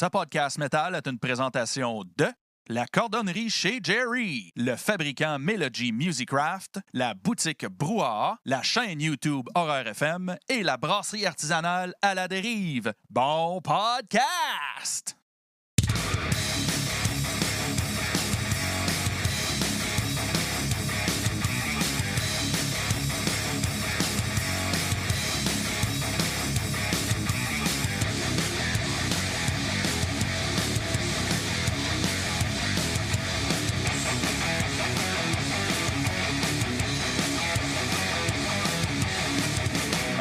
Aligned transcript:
Ce 0.00 0.06
podcast 0.06 0.56
métal 0.56 0.94
est 0.94 1.06
une 1.06 1.18
présentation 1.18 2.04
de 2.16 2.26
la 2.68 2.86
cordonnerie 2.86 3.50
chez 3.50 3.80
Jerry, 3.82 4.50
le 4.56 4.74
fabricant 4.74 5.38
Melody 5.38 5.92
Musicraft, 5.92 6.80
la 6.94 7.12
boutique 7.12 7.66
Brouhaha, 7.66 8.38
la 8.46 8.62
chaîne 8.62 9.02
YouTube 9.02 9.46
Horreur 9.54 9.86
FM 9.88 10.38
et 10.48 10.62
la 10.62 10.78
brasserie 10.78 11.26
artisanale 11.26 11.92
à 12.00 12.14
la 12.14 12.28
dérive. 12.28 12.94
Bon 13.10 13.60
podcast! 13.60 15.19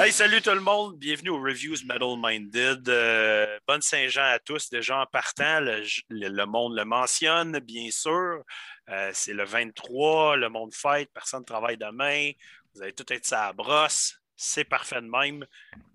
Hey, 0.02 0.14
salut 0.14 0.42
tout 0.42 0.52
le 0.52 0.62
monde, 0.62 0.98
bienvenue 0.98 1.32
au 1.32 1.42
Reviews 1.42 1.86
Metal 1.86 2.16
Minded. 2.18 2.88
Euh, 2.88 3.60
bonne 3.68 3.82
Saint-Jean 3.82 4.24
à 4.24 4.40
tous, 4.40 4.70
déjà 4.70 5.02
en 5.02 5.06
partant, 5.06 5.60
le, 5.60 6.46
monde 6.46 6.78
le 6.78 6.86
mentionne, 6.86 7.60
bien 7.60 7.92
sûr. 7.92 8.42
Euh, 8.88 9.12
c'est 9.14 9.34
le 9.34 9.44
23, 9.44 10.38
le 10.38 10.48
monde 10.48 10.74
fête, 10.74 11.10
personne 11.14 11.42
ne 11.42 11.46
travaille 11.46 11.76
demain. 11.76 12.32
Vous 12.74 12.82
allez 12.82 12.94
tout 12.94 13.12
être 13.12 13.26
ça 13.26 13.48
à 13.48 13.52
brosse. 13.52 14.16
C'est 14.38 14.64
parfait 14.64 15.02
de 15.02 15.10
même. 15.10 15.46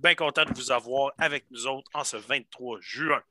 Bien 0.01 0.15
content 0.15 0.45
de 0.45 0.53
vous 0.53 0.71
avoir 0.71 1.13
avec 1.17 1.47
nous 1.51 1.67
autres 1.67 1.91
en 1.95 2.05
ce 2.05 2.19
23 2.19 2.81
juin. 2.83 3.23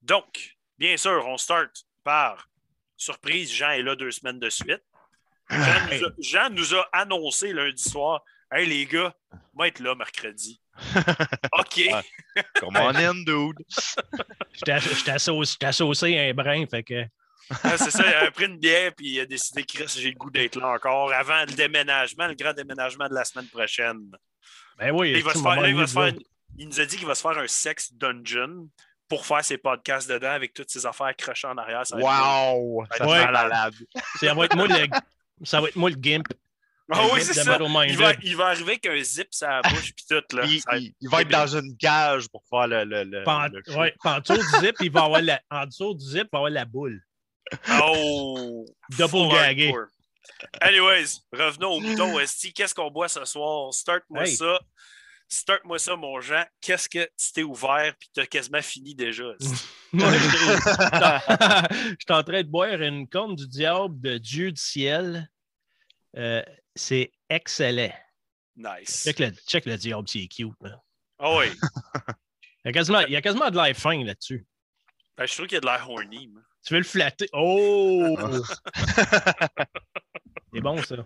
Donc, 0.00 0.56
bien 0.78 0.96
sûr, 0.96 1.26
on 1.26 1.36
start 1.36 1.84
par 2.04 2.48
surprise. 2.96 3.52
Jean 3.52 3.72
est 3.72 3.82
là 3.82 3.96
deux 3.96 4.12
semaines 4.12 4.40
de 4.40 4.48
suite. 4.48 4.82
Jean 6.18 6.48
nous 6.48 6.74
a 6.74 6.88
annoncé 6.90 7.52
lundi 7.52 7.82
soir 7.82 8.24
Hey 8.52 8.66
les 8.66 8.86
gars, 8.86 9.14
moi 9.54 9.68
être 9.68 9.80
là 9.80 9.94
mercredi. 9.94 10.60
OK. 11.58 11.76
Ouais. 11.76 12.02
Come 12.58 12.76
on 12.76 12.94
in, 12.94 13.14
dude. 13.24 13.58
J'étais 14.52 14.72
à 14.72 16.30
un 16.30 16.34
brin, 16.34 16.64
fait 16.66 16.82
que. 16.82 17.04
Ah, 17.64 17.76
c'est 17.76 17.90
ça, 17.90 18.04
il 18.06 18.26
a 18.26 18.30
pris 18.30 18.46
une 18.46 18.58
bière 18.58 18.92
puis 18.94 19.08
il 19.08 19.20
a 19.20 19.26
décidé 19.26 19.64
que 19.64 19.86
j'ai 19.88 20.10
le 20.10 20.16
goût 20.16 20.30
d'être 20.30 20.56
là 20.56 20.68
encore 20.68 21.12
avant 21.12 21.40
le 21.40 21.52
déménagement, 21.52 22.28
le 22.28 22.34
grand 22.34 22.52
déménagement 22.52 23.08
de 23.08 23.14
la 23.14 23.24
semaine 23.24 23.48
prochaine. 23.48 24.10
Ben 24.78 24.92
oui, 24.92 25.12
il, 25.16 25.22
va 25.22 25.34
se 25.34 25.42
faire, 25.42 25.60
là, 25.60 25.68
il, 25.68 25.74
va 25.74 25.86
se 25.86 25.92
faire 25.92 26.12
il 26.58 26.68
nous 26.68 26.80
a 26.80 26.84
dit 26.86 26.96
qu'il 26.96 27.06
va 27.06 27.14
se 27.14 27.22
faire 27.22 27.38
un 27.38 27.46
sex 27.46 27.92
dungeon 27.92 28.68
pour 29.08 29.26
faire 29.26 29.44
ses 29.44 29.58
podcasts 29.58 30.08
dedans 30.08 30.30
avec 30.30 30.54
toutes 30.54 30.70
ses 30.70 30.86
affaires 30.86 31.06
accrochées 31.06 31.48
en 31.48 31.56
arrière. 31.58 31.86
Ça 31.86 31.96
va 31.96 32.02
être 32.02 32.52
cool. 32.52 32.76
Wow! 32.76 32.86
Ça 32.96 33.04
va 33.04 33.16
être 33.16 33.26
fait 33.26 33.32
malade. 33.32 33.74
Ça 34.20 34.34
va 34.34 34.44
être 34.44 34.56
moi 34.56 34.68
le, 34.68 34.86
ça 35.42 35.60
va 35.60 35.68
être 35.68 35.76
moi 35.76 35.90
le 35.90 35.96
gimp. 35.96 36.26
Ah 36.92 37.06
oui, 37.12 37.22
c'est 37.22 37.34
ça. 37.34 37.58
Il 37.86 37.96
va, 37.96 38.12
il 38.22 38.36
va 38.36 38.46
arriver 38.48 38.72
avec 38.72 38.86
un 38.86 39.02
zip 39.02 39.28
sur 39.30 39.46
la 39.48 39.62
bouche 39.62 39.92
puis 39.94 40.04
tout. 40.08 40.36
Là. 40.36 40.44
Il, 40.46 40.60
Ça 40.60 40.70
va 40.72 40.76
être- 40.76 40.82
il- 40.84 40.94
il 41.00 41.08
va 41.08 41.22
être 41.22 41.28
dans 41.30 41.56
une 41.56 41.76
cage 41.76 42.28
pour 42.28 42.42
faire 42.50 42.66
le. 42.66 42.84
le, 42.84 43.04
le, 43.04 43.22
en, 43.28 43.46
le 43.48 43.62
show. 43.66 43.78
ouais, 43.78 43.94
pas 44.02 44.16
en 44.16 44.20
dessous 44.20 44.36
du 44.36 44.66
zip, 44.66 44.76
il 44.80 44.90
va 44.90 45.04
avoir 45.04 45.22
la, 45.22 45.40
en 45.50 45.66
dessous 45.66 45.94
du 45.94 46.04
zip, 46.04 46.22
il 46.24 46.28
va 46.32 46.38
avoir 46.38 46.50
la 46.50 46.64
boule. 46.64 47.00
Oh! 47.82 48.64
Double 48.98 49.28
gagué. 49.32 49.72
Anyways, 50.60 51.18
revenons 51.32 51.72
au 51.72 51.80
mouton. 51.80 52.18
Esti, 52.18 52.52
qu'est-ce 52.52 52.74
qu'on 52.74 52.90
boit 52.90 53.08
ce 53.08 53.24
soir? 53.24 53.72
Start-moi 53.74 54.24
Hey. 54.26 54.36
ça. 54.36 54.60
Start-moi 55.28 55.78
ça, 55.78 55.94
mon 55.96 56.20
Jean. 56.20 56.44
Qu'est-ce 56.60 56.88
que 56.88 57.04
tu 57.16 57.32
t'es 57.32 57.42
ouvert 57.44 57.94
puis 57.98 58.08
tu 58.12 58.20
as 58.20 58.26
quasiment 58.26 58.62
fini 58.62 58.94
déjà? 58.96 59.24
Moi, 59.92 60.08
je 60.12 61.96
suis 62.00 62.10
en 62.10 62.22
train 62.22 62.42
de 62.42 62.48
boire 62.48 62.80
une 62.80 63.08
corne 63.08 63.34
du 63.36 63.46
diable 63.48 64.00
de 64.00 64.18
Dieu 64.18 64.50
du 64.52 64.60
ciel. 64.60 65.28
Euh, 66.16 66.42
c'est 66.74 67.10
excellent. 67.28 67.92
Nice. 68.56 69.04
Check 69.04 69.18
le, 69.18 69.30
check 69.48 69.64
le 69.66 69.76
diable, 69.76 70.06
c'est 70.08 70.26
cute. 70.26 70.52
là. 70.60 70.80
Ah 71.18 71.36
oui. 71.36 71.46
Il 72.64 72.66
y 72.66 72.68
a 72.68 72.72
quasiment, 72.72 73.00
il 73.00 73.12
y 73.12 73.16
a 73.16 73.22
quasiment 73.22 73.48
de 73.50 73.56
l'air 73.56 73.74
fin 73.74 74.04
là-dessus. 74.04 74.46
Ben, 75.16 75.24
je 75.26 75.32
trouve 75.32 75.46
qu'il 75.46 75.54
y 75.54 75.56
a 75.56 75.60
de 75.60 75.66
l'air 75.66 75.88
horny. 75.88 76.28
moi. 76.28 76.42
Tu 76.66 76.74
veux 76.74 76.80
le 76.80 76.84
flatter? 76.84 77.26
Oh! 77.32 78.18
c'est 80.52 80.60
bon, 80.60 80.82
ça. 80.82 80.96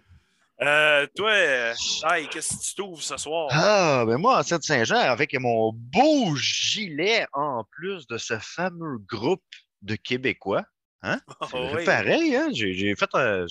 Euh, 0.62 1.06
toi, 1.16 1.30
euh, 1.30 1.74
hey, 2.10 2.28
qu'est-ce 2.28 2.56
que 2.56 2.62
tu 2.62 2.74
t'ouvres 2.74 3.02
ce 3.02 3.16
soir? 3.16 3.48
Ah, 3.52 4.04
ben 4.06 4.16
moi, 4.18 4.38
en 4.38 4.42
cette 4.42 4.62
Saint-Jean, 4.64 4.96
avec 4.98 5.34
mon 5.38 5.72
beau 5.72 6.34
gilet 6.36 7.26
en 7.32 7.64
plus 7.70 8.06
de 8.06 8.18
ce 8.18 8.38
fameux 8.40 8.98
groupe 8.98 9.42
de 9.82 9.96
Québécois. 9.96 10.64
Ah 11.06 11.18
C'est 11.50 11.74
oui. 11.74 11.84
pareil, 11.84 12.34
hein? 12.34 12.48
J'ai 12.52 12.96
fait. 12.96 13.14
euh, 13.14 13.46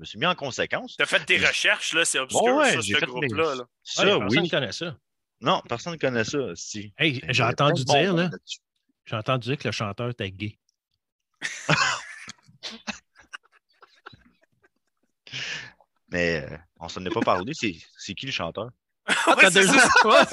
me 0.00 0.04
suis 0.06 0.18
mis 0.18 0.26
en 0.26 0.34
conséquence. 0.34 0.96
T'as 0.96 1.06
fait 1.06 1.24
tes 1.24 1.38
recherches, 1.38 1.92
là, 1.94 2.04
c'est 2.04 2.18
obscur, 2.18 2.40
Bon, 2.42 2.58
ouais, 2.58 2.72
ça, 2.72 2.80
j'ai 2.80 2.94
ce 2.94 3.00
mes- 3.00 3.06
groupe-là. 3.06 3.54
là. 3.54 3.64
Ça, 3.84 4.02
Ouais, 4.04 4.08
personne 4.18 4.36
ne 4.38 4.40
oui. 4.42 4.48
connaît 4.48 4.72
ça. 4.72 4.96
Non, 5.42 5.62
personne 5.68 5.92
ne 5.94 5.98
connaît 5.98 6.24
ça. 6.24 6.38
Si. 6.54 6.92
Hey, 6.98 7.20
j'ai 7.28 7.42
entendu 7.42 7.84
dire, 7.84 8.14
là, 8.14 8.30
j'ai 9.06 9.16
entendu 9.16 9.48
dire 9.48 9.58
que 9.58 9.68
le 9.68 9.72
chanteur 9.72 10.10
était 10.10 10.30
gay. 10.30 10.58
Mais 16.10 16.44
euh, 16.50 16.56
on 16.80 16.88
s'en 16.88 17.04
est 17.04 17.10
pas 17.10 17.20
parlé. 17.20 17.52
C'est 17.54 18.14
qui 18.14 18.26
le 18.26 18.32
chanteur? 18.32 18.70
Not 19.26 19.36
that 19.36 19.50
there's- 19.50 20.04
what? 20.04 20.28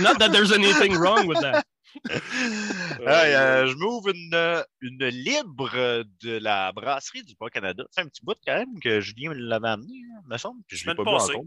Not 0.00 0.14
that 0.18 0.30
there's 0.30 0.52
anything 0.52 0.94
wrong 0.96 1.26
with 1.26 1.40
that. 1.40 1.64
Euh, 3.00 3.66
je 3.66 3.74
m'ouvre 3.76 4.08
une, 4.10 4.34
euh, 4.34 4.62
une 4.80 5.06
libre 5.06 6.04
de 6.22 6.38
la 6.38 6.72
brasserie 6.72 7.22
du 7.22 7.34
Bas-Canada. 7.38 7.84
C'est 7.90 8.00
un 8.02 8.06
petit 8.06 8.24
bout 8.24 8.36
quand 8.46 8.54
même 8.54 8.78
que 8.80 9.00
Julien 9.00 9.32
l'avait 9.34 9.68
amené, 9.68 9.94
hein, 10.16 10.22
me 10.26 10.36
semble. 10.38 10.62
que 10.68 10.76
je 10.76 10.84
l'ai 10.88 10.94
pas 10.94 11.02
bu 11.04 11.08
encore. 11.34 11.44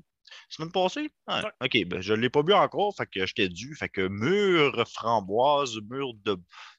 Semaine 0.49 0.71
passée? 0.71 1.11
Ah, 1.27 1.43
Ouais. 1.43 1.51
OK, 1.67 1.87
ben, 1.89 2.01
je 2.01 2.13
ne 2.13 2.19
l'ai 2.21 2.29
pas 2.29 2.43
bu 2.43 2.53
encore, 2.53 2.95
fait 2.95 3.05
que 3.05 3.25
j'étais 3.25 3.47
dû. 3.49 3.75
Fait 3.75 3.89
que 3.89 4.07
mûre 4.07 4.85
framboise, 4.89 5.77
mûre 5.89 6.13
de 6.23 6.37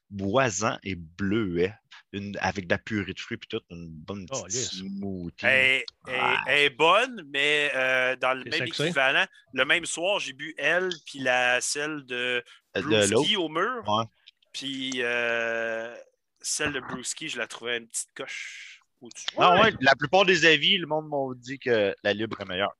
boisan 0.09 0.77
et 0.83 0.95
bleuet. 0.95 1.73
Une, 2.13 2.37
avec 2.39 2.67
de 2.67 2.73
la 2.73 2.77
purée 2.77 3.13
de 3.13 3.19
fruits 3.19 3.35
puis 3.37 3.49
tout, 3.49 3.59
une 3.69 3.89
bonne 3.89 4.25
Oh, 4.31 4.43
petite 4.43 4.61
smoothie. 4.61 5.45
Elle, 5.45 5.83
elle- 6.07 6.15
Ah. 6.19 6.43
elle 6.47 6.59
est 6.63 6.69
bonne, 6.69 7.21
mais 7.33 7.69
euh, 7.75 8.15
dans 8.15 8.33
le 8.33 8.43
C'est 8.43 8.59
même 8.59 8.67
sexy. 8.67 8.83
équivalent, 8.83 9.25
le 9.53 9.65
même 9.65 9.85
soir, 9.85 10.19
j'ai 10.19 10.31
bu 10.31 10.55
elle, 10.57 10.89
puis 11.05 11.19
la 11.19 11.59
celle 11.59 12.05
de 12.05 12.41
Euh, 12.77 12.81
de. 12.81 12.81
Brewski 12.81 13.35
au 13.35 13.49
mur. 13.49 13.83
Ouais. 13.87 14.05
Puis 14.53 14.91
euh, 15.03 15.93
celle 16.39 16.71
de 16.71 16.79
Brewski, 16.79 17.27
je 17.27 17.37
la 17.39 17.47
trouvais 17.47 17.77
une 17.77 17.87
petite 17.87 18.13
coche 18.15 18.81
au-dessus. 19.01 19.25
Non, 19.37 19.61
ouais, 19.61 19.73
la 19.81 19.95
plupart 19.95 20.23
des 20.25 20.45
avis, 20.45 20.77
le 20.77 20.87
monde 20.87 21.09
m'a 21.09 21.35
dit 21.35 21.59
que 21.59 21.93
la 22.03 22.13
libre 22.13 22.39
est 22.39 22.45
meilleure. 22.45 22.73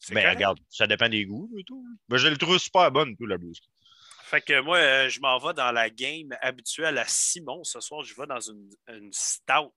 C'est 0.00 0.14
Mais 0.14 0.22
correct. 0.22 0.36
regarde, 0.38 0.58
ça 0.68 0.88
dépend 0.88 1.08
des 1.08 1.24
goûts 1.24 1.48
et 1.56 1.62
tout. 1.62 1.86
Ben, 2.08 2.16
je 2.16 2.26
le 2.26 2.36
trouve 2.36 2.58
super 2.58 2.90
bonne, 2.90 3.16
tout, 3.16 3.26
la 3.26 3.38
blouse. 3.38 3.60
Fait 4.32 4.40
que 4.40 4.62
moi, 4.62 4.78
euh, 4.78 5.10
je 5.10 5.20
m'en 5.20 5.38
vais 5.38 5.52
dans 5.52 5.72
la 5.72 5.90
game 5.90 6.34
habituelle 6.40 6.96
à 6.96 7.04
Simon. 7.06 7.62
Ce 7.64 7.80
soir, 7.80 8.02
je 8.02 8.14
vais 8.14 8.26
dans 8.26 8.40
une, 8.40 9.12
stout. 9.12 9.74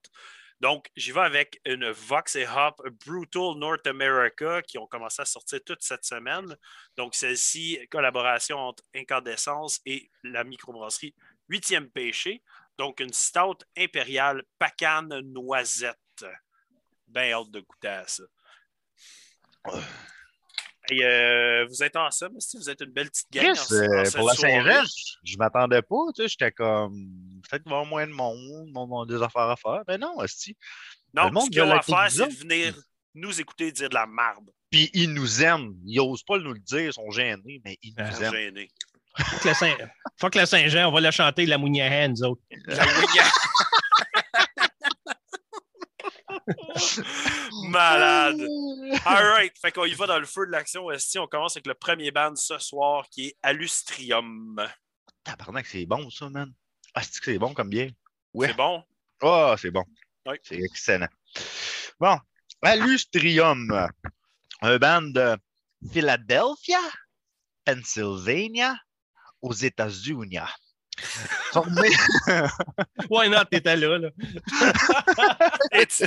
Donc, 0.60 0.86
j'y 0.96 1.12
vais 1.12 1.20
avec 1.20 1.60
une 1.66 1.90
Vox 1.90 2.36
et 2.36 2.46
Hop 2.46 2.80
Brutal 3.04 3.58
North 3.58 3.86
America 3.86 4.62
qui 4.62 4.78
ont 4.78 4.86
commencé 4.86 5.20
à 5.20 5.26
sortir 5.26 5.60
toute 5.66 5.82
cette 5.82 6.06
semaine. 6.06 6.56
Donc, 6.96 7.14
celle-ci, 7.14 7.78
collaboration 7.90 8.56
entre 8.56 8.82
Incandescence 8.94 9.78
et 9.84 10.10
la 10.24 10.42
microbrasserie 10.42 11.14
8e 11.50 11.90
Péché. 11.90 12.42
Donc, 12.78 13.00
une 13.00 13.12
stout 13.12 13.58
impériale 13.76 14.42
pacane 14.58 15.20
noisette. 15.20 16.24
Ben 17.08 17.30
hâte 17.30 17.50
de 17.50 17.60
goûter 17.60 17.88
à 17.88 18.06
ça. 18.06 18.24
Et, 20.90 21.04
euh, 21.04 21.66
vous 21.68 21.82
êtes 21.82 21.96
ensemble, 21.96 22.34
si 22.40 22.56
vous 22.56 22.70
êtes 22.70 22.80
une 22.80 22.92
belle 22.92 23.10
petite 23.10 23.30
gang. 23.32 23.46
en- 23.50 23.54
Chris, 23.54 23.74
en 23.74 23.82
euh, 23.82 24.10
pour 24.14 24.28
la. 24.28 24.34
Saint-Jean, 24.34 24.84
je- 24.84 25.32
je 25.32 25.36
m'attendais 25.38 25.82
pas. 25.82 25.96
Tu 26.14 26.22
sais, 26.22 26.28
j'étais 26.28 26.52
comme. 26.52 27.08
Peut-être 27.48 27.62
qu'il 27.64 27.70
va 27.70 27.76
y 27.78 27.80
avoir 27.80 27.86
moins 27.86 28.06
de 28.06 28.12
monde, 28.12 29.08
des 29.08 29.20
affaires 29.22 29.42
à 29.50 29.56
faire. 29.56 29.82
Mais 29.88 29.98
non, 29.98 30.16
hostie. 30.18 30.56
Non, 31.14 31.24
Le 31.26 31.30
monde 31.32 31.44
ce 31.46 31.50
qu'ils 31.50 31.62
ont 31.62 31.66
la 31.66 31.78
à 31.78 31.82
faire, 31.82 32.06
c'est 32.10 32.26
de 32.28 32.34
venir 32.34 32.74
nous 33.14 33.40
écouter 33.40 33.72
dire 33.72 33.88
de 33.88 33.94
la 33.94 34.06
marde. 34.06 34.50
Puis 34.70 34.90
ils 34.94 35.12
nous 35.12 35.42
aiment. 35.42 35.74
Ils 35.86 36.00
osent 36.00 36.22
pas 36.22 36.38
nous 36.38 36.52
le 36.52 36.58
dire, 36.60 36.80
ils 36.80 36.92
sont 36.92 37.10
gênés, 37.10 37.60
mais 37.64 37.78
ils 37.82 37.94
nous 37.96 38.04
Ils 38.06 38.12
sont 38.14 38.22
aiment. 38.24 38.32
gênés. 38.34 38.68
Faut 39.18 39.38
que 39.38 39.48
le 39.48 39.54
Saint- 39.54 39.76
faut 40.20 40.28
que 40.30 40.38
le 40.38 40.46
Saint-Jean, 40.46 40.88
on 40.88 40.92
va 40.92 41.00
la 41.00 41.10
chanter, 41.10 41.46
la 41.46 41.56
Mouniahan, 41.56 42.10
nous 42.10 42.22
autres. 42.22 42.42
La 42.66 42.84
Malade. 47.68 48.40
All 49.04 49.26
right. 49.32 49.56
Fait 49.58 49.72
qu'on 49.72 49.84
y 49.84 49.94
va 49.94 50.06
dans 50.06 50.18
le 50.18 50.26
feu 50.26 50.46
de 50.46 50.52
l'action. 50.52 50.90
Esti. 50.90 51.18
On 51.18 51.26
commence 51.26 51.56
avec 51.56 51.66
le 51.66 51.74
premier 51.74 52.10
band 52.10 52.34
ce 52.36 52.58
soir 52.58 53.06
qui 53.10 53.28
est 53.28 53.36
Allustrium. 53.42 54.66
Tabarnak, 55.24 55.66
c'est 55.66 55.86
bon, 55.86 56.08
ça, 56.10 56.28
man. 56.28 56.52
Ah, 56.94 57.02
c'est 57.02 57.18
que 57.18 57.32
c'est 57.32 57.38
bon 57.38 57.52
comme 57.52 57.68
bien? 57.68 57.90
Ouais. 58.32 58.48
C'est 58.48 58.56
bon? 58.56 58.82
Ah, 59.22 59.56
c'est 59.58 59.70
bon. 59.70 59.84
Oui. 60.26 60.36
C'est 60.42 60.58
excellent. 60.58 61.08
Bon, 61.98 62.18
Allustrium, 62.62 63.88
un 64.62 64.78
band 64.78 65.02
de 65.02 65.36
Philadelphia, 65.92 66.78
Pennsylvania, 67.64 68.76
aux 69.42 69.52
États-Unis. 69.52 70.38
Formé, 71.52 71.88
Why 73.10 73.28
not, 73.28 73.44
t'étais 73.50 73.76
là, 73.76 73.98
là. 73.98 74.08
Et 75.72 75.86
tu 75.86 76.06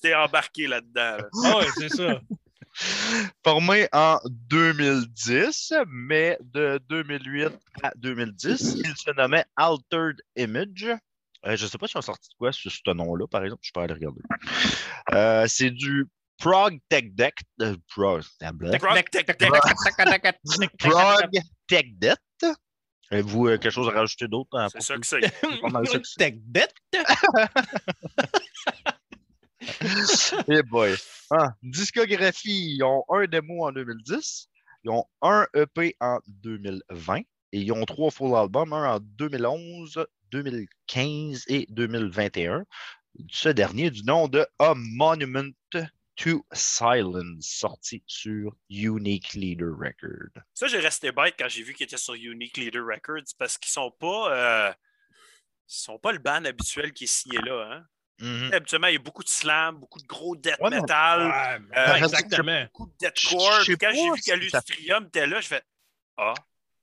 t'es- 0.00 0.14
embarqué 0.14 0.66
là-dedans. 0.66 1.18
là. 1.18 1.28
Ah 1.44 1.58
ouais, 1.58 1.66
c'est 1.76 1.88
ça. 1.90 2.20
formé 3.44 3.88
en 3.92 4.18
2010, 4.24 5.72
mais 5.88 6.38
de 6.40 6.80
2008 6.88 7.48
à 7.82 7.92
2010, 7.96 8.76
il 8.84 8.96
se 8.96 9.10
nommait 9.16 9.44
Altered 9.56 10.16
Image. 10.36 10.86
Euh, 11.46 11.56
je 11.56 11.64
ne 11.64 11.70
sais 11.70 11.78
pas 11.78 11.86
si 11.88 11.96
on 11.96 12.02
sorti 12.02 12.28
de 12.30 12.34
quoi 12.36 12.52
sur 12.52 12.70
ce 12.70 12.90
nom-là, 12.92 13.26
par 13.26 13.42
exemple. 13.44 13.60
Je 13.64 13.70
peux 13.72 13.80
aller 13.80 13.94
regarder. 13.94 14.20
Euh, 15.12 15.46
c'est 15.48 15.70
du 15.70 16.06
Prog 16.38 16.78
Tech 16.88 17.04
Deck. 17.12 17.34
euh, 17.62 17.76
Prog, 17.88 18.22
Prog 18.78 19.04
Tech 19.10 19.26
Deck. 19.26 19.40
Prog 20.78 21.30
Tech 21.66 21.84
Debt. 21.98 22.18
Avez-vous 23.10 23.48
euh, 23.48 23.58
quelque 23.58 23.72
chose 23.72 23.88
à 23.88 23.92
rajouter 23.92 24.28
d'autre? 24.28 24.50
C'est 24.72 24.82
ça 24.82 24.96
que 24.96 25.06
c'est. 25.06 25.20
C'est 25.22 25.32
pas 25.60 25.68
mal 25.68 25.86
ça 25.86 25.98
que 25.98 26.06
c'est. 26.06 26.18
Tech 26.18 26.34
debt. 26.46 26.72
Eh 30.48 30.62
boy. 30.62 30.94
Ah, 31.30 31.52
discographie, 31.62 32.76
ils 32.76 32.82
ont 32.82 33.04
un 33.10 33.26
démo 33.26 33.66
en 33.66 33.72
2010, 33.72 34.48
ils 34.84 34.90
ont 34.90 35.04
un 35.22 35.46
EP 35.54 35.96
en 36.00 36.18
2020 36.26 37.18
et 37.18 37.24
ils 37.52 37.72
ont 37.72 37.84
trois 37.84 38.10
full 38.10 38.34
albums, 38.34 38.72
un 38.72 38.96
en 38.96 39.00
2011, 39.00 40.06
2015 40.30 41.44
et 41.48 41.66
2021. 41.70 42.64
Ce 43.30 43.48
dernier 43.48 43.90
du 43.90 44.02
nom 44.04 44.28
de 44.28 44.46
A 44.58 44.74
Monument 44.76 45.50
to 46.22 46.44
Silence, 46.52 47.46
sorti 47.46 48.02
sur 48.06 48.52
Unique 48.68 49.32
Leader 49.34 49.70
Record. 49.76 50.42
Ça, 50.54 50.66
j'ai 50.66 50.78
resté 50.78 51.12
bête 51.12 51.34
quand 51.38 51.48
j'ai 51.48 51.62
vu 51.62 51.72
qu'il 51.74 51.84
était 51.84 51.96
sur 51.96 52.14
Unique 52.14 52.56
Leader 52.56 52.84
Records 52.84 53.32
parce 53.38 53.56
qu'ils 53.58 53.72
sont 53.72 53.90
pas. 53.90 54.34
euh, 54.68 54.72
ils 55.68 55.74
sont 55.82 55.98
pas 55.98 56.12
le 56.12 56.18
band 56.18 56.44
habituel 56.44 56.92
qui 56.92 57.04
est 57.04 57.06
signé 57.06 57.38
là. 57.38 57.70
Hein? 57.72 57.84
Mhm. 58.20 58.52
Habituellement, 58.52 58.88
il 58.88 58.94
y 58.94 58.96
a 58.96 59.00
beaucoup 59.00 59.22
de 59.22 59.28
slam, 59.28 59.76
beaucoup 59.78 59.98
de 60.00 60.06
gros 60.06 60.36
death 60.36 60.58
Ouais, 60.60 60.68
metal, 60.70 61.28
Ouais, 61.28 61.78
Euh, 61.78 61.94
exactement. 61.94 62.64
beaucoup 62.64 62.86
de 62.86 62.92
deathcore. 63.00 63.60
Quand 63.80 63.90
j'ai 63.94 64.10
vu 64.10 64.16
si 64.20 64.30
qu'Alustrium 64.30 65.06
était 65.06 65.26
là, 65.26 65.40
je 65.40 65.46
fais 65.48 65.62
Ah, 66.18 66.34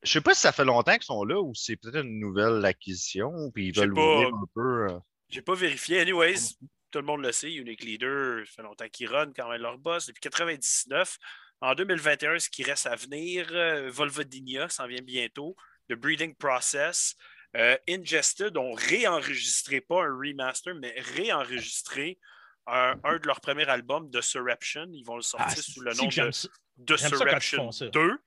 Je 0.02 0.12
sais 0.14 0.22
pas 0.22 0.34
si 0.34 0.42
ça 0.42 0.52
fait 0.52 0.66
longtemps 0.66 0.94
qu'ils 0.96 1.04
sont 1.04 1.24
là 1.26 1.40
ou 1.40 1.54
si 1.54 1.66
c'est 1.66 1.76
peut-être 1.76 2.04
une 2.06 2.20
nouvelle 2.20 2.66
acquisition, 2.66 3.52
puis 3.54 3.68
ils 3.68 3.76
veulent 3.76 3.94
pas. 3.94 4.02
ouvrir 4.02 4.28
un 4.34 4.46
peu. 4.56 4.88
euh, 4.90 5.00
j'ai 5.30 5.42
pas 5.44 5.54
vérifié. 5.54 6.00
Anyways, 6.02 6.56
tout 6.92 7.00
le 7.00 7.06
monde 7.06 7.22
le 7.22 7.32
sait, 7.32 7.52
Unique 7.52 7.84
Leader, 7.84 8.46
ça 8.46 8.52
fait 8.58 8.62
longtemps 8.62 8.90
qu'ils 8.90 9.10
run 9.10 9.32
quand 9.36 9.50
même 9.50 9.62
leur 9.62 9.78
boss 9.78 10.08
depuis 10.08 10.22
99. 10.22 11.18
En 11.62 11.74
2021, 11.74 12.40
ce 12.40 12.50
qui 12.50 12.64
reste 12.64 12.86
à 12.86 12.96
venir, 12.96 13.48
euh, 13.52 13.90
Volvodinia 13.90 14.70
s'en 14.70 14.88
vient 14.88 15.02
bientôt. 15.02 15.56
The 15.90 15.94
Breeding 15.94 16.36
Process. 16.36 17.16
Euh, 17.56 17.78
Ingested 17.90 18.56
ont 18.58 18.74
réenregistré, 18.74 19.82
pas 19.82 20.04
un 20.04 20.16
remaster, 20.16 20.76
mais 20.76 20.94
réenregistré 21.16 22.20
un, 22.68 22.96
un 23.04 23.18
de 23.18 23.26
leurs 23.26 23.42
premiers 23.42 23.68
albums 23.68 24.10
de 24.10 24.22
Surreption. 24.22 24.88
Ils 24.94 25.04
vont 25.04 25.16
le 25.16 25.22
sortir 25.22 25.48
Ah, 25.50 25.62
sous 25.62 25.82
le 25.82 25.94
nom 25.94 26.08
de, 26.78 26.98
font 27.56 27.72
ça. 27.72 27.88
2. 27.88 28.18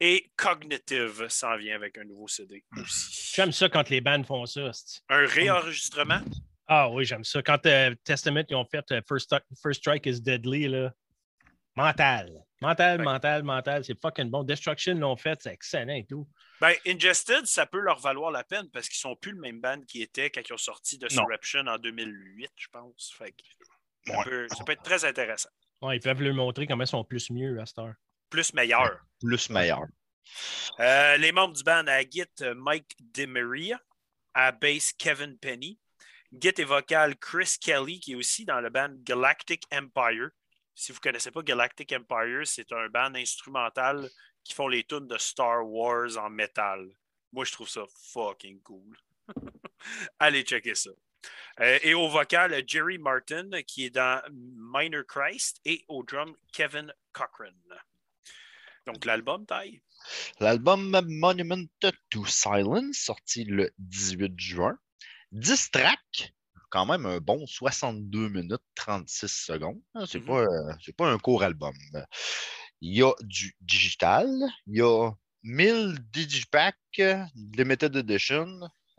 Et 0.00 0.30
Cognitive 0.36 1.26
s'en 1.28 1.56
vient 1.56 1.76
avec 1.76 1.96
un 1.98 2.04
nouveau 2.04 2.28
CD 2.28 2.64
aussi. 2.76 3.32
J'aime 3.34 3.52
ça 3.52 3.68
quand 3.68 3.88
les 3.88 4.00
bands 4.00 4.22
font 4.24 4.46
ça. 4.46 4.70
Un 5.08 5.26
réenregistrement? 5.26 6.20
Ah 6.68 6.88
oui, 6.90 7.04
j'aime 7.04 7.24
ça. 7.24 7.42
Quand 7.42 7.64
euh, 7.66 7.94
Testament 8.04 8.44
ils 8.48 8.56
ont 8.56 8.64
fait 8.64 8.84
euh, 8.92 9.00
First, 9.06 9.34
First 9.60 9.80
Strike 9.80 10.06
is 10.06 10.20
Deadly, 10.20 10.68
là. 10.68 10.92
Mental. 11.76 12.30
Mental, 12.60 12.98
Ouais. 12.98 13.04
mental, 13.04 13.42
mental. 13.42 13.84
C'est 13.84 13.98
fucking 14.00 14.30
bon. 14.30 14.44
Destruction 14.44 14.94
l'ont 14.94 15.16
fait, 15.16 15.40
c'est 15.42 15.52
excellent 15.52 15.94
et 15.94 16.04
tout. 16.06 16.28
Ben, 16.60 16.74
Ingested, 16.86 17.46
ça 17.46 17.66
peut 17.66 17.80
leur 17.80 17.98
valoir 17.98 18.30
la 18.30 18.44
peine 18.44 18.68
parce 18.70 18.88
qu'ils 18.88 18.98
sont 19.00 19.16
plus 19.16 19.32
le 19.32 19.40
même 19.40 19.60
band 19.60 19.80
qu'ils 19.88 20.02
étaient 20.02 20.30
quand 20.30 20.42
ils 20.48 20.52
ont 20.52 20.56
sorti 20.58 20.98
de 20.98 21.06
Non. 21.06 21.22
Surreption 21.22 21.60
en 21.66 21.78
2008, 21.78 22.50
je 22.56 22.68
pense. 22.68 23.12
Fait 23.16 23.32
que 23.32 23.42
ça, 24.06 24.18
Ouais. 24.18 24.24
peut, 24.24 24.46
ça 24.50 24.64
peut 24.64 24.72
être 24.72 24.82
très 24.82 25.04
intéressant. 25.04 25.48
Ouais, 25.80 25.96
ils 25.96 26.00
peuvent 26.00 26.22
leur 26.22 26.34
montrer 26.34 26.66
comment 26.66 26.84
ils 26.84 26.88
sont 26.88 27.04
plus 27.04 27.30
mieux 27.30 27.58
à 27.60 27.66
cette 27.66 27.78
heure. 27.78 27.94
Plus 28.30 28.52
meilleur. 28.54 29.00
plus 29.20 29.50
meilleur. 29.50 29.82
Euh, 30.78 31.16
les 31.16 31.32
membres 31.32 31.54
du 31.54 31.62
band 31.64 31.84
à 31.86 32.02
Git, 32.02 32.24
Mike 32.54 32.94
DeMaria, 33.00 33.80
à 34.34 34.52
bass 34.52 34.92
Kevin 34.92 35.36
Penny, 35.38 35.78
Git 36.32 36.54
et 36.58 36.64
vocal 36.64 37.16
Chris 37.16 37.56
Kelly, 37.60 38.00
qui 38.00 38.12
est 38.12 38.16
aussi 38.16 38.44
dans 38.44 38.60
le 38.60 38.70
band 38.70 38.94
Galactic 39.04 39.64
Empire. 39.72 40.30
Si 40.74 40.90
vous 40.90 40.98
ne 40.98 41.02
connaissez 41.02 41.30
pas 41.30 41.42
Galactic 41.42 41.92
Empire, 41.92 42.46
c'est 42.46 42.72
un 42.72 42.88
band 42.88 43.14
instrumental 43.14 44.08
qui 44.42 44.54
font 44.54 44.68
les 44.68 44.84
tunes 44.84 45.06
de 45.06 45.18
Star 45.18 45.66
Wars 45.66 46.16
en 46.16 46.30
métal. 46.30 46.88
Moi, 47.32 47.44
je 47.44 47.52
trouve 47.52 47.68
ça 47.68 47.84
fucking 48.12 48.60
cool. 48.62 48.96
Allez 50.18 50.42
checker 50.42 50.74
ça. 50.74 50.90
Euh, 51.60 51.78
et 51.82 51.94
au 51.94 52.08
vocal, 52.08 52.62
Jerry 52.66 52.98
Martin, 52.98 53.50
qui 53.66 53.86
est 53.86 53.90
dans 53.90 54.22
Minor 54.30 55.04
Christ, 55.06 55.60
et 55.64 55.84
au 55.88 56.02
drum, 56.02 56.34
Kevin 56.52 56.92
Cochran. 57.12 57.52
Donc, 58.86 59.04
l'album, 59.04 59.46
taille. 59.46 59.80
L'album 60.40 60.98
Monument 61.06 61.64
to 62.10 62.24
Silence, 62.26 62.96
sorti 62.96 63.44
le 63.44 63.70
18 63.78 64.32
juin. 64.38 64.78
10 65.32 65.70
tracks, 65.70 66.32
quand 66.70 66.86
même 66.86 67.06
un 67.06 67.18
bon 67.18 67.46
62 67.46 68.28
minutes 68.28 68.62
36 68.74 69.28
secondes. 69.28 69.80
hein, 69.94 70.04
C'est 70.06 70.20
pas, 70.20 70.40
euh, 70.42 70.72
c'est 70.84 70.96
pas 70.96 71.10
un 71.10 71.18
court 71.18 71.42
album. 71.42 71.74
Il 72.80 72.96
y 72.96 73.02
a 73.02 73.12
du 73.22 73.54
digital, 73.60 74.28
il 74.66 74.78
y 74.78 74.82
a 74.82 75.10
1000 75.42 75.98
digipack, 76.12 76.76
euh, 77.00 77.22
limited 77.56 77.94
edition. 77.96 78.46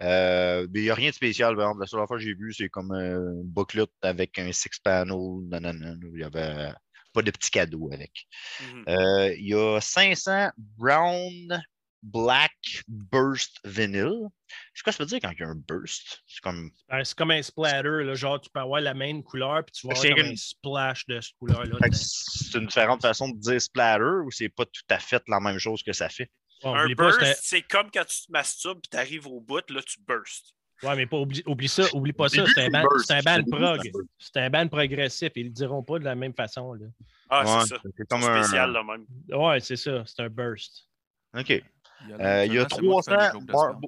Euh, 0.02 0.68
il 0.74 0.82
n'y 0.82 0.90
a 0.90 0.96
rien 0.96 1.10
de 1.12 1.16
spécial. 1.16 1.56
par 1.56 1.66
exemple. 1.66 1.82
La 1.82 1.88
seule 1.88 2.06
fois 2.08 2.18
que 2.18 2.24
j'ai 2.24 2.34
vu, 2.34 2.54
c'est 2.54 2.70
comme 2.70 2.92
un 2.92 3.42
booklet 3.46 3.86
avec 4.02 4.38
un 4.40 4.52
six 4.52 4.80
panel. 4.84 5.16
nanana, 5.50 5.94
Il 6.02 6.14
n'y 6.16 6.24
avait 6.24 6.74
pas 7.14 7.22
de 7.22 7.32
petits 7.32 7.52
cadeaux 7.52 7.90
avec. 7.94 8.28
Mhm. 8.62 8.84
Euh, 8.90 9.34
il 9.38 9.48
y 9.48 9.54
a 9.54 9.80
500 9.80 10.50
Brown 10.58 11.64
Black 12.04 12.52
Burst 12.88 13.60
Vinyl. 13.64 14.28
C'est 14.74 14.84
quoi 14.84 14.92
ça 14.92 15.02
veut 15.04 15.08
dire 15.08 15.20
quand 15.22 15.32
il 15.32 15.40
y 15.40 15.44
a 15.44 15.48
un 15.48 15.56
burst? 15.56 16.22
C'est 16.28 16.42
comme. 16.42 16.70
C'est 17.04 17.16
comme 17.16 17.32
un 17.32 17.42
splatter, 17.42 18.04
là, 18.04 18.14
genre 18.14 18.40
tu 18.42 18.50
peux 18.54 18.60
avoir 18.60 18.82
la 18.82 18.94
même 18.94 19.24
couleur, 19.24 19.64
puis 19.66 19.72
tu 19.74 19.88
vas 19.88 19.96
C'est 19.96 20.08
avoir 20.12 20.18
comme 20.18 20.26
une- 20.28 20.34
un 20.34 20.36
splash 20.36 21.06
de 21.08 21.22
cette 21.22 21.36
couleur-là. 21.40 21.78
C'est 21.94 22.58
une 22.60 22.68
différente 22.68 23.02
façon 23.02 23.30
de 23.30 23.40
dire 23.40 23.62
splatter 23.62 24.04
ou 24.26 24.32
c'est 24.32 24.50
pas 24.50 24.66
tout 24.66 24.82
à 24.90 25.00
fait 25.00 25.24
la 25.28 25.40
même 25.40 25.58
chose 25.58 25.82
que 25.82 25.94
ça 25.94 26.10
fait? 26.10 26.30
Bon, 26.62 26.76
Un 26.76 26.84
oublie 26.84 26.96
pas, 26.96 27.12
c'est 27.14 27.20
burst, 27.20 27.40
c'est 27.44 27.62
comme 27.64 27.90
quand 27.92 28.06
tu 28.06 28.26
te 28.26 28.32
masturbes 28.32 28.80
et 28.84 28.88
tu 28.92 28.98
arrives 28.98 29.28
au 29.28 29.40
bout, 29.42 29.70
là, 29.70 29.82
tu 29.82 30.00
burst. 30.08 30.48
un- 30.82 30.88
Ouais, 30.90 30.96
mais 30.98 31.06
pas, 31.06 31.18
oublie, 31.18 31.42
oublie 31.46 31.70
ça, 31.70 31.84
oublie 31.94 32.12
pas 32.12 32.28
ça. 32.28 32.44
C'est 32.54 32.66
un 32.66 32.82
burst. 32.82 33.08
c'est 33.08 33.28
un 33.28 33.44
prog. 33.44 33.80
c'est 34.20 34.38
un 34.38 34.50
band 34.50 34.68
progressif. 34.68 35.32
Ils 35.38 35.46
le 35.46 35.50
diront 35.52 35.82
pas 35.84 36.00
de 36.00 36.04
la 36.04 36.16
même 36.16 36.34
façon. 36.34 36.74
Là. 36.74 36.88
Ah, 37.30 37.44
Ouais, 37.46 37.62
c'est 37.62 37.68
ça. 37.70 37.82
C'est 37.84 37.92
C'est 37.98 38.08
comme 38.10 38.24
un. 38.24 38.44
spécial, 38.44 38.72
là, 38.74 38.84
même. 38.84 39.06
Ouais, 39.30 39.60
c'est 39.62 39.78
ça. 39.78 40.04
C'est 40.06 40.22
un 40.22 40.30
burst. 40.30 40.90
OK. 41.38 41.64
Il 42.08 42.14
Euh, 42.14 42.46
il 42.46 42.54
y 42.54 42.60
a 42.60 42.68
c'est 42.70 42.82
moi 42.82 43.02
qui 43.02 43.10
fais 43.10 43.18
des 43.18 43.18
300 43.18 43.32
jokes 43.34 43.46
de 43.46 43.52
Marble. 43.52 43.88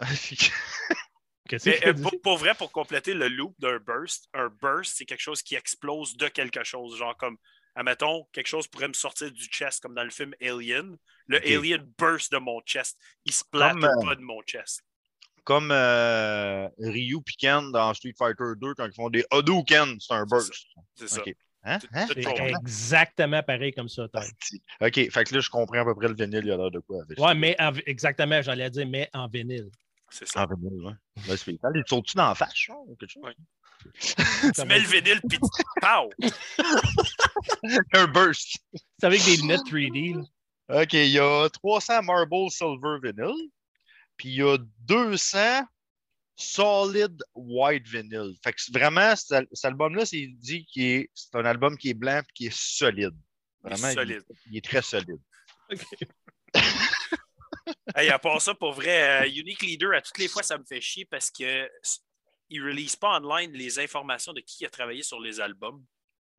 Qu'est-ce 1.50 1.68
Mais, 1.68 1.80
que 1.80 1.88
euh, 1.88 2.10
pour, 2.22 2.38
vrai, 2.38 2.54
pour 2.54 2.70
compléter 2.70 3.12
le 3.12 3.26
loop 3.26 3.56
d'un 3.58 3.78
burst, 3.78 4.28
un 4.34 4.48
burst, 4.62 4.94
c'est 4.96 5.04
quelque 5.04 5.20
chose 5.20 5.42
qui 5.42 5.56
explose 5.56 6.16
de 6.16 6.28
quelque 6.28 6.62
chose. 6.62 6.96
Genre 6.96 7.16
comme, 7.16 7.38
admettons, 7.74 8.24
quelque 8.32 8.46
chose 8.46 8.68
pourrait 8.68 8.86
me 8.86 8.92
sortir 8.92 9.32
du 9.32 9.44
chest, 9.46 9.82
comme 9.82 9.94
dans 9.94 10.04
le 10.04 10.10
film 10.10 10.32
Alien. 10.40 10.96
Le 11.26 11.38
alien 11.38 11.84
burst 11.98 12.30
de 12.30 12.38
mon 12.38 12.60
chest. 12.60 12.96
Il 13.24 13.32
se 13.32 13.42
plate 13.50 13.72
Comme, 13.72 13.84
euh, 13.84 14.04
pas 14.04 14.14
de 14.14 14.20
mon 14.20 14.40
chest. 14.42 14.82
Comme 15.42 15.72
euh, 15.72 16.68
Ryu 16.78 17.16
et 17.16 17.32
Ken 17.36 17.72
dans 17.72 17.92
Street 17.94 18.14
Fighter 18.16 18.52
2 18.56 18.74
quand 18.74 18.86
ils 18.86 18.94
font 18.94 19.10
des 19.10 19.24
Hadouken, 19.32 19.96
c'est 19.98 20.14
un 20.14 20.24
C'est 20.24 20.36
burst. 20.36 20.54
C'est 20.94 21.08
ça. 21.08 21.22
Hein? 21.62 21.78
Hein? 21.92 22.06
C'est 22.08 22.26
exactement 22.26 23.42
pareil 23.42 23.72
comme 23.72 23.88
ça. 23.88 24.08
Tom. 24.08 24.22
OK, 24.80 24.94
fait 25.10 25.24
que 25.24 25.34
là, 25.34 25.40
je 25.40 25.50
comprends 25.50 25.80
à 25.80 25.84
peu 25.84 25.94
près 25.94 26.08
le 26.08 26.14
vinyle, 26.14 26.40
il 26.42 26.48
y 26.48 26.52
a 26.52 26.56
l'air 26.56 26.70
de 26.70 26.78
quoi 26.80 27.02
avec 27.02 27.18
Ouais, 27.18 27.34
mais 27.34 27.54
en- 27.60 27.74
exactement, 27.86 28.40
j'allais 28.40 28.70
dire, 28.70 28.86
mais 28.86 29.10
en 29.12 29.28
vinyle. 29.28 29.70
C'est 30.08 30.26
ça. 30.26 30.42
Ah, 30.42 30.46
vinyle, 30.54 30.80
ouais. 30.82 30.92
Ben, 31.28 31.82
sont-tu 31.86 32.16
dans 32.16 32.28
la 32.28 32.48
ou 32.86 32.96
quelque 32.96 33.10
chose? 33.10 33.22
Ouais. 33.22 33.34
Tu 34.54 34.64
mets 34.66 34.78
le 34.80 34.86
vinyle, 34.86 35.20
puis 35.28 35.38
tu... 35.38 35.62
Pow! 35.80 36.10
Un 37.94 38.06
burst. 38.08 38.58
C'est 38.98 39.06
avec 39.06 39.24
des 39.24 39.36
lunettes 39.36 39.60
3D. 39.62 40.16
là. 40.16 40.82
OK, 40.82 40.92
il 40.92 41.10
y 41.10 41.18
a 41.18 41.48
300 41.50 42.02
Marble 42.02 42.50
Silver 42.50 42.98
Vinyl, 43.02 43.34
puis 44.16 44.28
il 44.30 44.34
y 44.36 44.42
a 44.42 44.56
200 44.80 45.38
Solid 46.40 47.22
White 47.34 47.86
Vinyl. 47.88 48.34
Fait 48.42 48.52
que 48.52 48.60
c'est 48.60 48.72
vraiment, 48.76 49.14
cet 49.16 49.46
cet 49.52 49.64
album-là, 49.66 50.06
c'est 50.06 50.18
il 50.18 50.36
dit 50.38 50.64
qu'il 50.66 50.82
est, 50.84 51.10
c'est 51.14 51.34
un 51.36 51.44
album 51.44 51.76
qui 51.76 51.90
est 51.90 51.94
blanc 51.94 52.18
et 52.20 52.32
qui 52.34 52.46
est 52.46 52.56
solide. 52.56 53.14
Il 53.64 53.72
est 53.72 53.76
Vraiment, 53.76 53.88
il- 53.88 53.94
solide. 53.94 54.24
Il, 54.50 54.56
est 54.56 54.64
très 54.64 54.82
solide. 54.82 55.20
Hey, 57.94 58.08
à 58.08 58.18
part 58.18 58.40
ça, 58.40 58.54
pour 58.54 58.72
vrai, 58.72 59.22
euh, 59.22 59.28
Unique 59.28 59.62
Leader, 59.62 59.92
à 59.94 60.00
toutes 60.00 60.18
les 60.18 60.28
fois, 60.28 60.42
ça 60.42 60.58
me 60.58 60.64
fait 60.64 60.80
chier 60.80 61.04
parce 61.04 61.30
que 61.30 61.70
ils 62.48 62.60
ne 62.60 62.66
releasent 62.66 62.96
pas 62.96 63.18
online 63.20 63.52
les 63.52 63.78
informations 63.78 64.32
de 64.32 64.40
qui 64.40 64.64
a 64.66 64.70
travaillé 64.70 65.02
sur 65.02 65.20
les 65.20 65.40
albums. 65.40 65.84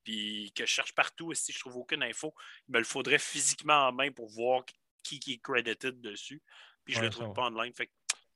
Puis 0.04 0.52
que 0.56 0.66
je 0.66 0.72
cherche 0.72 0.94
partout, 0.94 1.32
et 1.32 1.36
si 1.36 1.52
je 1.54 1.60
trouve 1.60 1.78
aucune 1.78 2.02
info, 2.04 2.34
il 2.68 2.74
me 2.74 2.80
le 2.80 2.84
faudrait 2.84 3.20
physiquement 3.20 3.88
en 3.88 3.92
main 3.94 4.12
pour 4.12 4.28
voir 4.30 4.64
qui, 5.04 5.20
qui 5.20 5.34
est 5.34 5.38
credited 5.38 6.02
dessus. 6.02 6.42
Puis 6.84 6.96
je 6.96 7.00
Ouais, 7.00 7.06
le 7.06 7.12
trouve 7.12 7.34
pas 7.34 7.44
online. 7.44 7.72
Fait 7.74 7.86
que 7.86 7.92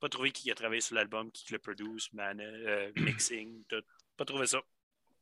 Pas 0.06 0.10
trouvé 0.10 0.32
qui 0.32 0.52
a 0.52 0.54
travaillé 0.54 0.82
sur 0.82 0.94
l'album, 0.94 1.32
qui 1.32 1.52
le 1.52 1.58
produce, 1.58 2.14
man, 2.14 2.40
euh, 2.40 2.92
mixing, 2.96 3.64
tout. 3.68 3.82
Pas 4.16 4.24
trouvé 4.24 4.46
ça. 4.46 4.62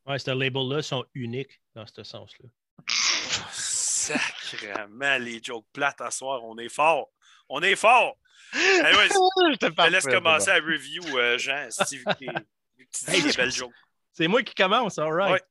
Ouais, 0.06 0.20
ce 0.20 0.32
label-là 0.32 0.82
sont 0.82 1.06
uniques 1.14 1.62
dans 1.74 1.88
ce 1.88 2.04
sens-là. 2.04 2.50
Oh, 2.82 3.42
sacrément, 3.54 5.18
les 5.20 5.42
jokes 5.42 5.68
plates 5.72 6.02
à 6.02 6.12
soir, 6.12 6.44
on 6.44 6.58
est 6.58 6.68
fort. 6.68 7.14
On 7.48 7.62
est 7.62 7.78
fort. 7.78 8.18
Anyways, 8.54 9.08
je 9.08 9.56
te 9.56 9.90
laisse 9.90 10.06
commencer 10.06 10.50
à 10.50 10.56
review, 10.56 11.18
euh, 11.18 11.38
Jean, 11.38 11.66
Steve, 11.70 12.04
qui, 12.18 12.28
dit 12.28 13.22
des 13.24 13.32
belles 13.32 13.54
jokes. 13.54 13.72
C'est 14.12 14.28
moi 14.28 14.44
qui 14.44 14.54
commence, 14.54 15.00
all 15.00 15.14
right. 15.14 15.46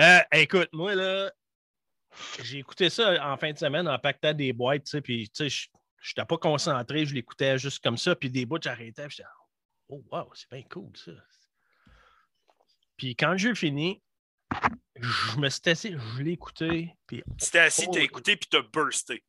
Euh, 0.00 0.18
écoute, 0.32 0.70
moi, 0.72 0.96
là, 0.96 1.30
j'ai 2.42 2.58
écouté 2.58 2.90
ça 2.90 3.24
en 3.24 3.36
fin 3.36 3.52
de 3.52 3.58
semaine 3.58 3.86
en 3.86 4.00
pactant 4.00 4.32
des 4.32 4.52
boîtes, 4.52 4.82
tu 4.82 4.90
sais, 4.90 5.00
puis, 5.00 5.30
tu 5.30 5.48
sais, 5.48 5.68
je 6.04 6.10
n'étais 6.10 6.26
pas 6.26 6.36
concentré, 6.36 7.06
je 7.06 7.14
l'écoutais 7.14 7.58
juste 7.58 7.82
comme 7.82 7.96
ça, 7.96 8.14
puis 8.14 8.28
des 8.28 8.44
bouts, 8.44 8.58
j'arrêtais, 8.60 9.08
j'étais, 9.08 9.28
oh, 9.88 10.04
wow, 10.12 10.30
c'est 10.34 10.50
bien 10.50 10.62
cool, 10.70 10.92
ça. 10.94 11.12
Puis 12.98 13.16
quand 13.16 13.34
j'ai 13.38 13.54
fini, 13.54 14.02
je 14.96 15.38
me 15.38 15.48
suis 15.48 15.62
assis, 15.64 15.96
je 15.96 16.22
l'ai 16.22 16.32
écouté. 16.32 16.94
Puis... 17.06 17.22
Tu 17.40 17.50
t'es 17.50 17.58
assis, 17.58 17.86
t'as 17.90 18.00
oh, 18.00 18.02
écouté, 18.02 18.36
puis 18.36 18.48
t'as 18.50 18.60
bursté. 18.60 19.24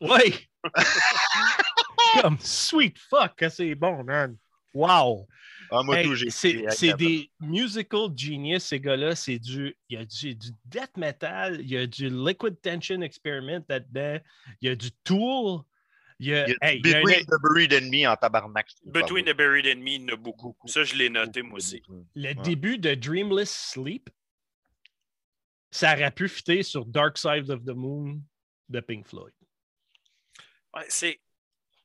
Oui! 0.00 0.48
Comme 2.22 2.38
sweet 2.40 2.98
fuck, 2.98 3.44
c'est 3.50 3.74
bon, 3.74 4.02
man. 4.02 4.38
Wow! 4.72 5.28
Ah, 5.70 5.82
c'est 6.30 6.94
des 6.94 7.30
musical 7.40 8.08
genius, 8.16 8.64
ces 8.64 8.80
gars-là. 8.80 9.14
C'est 9.14 9.38
du, 9.38 9.76
il 9.88 9.98
y 9.98 10.00
a 10.00 10.04
du, 10.04 10.34
du, 10.34 10.48
death 10.64 10.96
metal, 10.96 11.60
il 11.60 11.70
y 11.70 11.76
a 11.76 11.86
du 11.86 12.08
liquid 12.08 12.60
tension 12.60 13.02
experiment 13.02 13.62
là-dedans, 13.68 14.18
il 14.62 14.68
y 14.68 14.72
a 14.72 14.74
du 14.74 14.90
tool. 15.04 15.60
Il 16.20 16.26
y 16.26 16.34
a, 16.34 16.44
Between 16.82 17.24
the 17.24 17.40
Buried 17.42 17.72
Enemy 17.72 18.06
en 18.06 18.14
tabarnak. 18.14 18.68
Between 18.84 19.24
the 19.24 19.34
Buried 19.34 19.66
Enemy, 19.66 19.94
il 19.94 20.02
y 20.02 20.04
en 20.04 20.08
a 20.14 20.16
beaucoup. 20.16 20.54
Ça, 20.66 20.84
je 20.84 20.94
l'ai 20.94 21.08
noté, 21.08 21.40
moi 21.40 21.56
aussi. 21.56 21.82
Le 22.14 22.34
début 22.34 22.76
de 22.76 22.94
Dreamless 22.94 23.50
Sleep, 23.50 24.10
ça 25.70 25.94
aurait 25.94 26.10
pu 26.10 26.28
fitter 26.28 26.62
sur 26.62 26.84
Dark 26.84 27.16
Side 27.16 27.48
of 27.48 27.64
the 27.64 27.74
Moon 27.74 28.20
de 28.68 28.80
Pink 28.80 29.06
Floyd. 29.06 29.32
Ouais, 30.74 30.84
c'est 30.88 31.20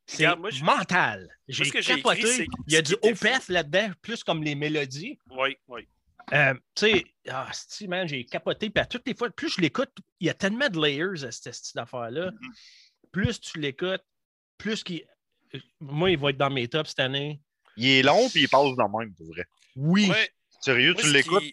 c'est 0.05 0.27
mental. 0.61 1.29
J'ai 1.47 1.71
capoté. 1.71 2.47
Il 2.67 2.73
y 2.73 2.75
a 2.75 2.81
du 2.81 2.93
OPF 3.01 3.47
là-dedans, 3.47 3.91
plus 4.01 4.21
comme 4.23 4.43
les 4.43 4.53
mélodies. 4.55 5.17
Oui, 5.31 5.57
oui. 5.69 5.87
Euh, 6.33 6.53
tu 6.75 6.87
sais, 6.87 7.05
ah, 7.29 7.49
man, 7.87 8.07
j'ai 8.07 8.25
capoté. 8.25 8.69
Puis 8.69 8.81
à 8.81 8.85
toutes 8.85 9.07
les 9.07 9.15
fois, 9.15 9.29
plus 9.29 9.49
je 9.49 9.61
l'écoute, 9.61 9.91
il 10.19 10.27
y 10.27 10.29
a 10.29 10.33
tellement 10.33 10.67
de 10.69 10.79
layers 10.79 11.23
à 11.23 11.31
cette, 11.31 11.53
cette 11.53 11.77
affaire-là. 11.77 12.31
Mm-hmm. 12.31 13.09
Plus 13.11 13.39
tu 13.39 13.59
l'écoutes, 13.59 14.03
plus 14.57 14.83
qu'il. 14.83 15.05
Moi, 15.79 16.11
il 16.11 16.17
va 16.17 16.31
être 16.31 16.37
dans 16.37 16.49
mes 16.49 16.67
tops 16.67 16.89
cette 16.89 16.99
année. 16.99 17.41
Il 17.77 17.87
est 17.87 18.03
long, 18.03 18.29
puis 18.29 18.43
il 18.43 18.49
passe 18.49 18.75
dans 18.75 18.87
le 18.87 18.99
même, 18.99 19.13
pour 19.15 19.27
vrai. 19.27 19.45
Oui. 19.75 20.11
Sérieux, 20.61 20.95
tu 20.95 21.11
l'écoutes? 21.11 21.43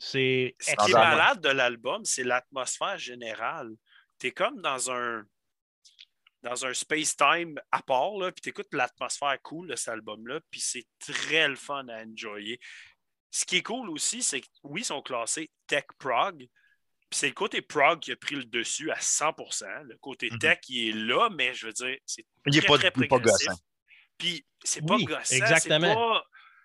C'est. 0.00 0.54
Ce 0.58 0.74
qui 0.84 0.90
est 0.90 0.94
malade 0.94 1.40
de 1.40 1.48
l'album, 1.48 2.04
c'est 2.04 2.24
l'atmosphère 2.24 2.98
générale. 2.98 3.70
Tu 4.18 4.28
es 4.28 4.30
comme 4.32 4.60
dans 4.60 4.90
un 4.90 5.24
dans 6.42 6.64
un 6.64 6.74
space-time 6.74 7.60
à 7.70 7.82
part, 7.82 8.12
puis 8.32 8.42
tu 8.42 8.48
écoutes 8.48 8.72
l'atmosphère 8.72 9.40
cool 9.42 9.68
de 9.68 9.76
cet 9.76 9.88
album-là, 9.88 10.40
puis 10.50 10.60
c'est 10.60 10.86
très 10.98 11.48
le 11.48 11.56
fun 11.56 11.86
à 11.88 12.04
enjoyer. 12.04 12.58
Ce 13.30 13.44
qui 13.44 13.56
est 13.56 13.62
cool 13.62 13.90
aussi, 13.90 14.22
c'est 14.22 14.40
que 14.40 14.46
oui, 14.62 14.80
ils 14.80 14.86
sont 14.86 15.02
classés 15.02 15.50
Tech 15.66 15.84
Prog, 15.98 16.38
puis 16.38 16.50
c'est 17.10 17.28
le 17.28 17.34
côté 17.34 17.62
prog 17.62 18.00
qui 18.00 18.12
a 18.12 18.16
pris 18.16 18.36
le 18.36 18.44
dessus 18.44 18.90
à 18.90 18.98
100%. 18.98 19.82
Le 19.84 19.96
côté 19.98 20.30
mhm. 20.30 20.38
tech, 20.38 20.58
il 20.68 20.88
est 20.88 20.92
là, 20.92 21.28
mais 21.30 21.54
je 21.54 21.66
veux 21.66 21.72
dire, 21.72 21.96
c'est 22.06 22.24
très, 22.50 22.60
pas, 22.62 22.78
très 22.78 22.90
progressif. 22.90 23.48
Pas 23.48 23.54
Puis 24.18 24.46
c'est 24.62 24.86
pas 24.86 24.98
gossant. 24.98 25.34
Exactement. 25.34 26.20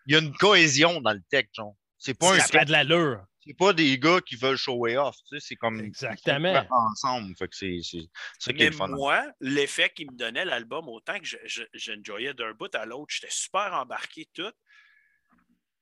Il 0.07 0.13
y 0.13 0.17
a 0.17 0.19
une 0.19 0.33
cohésion 0.35 1.01
dans 1.01 1.13
le 1.13 1.21
tech, 1.29 1.47
genre. 1.53 1.75
C'est 1.97 2.13
pas 2.13 2.39
ça 2.39 2.61
un. 2.61 2.65
de 2.65 2.71
l'allure 2.71 3.25
c'est 3.45 3.53
pas 3.53 3.73
des 3.73 3.99
gars 3.99 4.21
qui 4.21 4.35
veulent 4.35 4.57
show 4.57 4.87
off, 4.87 5.15
tu 5.27 5.35
sais, 5.35 5.47
c'est 5.49 5.55
comme 5.55 5.79
Exactement. 5.79 6.65
ensemble. 6.71 7.35
Fait 7.37 7.47
que 7.47 7.55
c'est, 7.55 7.79
c'est, 7.83 8.53
Mais 8.53 8.71
moi, 8.71 9.23
l'effet 9.39 9.89
qu'il 9.89 10.11
me 10.11 10.17
donnait 10.17 10.45
l'album, 10.45 10.87
autant 10.89 11.19
que 11.19 11.27
j'enjoyais 11.73 12.33
d'un 12.33 12.53
bout 12.53 12.73
à 12.73 12.85
l'autre, 12.85 13.13
j'étais 13.13 13.31
super 13.31 13.73
embarqué 13.73 14.27
tout. 14.33 14.51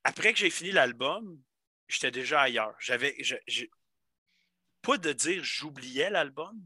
Après 0.03 0.33
que 0.33 0.39
j'ai 0.39 0.49
fini 0.49 0.71
l'album, 0.71 1.39
j'étais 1.87 2.11
déjà 2.11 2.41
ailleurs. 2.41 2.75
J'avais. 2.79 3.15
Pas 4.83 4.97
de 4.97 5.11
dire 5.11 5.43
j'oubliais 5.43 6.11
l'album, 6.11 6.61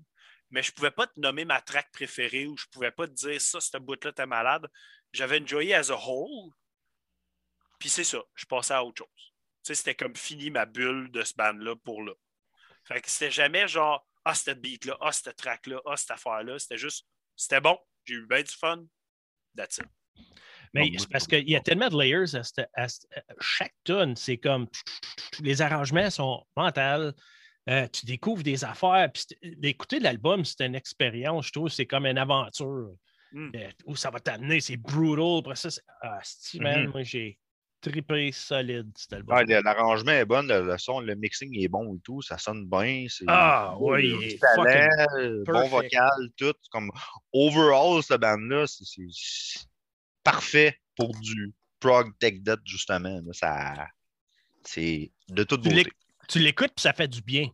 mais 0.50 0.62
je 0.62 0.74
pouvais 0.74 0.92
pas 0.92 1.08
te 1.08 1.20
nommer 1.20 1.46
ma 1.46 1.62
track 1.62 1.90
préférée 1.94 2.48
ou 2.48 2.58
je 2.58 2.66
pouvais 2.72 2.92
pas 2.92 3.08
te 3.08 3.14
dire 3.14 3.40
ça, 3.40 3.62
ce 3.62 3.78
bout-là, 3.78 4.12
t'es 4.12 4.26
malade. 4.26 4.68
J'avais 5.14 5.42
enjoyé 5.42 5.74
as 5.74 5.90
a 5.90 5.96
whole. 5.96 6.52
Puis 7.80 7.90
c'est 7.90 8.04
ça, 8.04 8.20
je 8.36 8.46
passais 8.46 8.74
à 8.74 8.84
autre 8.84 9.06
chose 9.06 9.28
c'était 9.76 9.96
comme 9.96 10.16
fini 10.16 10.50
ma 10.50 10.66
bulle 10.66 11.12
de 11.12 11.24
ce 11.24 11.34
band-là 11.36 11.76
pour 11.84 12.04
là. 12.04 12.14
Fait 12.86 13.02
que 13.02 13.10
c'était 13.10 13.32
jamais 13.32 13.68
genre, 13.68 14.06
ah, 14.24 14.34
cette 14.34 14.62
beat-là, 14.62 14.98
ah, 15.02 15.12
cette 15.12 15.36
track-là, 15.36 15.82
ah, 15.86 15.98
cette 15.98 16.12
affaire-là. 16.12 16.58
C'était 16.60 16.78
juste, 16.78 17.06
c'était 17.36 17.62
bon, 17.62 17.78
j'ai 18.06 18.16
eu 18.16 18.28
bien 18.28 18.42
du 18.42 18.52
fun. 18.52 18.86
That's 19.56 19.78
it. 19.78 19.86
Mais 20.74 20.92
c'est 20.98 21.10
parce 21.10 21.28
qu'il 21.28 21.50
y 21.50 21.56
a 21.56 21.62
tellement 21.62 21.90
de 21.90 21.98
layers 21.98 22.36
à, 22.36 22.88
chaque 23.40 23.76
tune. 23.84 24.16
C'est 24.16 24.38
comme 24.38 24.68
les 25.40 25.62
arrangements 25.62 26.10
sont 26.10 26.46
mentaux. 26.56 27.14
Euh, 27.70 27.88
tu 27.88 28.06
découvres 28.06 28.44
des 28.44 28.64
affaires. 28.64 29.10
D'écouter 29.44 30.00
l'album, 30.00 30.46
c'est 30.46 30.66
une 30.66 30.76
expérience, 30.76 31.48
je 31.48 31.52
trouve. 31.52 31.70
C'est 31.70 31.86
comme 31.86 32.06
une 32.06 32.18
aventure. 32.18 32.92
Hmm. 33.34 33.50
Euh, 33.56 33.70
où 33.86 33.96
ça 33.96 34.10
va 34.10 34.20
t'amener, 34.20 34.62
c'est 34.62 34.78
brutal. 34.78 35.40
Après 35.40 35.56
ça, 35.56 35.70
ah, 36.02 36.20
mm-hmm. 36.22 36.88
moi, 36.88 37.04
j'ai 37.04 37.38
trippé 37.82 38.32
solide, 38.32 38.90
cet 38.96 39.14
album. 39.14 39.46
L'arrangement 39.48 40.12
est 40.12 40.26
bon, 40.26 40.48
le, 40.48 40.78
son, 40.78 41.02
le 41.02 41.16
mixing 41.16 41.54
est 41.60 41.68
bon 41.68 41.96
et 41.96 42.00
tout, 42.00 42.22
ça 42.22 42.38
sonne 42.38 42.68
bien. 42.70 43.06
Ah 43.28 43.76
oui, 43.80 44.38
talent, 44.40 45.44
bon 45.46 45.68
vocal, 45.68 46.30
tout. 46.38 46.54
Comme 46.72 46.90
overall, 47.34 48.02
cette 48.02 48.22
bande-là, 48.22 48.66
c'est 48.68 48.84
parfait 50.24 50.80
pour 50.96 51.14
du 51.20 51.54
prog 51.80 52.18
tech 52.20 52.36
death, 52.40 52.62
justement. 52.66 53.22
Ça, 53.34 53.88
c'est 54.64 55.12
de 55.30 55.44
toute 55.44 55.64
beauté. 55.64 55.92
Tu 56.28 56.40
l'écoutes 56.40 56.74
et 56.78 56.82
ça 56.82 56.94
fait 56.94 57.08
du 57.08 57.22
bien. 57.22 57.50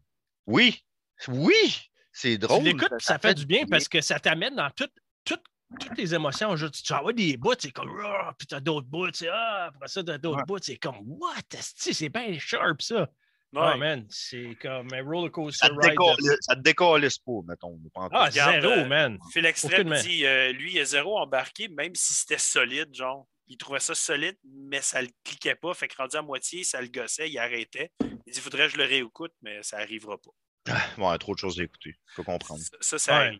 Oui, 0.45 0.83
oui, 1.27 1.89
c'est 2.11 2.37
drôle. 2.37 2.59
Tu 2.59 2.65
l'écoutes 2.65 2.91
et 2.99 3.03
ça, 3.03 3.19
fait, 3.19 3.33
du 3.33 3.45
bien, 3.45 3.65
parce 3.65 3.87
que 3.87 4.01
ça 4.01 4.19
t'amène 4.19 4.55
dans 4.55 4.69
tout, 4.71 4.89
tout 5.23 5.39
toutes 5.79 5.97
les 5.97 6.13
émotions, 6.13 6.55
tu 6.55 6.93
vois 7.01 7.13
des 7.13 7.35
bouts, 7.35 7.55
c'est 7.57 7.71
comme, 7.71 7.89
puis 8.37 8.47
tu 8.47 8.55
as 8.55 8.59
d'autres 8.59 8.87
bouts, 8.87 9.11
c'est, 9.13 9.27
ah, 9.29 9.71
après 9.73 9.87
ça, 9.87 10.03
tu 10.03 10.11
as 10.11 10.17
d'autres 10.17 10.45
bouts, 10.45 10.59
c'est 10.61 10.77
comme, 10.77 10.97
what, 11.05 11.33
c'est 11.59 12.09
bien 12.09 12.37
sharp, 12.37 12.81
ça. 12.81 13.09
Oh 13.55 13.77
man, 13.77 14.05
c'est 14.09 14.57
comme 14.59 14.87
un 14.93 15.03
roller 15.03 15.31
coaster 15.31 15.67
ça 15.67 15.73
ride. 15.77 15.95
De... 15.95 16.37
Ça 16.41 16.55
te 16.55 16.61
décalisse 16.61 17.19
pas, 17.19 17.41
mettons. 17.47 17.79
Ah, 18.11 18.31
zéro, 18.31 18.71
euh, 18.71 18.87
man. 18.87 19.19
Phil 19.31 19.45
Extrême 19.45 19.93
dit, 20.01 20.25
euh, 20.25 20.51
lui, 20.53 20.73
il 20.73 20.79
a 20.79 20.85
zéro 20.85 21.19
embarqué, 21.19 21.67
même 21.67 21.93
si 21.93 22.15
c'était 22.15 22.39
solide, 22.39 22.93
genre. 22.95 23.27
Il 23.47 23.57
trouvait 23.57 23.79
ça 23.79 23.93
solide, 23.93 24.37
mais 24.43 24.81
ça 24.81 25.01
ne 25.01 25.07
le 25.07 25.13
cliquait 25.23 25.55
pas. 25.55 25.73
Fait 25.73 25.87
que 25.87 25.95
rendu 25.95 26.15
à 26.15 26.21
moitié, 26.21 26.63
ça 26.63 26.81
le 26.81 26.87
gossait, 26.87 27.29
il 27.29 27.37
arrêtait. 27.37 27.91
Il 28.25 28.33
dit, 28.33 28.39
faudrait 28.39 28.67
que 28.67 28.73
je 28.73 28.77
le 28.77 28.85
réécoute, 28.85 29.33
mais 29.41 29.61
ça 29.63 29.77
n'arrivera 29.77 30.17
pas. 30.17 30.31
Ah, 30.69 30.85
bon, 30.97 31.09
il 31.09 31.11
y 31.11 31.15
a 31.15 31.17
trop 31.17 31.33
de 31.33 31.39
choses 31.39 31.59
à 31.59 31.63
écouter. 31.63 31.89
Il 31.89 32.13
faut 32.13 32.23
comprendre. 32.23 32.61
Ça, 32.79 32.97
ça, 32.97 33.17
arrive. 33.17 33.39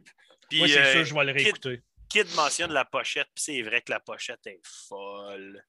Moi, 0.52 0.68
c'est 0.68 0.92
sûr, 0.92 1.02
euh, 1.02 1.04
je 1.06 1.14
vais 1.14 1.26
le 1.26 1.32
réécouter. 1.32 1.82
Kid 2.10 2.28
mentionne 2.36 2.72
la 2.72 2.86
pochette, 2.86 3.28
puis 3.34 3.44
c'est 3.44 3.62
vrai 3.62 3.82
que 3.82 3.92
la 3.92 4.00
pochette 4.00 4.46
est 4.46 4.60
folle. 4.64 5.64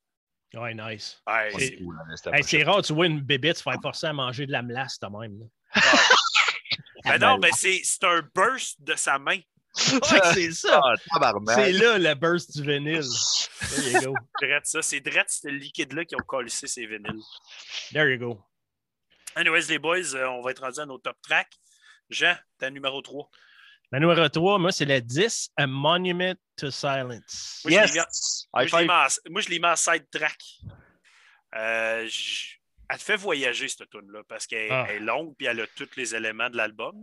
Ouais, 0.52 0.74
nice. 0.74 1.22
c'est 2.42 2.62
rare, 2.62 2.82
tu 2.82 2.92
vois 2.92 3.06
une 3.06 3.20
bébête 3.20 3.56
se 3.56 3.62
faire 3.62 3.78
forcer 3.82 4.06
à 4.06 4.12
manger 4.12 4.46
de 4.46 4.52
la 4.52 4.62
melasse, 4.62 4.98
quand 4.98 5.18
même. 5.18 5.48
ben 7.04 7.18
non, 7.18 7.38
mais 7.38 7.50
c'est 7.52 8.04
un 8.04 8.22
burst 8.34 8.80
de 8.80 8.94
sa 8.94 9.18
main. 9.18 9.40
c'est 10.34 10.52
ça. 10.52 10.80
Ah, 10.82 11.32
c'est 11.48 11.72
là 11.72 11.98
le 11.98 12.14
burst 12.14 12.56
du 12.56 12.62
vinyle. 12.62 13.00
There 13.60 14.02
you 14.02 14.12
go. 14.12 14.14
ça. 14.62 14.82
C'est 14.82 15.00
direct 15.00 15.30
ce 15.30 15.48
liquide-là 15.48 16.04
qui 16.04 16.14
ont 16.14 16.24
collé 16.26 16.48
ces 16.48 16.86
vinyles. 16.86 17.22
There 17.92 18.10
you 18.10 18.18
go. 18.18 18.40
Anyways, 19.36 19.66
les 19.68 19.78
boys, 19.78 20.14
euh, 20.14 20.28
on 20.28 20.42
va 20.42 20.52
être 20.52 20.62
rendu 20.62 20.78
à 20.78 20.86
nos 20.86 20.98
top 20.98 21.16
tracks. 21.22 21.52
Jean, 22.08 22.36
ta 22.58 22.70
numéro 22.70 23.02
3. 23.02 23.28
La 23.90 23.98
numéro 23.98 24.28
3, 24.28 24.58
moi, 24.58 24.70
c'est 24.70 24.84
la 24.84 25.00
10, 25.00 25.50
A 25.56 25.66
Monument 25.66 26.34
to 26.56 26.70
Silence. 26.70 27.62
Moi, 27.64 27.72
yes! 27.72 27.92
je 27.92 29.48
l'ai 29.48 29.58
mis, 29.58 29.66
en 29.66 29.76
side 29.76 30.08
track. 30.10 30.38
Euh, 31.56 32.08
elle 32.88 32.98
te 32.98 33.02
fait 33.02 33.16
voyager, 33.16 33.68
cette 33.68 33.90
tune-là, 33.90 34.22
parce 34.28 34.46
qu'elle 34.46 34.70
ah. 34.70 34.86
est 34.90 35.00
longue 35.00 35.34
et 35.40 35.46
elle 35.46 35.60
a 35.60 35.66
tous 35.66 35.88
les 35.96 36.14
éléments 36.14 36.50
de 36.50 36.56
l'album. 36.56 36.94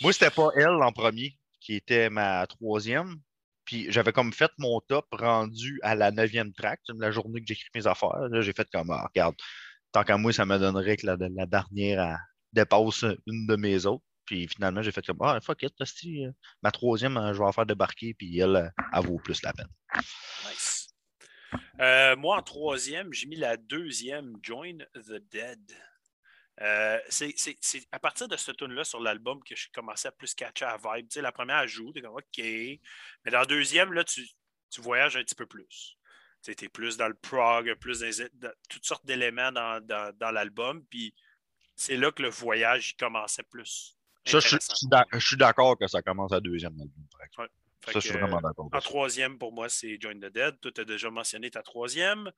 Moi, 0.00 0.12
c'était 0.12 0.30
pas 0.30 0.48
elle 0.56 0.68
en 0.68 0.92
premier, 0.92 1.38
qui 1.62 1.74
était 1.76 2.10
ma 2.10 2.46
troisième. 2.46 3.16
Puis 3.64 3.86
j'avais 3.90 4.12
comme 4.12 4.32
fait 4.32 4.50
mon 4.58 4.80
top 4.80 5.06
rendu 5.12 5.78
à 5.82 5.94
la 5.94 6.10
neuvième 6.10 6.52
track, 6.52 6.80
la 6.98 7.12
journée 7.12 7.40
que 7.40 7.46
j'écris 7.46 7.70
mes 7.74 7.86
affaires. 7.86 8.28
Là, 8.30 8.40
j'ai 8.40 8.52
fait 8.52 8.68
comme, 8.72 8.90
ah, 8.90 9.06
regarde, 9.06 9.36
tant 9.92 10.02
qu'à 10.02 10.16
moi, 10.16 10.32
ça 10.32 10.44
me 10.44 10.58
donnerait 10.58 10.96
que 10.96 11.06
la, 11.06 11.16
dernière 11.16 12.18
dépasse 12.52 13.04
une 13.26 13.46
de 13.46 13.56
mes 13.56 13.86
autres. 13.86 14.04
Puis 14.26 14.48
finalement, 14.48 14.82
j'ai 14.82 14.92
fait 14.92 15.04
comme 15.04 15.18
Ah, 15.22 15.40
fuck 15.40 15.62
it, 15.62 15.72
euh, 15.80 16.32
ma 16.62 16.70
troisième, 16.70 17.16
euh, 17.16 17.32
je 17.32 17.38
vais 17.38 17.44
en 17.44 17.52
faire 17.52 17.66
débarquer, 17.66 18.14
puis 18.14 18.38
elle, 18.38 18.72
elle 18.92 19.06
vaut 19.06 19.18
plus 19.18 19.42
la 19.42 19.52
peine. 19.52 19.68
Nice. 19.96 20.88
Euh, 21.80 22.16
moi, 22.16 22.38
en 22.38 22.42
troisième, 22.42 23.12
j'ai 23.12 23.26
mis 23.26 23.36
la 23.36 23.56
deuxième, 23.56 24.36
Join 24.42 24.78
the 24.94 25.20
Dead. 25.30 25.60
Euh, 26.60 26.98
c'est 27.08 27.34
à 27.92 27.98
partir 27.98 28.28
de 28.28 28.36
ce 28.36 28.52
tune 28.52 28.72
là 28.72 28.84
sur 28.84 29.00
l'album 29.00 29.42
que 29.42 29.56
j'ai 29.56 29.70
commencé 29.72 30.06
à 30.08 30.12
plus 30.12 30.34
catcher 30.34 30.66
à 30.66 30.76
vibe. 30.76 31.08
Tu 31.08 31.14
sais, 31.14 31.22
la 31.22 31.32
première, 31.32 31.60
elle 31.60 31.68
joue, 31.68 31.92
t'es 31.92 32.02
comme 32.02 32.14
OK. 32.14 32.38
Mais 32.38 32.80
dans 33.30 33.40
la 33.40 33.46
deuxième, 33.46 33.92
là, 33.92 34.04
tu, 34.04 34.26
tu 34.70 34.80
voyages 34.80 35.16
un 35.16 35.22
petit 35.22 35.34
peu 35.34 35.46
plus. 35.46 35.96
Tu 36.42 36.50
es 36.50 36.68
plus 36.68 36.96
dans 36.96 37.08
le 37.08 37.14
prog, 37.14 37.72
plus 37.76 38.00
dans, 38.00 38.52
toutes 38.68 38.84
sortes 38.84 39.06
d'éléments 39.06 39.52
dans, 39.52 39.80
dans, 39.84 40.14
dans 40.16 40.30
l'album. 40.30 40.84
Puis 40.86 41.14
c'est 41.76 41.96
là 41.96 42.10
que 42.12 42.22
le 42.22 42.28
voyage 42.28 42.90
il 42.90 42.96
commençait 42.96 43.44
plus. 43.44 43.96
Ça, 44.24 44.38
je, 44.40 44.56
suis 45.18 45.36
d'accord 45.36 45.76
que 45.78 45.86
ça 45.88 46.00
commence 46.02 46.32
à 46.32 46.40
deuxième 46.40 46.72
album. 46.72 47.48
ça, 47.84 47.92
je 47.94 47.98
suis 47.98 48.12
vraiment 48.12 48.40
d'accord. 48.40 48.68
En 48.72 48.80
troisième, 48.80 49.38
pour 49.38 49.52
moi, 49.52 49.68
c'est 49.68 50.00
Join 50.00 50.20
the 50.20 50.32
Dead. 50.32 50.56
Tu 50.60 50.80
as 50.80 50.84
déjà 50.84 51.10
mentionné 51.10 51.50
ta 51.50 51.62
troisième. 51.62 52.30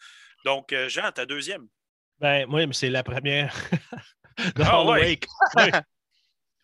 Donc, 0.44 0.72
euh, 0.72 0.88
Jean, 0.88 1.10
ta 1.12 1.26
deuxième. 1.26 1.68
Ben, 2.20 2.46
moi, 2.46 2.64
c'est 2.72 2.90
la 2.90 3.02
première. 3.02 3.54
ah, 4.60 4.84
ouais. 4.84 5.18
oui. 5.56 5.70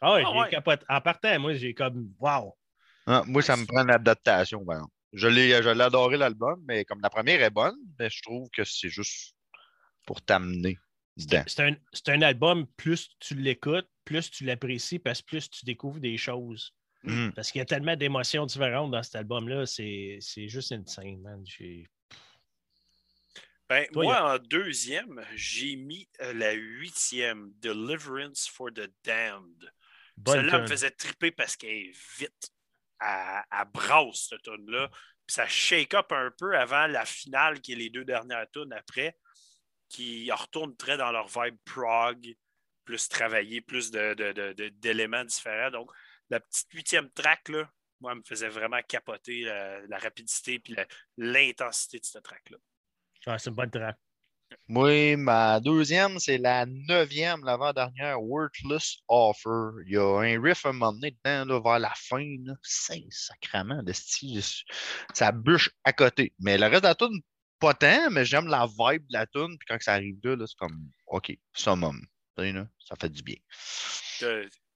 Ah 0.00 0.14
oui, 0.14 0.23
ah, 0.25 0.49
capote. 0.50 0.85
En 0.88 1.00
partant, 1.00 1.38
moi, 1.38 1.54
j'ai 1.54 1.75
comme 1.75 2.12
Wow! 2.19 2.57
Ah, 3.07 3.23
moi, 3.26 3.42
ça 3.42 3.57
me 3.57 3.66
prend 3.66 3.83
une 3.83 3.90
adaptation. 3.90 4.62
Ben. 4.64 4.87
Je 5.12 5.26
l'ai 5.26 5.52
adoré 5.52 6.16
l'album, 6.16 6.62
mais 6.66 6.85
comme 6.85 7.00
la 7.00 7.11
première 7.11 7.42
est 7.42 7.50
bonne, 7.50 7.76
mais 7.99 8.09
je 8.09 8.23
trouve 8.23 8.49
que 8.50 8.64
c'est 8.64 8.88
juste 8.88 9.35
pour 10.07 10.23
t'amener. 10.23 10.78
C'est 11.16 11.61
un, 11.61 11.75
un, 12.07 12.23
album, 12.23 12.66
plus 12.76 13.11
tu 13.19 13.35
l'écoutes, 13.35 13.88
plus 14.04 14.30
tu 14.30 14.45
l'apprécies, 14.45 14.99
parce 14.99 15.21
que 15.21 15.26
plus 15.26 15.50
tu 15.50 15.64
découvres 15.66 16.00
des 16.00 16.16
choses. 16.16 16.73
Mm. 17.02 17.30
Parce 17.30 17.50
qu'il 17.50 17.59
y 17.59 17.62
a 17.62 17.66
tellement 17.66 17.97
d'émotions 17.97 18.47
différentes 18.47 18.92
dans 18.92 19.02
cet 19.02 19.16
album-là, 19.16 19.66
c'est 19.66 20.21
juste 20.49 20.73
insane, 20.73 21.21
man. 21.21 21.45
Ben, 23.71 23.87
moi, 23.95 24.35
en 24.35 24.39
deuxième, 24.39 25.25
j'ai 25.35 25.77
mis 25.77 26.07
euh, 26.21 26.35
la 26.35 26.53
huitième, 26.53 27.53
Deliverance 27.61 28.47
for 28.47 28.71
the 28.71 28.93
Damned. 29.05 29.73
Celle-là 30.27 30.59
me 30.59 30.67
faisait 30.67 30.91
triper 30.91 31.31
parce 31.31 31.57
qu'elle 31.57 31.71
est 31.71 31.97
vite. 32.19 32.50
À, 33.03 33.47
à 33.50 33.65
brasse, 33.65 34.27
cette 34.29 34.43
tune-là. 34.43 34.91
ça 35.27 35.49
shake 35.49 35.95
up 35.95 36.12
un 36.12 36.31
peu 36.39 36.55
avant 36.55 36.87
la 36.87 37.07
finale, 37.07 37.62
qui 37.62 37.73
est 37.73 37.77
les 37.77 37.89
deux 37.89 38.05
dernières 38.05 38.45
tunes 38.50 38.75
après 38.75 39.17
qui 39.91 40.31
retournent 40.31 40.77
très 40.77 40.97
dans 40.97 41.12
leur 41.12 41.27
vibe 41.27 41.59
prog, 41.65 42.35
plus 42.85 43.09
travaillé, 43.09 43.61
plus 43.61 43.91
d'éléments 43.91 45.25
différents. 45.25 45.71
Donc, 45.71 45.91
la 46.31 46.41
petite 46.41 46.73
huitième 46.73 47.11
track, 47.11 47.49
là, 47.50 47.71
moi, 48.00 48.15
me 48.15 48.23
faisait 48.23 48.49
vraiment 48.49 48.81
capoter 48.89 49.43
la, 49.43 49.99
rapidité 49.99 50.62
et 50.65 50.87
l'intensité 51.19 51.99
de 51.99 52.05
cette 52.05 52.23
track-là. 52.23 52.57
Ah, 53.27 53.39
c'est 53.39 53.50
une 53.50 53.57
bonne 53.57 53.71
track. 53.71 53.97
Oui, 54.69 55.17
ma 55.17 55.61
deuxième, 55.61 56.19
c'est 56.19 56.39
la 56.39 56.67
neuvième, 56.67 57.45
l'avant-dernière, 57.45 58.23
Worthless 58.23 58.99
Offer. 59.09 59.83
Il 59.87 59.93
y 59.93 59.97
a 59.97 60.19
un 60.21 60.43
riff 60.43 60.65
à 60.65 60.71
un 60.71 60.73
moment 60.73 60.93
donné 60.93 61.11
dedans, 61.11 61.45
là, 61.45 61.61
vers 61.61 61.79
la 61.79 61.93
fin. 61.95 62.25
C'est 62.62 63.05
sacrement 63.11 63.83
de 63.83 63.93
style. 63.93 64.43
Ça 65.15 65.33
bûche 65.33 65.71
à 65.85 65.93
côté. 65.93 66.33
Mais 66.39 66.57
le 66.59 66.67
reste 66.67 66.83
de 66.83 66.89
la 66.89 66.95
tune 66.95 67.21
pas 67.61 67.75
tant, 67.75 68.11
mais 68.11 68.25
j'aime 68.25 68.47
la 68.47 68.67
vibe 68.67 69.07
de 69.09 69.12
la 69.12 69.27
tune. 69.27 69.57
Puis 69.59 69.67
quand 69.69 69.77
ça 69.81 69.95
arrive 69.95 70.19
là, 70.25 70.47
c'est 70.47 70.57
comme 70.57 70.91
OK, 71.07 71.33
summum. 71.53 72.00
Ça 72.37 72.97
fait 72.99 73.11
du 73.11 73.23
bien. 73.23 73.37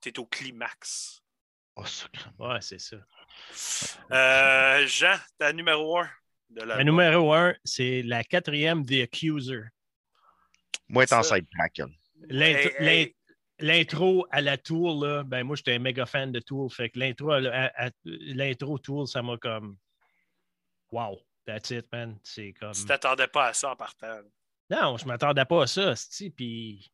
T'es 0.01 0.19
au 0.19 0.27
climax. 0.27 1.23
Oh, 1.77 1.85
ouais, 2.41 2.61
c'est 2.61 2.79
ça. 2.79 2.97
Euh, 4.13 4.87
Jean, 4.87 5.17
ta 5.39 5.53
numéro 5.53 5.99
1 5.99 6.11
de 6.51 6.63
la. 6.63 6.77
Ma 6.77 6.85
numéro 6.85 7.33
1, 7.33 7.55
c'est 7.65 8.03
la 8.03 8.25
quatrième 8.25 8.85
The 8.85 9.03
Accuser. 9.03 9.63
Moi, 10.89 11.07
t'en 11.07 11.23
side 11.23 11.47
track. 11.51 11.81
L'intro 13.61 14.27
à 14.31 14.41
la 14.41 14.59
Tour, 14.59 15.05
là, 15.05 15.23
ben 15.23 15.45
moi, 15.45 15.57
j'étais 15.57 15.75
un 15.75 15.79
méga 15.79 16.07
fan 16.07 16.33
de 16.33 16.41
Tour. 16.41 16.73
Fait 16.73 16.91
que 16.91 16.99
l'intro 16.99 17.31
l'intro 18.05 18.79
Tour, 18.79 19.09
ça 19.09 19.23
m'a 19.23 19.37
comme. 19.37 19.77
Wow! 20.91 21.21
That's 21.47 21.71
it, 21.71 21.87
man. 21.93 22.19
C'est 22.23 22.53
comme. 22.53 22.73
Tu 22.73 22.85
t'attendais 22.85 23.29
pas 23.29 23.49
à 23.49 23.53
ça 23.53 23.73
en 23.73 23.77
partant. 23.77 24.21
Non, 24.71 24.97
je 24.97 25.07
m'attendais 25.07 25.45
pas 25.45 25.65
à 25.65 25.67
ça, 25.67 25.95
Puis 26.37 26.91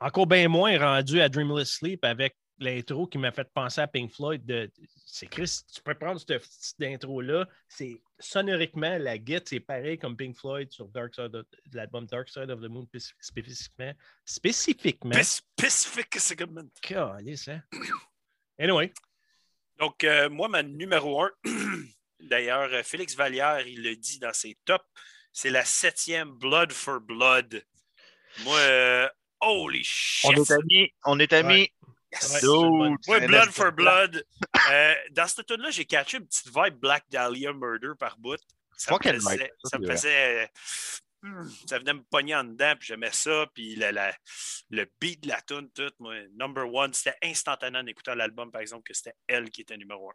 encore 0.00 0.26
bien 0.26 0.48
moins 0.48 0.78
rendu 0.78 1.20
à 1.20 1.28
Dreamless 1.28 1.72
Sleep 1.72 2.04
avec 2.04 2.34
l'intro 2.60 3.06
qui 3.06 3.18
m'a 3.18 3.32
fait 3.32 3.48
penser 3.52 3.80
à 3.80 3.86
Pink 3.86 4.12
Floyd. 4.12 4.44
De... 4.44 4.70
C'est 5.06 5.26
Chris, 5.26 5.60
tu 5.72 5.82
peux 5.82 5.94
prendre 5.94 6.20
cette 6.20 6.42
petite 6.42 6.82
intro-là. 6.82 7.48
C'est 7.68 8.00
sonoriquement, 8.18 8.98
la 8.98 9.18
guitare, 9.18 9.48
c'est 9.48 9.60
pareil 9.60 9.98
comme 9.98 10.16
Pink 10.16 10.36
Floyd 10.36 10.70
sur 10.70 10.88
Dark 10.88 11.14
Side 11.14 11.34
of... 11.34 11.46
l'album 11.72 12.06
Dark 12.06 12.28
Side 12.28 12.50
of 12.50 12.60
the 12.60 12.68
Moon 12.68 12.86
spécifiquement. 13.20 13.92
Spécifiquement. 14.24 15.22
Spécifiquement. 15.22 16.68
Calice, 16.82 17.48
hein? 17.48 17.62
Anyway. 18.58 18.92
Donc, 19.78 20.04
euh, 20.04 20.28
moi, 20.28 20.48
ma 20.48 20.62
numéro 20.62 21.22
un, 21.22 21.30
D'ailleurs, 22.20 22.68
euh, 22.72 22.82
Félix 22.82 23.16
Vallière, 23.16 23.66
il 23.66 23.82
le 23.82 23.96
dit 23.96 24.18
dans 24.18 24.32
ses 24.32 24.56
tops, 24.66 24.84
c'est 25.32 25.50
la 25.50 25.64
septième 25.64 26.32
Blood 26.32 26.72
for 26.72 27.00
Blood. 27.00 27.64
Moi, 28.40 28.58
euh, 28.58 29.08
holy 29.40 29.82
shit! 29.82 30.30
On 30.30 30.42
est 30.42 30.50
amis, 30.50 30.92
on 31.04 31.18
est 31.18 31.32
amis. 31.32 31.70
Moi, 33.06 33.20
Blood 33.20 33.50
for 33.50 33.72
Blood. 33.72 34.24
Euh, 34.70 34.94
dans 35.12 35.26
cette 35.26 35.46
tune-là, 35.46 35.70
j'ai 35.70 35.84
catché 35.84 36.18
une 36.18 36.26
petite 36.26 36.48
vibe 36.48 36.78
Black 36.80 37.04
Dahlia 37.10 37.52
Murder 37.52 37.92
par 37.98 38.18
bout. 38.18 38.40
Ça 38.76 38.96
me 38.96 38.98
faisait. 38.98 39.52
Ça, 39.64 39.78
me 39.78 39.86
faisait 39.86 40.50
hmm, 41.22 41.48
ça 41.66 41.78
venait 41.78 41.94
me 41.94 42.02
pogner 42.02 42.34
en 42.34 42.44
dedans, 42.44 42.74
puis 42.78 42.88
j'aimais 42.88 43.12
ça. 43.12 43.46
Puis 43.54 43.76
le 43.76 44.86
beat 45.00 45.22
de 45.22 45.28
la 45.28 45.40
tune, 45.42 45.70
tout, 45.74 45.92
moi, 45.98 46.14
number 46.34 46.72
one, 46.72 46.92
c'était 46.94 47.16
instantané 47.22 47.78
en 47.78 47.86
écoutant 47.86 48.14
l'album, 48.14 48.50
par 48.50 48.60
exemple, 48.60 48.84
que 48.84 48.94
c'était 48.94 49.14
elle 49.26 49.50
qui 49.50 49.60
était 49.62 49.76
numéro 49.76 50.10
un. 50.10 50.14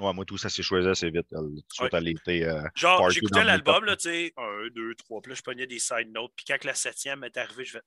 Ouais, 0.00 0.12
moi, 0.12 0.24
tout 0.24 0.38
ça 0.38 0.48
s'est 0.48 0.62
choisi 0.62 0.86
assez 0.86 1.10
vite. 1.10 1.26
Euh, 1.32 2.68
Genre, 2.76 3.10
j'écoutais 3.10 3.42
l'album, 3.44 3.84
là, 3.84 3.96
tu 3.96 4.08
sais, 4.08 4.32
un, 4.36 4.68
deux, 4.72 4.94
trois, 4.94 5.20
puis 5.20 5.30
là, 5.30 5.34
je 5.34 5.42
pognais 5.42 5.66
des 5.66 5.80
side 5.80 6.12
notes. 6.12 6.32
Puis 6.36 6.44
quand 6.46 6.62
la 6.64 6.74
septième 6.74 7.24
est 7.24 7.36
arrivée, 7.36 7.64
je 7.64 7.74
vais. 7.74 7.82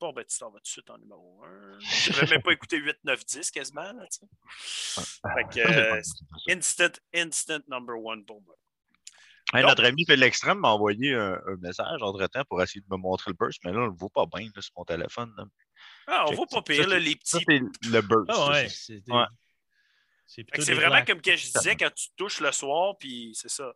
Bon, 0.00 0.12
ben, 0.12 0.24
tu 0.24 0.38
t'en 0.38 0.50
vas 0.50 0.58
tout 0.58 0.62
de 0.62 0.68
suite 0.68 0.90
en 0.90 0.98
numéro 0.98 1.42
un. 1.44 1.78
Je 1.80 2.12
n'avais 2.12 2.26
même 2.34 2.42
pas 2.42 2.52
écouté 2.52 2.78
8, 2.78 2.98
9, 3.04 3.24
10 3.24 3.50
quasiment, 3.50 3.92
là, 3.92 4.06
tu 4.06 4.20
sais. 4.20 5.02
Fait 5.34 5.44
que, 5.44 5.96
euh, 5.96 6.00
instant, 6.48 6.92
instant 7.14 7.60
number 7.68 7.96
one 7.96 8.24
pour 8.24 8.42
moi. 8.42 8.54
notre 9.54 9.84
ami 9.84 10.04
fait 10.06 10.16
l'extrême 10.16 10.58
m'a 10.58 10.68
envoyé 10.68 11.14
un, 11.14 11.40
message 11.60 12.00
entre-temps 12.02 12.44
pour 12.48 12.62
essayer 12.62 12.80
de 12.80 12.86
me 12.90 12.96
montrer 12.96 13.32
le 13.32 13.36
burst, 13.36 13.60
mais 13.64 13.72
là, 13.72 13.78
on 13.78 13.86
ne 13.86 13.88
le 13.88 13.96
voit 13.96 14.10
pas 14.10 14.26
bien 14.26 14.48
sur 14.60 14.72
mon 14.76 14.84
téléphone. 14.84 15.34
Ah, 16.06 16.26
on 16.28 16.30
ne 16.30 16.36
voit 16.36 16.46
pas 16.46 16.62
pire, 16.62 16.86
là, 16.86 16.98
les 16.98 17.16
petits. 17.16 17.44
le 17.48 18.00
burst. 18.00 18.30
Ah 18.30 18.50
ouais, 18.50 18.68
c'est 18.68 19.02
ouais. 19.08 19.24
C'est 20.28 20.74
vraiment 20.74 21.04
comme 21.04 21.22
que 21.22 21.34
je 21.34 21.46
disais 21.46 21.74
quand 21.74 21.92
tu 21.94 22.08
touches 22.16 22.40
le 22.40 22.52
soir, 22.52 22.96
puis 22.98 23.32
c'est 23.34 23.50
ça. 23.50 23.72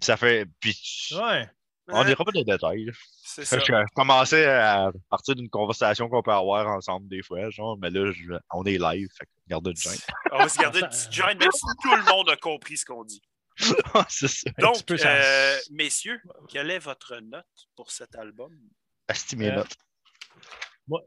Ça 0.00 0.16
fait. 0.16 0.46
Puis, 0.60 1.10
ouais. 1.12 1.50
On 1.88 2.04
dira 2.04 2.24
pas 2.24 2.32
de 2.32 2.42
détails. 2.42 2.90
C'est 3.22 3.44
ça. 3.44 3.58
Je 3.58 3.72
commençais 3.94 4.46
à 4.46 4.90
partir 5.08 5.36
d'une 5.36 5.48
conversation 5.48 6.08
qu'on 6.08 6.22
peut 6.22 6.32
avoir 6.32 6.66
ensemble 6.68 7.08
des 7.08 7.22
fois, 7.22 7.48
genre, 7.50 7.78
mais 7.78 7.90
là, 7.90 8.12
on 8.52 8.64
est 8.64 8.78
live, 8.78 9.08
fait 9.16 9.28
garde 9.48 9.66
une 9.68 9.76
gêne. 9.76 9.92
On 10.32 10.38
va 10.38 10.48
se 10.48 10.58
garder 10.58 10.80
une 10.80 10.88
petite 10.88 11.12
gêne, 11.12 11.38
même 11.38 11.52
si 11.52 11.66
tout 11.82 11.94
le 11.94 12.02
monde 12.10 12.28
a 12.30 12.36
compris 12.36 12.76
ce 12.76 12.84
qu'on 12.84 13.04
dit. 13.04 13.22
c'est 14.08 14.28
ça. 14.28 14.50
Donc, 14.58 14.82
euh, 14.90 15.58
messieurs, 15.70 16.20
quelle 16.48 16.70
est 16.70 16.80
votre 16.80 17.16
note 17.20 17.44
pour 17.76 17.90
cet 17.90 18.16
album? 18.16 18.52
Estimez 19.08 19.50
euh, 19.50 19.56
note. 19.56 19.76
Moi, 20.88 21.00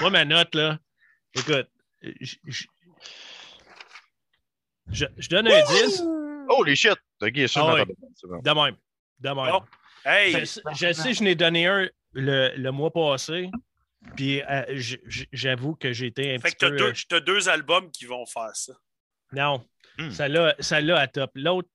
moi, 0.00 0.10
ma 0.10 0.24
note, 0.24 0.54
là, 0.54 0.78
écoute, 1.34 1.68
je, 2.02 2.36
je 5.16 5.28
donne 5.28 5.48
un 5.48 5.62
10. 5.64 6.04
Holy 6.48 6.76
shit! 6.76 6.98
Ok, 7.20 7.48
ça, 7.48 7.60
ah 7.64 7.84
De 7.84 8.50
même. 8.50 8.76
De 9.22 9.28
même. 9.28 9.54
Oh. 9.54 9.62
Hey. 10.04 10.32
Je, 10.32 10.92
sais, 10.92 11.14
je 11.14 11.22
n'ai 11.22 11.34
donné 11.34 11.66
un 11.66 11.88
le, 12.12 12.52
le, 12.56 12.70
mois 12.72 12.90
passé. 12.90 13.50
Puis 14.16 14.42
euh, 14.42 14.64
j'avoue 15.32 15.76
que 15.76 15.92
j'ai 15.92 16.06
été 16.06 16.34
un 16.34 16.38
fait 16.38 16.56
petit 16.56 16.66
que 16.66 16.76
peu... 16.76 16.92
tu 16.92 17.14
as 17.14 17.20
deux 17.20 17.48
albums 17.48 17.90
qui 17.90 18.04
vont 18.04 18.26
faire 18.26 18.54
ça. 18.54 18.72
Non. 19.32 19.64
Hmm. 19.98 20.10
Celle-là 20.10 20.98
à 20.98 21.06
top. 21.06 21.30
L'autre, 21.34 21.68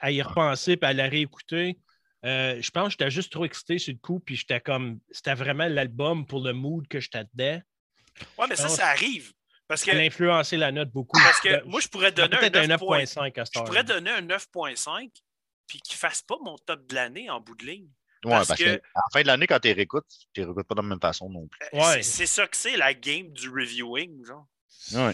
à 0.00 0.10
y 0.10 0.20
repenser 0.20 0.72
et 0.72 0.84
à 0.84 0.92
la 0.92 1.08
réécouter, 1.08 1.78
euh, 2.24 2.60
je 2.60 2.70
pense 2.70 2.86
que 2.86 2.90
j'étais 2.92 3.10
juste 3.10 3.30
trop 3.30 3.44
excité 3.44 3.78
sur 3.78 3.92
le 3.92 4.00
coup. 4.00 4.18
Puis 4.18 4.34
j'étais 4.36 4.60
comme. 4.60 4.98
C'était 5.10 5.34
vraiment 5.34 5.68
l'album 5.68 6.26
pour 6.26 6.42
le 6.42 6.52
mood 6.52 6.88
que 6.88 6.98
j'étais 6.98 7.24
dedans. 7.34 7.62
Ouais, 8.38 8.46
mais 8.48 8.56
ça, 8.56 8.68
ça 8.68 8.88
arrive. 8.88 9.32
Parce 9.68 9.82
que, 9.82 9.90
Elle 9.90 10.00
a 10.00 10.02
influencé 10.02 10.56
la 10.56 10.72
note 10.72 10.90
beaucoup. 10.90 11.18
Parce 11.22 11.40
que 11.40 11.64
moi, 11.64 11.80
je 11.80 11.88
pourrais 11.88 12.12
donner 12.12 12.36
un 12.36 12.48
9.5 12.48 13.40
à 13.40 13.44
Je 13.44 13.60
pourrais 13.60 13.84
donner 13.84 14.10
un 14.10 14.22
9.5 14.22 15.10
puis 15.66 15.80
qu'il 15.80 15.94
ne 15.94 15.98
fasse 15.98 16.22
pas 16.22 16.36
mon 16.42 16.56
top 16.58 16.86
de 16.86 16.94
l'année 16.94 17.30
en 17.30 17.40
bout 17.40 17.54
de 17.54 17.66
ligne. 17.66 17.88
Oui, 18.24 18.30
parce, 18.30 18.48
parce 18.48 18.60
que, 18.60 18.64
la 18.70 19.02
fin 19.12 19.22
de 19.22 19.26
l'année, 19.26 19.46
quand 19.46 19.60
tu 19.60 19.72
réécoutes, 19.72 20.06
tu 20.32 20.40
ne 20.40 20.46
réécoutes 20.46 20.66
pas 20.66 20.74
de 20.74 20.80
la 20.80 20.88
même 20.88 21.00
façon 21.00 21.28
non 21.28 21.46
plus. 21.46 21.60
Euh, 21.74 21.78
ouais. 21.78 22.02
C'est 22.02 22.26
ça 22.26 22.46
que 22.46 22.56
c'est, 22.56 22.76
la 22.76 22.94
game 22.94 23.30
du 23.32 23.50
reviewing. 23.50 24.24
Genre. 24.24 24.46
Oui. 24.92 25.12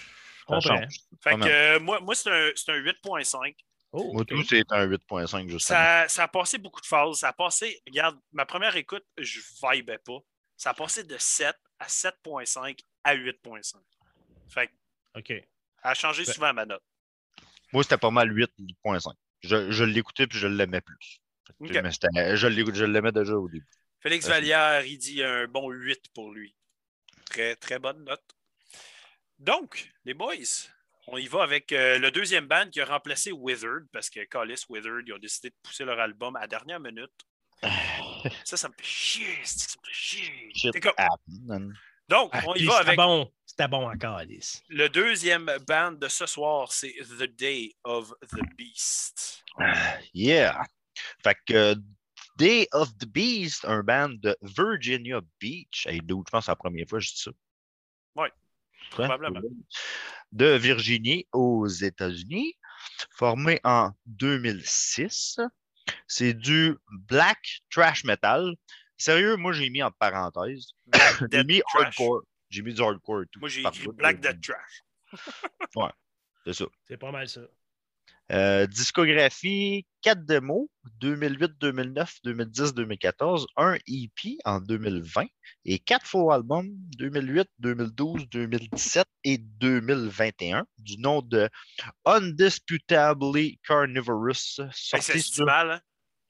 Fait 1.22 1.36
que, 1.36 1.46
euh, 1.46 1.80
moi, 1.80 2.00
moi 2.00 2.14
c'est 2.14 2.30
un, 2.30 2.48
un 2.48 2.80
8.5. 2.80 3.54
Oh, 3.92 4.12
Moi, 4.12 4.24
tout, 4.24 4.42
c'est 4.44 4.70
un 4.70 4.86
8.5, 4.86 5.48
justement. 5.48 5.58
Ça, 5.58 6.08
ça 6.08 6.22
a 6.24 6.28
passé 6.28 6.58
beaucoup 6.58 6.80
de 6.80 6.86
phases. 6.86 7.18
Ça 7.18 7.28
a 7.28 7.32
passé, 7.32 7.80
regarde, 7.86 8.18
ma 8.32 8.46
première 8.46 8.76
écoute, 8.76 9.04
je 9.18 9.40
vibais 9.62 9.98
pas. 9.98 10.18
Ça 10.56 10.70
a 10.70 10.74
passé 10.74 11.02
de 11.02 11.16
7 11.18 11.56
à 11.78 11.86
7.5 11.86 12.78
à 13.02 13.16
8.5. 13.16 13.76
Fait 14.48 14.68
que, 14.68 14.72
OK. 15.18 15.30
elle 15.30 15.44
a 15.82 15.94
changé 15.94 16.24
Ben- 16.24 16.32
souvent 16.32 16.52
ma 16.52 16.66
note. 16.66 16.82
Moi, 17.72 17.82
c'était 17.82 17.98
pas 17.98 18.10
mal 18.10 18.30
8, 18.32 18.50
8.5. 18.58 19.14
Je, 19.42 19.70
je 19.70 19.84
l'écoutais 19.84 20.26
puis 20.26 20.38
je 20.38 20.46
l'aimais 20.46 20.80
plus. 20.80 21.20
Ok. 21.58 21.70
Mais 22.14 22.36
je 22.36 22.84
l'aimais 22.84 23.12
déjà 23.12 23.34
au 23.34 23.48
début. 23.48 23.66
Félix. 24.00 24.26
Vallière, 24.26 24.84
il 24.84 24.98
dit 24.98 25.22
un 25.22 25.46
bon 25.46 25.70
8 25.70 26.06
pour 26.14 26.32
lui. 26.32 26.54
Très, 27.26 27.54
très 27.56 27.78
bonne 27.78 28.04
note. 28.04 28.24
Donc, 29.38 29.90
les 30.04 30.14
boys, 30.14 30.34
on 31.06 31.18
y 31.18 31.26
va 31.26 31.42
avec 31.42 31.72
euh, 31.72 31.98
le 31.98 32.10
deuxième 32.10 32.46
band 32.46 32.68
qui 32.70 32.80
a 32.80 32.84
remplacé 32.84 33.32
Withered 33.32 33.86
parce 33.92 34.10
que 34.10 34.24
Callis 34.24 34.64
Withered, 34.68 35.04
ils 35.06 35.12
ont 35.12 35.18
décidé 35.18 35.50
de 35.50 35.54
pousser 35.62 35.84
leur 35.84 36.00
album 36.00 36.36
à 36.36 36.40
la 36.40 36.46
dernière 36.46 36.80
minute. 36.80 37.12
Ça, 38.44 38.56
ça 38.58 38.68
me 38.68 38.74
fait 38.74 38.84
chier. 38.84 39.38
Ça 39.44 39.78
me 39.80 39.86
fait 39.86 39.94
chier. 39.94 40.70
Comme-. 40.80 41.74
Donc, 42.10 42.30
Ah, 42.32 42.42
on 42.46 42.54
y 42.56 42.64
va 42.66 42.78
c'était 42.78 42.86
avec 42.88 42.96
bon. 42.96 43.32
C'était 43.46 43.68
bon 43.68 43.88
encore, 43.88 44.16
Alice. 44.16 44.62
le 44.68 44.88
deuxième 44.88 45.50
band 45.66 45.92
de 45.92 46.08
ce 46.08 46.26
soir, 46.26 46.72
c'est 46.72 46.92
The 47.18 47.22
Day 47.22 47.72
of 47.84 48.12
the 48.32 48.42
Beast. 48.56 49.44
Yeah. 50.12 50.60
Fait 51.22 51.36
que 51.46 51.54
euh, 51.54 51.74
Day 52.36 52.66
of 52.72 52.96
the 52.98 53.06
Beast, 53.06 53.64
un 53.64 53.82
band 53.84 54.10
de 54.20 54.36
Virginia 54.42 55.20
Beach. 55.40 55.86
Hey, 55.86 56.00
dude, 56.00 56.24
je 56.26 56.30
pense 56.30 56.40
que 56.40 56.44
c'est 56.46 56.50
la 56.50 56.56
première 56.56 56.86
fois 56.88 56.98
que 56.98 57.04
je 57.04 57.10
dis 57.12 57.20
ça. 57.20 57.30
Quoi? 58.14 58.28
probablement. 58.90 59.40
De 60.32 60.46
Virginie 60.56 61.28
aux 61.32 61.66
États-Unis, 61.66 62.54
formé 63.16 63.60
en 63.62 63.90
2006. 64.06 65.38
C'est 66.08 66.34
du 66.34 66.76
black 67.08 67.62
trash 67.70 68.04
metal. 68.04 68.54
Sérieux, 69.00 69.36
moi 69.36 69.52
j'ai 69.52 69.70
mis 69.70 69.82
en 69.82 69.90
parenthèse. 69.90 70.72
J'ai 71.32 71.44
mis 71.44 71.62
Trash. 71.72 71.86
hardcore. 71.86 72.22
J'ai 72.50 72.60
mis 72.60 72.74
du 72.74 72.82
hardcore 72.82 73.22
et 73.22 73.26
tout. 73.32 73.40
Moi, 73.40 73.48
j'ai 73.48 73.62
écrit. 73.62 73.88
Black 73.94 74.20
Death 74.20 74.42
Trash. 74.42 74.82
C'est 76.44 76.52
ça. 76.52 76.64
C'est 76.86 76.98
pas 76.98 77.10
mal 77.10 77.26
ça. 77.26 77.40
Euh, 78.30 78.66
discographie, 78.66 79.86
4 80.02 80.24
démos, 80.24 80.68
2008, 81.00 81.52
2009, 81.58 82.18
2010, 82.24 82.74
2014, 82.74 83.46
un 83.56 83.74
EP 83.86 84.36
en 84.44 84.60
2020 84.60 85.26
et 85.64 85.78
4 85.78 86.06
faux 86.06 86.30
albums, 86.30 86.68
2008, 86.98 87.48
2012, 87.58 88.28
2017 88.28 89.06
et 89.24 89.38
2021, 89.38 90.64
du 90.78 90.98
nom 90.98 91.22
de 91.22 91.48
Undisputably 92.04 93.58
Carnivorous, 93.66 94.60
Hey, 94.60 94.70
ça 94.72 95.00
sorti 95.00 95.06
se 95.06 95.12
dit 95.12 95.22
sur... 95.22 95.46
mal, 95.46 95.70
hein? 95.72 95.80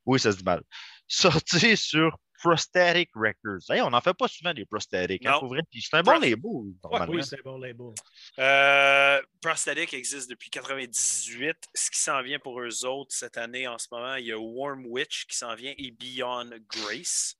Oui, 0.06 0.18
ça 0.20 0.33
se 0.33 0.38
dit 0.38 0.44
mal. 0.44 0.62
Sorti 1.06 1.76
sur 1.76 2.16
Prosthetic 2.42 3.11
Records. 3.14 3.70
Hey, 3.70 3.83
on 3.83 3.90
n'en 3.90 4.00
fait 4.00 4.14
pas 4.14 4.29
souvent 4.29 4.55
des 4.55 4.64
prosthetics, 4.64 5.26
hein. 5.26 5.38
Puis 5.70 5.83
c'est 5.83 5.96
un 5.96 6.03
bon 6.03 6.18
label, 6.18 6.35
Ouais, 6.44 7.07
oui, 7.09 7.22
c'est 7.22 7.38
un 7.38 7.42
bon 7.44 7.59
label. 7.59 7.92
Euh, 8.38 9.20
Prosthetic 9.42 9.92
existe 9.92 10.31
depuis 10.31 10.48
98. 10.48 11.57
Ce 11.74 11.90
qui 11.90 11.98
s'en 11.98 12.22
vient 12.22 12.38
pour 12.38 12.61
eux 12.61 12.85
autres 12.87 13.14
cette 13.14 13.37
année, 13.37 13.68
en 13.68 13.76
ce 13.79 13.88
moment, 13.92 14.14
il 14.14 14.26
y 14.26 14.33
a 14.33 14.38
Warm 14.38 14.87
Witch 14.87 15.26
qui 15.26 15.37
s'en 15.37 15.55
vient 15.55 15.74
et 15.76 15.90
Beyond 15.90 16.50
Grace. 16.68 17.37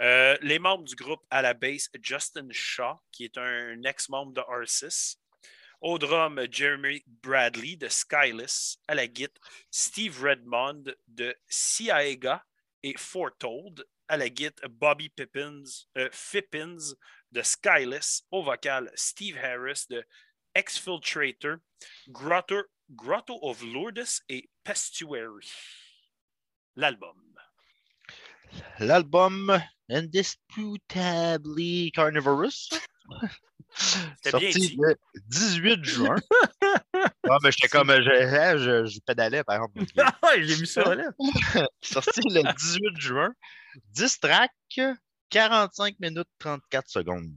Euh, 0.00 0.36
les 0.40 0.58
membres 0.58 0.84
du 0.84 0.94
groupe 0.94 1.22
à 1.30 1.42
la 1.42 1.54
base, 1.54 1.88
Justin 2.00 2.48
Shaw, 2.50 3.00
qui 3.10 3.24
est 3.24 3.38
un 3.38 3.82
ex-membre 3.82 4.32
de 4.32 4.40
R6. 4.40 5.16
Au 5.80 5.98
drum, 5.98 6.40
Jeremy 6.48 7.02
Bradley 7.06 7.76
de 7.76 7.88
Skyless. 7.88 8.78
À 8.86 8.94
la 8.94 9.08
guitare, 9.08 9.42
Steve 9.70 10.22
Redmond 10.22 10.84
de 11.08 11.34
Ciaega 11.48 12.44
et 12.84 12.94
Foretold. 12.96 13.84
À 14.12 14.18
la 14.18 14.28
guitare, 14.28 14.68
Bobby 14.68 15.08
Pippins, 15.08 15.86
euh, 15.96 16.10
Fippins 16.12 16.92
de 17.30 17.40
Skyless. 17.40 18.22
Au 18.30 18.42
vocal, 18.42 18.92
Steve 18.94 19.38
Harris 19.38 19.86
de 19.88 20.04
Exfiltrator, 20.54 21.56
Grotto, 22.08 22.64
Grotto 22.90 23.38
of 23.40 23.62
Lourdes 23.62 24.20
et 24.28 24.50
Pestuary. 24.64 25.50
L'album. 26.76 27.16
L'album 28.80 29.58
Indisputably 29.88 31.90
Carnivorous. 31.92 32.68
Bien 34.22 34.30
Sorti 34.30 34.52
dit. 34.52 34.76
le 34.78 34.96
18 35.26 35.84
juin. 35.84 36.16
Ah, 37.28 37.38
mais 37.42 37.50
j'étais 37.52 37.68
comme. 37.68 37.88
Je, 37.88 38.10
hein, 38.10 38.56
je, 38.58 38.84
je 38.84 39.00
pédalais, 39.00 39.42
par 39.44 39.56
exemple. 39.56 39.78
Ouais, 40.22 40.42
j'ai 40.42 40.54
vu 40.54 40.66
ça, 40.66 40.94
là. 40.94 41.04
Sorti 41.80 42.20
le 42.24 42.42
18 42.42 43.00
juin. 43.00 43.32
10 43.92 44.20
tracks, 44.20 44.80
45 45.30 45.98
minutes 46.00 46.28
34 46.38 46.90
secondes. 46.90 47.32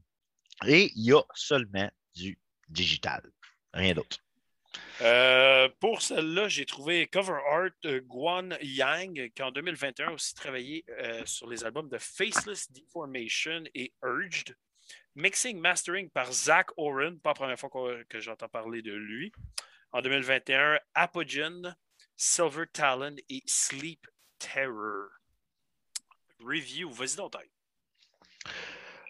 Et 0.66 0.92
il 0.96 1.06
y 1.06 1.14
a 1.14 1.22
seulement 1.34 1.90
du 2.16 2.38
digital. 2.68 3.22
Rien 3.74 3.94
d'autre. 3.94 4.18
Euh, 5.02 5.68
pour 5.80 6.02
celle-là, 6.02 6.48
j'ai 6.48 6.66
trouvé 6.66 7.08
cover 7.08 7.38
art 7.52 7.70
de 7.84 8.00
Guan 8.00 8.58
Yang, 8.62 9.32
qui 9.34 9.44
en 9.44 9.52
2021 9.52 10.08
a 10.08 10.12
aussi 10.12 10.34
travaillé 10.34 10.86
euh, 10.90 11.22
sur 11.26 11.50
les 11.50 11.64
albums 11.66 11.90
de 11.90 11.98
Faceless 11.98 12.72
Deformation 12.72 13.64
et 13.74 13.94
Urged. 14.04 14.56
Mixing, 15.16 15.60
mastering 15.60 16.10
par 16.10 16.32
Zach 16.34 16.70
Oren, 16.78 17.20
pas 17.20 17.30
la 17.32 17.36
première 17.36 17.60
fois 17.60 17.70
que 18.10 18.20
j'entends 18.20 18.50
parler 18.50 18.82
de 18.82 18.94
lui. 18.94 19.32
En 19.92 20.02
2021, 20.02 20.78
Apogee, 20.94 21.64
Silver 22.18 22.66
Talon 22.72 23.16
et 23.30 23.42
Sleep 23.46 24.06
Terror. 24.40 25.08
Review, 26.42 26.92
vas-y 26.92 27.16
donc. 27.16 27.34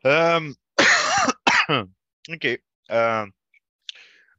Euh, 0.05 0.53
OK. 2.29 2.61
Euh, 2.91 3.25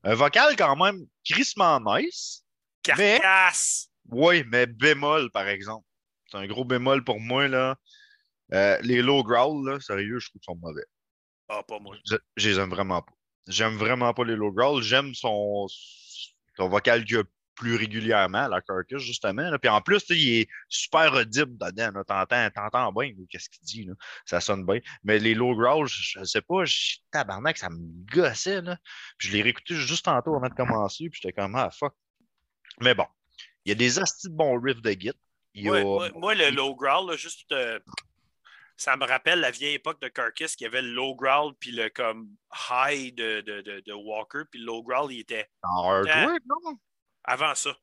un 0.05 0.15
vocal 0.15 0.55
quand 0.57 0.77
même 0.77 1.05
crissement 1.25 1.81
nice. 1.81 2.45
Mais- 2.97 3.19
Carcasse! 3.19 3.91
Oui, 4.09 4.45
mais 4.47 4.67
bémol, 4.67 5.33
par 5.33 5.49
exemple. 5.49 5.85
C'est 6.31 6.37
un 6.37 6.47
gros 6.47 6.65
bémol 6.65 7.03
pour 7.03 7.19
moi, 7.19 7.49
là. 7.49 7.77
Euh, 8.53 8.79
les 8.83 9.03
low 9.03 9.25
growl, 9.25 9.69
là, 9.69 9.81
sérieux, 9.81 10.21
je 10.21 10.29
trouve 10.29 10.41
qu'ils 10.41 10.55
sont 10.55 10.61
mauvais. 10.63 10.85
Ah, 11.49 11.63
pas 11.63 11.79
moi. 11.79 11.97
Je, 12.05 12.17
je 12.37 12.49
les 12.51 12.59
aime 12.59 12.71
vraiment 12.71 13.03
pas. 13.03 13.13
J'aime 13.49 13.77
vraiment 13.77 14.13
pas 14.13 14.25
les 14.25 14.35
low 14.37 14.53
growl. 14.53 14.83
J'aime 14.83 15.15
son, 15.15 15.67
son 16.57 16.69
vocal 16.69 17.05
qu'il 17.05 17.17
y 17.17 17.19
a 17.21 17.25
plus 17.55 17.77
régulièrement, 17.77 18.49
la 18.49 18.61
carcass, 18.61 19.01
justement. 19.01 19.51
là. 19.51 19.59
Puis 19.59 19.71
en 19.71 19.81
plus, 19.81 20.05
il 20.11 20.41
est 20.41 20.49
super 20.69 21.13
audible 21.15 21.57
dedans. 21.57 22.03
T'entends, 22.07 22.51
t'entends 22.51 22.93
bien 22.93 23.13
qu'est-ce 23.31 23.49
qu'il 23.49 23.65
dit. 23.65 23.85
Là. 23.85 23.95
Ça 24.27 24.41
sonne 24.41 24.67
bien. 24.67 24.81
Mais 25.05 25.19
les 25.19 25.35
low 25.35 25.55
growl, 25.57 25.87
je, 25.89 26.23
sais 26.25 26.43
pas, 26.43 26.65
je, 26.67 26.97
tabarnak, 27.11 27.57
ça 27.57 27.71
me 27.71 27.79
gossait. 28.15 28.61
Là. 28.61 28.77
Puis 29.17 29.29
je 29.29 29.33
l'ai 29.37 29.43
réécouté 29.43 29.75
juste 29.75 30.05
tantôt 30.05 30.37
avant 30.37 30.49
de 30.49 30.55
commencer. 30.55 31.09
Puis 31.09 31.21
j'étais 31.23 31.33
comme, 31.33 31.55
ah, 31.55 31.71
fuck. 31.71 31.95
Mais 32.81 32.95
bon, 32.95 33.07
il 33.65 33.71
y 33.71 33.73
a 33.73 33.75
des 33.75 33.99
astis 33.99 34.29
de 34.29 34.35
bons 34.35 34.61
riffs 34.61 34.83
de 34.83 34.91
git. 34.91 35.13
Il 35.55 35.71
a- 35.71 35.83
moi, 35.83 36.11
moi, 36.15 36.35
le 36.35 36.51
low 36.51 36.75
growl, 36.75 37.11
là, 37.11 37.17
juste, 37.17 37.51
euh, 37.53 37.79
ça 38.77 38.97
me 38.97 39.05
rappelle 39.07 39.41
la 39.41 39.51
vieille 39.51 39.75
époque 39.75 40.01
de 40.01 40.09
Carcass 40.09 40.55
qui 40.57 40.67
avait 40.67 40.83
le 40.83 40.93
low 40.93 41.15
growl 41.15 41.55
puis 41.59 41.73
le 41.73 41.89
comme 41.89 42.29
high 42.71 43.15
de, 43.15 43.41
de, 43.41 43.61
de, 43.63 43.81
de 43.81 43.93
Walker, 43.93 44.43
puis 44.51 44.61
le 44.61 44.67
low 44.67 44.83
growl, 44.83 45.13
il 45.13 45.21
était 45.21 45.49
en 45.63 45.91
hardware, 45.91 46.39
non? 46.47 46.79
avant 47.25 47.55
ça. 47.55 47.77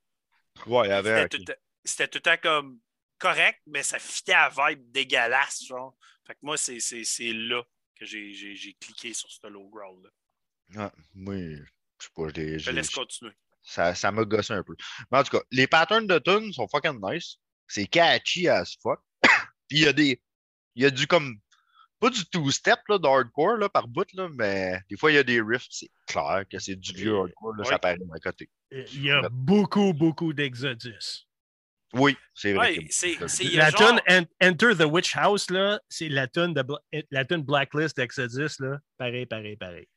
Ouais, 0.68 0.88
il 0.88 0.90
y 0.90 0.94
avait. 0.94 1.28
C'était 1.86 2.08
tout, 2.08 2.18
le 2.18 2.22
temps 2.22 2.38
comme 2.42 2.80
correct, 3.18 3.60
mais 3.66 3.84
ça 3.84 4.00
fitait 4.00 4.34
à 4.34 4.50
la 4.56 4.70
vibe 4.70 4.92
dégueulasse, 4.92 5.66
genre. 5.66 5.96
Fait 6.26 6.34
que 6.34 6.40
moi, 6.42 6.58
c'est, 6.58 6.78
là 7.34 7.64
que 7.96 8.06
j'ai, 8.06 8.76
cliqué 8.80 9.14
sur 9.14 9.30
ce 9.30 9.48
low 9.48 9.68
growl-là. 9.68 10.10
Ah, 10.78 10.94
moi, 11.14 11.36
je 11.36 11.64
sais 12.00 12.10
pas, 12.16 12.30
je 12.30 12.34
l'ai- 12.36 12.54
Je 12.54 12.66
je 12.66 12.70
l'ai- 12.72 12.78
laisse 12.78 12.90
continuer. 12.90 13.34
ça, 13.62 13.94
ça 13.94 14.12
m'a 14.12 14.24
gossé 14.24 14.54
un 14.54 14.64
peu. 14.64 14.76
Mais 15.12 15.18
en 15.18 15.24
tout 15.24 15.38
cas, 15.38 15.44
les 15.52 15.68
patterns 15.68 16.08
de 16.08 16.20
tunes 16.20 16.54
sont 16.54 16.68
fucking 16.68 17.00
nice. 17.02 17.38
C'est 17.68 17.88
catchy 17.88 18.48
as 18.48 18.78
fuck. 18.82 19.00
Puis 19.68 19.80
il 19.80 19.84
y 19.84 19.88
a 19.88 19.94
des. 19.94 20.22
Il 20.76 20.84
y 20.84 20.86
a 20.86 20.90
du 20.92 21.08
comme. 21.08 21.38
Pas 22.00 22.10
du 22.10 22.26
two-step 22.26 22.80
là, 22.90 22.98
de 22.98 23.08
hardcore 23.08 23.56
là, 23.58 23.70
par 23.70 23.88
bout, 23.88 24.12
là, 24.14 24.28
mais 24.34 24.78
des 24.90 24.98
fois 24.98 25.10
il 25.12 25.16
y 25.16 25.18
a 25.18 25.24
des 25.24 25.40
riffs, 25.40 25.68
c'est 25.70 25.90
clair 26.06 26.44
que 26.52 26.60
c'est 26.60 26.76
du 26.76 26.92
vieux 26.94 27.16
hardcore, 27.16 27.54
là, 27.56 27.64
Oui. 27.64 27.70
ça 27.70 27.80
paraît 27.80 27.98
à 28.14 28.20
côté. 28.20 28.50
Il 28.72 29.04
y 29.06 29.12
a 29.12 29.22
beaucoup, 29.32 29.94
beaucoup 29.94 30.34
d'Exodus. 30.34 31.26
Oui, 31.94 32.18
c'est 32.34 32.52
vrai. 32.54 32.78
Ouais, 32.78 32.90
La 33.54 33.70
genre- 33.70 33.96
tune 34.06 34.26
En- 34.42 34.48
Enter 34.50 34.76
the 34.78 34.84
Witch 34.84 35.16
House, 35.16 35.50
là, 35.50 35.80
c'est 35.88 36.10
la 36.10 36.28
tune 36.28 36.54
de 36.54 36.64
la 37.10 37.24
tune 37.24 37.44
Blacklist 37.44 37.96
d'Exodus, 37.96 38.50
là. 38.60 38.80
Pareil, 38.98 39.26
pareil, 39.26 39.56
pareil. 39.56 39.88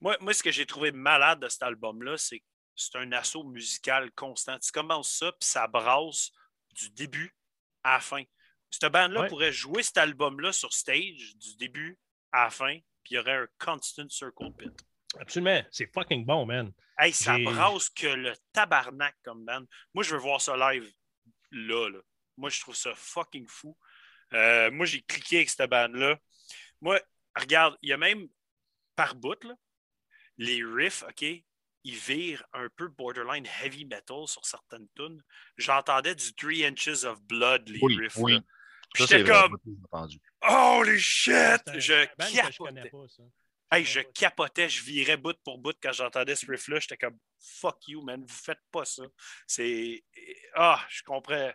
Moi, 0.00 0.16
moi, 0.20 0.32
ce 0.34 0.42
que 0.42 0.50
j'ai 0.50 0.66
trouvé 0.66 0.90
malade 0.90 1.40
de 1.40 1.48
cet 1.48 1.62
album-là, 1.62 2.16
c'est 2.16 2.40
que 2.40 2.44
c'est 2.74 2.96
un 2.96 3.12
assaut 3.12 3.44
musical 3.44 4.10
constant. 4.12 4.58
Tu 4.58 4.72
commences 4.72 5.12
ça, 5.12 5.30
puis 5.32 5.48
ça 5.48 5.68
brasse 5.68 6.30
du 6.74 6.90
début 6.90 7.34
à 7.84 7.92
la 7.94 8.00
fin. 8.00 8.22
Cette 8.70 8.92
bande-là 8.92 9.22
Ouais. 9.22 9.28
pourrait 9.28 9.52
jouer 9.52 9.82
cet 9.82 9.98
album-là 9.98 10.52
sur 10.52 10.72
stage 10.72 11.36
du 11.36 11.56
début 11.56 11.98
à 12.32 12.44
la 12.44 12.50
fin, 12.50 12.74
puis 13.02 13.12
il 13.12 13.14
y 13.14 13.18
aurait 13.18 13.36
un 13.36 13.46
constant 13.58 14.08
circle 14.08 14.52
pit. 14.58 14.70
Absolument. 15.18 15.62
C'est 15.70 15.90
fucking 15.94 16.26
bon, 16.26 16.44
man. 16.44 16.72
Hey, 16.98 17.12
ça 17.12 17.38
brasse 17.38 17.88
que 17.90 18.06
le 18.06 18.34
tabarnak 18.52 19.16
comme 19.22 19.44
band. 19.44 19.64
Moi, 19.94 20.02
je 20.04 20.14
veux 20.14 20.20
voir 20.20 20.40
ça 20.40 20.56
live 20.56 20.90
là, 21.52 21.88
là. 21.90 21.98
Moi, 22.36 22.50
je 22.50 22.60
trouve 22.60 22.74
ça 22.76 22.92
fucking 22.94 23.46
fou. 23.48 23.76
Euh, 24.34 24.70
moi, 24.70 24.84
j'ai 24.84 25.00
cliqué 25.02 25.36
avec 25.36 25.48
cette 25.50 25.70
band-là. 25.70 26.18
Moi, 26.82 27.00
regarde, 27.34 27.76
il 27.82 27.90
y 27.90 27.92
a 27.92 27.96
même 27.96 28.28
par 28.94 29.14
bout, 29.14 29.42
là, 29.44 29.54
les 30.38 30.62
riffs, 30.64 31.02
OK, 31.04 31.22
ils 31.22 31.44
virent 31.94 32.44
un 32.52 32.68
peu 32.76 32.88
borderline 32.88 33.46
heavy 33.62 33.84
metal 33.86 34.26
sur 34.26 34.44
certaines 34.44 34.88
tunes. 34.96 35.22
J'entendais 35.56 36.14
du 36.14 36.34
3 36.34 36.66
Inches 36.66 37.04
of 37.04 37.22
Blood, 37.22 37.68
les 37.68 37.78
Oui, 37.80 37.96
riffs. 37.96 38.16
oui. 38.16 38.38
Puis 38.94 39.06
J'étais 39.06 39.24
comme, 39.24 39.56
holy 40.48 40.98
shit! 40.98 41.62
Je 41.74 42.06
capotais. 42.06 42.90
pas, 42.90 43.08
ça. 43.08 43.22
Hey, 43.70 43.84
Je 43.84 44.00
capotais, 44.00 44.68
je 44.68 44.82
virais 44.84 45.16
bout 45.16 45.36
pour 45.44 45.58
bout 45.58 45.76
quand 45.82 45.92
j'entendais 45.92 46.36
ce 46.36 46.46
riff-là. 46.46 46.78
J'étais 46.78 46.96
comme 46.96 47.18
fuck 47.38 47.88
you, 47.88 48.02
man, 48.02 48.20
vous 48.22 48.34
faites 48.34 48.60
pas 48.70 48.84
ça. 48.84 49.02
C'est. 49.46 50.04
Ah, 50.54 50.84
je 50.88 51.02
comprends. 51.02 51.52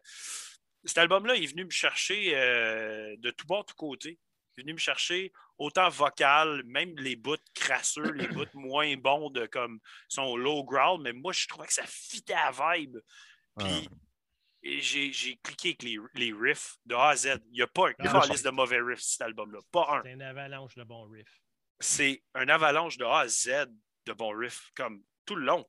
Cet 0.84 0.98
album-là, 0.98 1.36
il 1.36 1.44
est 1.44 1.48
venu 1.48 1.65
me 1.65 1.70
chercher 1.70 2.36
euh, 2.36 3.15
de 3.17 3.32
tout 3.32 3.46
bord, 3.48 3.65
tout 3.65 3.76
côté. 3.76 4.20
Il 4.58 4.62
est 4.62 4.63
venu 4.63 4.74
me 4.74 4.80
chercher 4.80 5.32
autant 5.58 5.89
vocal, 5.89 6.63
même 6.65 6.94
les 6.98 7.15
bouts 7.15 7.38
crasseux, 7.54 8.12
les 8.12 8.28
bouts 8.28 8.46
moins 8.54 8.96
bons 8.98 9.30
de 9.30 9.46
comme 9.46 9.80
son 10.10 10.36
low 10.36 10.63
growl, 10.63 11.02
mais 11.02 11.13
moi, 11.13 11.32
je 11.32 11.48
trouvais 11.48 11.67
que 11.67 11.74
ça 11.74 11.86
fitait 11.86 12.34
à 12.34 12.52
la 12.52 12.76
vibe. 12.76 12.98
Puis 13.58 13.88
j'ai 14.63 15.12
j'ai 15.12 15.38
cliqué 15.38 15.69
avec 15.69 15.84
les, 15.84 15.97
les 16.15 16.34
riffs 16.34 16.78
de 16.86 16.95
A 16.95 17.10
à 17.10 17.15
Z. 17.15 17.39
Il 17.50 17.54
n'y 17.54 17.62
a 17.62 17.67
pas 17.67 17.89
un 17.89 17.93
Ah, 18.00 18.21
calice 18.21 18.43
de 18.43 18.50
mauvais 18.52 18.80
riffs, 18.82 19.02
cet 19.02 19.21
album-là. 19.21 19.60
Pas 19.71 19.88
un 19.97 20.04
C'est 20.04 20.12
une 20.13 20.21
avalanche 20.21 20.76
de 20.76 20.84
bons 20.84 21.10
riffs. 21.10 21.41
c'est 21.80 22.24
un 22.36 22.47
avalanche 22.50 22.97
de 22.97 23.06
A 23.06 23.19
à 23.21 23.28
Z 23.28 23.67
de 24.06 24.13
bons 24.13 24.36
riffs, 24.38 24.71
comme 24.76 25.04
tout 25.26 25.36
le 25.36 25.45
long. 25.45 25.65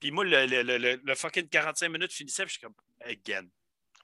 Puis 0.00 0.10
moi, 0.10 0.24
le, 0.24 0.46
le, 0.46 0.62
le, 0.62 0.78
le- 0.78 1.00
le 1.04 1.14
fucking 1.14 1.48
45 1.48 1.88
minutes 1.88 2.12
finissait, 2.12 2.44
puis 2.44 2.54
je 2.54 2.58
suis 2.58 2.66
comme, 2.66 2.74
again. 3.04 3.46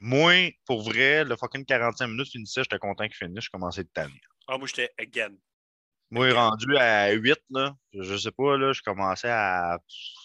Moi, 0.01 0.53
pour 0.65 0.83
vrai, 0.83 1.25
le 1.25 1.37
fucking 1.37 1.65
45 1.65 2.07
minutes 2.07 2.31
finissait, 2.31 2.63
j'étais 2.63 2.79
content 2.79 3.05
qu'il 3.09 3.17
finisse, 3.17 3.45
je 3.45 3.51
commençais 3.51 3.83
de 3.83 3.89
tanner. 3.89 4.21
Ah, 4.47 4.57
moi, 4.59 4.69
j'étais 4.69 4.91
again. 4.99 5.35
Moi, 6.11 6.33
rendu 6.33 6.77
à 6.77 7.11
8, 7.11 7.39
là, 7.51 7.77
je 7.93 8.17
sais 8.17 8.31
pas, 8.31 8.57
là, 8.57 8.73
je 8.73 8.81
commençais 8.83 9.29
à, 9.29 9.79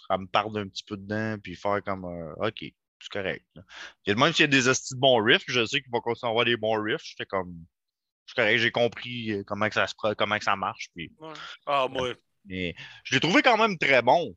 à 0.10 0.18
me 0.18 0.28
perdre 0.28 0.60
un 0.60 0.68
petit 0.68 0.84
peu 0.84 0.96
dedans, 0.96 1.38
puis 1.42 1.56
faire 1.56 1.82
comme, 1.84 2.06
euh, 2.06 2.48
OK, 2.48 2.64
c'est 3.04 3.12
correct. 3.20 3.46
là. 3.56 3.62
Et 4.06 4.16
même 4.16 4.34
s'il 4.34 4.44
y 4.44 4.46
a 4.46 4.48
des 4.48 4.68
hosties 4.68 4.96
de 4.96 5.00
bons 5.00 5.22
riffs, 5.24 5.44
je 5.48 5.66
sais 5.66 5.82
qu'il 5.82 5.92
va 5.92 6.00
continuer 6.00 6.30
à 6.30 6.32
avoir 6.32 6.46
des 6.46 6.58
bons 6.58 6.82
riffs, 6.82 7.02
j'étais 7.04 7.26
comme, 7.26 7.54
c'est 8.26 8.36
correct, 8.36 8.58
j'ai 8.60 8.72
compris 8.72 9.32
euh, 9.32 9.44
comment, 9.46 9.68
que 9.68 9.76
ça, 9.76 9.86
se, 9.88 9.94
comment 10.16 10.38
que 10.38 10.44
ça 10.46 10.56
marche, 10.56 10.88
puis 10.96 11.12
Ah, 11.66 11.88
moi, 11.90 12.14
mais 12.46 12.76
je 13.04 13.14
l'ai 13.16 13.20
trouvé 13.22 13.42
quand 13.42 13.58
même 13.58 13.78
très 13.78 14.02
bon. 14.02 14.36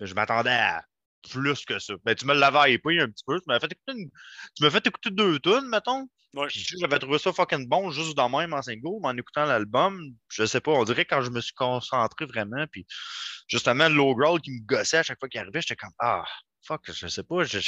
Je 0.00 0.14
m'attendais 0.14 0.50
à 0.50 0.84
plus 1.28 1.64
que 1.64 1.78
ça. 1.80 1.94
Ben, 2.04 2.14
tu 2.14 2.24
me 2.26 2.34
l'avais 2.34 2.74
hypé 2.74 3.00
un 3.00 3.08
petit 3.08 3.24
peu. 3.26 3.38
Tu 3.40 3.44
m'as 3.48 3.58
fait 3.58 3.72
écouter, 3.72 3.92
une- 3.98 4.10
tu 4.54 4.62
m'as 4.62 4.70
fait 4.70 4.86
écouter 4.86 5.10
deux 5.10 5.40
tunes, 5.40 5.68
mettons. 5.68 6.08
ouais. 6.34 6.46
J'avais 6.50 6.98
trouvé 7.00 7.18
ça 7.18 7.32
fucking 7.32 7.66
bon 7.68 7.90
juste 7.90 8.14
dans 8.16 8.28
même 8.28 8.52
en 8.52 8.62
single, 8.62 9.00
mais 9.02 9.08
en 9.08 9.16
écoutant 9.16 9.44
l'album, 9.44 10.00
je 10.28 10.44
sais 10.46 10.60
pas, 10.60 10.70
on 10.70 10.84
dirait 10.84 11.04
quand 11.04 11.22
je 11.22 11.30
me 11.30 11.40
suis 11.40 11.54
concentré 11.54 12.26
vraiment, 12.26 12.64
puis 12.70 12.86
justement 13.48 13.88
le 13.88 13.94
low 13.96 14.14
growl 14.14 14.40
qui 14.40 14.52
me 14.52 14.60
gossait 14.64 14.98
à 14.98 15.02
chaque 15.02 15.18
fois 15.18 15.28
qu'il 15.28 15.40
arrivait, 15.40 15.60
j'étais 15.60 15.74
comme 15.76 15.90
ah 15.98 16.24
fuck, 16.62 16.90
je 16.92 17.06
sais 17.08 17.22
pas, 17.22 17.44
je... 17.44 17.58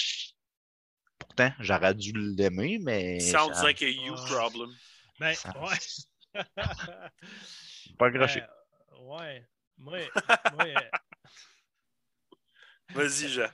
pourtant 1.19 1.53
j'aurais 1.61 1.95
dû 1.95 2.13
l'aimer, 2.13 2.79
mais 2.83 3.21
sounds 3.21 3.55
ça- 3.55 3.63
like 3.65 3.83
a 3.83 3.89
you 3.89 4.13
Ouais. 4.15 4.27
problem. 4.27 4.75
Ben, 5.19 5.35
Ça- 5.35 5.55
ouais. 5.61 5.77
pas 7.99 8.07
accroché. 8.07 8.41
Ben, 8.41 8.99
ouais. 9.01 9.47
Moi, 9.79 9.99
moi, 10.55 10.65
euh, 10.67 10.91
Vas-y, 12.91 13.29
Jean. 13.29 13.49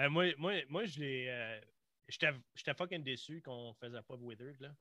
euh, 0.00 0.08
moi, 0.10 0.24
moi, 0.38 0.54
moi, 0.68 0.84
je 0.86 0.98
l'ai. 1.00 1.28
euh, 1.28 1.60
J'étais 2.08 2.30
j'étais 2.54 2.72
fucking 2.74 3.02
déçu 3.02 3.42
qu'on 3.42 3.74
faisait 3.74 4.00
pas 4.02 4.14
Withered, 4.14 4.58
là. 4.60 4.74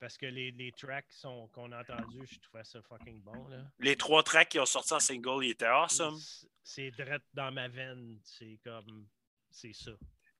Parce 0.00 0.16
que 0.16 0.26
les, 0.26 0.52
les 0.52 0.70
tracks 0.72 1.10
sont- 1.12 1.48
qu'on 1.48 1.72
a 1.72 1.80
entendus, 1.80 2.26
je 2.30 2.38
trouvais 2.40 2.62
ça 2.64 2.80
fucking 2.82 3.20
bon, 3.22 3.48
là. 3.48 3.64
Les 3.80 3.96
trois 3.96 4.22
tracks 4.22 4.48
qui 4.48 4.60
ont 4.60 4.66
sorti 4.66 4.92
en 4.94 5.00
single, 5.00 5.44
ils 5.44 5.50
étaient 5.50 5.66
awesome. 5.66 6.16
C'est- 6.62 6.90
direct 6.92 7.24
dans 7.34 7.50
ma 7.50 7.66
veine. 7.68 8.20
C'est 8.22 8.60
comme. 8.64 9.08
C'est 9.50 9.72
ça. 9.72 9.90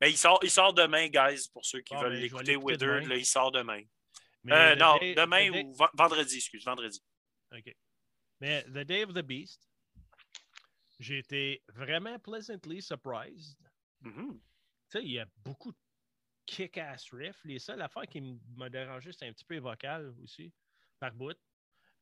Ben, 0.01 0.07
il, 0.09 0.17
sort, 0.17 0.39
il 0.45 0.51
sort 0.51 0.73
demain, 0.75 1.09
guys, 1.09 1.49
pour 1.53 1.65
ceux 1.65 1.81
qui 1.81 1.93
Ah, 1.95 2.03
veulent 2.03 2.13
ben, 2.13 2.21
l'écouter. 2.23 2.55
Withered, 2.57 3.07
là, 3.09 3.17
il 3.17 3.27
sort 3.27 3.51
demain. 3.51 3.83
Mais 4.45 4.53
Euh, 4.55 4.77
non, 4.77 4.97
Day- 4.99 5.15
demain 5.17 5.51
Day- 5.51 5.65
ou 5.65 5.75
ven- 5.75 5.89
vendredi, 5.95 6.37
excuse, 6.37 6.65
vendredi. 6.65 7.03
OK. 7.53 7.75
Mais 8.41 8.63
The 8.65 8.85
Day 8.85 9.03
of 9.05 9.13
the 9.15 9.23
Beast, 9.23 9.69
j'ai 11.01 11.19
été 11.19 11.63
vraiment 11.69 12.19
pleasantly 12.21 12.81
surprised. 12.81 13.59
Mhm. 14.03 14.39
Tu 14.91 14.99
sais, 14.99 15.03
il 15.05 15.11
y 15.13 15.19
a 15.19 15.27
beaucoup 15.39 15.73
de 15.73 15.79
kick-ass 16.49 17.13
riffs. 17.13 17.45
Les 17.45 17.59
seules 17.59 17.83
affaires 17.83 18.07
qui 18.07 18.19
m- 18.19 18.41
m'a 18.57 18.71
dérangé, 18.71 19.13
c'est 19.13 19.27
un 19.29 19.33
petit 19.33 19.45
peu 19.45 19.59
vocal 19.59 20.15
aussi, 20.23 20.53
par 20.99 21.13
bout. 21.13 21.37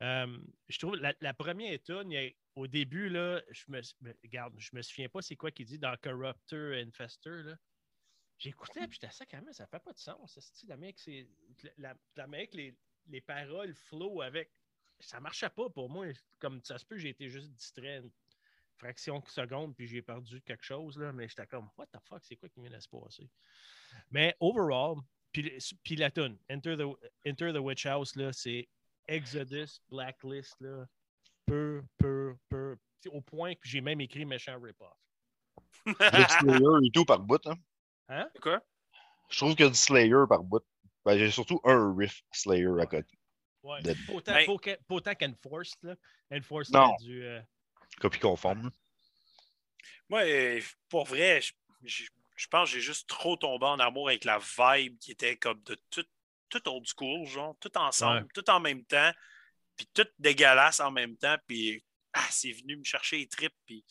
Euh, 0.02 0.38
je 0.68 0.78
trouve 0.78 0.96
la, 0.96 1.14
la 1.20 1.34
première 1.34 1.78
a- 2.16 2.30
au 2.54 2.66
début, 2.66 3.08
là, 3.08 3.42
je 3.50 3.64
me, 3.68 3.80
me- 4.00 4.16
regarde, 4.22 4.54
je 4.58 4.70
me 4.74 4.82
souviens 4.82 5.08
pas 5.08 5.22
c'est 5.22 5.36
quoi 5.36 5.50
qu'il 5.50 5.66
dit 5.66 5.78
dans 5.78 5.96
Corruptor 5.96 6.72
Infester. 6.74 7.42
Là. 7.42 7.56
J'écoutais, 8.38 8.86
puis 8.86 8.98
j'étais 9.00 9.12
sacrément, 9.12 9.52
ça 9.52 9.66
fait 9.66 9.80
pas 9.80 9.92
de 9.92 9.98
sens. 9.98 10.38
c'est. 11.00 11.28
La, 11.78 11.94
la 12.16 12.26
les, 12.54 12.78
les 13.06 13.20
paroles 13.20 13.74
flow 13.74 14.20
avec. 14.22 14.52
Ça 15.00 15.20
marchait 15.20 15.50
pas 15.50 15.68
pour 15.70 15.90
moi. 15.90 16.06
Comme 16.38 16.62
ça 16.62 16.78
se 16.78 16.84
peut, 16.84 16.96
j'ai 16.98 17.10
été 17.10 17.28
juste 17.28 17.50
distrait 17.52 18.02
fraction 18.76 19.20
de 19.20 19.28
seconde, 19.28 19.74
puis 19.74 19.86
j'ai 19.86 20.02
perdu 20.02 20.40
quelque 20.42 20.64
chose, 20.64 20.98
là, 20.98 21.12
mais 21.12 21.28
j'étais 21.28 21.46
comme, 21.46 21.68
what 21.76 21.86
the 21.86 21.98
fuck, 22.08 22.22
c'est 22.22 22.36
quoi 22.36 22.48
qui 22.48 22.60
vient 22.60 22.70
de 22.70 22.80
se 22.80 22.88
passer? 22.88 23.28
Mais 24.10 24.36
overall, 24.40 24.96
puis, 25.32 25.58
puis 25.82 25.96
la 25.96 26.10
tune, 26.10 26.38
Enter 26.50 26.76
the, 26.76 26.84
Enter 27.28 27.52
the 27.52 27.58
Witch 27.58 27.86
House, 27.86 28.16
là, 28.16 28.32
c'est 28.32 28.68
Exodus, 29.08 29.80
Blacklist, 29.88 30.56
là, 30.60 30.86
peu, 31.46 31.82
peu, 31.98 32.36
peu, 32.48 32.76
au 33.10 33.20
point 33.20 33.54
que 33.54 33.68
j'ai 33.68 33.80
même 33.80 34.00
écrit 34.00 34.24
méchant 34.24 34.58
rip-off. 34.60 34.96
Il 35.86 35.94
y 36.00 36.04
a 36.04 36.24
du 36.24 36.32
Slayer 36.40 36.86
et 36.86 36.90
tout 36.90 37.04
par 37.04 37.20
bout. 37.20 37.46
Hein? 37.46 37.56
Hein? 38.08 38.28
Quoi? 38.40 38.60
Je 39.30 39.36
trouve 39.36 39.54
qu'il 39.54 39.64
y 39.64 39.68
a 39.68 39.70
du 39.70 39.76
Slayer 39.76 40.24
par 40.28 40.42
bout. 40.42 40.64
Ben, 41.04 41.16
j'ai 41.16 41.30
surtout 41.30 41.60
un 41.64 41.94
riff 41.96 42.22
Slayer 42.32 42.80
à 42.80 42.86
côté. 42.86 43.16
Ouais. 43.62 43.80
Autant, 44.12 44.32
Ben- 44.32 44.76
autant 44.88 45.14
qu'Enforced, 45.14 45.78
là. 45.82 45.94
Enforced, 46.32 46.74
Non. 46.74 46.92
a 46.94 46.96
du... 47.02 47.24
euh, 47.24 47.40
Copie 48.00 48.18
conforme. 48.18 48.70
Moi, 50.08 50.20
euh, 50.24 50.60
pour 50.88 51.04
vrai, 51.06 51.40
je, 51.40 51.52
je- 51.84 52.08
je 52.36 52.46
pense 52.48 52.68
que 52.68 52.74
j'ai 52.76 52.82
juste 52.82 53.08
trop 53.08 53.36
tombé 53.36 53.64
en 53.66 53.78
amour 53.78 54.08
avec 54.08 54.24
la 54.24 54.38
vibe 54.38 54.98
qui 54.98 55.12
était 55.12 55.36
comme 55.36 55.62
de 55.62 55.74
tout, 55.90 56.04
tout 56.50 56.68
old 56.68 56.86
school, 56.86 57.26
genre, 57.26 57.56
tout 57.60 57.76
ensemble, 57.78 58.22
Ouais. 58.22 58.28
tout 58.34 58.48
en 58.50 58.60
même 58.60 58.84
temps, 58.84 59.10
puis 59.74 59.86
tout 59.94 60.06
dégueulasse 60.18 60.80
en 60.80 60.90
même 60.90 61.16
temps, 61.16 61.36
puis 61.46 61.82
ah, 62.12 62.26
c'est 62.30 62.52
venu 62.52 62.76
me 62.76 62.84
chercher 62.84 63.18
les 63.18 63.26
tripes, 63.26 63.54
puis 63.66 63.84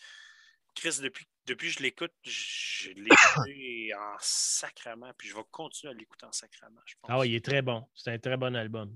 Chris, 0.76 0.98
depuis, 1.02 1.26
depuis 1.46 1.70
que 1.70 1.74
je 1.80 1.84
l'écoute, 1.84 2.14
je 2.24 2.90
l'ai 2.92 3.10
écouté 3.50 3.94
en 3.96 4.16
sacrament, 4.20 5.12
puis 5.18 5.28
je 5.30 5.36
vais 5.36 5.44
continuer 5.52 5.94
à 5.94 5.98
l'écouter 5.98 6.26
en 6.26 6.32
sacrament, 6.32 6.82
je 6.86 6.96
pense. 7.02 7.10
Ah 7.12 7.18
ouais, 7.20 7.30
il 7.30 7.36
est 7.36 7.44
très 7.46 7.62
bon. 7.62 7.88
C'est 7.96 8.12
un 8.12 8.20
très 8.20 8.38
bon 8.38 8.56
album. 8.56 8.94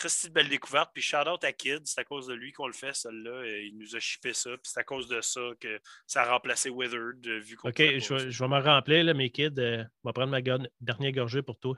Christy 0.00 0.28
de 0.28 0.32
belle 0.32 0.48
découverte. 0.48 0.90
Puis 0.94 1.02
shout 1.02 1.28
out 1.28 1.44
à 1.44 1.52
Kid, 1.52 1.82
c'est 1.84 2.00
à 2.00 2.04
cause 2.04 2.26
de 2.26 2.34
lui 2.34 2.52
qu'on 2.52 2.66
le 2.66 2.72
fait, 2.72 2.94
celle-là. 2.94 3.44
Et 3.46 3.66
Il 3.66 3.78
nous 3.78 3.94
a 3.94 4.00
chippé 4.00 4.32
ça. 4.32 4.50
Puis 4.50 4.60
c'est 4.72 4.80
à 4.80 4.84
cause 4.84 5.06
de 5.08 5.20
ça 5.20 5.40
que 5.60 5.78
ça 6.06 6.22
a 6.22 6.32
remplacé 6.32 6.70
Withered, 6.70 7.26
euh, 7.26 7.38
vu 7.40 7.56
qu'on. 7.56 7.68
OK, 7.68 7.76
je 7.78 8.14
vais, 8.14 8.30
je 8.30 8.42
vais 8.44 8.48
me 8.48 8.58
remplir, 8.60 9.04
là, 9.04 9.14
mes 9.14 9.30
kids. 9.30 9.50
euh, 9.58 9.84
je 9.84 10.08
vais 10.08 10.12
prendre 10.12 10.28
ma 10.30 10.40
dernière 10.40 11.12
gorgée 11.12 11.42
pour 11.42 11.58
toi. 11.58 11.76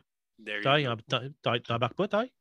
T'embarques 1.65 1.95
pas, 1.95 2.09
taille? 2.09 2.33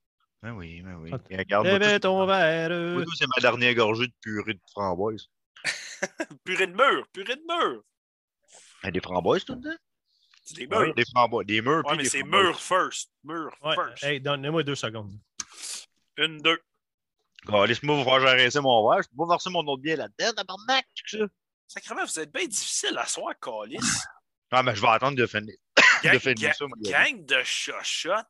Ben 0.41 0.53
oui, 0.53 0.81
ben 0.81 0.95
oui. 0.95 1.11
Et 1.29 1.37
regarde, 1.37 1.67
Eh 1.69 1.77
ben, 1.77 1.93
tout, 1.93 1.99
ton 2.07 2.25
verre. 2.25 2.69
moi, 2.69 3.01
euh, 3.01 3.05
c'est 3.15 3.27
ma 3.35 3.41
dernière 3.41 3.75
gorgée 3.75 4.07
de 4.07 4.13
purée 4.21 4.53
de 4.55 4.61
framboise. 4.71 5.27
Purée 6.43 6.65
de 6.65 6.73
mur, 6.73 7.07
purée 7.13 7.35
de 7.35 7.43
mur. 7.47 7.83
Ben, 8.83 8.89
des 8.91 8.99
framboises 9.01 9.45
tout 9.45 9.53
dedans? 9.55 9.75
C'est 10.43 10.55
des 10.55 10.65
Ouais, 10.75 10.85
murs. 10.87 10.95
des 10.95 11.05
framboises. 11.05 11.45
Des 11.45 11.61
murs, 11.61 11.83
Ouais, 11.85 11.89
puis 11.89 11.97
mais 11.97 12.05
c'est 12.05 12.23
mur 12.23 12.59
first. 12.59 13.11
Mur 13.23 13.55
Ouais, 13.61 13.75
first. 13.75 14.03
hey, 14.03 14.19
donnez-moi 14.19 14.63
deux 14.63 14.73
secondes. 14.73 15.11
Une, 16.21 16.37
deux. 16.37 16.61
Ah, 17.47 17.65
Laisse-moi 17.65 17.95
vous 17.95 18.03
faire 18.03 18.19
gérer 18.19 18.61
mon 18.61 18.89
verre. 18.89 19.01
Je 19.01 19.09
peux 19.09 19.17
pas 19.17 19.33
verser 19.33 19.49
mon 19.49 19.61
autre 19.61 19.81
bière 19.81 19.97
là-dedans, 19.97 20.33
tabarnak, 20.33 20.85
ça. 21.07 21.17
Sacrément, 21.67 22.05
vous 22.05 22.19
êtes 22.19 22.31
bien 22.31 22.45
difficile 22.45 22.97
à 22.97 23.05
soir, 23.07 23.33
Calis. 23.41 23.79
Ah, 24.51 24.61
mais 24.61 24.75
je 24.75 24.81
vais 24.81 24.89
attendre 24.89 25.17
de 25.17 25.25
finir. 25.25 25.55
Gang, 26.03 26.13
de 26.13 26.19
finir 26.19 26.53
ça, 26.53 26.65
moi, 26.65 26.77
gang 26.81 27.25
de 27.25 27.41
chochottes. 27.43 28.27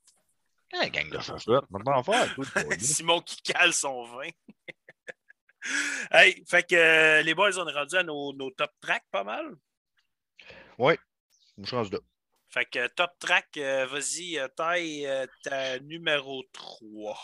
Ah, 0.74 0.88
gang 0.90 1.10
de 1.10 1.20
chachotte. 1.20 1.66
On 1.72 1.80
va 1.80 1.98
en 1.98 2.04
faire. 2.04 2.34
Simon 2.80 3.20
qui 3.22 3.42
cale 3.42 3.74
son 3.74 4.06
vin. 4.06 4.30
hey, 6.12 6.44
fait 6.48 6.64
que 6.64 6.76
euh, 6.76 7.22
les 7.24 7.34
boys, 7.34 7.58
on 7.58 7.68
est 7.68 7.74
rendu 7.74 7.96
à 7.98 8.04
nos, 8.04 8.32
nos 8.34 8.52
top 8.52 8.72
tracks 8.80 9.08
pas 9.12 9.24
mal? 9.24 9.56
Ouais. 10.78 10.98
Je 11.58 11.66
suis 11.66 11.76
rendu 11.76 11.92
là. 11.92 12.00
Fait 12.52 12.66
que 12.66 12.86
top 12.88 13.12
track, 13.18 13.56
euh, 13.58 13.86
vas-y, 13.86 14.38
euh, 14.38 14.48
taille 14.50 15.06
euh, 15.08 15.26
ta 15.42 15.80
numéro 15.80 16.44
3. 16.52 17.18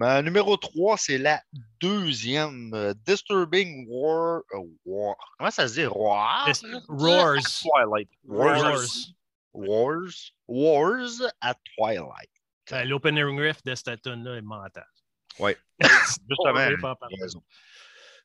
Ma 0.00 0.22
numéro 0.22 0.56
3, 0.56 0.96
c'est 0.96 1.18
la 1.18 1.42
deuxième. 1.78 2.72
euh, 2.72 2.94
Disturbing 3.04 3.86
War, 3.86 4.40
euh, 4.54 4.60
War. 4.86 5.14
Comment 5.36 5.50
ça 5.50 5.68
se 5.68 5.74
dit? 5.74 5.84
Roar? 5.84 6.50
Dis- 6.50 6.62
Roars. 6.88 7.42
Twilight. 7.60 8.08
Wars. 8.24 8.62
Roars. 8.62 9.12
Wars. 9.52 10.32
Wars 10.48 11.20
at 11.42 11.56
Twilight. 11.76 12.30
Euh, 12.72 12.84
L'opening 12.84 13.38
riff 13.38 13.62
de 13.62 13.74
cette 13.74 14.00
tune-là 14.00 14.36
est 14.36 14.40
mental. 14.42 14.86
Justement. 15.80 16.96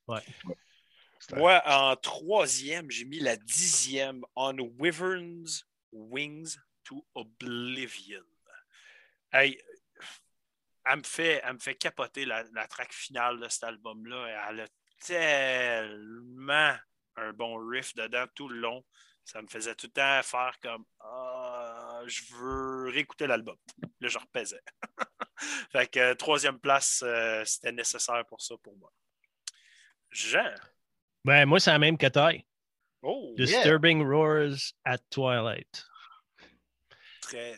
Ouais. 0.07 0.21
C'est- 1.19 1.35
Moi, 1.35 1.61
en 1.65 1.95
troisième, 1.97 2.89
j'ai 2.89 3.03
mis 3.03 3.19
la 3.19 3.35
dixième 3.35 4.23
On 4.37 4.55
Wyvern's 4.79 5.65
Wings 5.91 6.55
to 6.85 7.05
Oblivion. 7.15 8.23
Hey, 9.33 9.59
elle 10.85 10.97
me 10.97 11.03
fait, 11.03 11.41
elle 11.43 11.53
me 11.53 11.59
fait 11.59 11.75
capoter 11.75 12.25
la, 12.25 12.43
la 12.53 12.67
track 12.67 12.93
finale 12.93 13.39
de 13.39 13.47
cet 13.49 13.63
album-là. 13.63 14.49
Elle 14.49 14.61
a 14.61 14.67
tellement 14.99 16.75
un 17.17 17.33
bon 17.33 17.57
riff 17.67 17.93
dedans 17.95 18.25
tout 18.35 18.49
le 18.49 18.59
long. 18.59 18.83
Ça 19.23 19.41
me 19.41 19.47
faisait 19.47 19.73
tout 19.73 19.87
le 19.87 19.93
temps 19.93 20.21
faire 20.21 20.55
comme 20.61 20.85
Ah, 20.99 22.01
je 22.05 22.21
veux 22.35 22.89
réécouter 22.91 23.25
l'album. 23.25 23.57
Là, 23.99 24.07
je 24.07 24.19
repaisais. 24.19 24.61
fait 25.71 25.87
que 25.87 26.13
troisième 26.13 26.59
place, 26.59 27.01
euh, 27.03 27.43
c'était 27.45 27.71
nécessaire 27.71 28.23
pour 28.27 28.41
ça 28.41 28.55
pour 28.61 28.77
moi. 28.77 28.91
Jean? 30.11 30.53
Ben, 31.23 31.45
moi, 31.47 31.59
c'est 31.59 31.71
la 31.71 31.79
même 31.79 31.97
que 31.97 32.05
taille. 32.05 32.45
Oh, 33.01 33.33
Disturbing 33.35 34.03
Roars 34.07 34.73
at 34.83 34.99
Twilight. 35.09 35.85
très. 37.21 37.57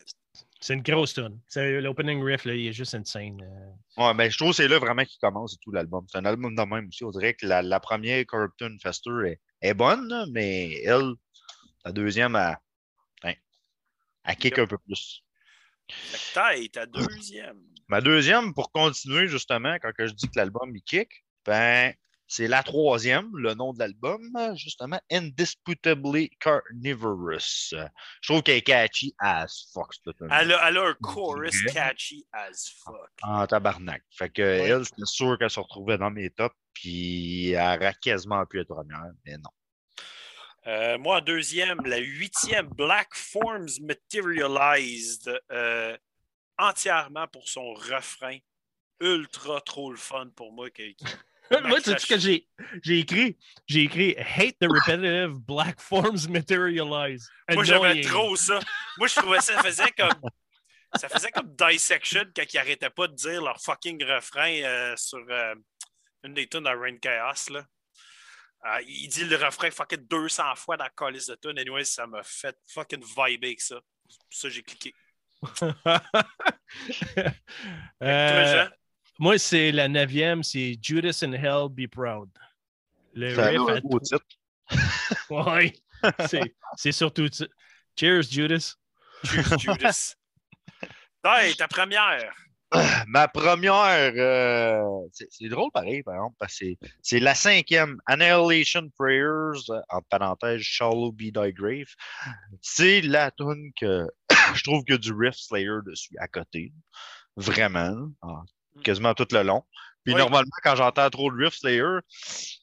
C'est 0.60 0.74
une 0.74 0.82
grosse 0.82 1.14
tune. 1.14 1.40
C'est- 1.48 1.82
L'opening 1.82 2.24
riff, 2.24 2.46
là, 2.46 2.54
il 2.56 2.68
est 2.68 2.74
juste 2.74 2.96
insane. 2.96 3.42
euh. 3.42 4.02
Ouais, 4.04 4.14
mais 4.14 4.30
je 4.32 4.38
trouve 4.38 4.50
que 4.50 4.56
c'est 4.58 4.68
là 4.68 4.80
vraiment 4.80 5.04
qu'il 5.06 5.20
commence 5.20 5.54
et 5.54 5.58
tout 5.62 5.72
l'album. 5.72 6.06
C'est 6.12 6.18
un 6.18 6.26
album 6.26 6.56
de 6.56 6.62
même 6.64 6.88
aussi. 6.88 7.04
On 7.04 7.12
dirait 7.12 7.34
que 7.36 7.46
la, 7.46 7.62
la 7.62 7.80
première 7.80 8.26
Corruption 8.26 8.70
Fester 8.82 9.12
est, 9.26 9.40
est 9.62 9.74
bonne, 9.74 10.08
là, 10.08 10.26
mais 10.32 10.82
elle, 10.84 11.14
la 11.86 11.92
deuxième, 11.92 12.36
elle, 12.36 12.58
elle 14.24 14.36
kick 14.36 14.58
un 14.60 14.68
peu 14.68 14.78
plus. 14.80 15.24
Fait 15.90 16.18
que 16.18 16.34
taille, 16.34 16.70
ta 16.70 16.86
deuxième. 16.86 17.62
Ma 17.88 18.02
deuxième, 18.02 18.54
pour 18.54 18.72
continuer 18.72 19.28
justement, 19.28 19.78
quand 19.82 19.92
je 19.98 20.12
dis 20.14 20.28
que 20.28 20.38
l'album 20.38 20.76
il 20.76 20.82
kick, 20.82 21.24
ben, 21.46 21.94
c'est 22.28 22.48
la 22.48 22.62
troisième, 22.62 23.30
le 23.38 23.54
nom 23.54 23.74
de 23.74 23.80
l'album, 23.80 24.22
justement, 24.56 25.00
Indisputably 25.12 26.30
Carnivorous. 26.40 27.72
Je 28.22 28.28
trouve 28.32 28.44
qu'elle 28.44 28.58
est 28.58 28.62
catchy 28.62 29.16
as 29.20 29.68
fuck. 29.74 29.94
Elle 30.32 30.52
a, 30.52 30.68
elle 30.68 30.78
a 30.78 30.88
un 30.90 30.94
chorus 31.02 31.64
catchy 31.74 32.28
as 32.34 32.70
fuck. 32.84 33.10
En 33.22 33.48
tabarnak. 33.48 34.04
Fait 34.12 34.30
que 34.30 34.42
elle, 34.42 34.86
c'était 34.86 35.06
sûr 35.06 35.38
qu'elle 35.38 35.50
se 35.50 35.60
retrouvait 35.60 35.98
dans 35.98 36.12
mes 36.12 36.30
tops, 36.30 36.56
puis 36.74 37.52
elle 37.52 37.80
aurait 37.80 37.96
quasiment 38.02 38.46
pu 38.46 38.60
être 38.60 38.68
première, 38.68 39.06
mais 39.26 39.38
non. 39.38 39.50
Euh, 40.68 40.98
moi, 40.98 41.20
en 41.20 41.22
deuxième, 41.22 41.80
la 41.86 41.98
huitième, 42.00 42.68
Black 42.68 43.08
Forms 43.14 43.70
Materialized, 43.82 45.40
euh, 45.52 45.98
entièrement 46.58 47.28
pour 47.28 47.48
son 47.48 47.74
refrain. 47.74 48.38
Ultra 49.00 49.62
trop 49.62 49.92
le 49.92 49.98
fun 49.98 50.28
pour 50.36 50.52
moi. 50.52 50.70
qui- 50.72 50.98
Moi, 51.52 51.82
tu 51.82 51.92
sais 51.92 51.98
ce 51.98 52.06
que 52.06 52.18
j'ai 52.18 52.48
j'ai 52.84 53.00
écrit? 53.00 53.38
J'ai 53.68 53.84
écrit 53.84 54.16
Hate 54.18 54.58
the 54.60 54.68
repetitive 54.68 55.40
black 55.40 55.80
forms 55.80 56.28
materialize. 56.30 57.30
Moi, 57.52 57.64
j'aimais 57.64 58.02
trop 58.02 58.36
ça. 58.36 58.60
Moi, 58.98 59.08
je 59.08 59.16
trouvais 59.16 59.40
ça 59.42 59.62
faisait 59.62 59.92
comme. 59.98 60.30
Ça 60.96 61.10
faisait 61.10 61.32
comme 61.32 61.54
Dissection 61.56 62.24
quand 62.36 62.54
ils 62.54 62.58
arrêtaient 62.58 62.90
pas 62.90 63.08
de 63.08 63.14
dire 63.14 63.44
leur 63.44 63.60
fucking 63.62 64.04
refrain 64.06 64.62
euh, 64.64 64.96
sur 64.96 65.24
euh, 65.30 65.54
une 66.24 66.34
des 66.34 66.48
tunes 66.48 66.64
dans 66.64 66.80
Rain 66.80 66.98
Chaos. 66.98 67.52
Là. 67.52 67.66
Euh, 68.66 68.82
il 68.88 69.08
dit 69.10 69.26
le 69.26 69.36
refrain 69.36 69.70
fucking 69.70 70.08
200 70.08 70.56
fois 70.56 70.78
dans 70.78 70.86
la 70.86 70.90
calice 70.90 71.28
de 71.28 71.36
tune. 71.36 71.60
Anyway, 71.60 71.84
ça 71.84 72.08
m'a 72.08 72.24
fait 72.24 72.58
fucking 72.68 73.04
vibrer 73.04 73.48
avec 73.50 73.62
ça. 73.62 73.80
C'est 74.10 74.18
pour 74.18 74.28
ça 74.32 74.48
que 74.48 74.54
j'ai 74.54 74.64
cliqué. 74.64 74.94
Toi, 75.60 75.74
Jean? 78.00 78.70
Moi, 79.20 79.38
c'est 79.38 79.72
la 79.72 79.88
neuvième, 79.88 80.44
c'est 80.44 80.78
Judas 80.82 81.20
in 81.24 81.34
Hell 81.34 81.70
Be 81.70 81.88
Proud. 81.90 82.30
Le 83.14 83.34
Ça 83.36 83.46
a 83.46 83.50
riff 83.50 83.60
un 83.68 83.80
beau 83.82 84.00
titre. 84.00 84.26
Ouais. 85.30 85.74
C'est- 86.28 86.56
C'est 86.76 86.92
surtout. 86.92 87.28
ça. 87.32 87.46
Cheers, 88.00 88.24
Judas. 88.24 88.76
Cheers, 89.24 89.58
Judas. 89.60 90.16
Hey, 91.26 91.56
ta 91.56 91.68
première. 91.68 92.32
Ma 93.08 93.28
première, 93.28 94.14
euh, 94.16 94.82
c'est 95.12 95.48
drôle 95.50 95.72
pareil, 95.74 96.04
par 96.04 96.16
exemple, 96.16 96.36
parce 96.40 96.54
que 96.54 96.58
c'est- 96.66 96.78
c'est 97.02 97.20
la 97.20 97.34
cinquième, 97.36 97.98
Annihilation 98.06 98.90
Prayers, 98.98 99.60
en 99.90 100.02
parenthèse, 100.10 100.62
Shallow 100.62 101.12
Be 101.12 101.32
Thy 101.34 101.52
Grave. 101.54 101.88
C'est 102.62 103.02
la 103.02 103.32
tune 103.32 103.72
que 103.80 104.06
je 104.56 104.64
trouve 104.64 104.84
qu'il 104.84 104.94
y 104.94 104.96
a 104.96 105.00
du 105.00 105.12
riff 105.14 105.36
Slayer 105.36 105.80
dessus 105.86 106.14
à 106.20 106.28
côté. 106.28 106.72
Vraiment, 107.36 108.10
en- 108.22 108.44
quasiment 108.84 109.14
tout 109.14 109.28
le 109.32 109.44
long. 109.44 109.64
Puis 110.04 110.14
Oui. 110.14 110.20
normalement, 110.20 110.50
quand 110.64 110.76
j'entends 110.76 111.10
trop 111.10 111.32
de 111.32 111.44
riff 111.44 111.56
Slayer, 111.56 112.00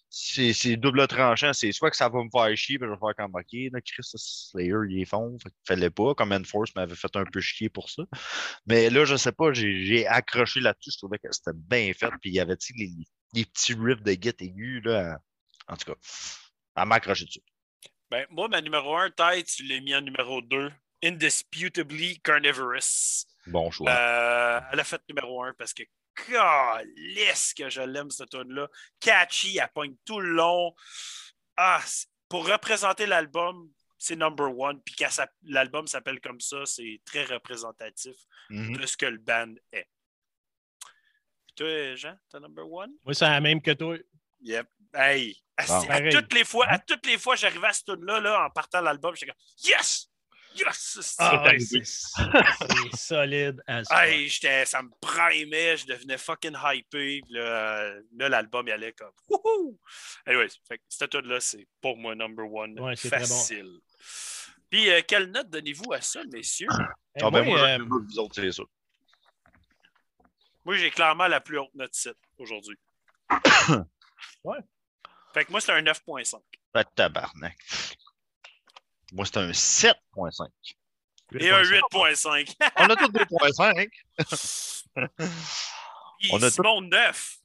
c'est 0.09 0.77
double 0.77 1.07
tranchant. 1.09 1.53
C'est 1.53 1.73
soit 1.73 1.91
que 1.91 1.97
ça 1.97 2.09
va 2.09 2.23
me 2.23 2.31
faire 2.31 2.57
chier, 2.57 2.79
puis 2.79 2.87
je 2.89 2.93
vais 2.93 2.99
faire 2.99 3.15
comme 3.17 3.35
OK, 3.35 3.73
là, 3.73 3.81
Chris, 3.81 4.03
Slayer, 4.15 4.75
il 4.89 5.03
est 5.03 5.05
fond, 5.05 5.37
fait 5.43 5.53
fallait 5.67 5.91
pas. 5.91 6.15
Comme 6.15 6.33
Enforce 6.33 6.75
m'avait 6.75 6.95
fait 6.95 7.15
un 7.17 7.25
peu 7.25 7.41
chier 7.41 7.69
pour 7.69 7.91
ça. 7.91 8.05
Mais 8.67 8.91
là, 8.91 9.05
je 9.05 9.17
sais 9.17 9.33
pas, 9.33 9.53
j'ai 9.53 10.07
accroché 10.07 10.61
là-dessus. 10.61 10.93
Je 10.93 10.99
trouvais 10.99 11.19
que 11.19 11.29
c'était 11.33 11.53
bien 11.55 11.93
fait. 11.93 12.11
Puis 12.21 12.31
il 12.31 12.35
y 12.35 12.41
avait 12.41 12.57
les, 12.77 12.91
les 13.35 13.45
petits 13.45 13.75
riffs 13.75 14.03
de 14.03 14.15
guitare 14.15 14.47
aigus. 14.47 14.83
Là. 14.85 15.19
En 15.69 15.77
tout 15.77 15.93
cas, 15.93 15.99
elle 16.77 16.87
m'a 16.87 16.95
accroché 16.95 17.25
dessus. 17.25 17.43
Ben, 18.11 18.27
moi, 18.31 18.49
ma 18.49 18.61
numéro 18.61 18.97
1, 18.97 19.11
tête, 19.11 19.47
tu 19.47 19.65
l'as 19.65 19.81
mis 19.81 19.95
en 19.95 20.01
numéro 20.01 20.41
2. 20.41 20.71
Indisputably 21.03 22.21
Carnivorous. 22.21 23.27
Bon 23.47 23.71
choix. 23.71 23.91
Euh, 23.91 24.61
elle 24.73 24.81
a 24.81 24.85
fait 24.85 25.01
numéro 25.09 25.43
1 25.45 25.53
parce 25.55 25.73
que 25.75 25.83
calisse 26.15 27.55
que 27.55 27.69
je 27.69 27.83
l'aime, 27.83 28.11
cette 28.11 28.31
tune-là. 28.31 28.69
Catchy, 29.01 29.59
elle 29.59 29.69
pogne 29.75 29.95
tout 30.05 30.21
le 30.21 30.31
long. 30.31 30.75
Ah, 31.57 31.83
pour 32.29 32.49
représenter 32.49 33.07
l'album, 33.07 33.71
c'est 33.99 34.17
number 34.17 34.57
one. 34.59 34.81
Puis 34.83 34.95
quand 34.97 35.11
ça- 35.11 35.29
l'album 35.45 35.87
s'appelle 35.87 36.21
comme 36.21 36.41
ça, 36.41 36.65
c'est 36.67 37.01
très 37.05 37.25
représentatif 37.25 38.17
Mhm. 38.51 38.77
de 38.77 38.87
ce 38.87 38.97
que 38.97 39.07
le 39.07 39.19
band 39.19 39.55
est. 39.73 39.89
Puis 41.47 41.55
toi, 41.57 41.95
Jean, 41.97 42.17
t'as 42.31 42.41
number 42.41 42.71
one? 42.71 42.93
Moi, 43.05 43.15
c'est 43.15 43.25
la 43.27 43.41
même 43.41 43.61
que 43.63 43.71
toi. 43.73 43.97
Yep. 44.41 44.69
Hey! 44.95 45.37
À, 45.57 45.67
Bon. 45.67 45.81
à 45.83 45.87
Pareil. 45.87 46.13
toutes 46.13 46.33
les 46.35 46.45
fois, 46.45 46.67
à 46.69 46.79
toutes 46.79 47.07
les 47.07 47.19
fois, 47.19 47.37
j'arrivais 47.37 47.69
à 47.69 47.73
ce 47.73 47.85
tune-là, 47.85 48.21
là, 48.21 48.45
en 48.47 48.51
partant 48.51 48.81
de 48.81 48.85
l'album, 48.85 49.15
j'étais 49.15 49.33
comme 49.33 49.41
Yes! 49.65 50.11
Yes! 50.55 50.99
c'est 51.01 51.15
Ah, 51.19 51.43
ouais, 51.45 51.59
c'est 51.61 52.97
solide. 52.97 53.63
Hey, 53.91 54.29
j'étais- 54.29 54.65
ça 54.67 54.83
me 54.83 54.91
primait, 55.01 55.77
je 55.77 55.87
devenais 55.87 56.19
fucking 56.19 56.57
hypé. 56.63 57.23
Là, 57.29 57.41
euh, 57.41 58.03
là, 58.17 58.29
l'album, 58.29 58.67
il 58.69 58.73
allait 58.73 58.93
comme 58.93 59.13
Wouhou! 59.29 59.79
Anyway, 60.27 60.49
cette 60.89 61.11
tune 61.11 61.27
là 61.27 61.41
c'est 61.41 61.67
pour 61.81 61.97
moi 61.97 62.15
number 62.15 62.51
one. 62.53 62.79
Ouais, 62.81 62.97
c'est 62.97 63.09
très 63.11 63.21
bon. 63.21 63.27
facile. 63.27 63.81
Puis, 64.71 64.91
euh, 64.91 65.03
quelle 65.07 65.31
note 65.31 65.51
donnez-vous 65.51 65.93
à 65.93 66.01
ça, 66.01 66.23
messieurs? 66.33 66.69
Eh, 67.17 67.21
Ah, 67.23 67.31
ben, 67.31 67.45
moi, 67.45 67.59
moi, 67.59 67.69
euh, 67.69 67.79
vous 67.89 68.19
autres, 68.19 68.35
c'est 68.35 68.43
j'ai 70.79 70.91
clairement 70.91 71.29
la 71.29 71.41
plus 71.41 71.59
haute 71.59 71.75
note 71.75 71.95
7 71.95 72.17
aujourd'hui. 72.39 72.77
Ouais. 74.45 74.59
Fait 75.33 75.45
que 75.45 75.51
moi, 75.51 75.61
c'est 75.61 75.73
un 75.73 75.83
9.5. 75.83 76.41
Ah, 76.75 76.85
tabarnak. 76.85 77.57
Moi, 79.15 79.25
c'est 79.27 79.37
un 79.39 79.51
7.5. 79.53 80.49
Et 81.41 81.51
un 81.51 81.63
8.5. 81.63 82.55
On 82.77 82.85
a 82.91 82.97
tous 82.97 83.09
2.5. 83.13 83.89
Puis 86.19 86.31
On 86.33 86.37
a 86.37 86.41
tout- 86.41 86.51
Simon, 86.51 86.81
9. 86.83 87.39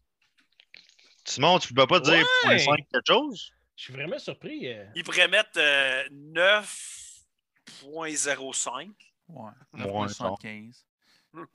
Simon, 1.25 1.60
tu 1.60 1.73
peux 1.73 1.86
pas 1.88 1.99
dire 1.99 2.25
Ouais. 2.45 2.58
0.5 2.58 2.75
quelque 2.91 3.08
chose? 3.08 3.51
Je 3.76 3.84
suis 3.84 3.93
vraiment 3.93 4.17
surpris. 4.20 4.67
euh. 4.74 4.86
Il 4.95 5.03
pourrait 5.03 5.28
mettre 5.28 5.51
euh, 5.57 6.07
9.05. 6.09 8.89
Ouais. 9.30 9.51
Ouais, 9.74 9.84
9.75. 9.84 10.84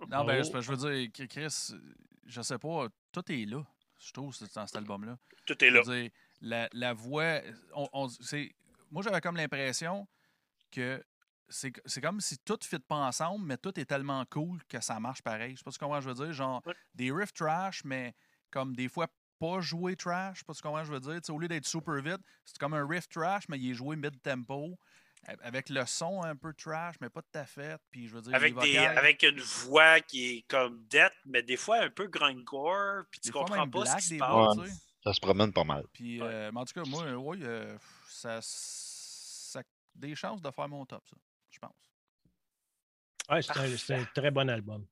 Non, 0.09 0.25
ben, 0.25 0.43
Oh. 0.45 0.61
je 0.61 0.71
veux 0.73 0.77
dire, 0.77 1.11
que 1.12 1.25
Chris, 1.25 1.73
je 2.27 2.41
sais 2.41 2.59
pas, 2.59 2.87
tout 3.12 3.33
est 3.33 3.45
là, 3.47 3.62
je 3.99 4.12
trouve, 4.12 4.33
c'est- 4.35 4.53
dans 4.55 4.67
cet 4.67 4.77
album-là. 4.77 5.19
Tout 5.47 5.62
est 5.65 5.69
Je 5.71 5.75
là. 5.75 5.83
veux 5.83 6.03
dire, 6.03 6.11
la, 6.41 6.69
la 6.73 6.93
voix, 6.95 7.41
on, 7.75 7.89
on- 7.93 8.09
c'est, 8.09 8.55
moi 8.95 9.03
j'avais 9.03 9.21
comme 9.21 9.37
l'impression 9.37 10.07
que 10.71 11.05
c'est, 11.49 11.73
c'est 11.85 12.01
comme 12.01 12.21
si 12.21 12.39
tout 12.39 12.59
ne 12.61 12.65
fit 12.65 12.79
pas 12.79 12.95
ensemble, 12.95 13.45
mais 13.45 13.59
tout 13.59 13.79
est 13.79 13.85
tellement 13.85 14.25
cool 14.31 14.63
que 14.69 14.81
ça 14.81 15.01
marche 15.01 15.21
pareil. 15.21 15.53
Je 15.53 15.59
sais 15.59 15.65
pas 15.65 15.73
que 15.73 16.01
je 16.01 16.09
veux 16.09 16.15
dire. 16.15 16.33
Genre, 16.33 16.63
des 16.95 17.11
riffs 17.11 17.35
trash, 17.35 17.85
mais 17.85 18.15
comme 18.51 18.75
des 18.75 18.89
fois 18.89 19.09
pas 19.41 19.61
joué 19.61 19.97
trash. 19.97 20.37
Je 20.37 20.39
sais 20.39 20.63
pas 20.63 20.73
que 20.73 20.85
je 20.85 20.93
veux 20.93 21.01
dire. 21.01 21.35
Au 21.35 21.39
lieu 21.39 21.49
d'être 21.49 21.67
super 21.67 22.01
vite, 22.01 22.21
c'est 22.45 22.57
comme 22.57 22.75
un 22.75 22.87
riff 22.87 23.09
trash, 23.09 23.49
mais 23.49 23.59
il 23.59 23.73
est 23.73 23.75
joué 23.75 23.97
mid-tempo. 23.97 24.79
Avec 25.43 25.71
le 25.71 25.87
son 25.87 26.23
un 26.23 26.37
peu 26.37 26.53
trash, 26.53 26.97
mais 27.01 27.09
pas 27.09 27.23
de 27.23 27.27
ta 27.33 27.47
fête. 27.47 27.81
Puis 27.91 28.09
je 28.09 28.15
veux 28.15 28.21
dire, 28.23 28.35
avec, 28.35 28.55
des, 28.59 28.77
avec 28.77 29.23
une 29.23 29.41
voix 29.41 30.01
qui 30.01 30.37
est 30.37 30.43
comme 30.49 30.85
dette, 30.87 31.15
mais 31.25 31.43
des 31.43 31.57
fois 31.57 31.79
un 31.79 31.91
peu 31.91 32.07
grindcore, 32.09 33.05
puis 33.11 33.21
tu 33.21 33.29
des 33.29 33.33
comprends 33.33 33.69
pas 33.69 33.81
black, 33.81 34.01
ce 34.03 34.09
qui 34.09 34.15
se 34.15 34.19
passe. 34.19 34.57
Ça 35.05 35.13
se 35.13 35.21
promène 35.21 35.53
pas 35.53 35.65
mal. 35.65 35.85
Puis, 35.93 36.21
Ouais. 36.21 36.29
euh, 36.29 36.51
mais 36.53 36.61
en 36.61 36.65
tout 36.65 36.73
cas, 36.75 36.89
moi, 36.89 37.05
oui, 37.13 37.39
euh, 37.43 37.77
ça, 38.09 38.39
ça 38.43 39.61
a 39.61 39.63
des 39.95 40.15
chances 40.15 40.41
de 40.41 40.51
faire 40.51 40.69
mon 40.69 40.87
top, 40.87 41.03
ça, 41.09 41.17
je 41.51 41.59
pense. 41.59 41.77
Ouais, 43.31 43.43
c'est 43.43 43.57
un, 43.59 43.77
c'est 43.77 43.95
un 43.95 44.05
très 44.15 44.31
bon 44.31 44.49
album. 44.49 44.87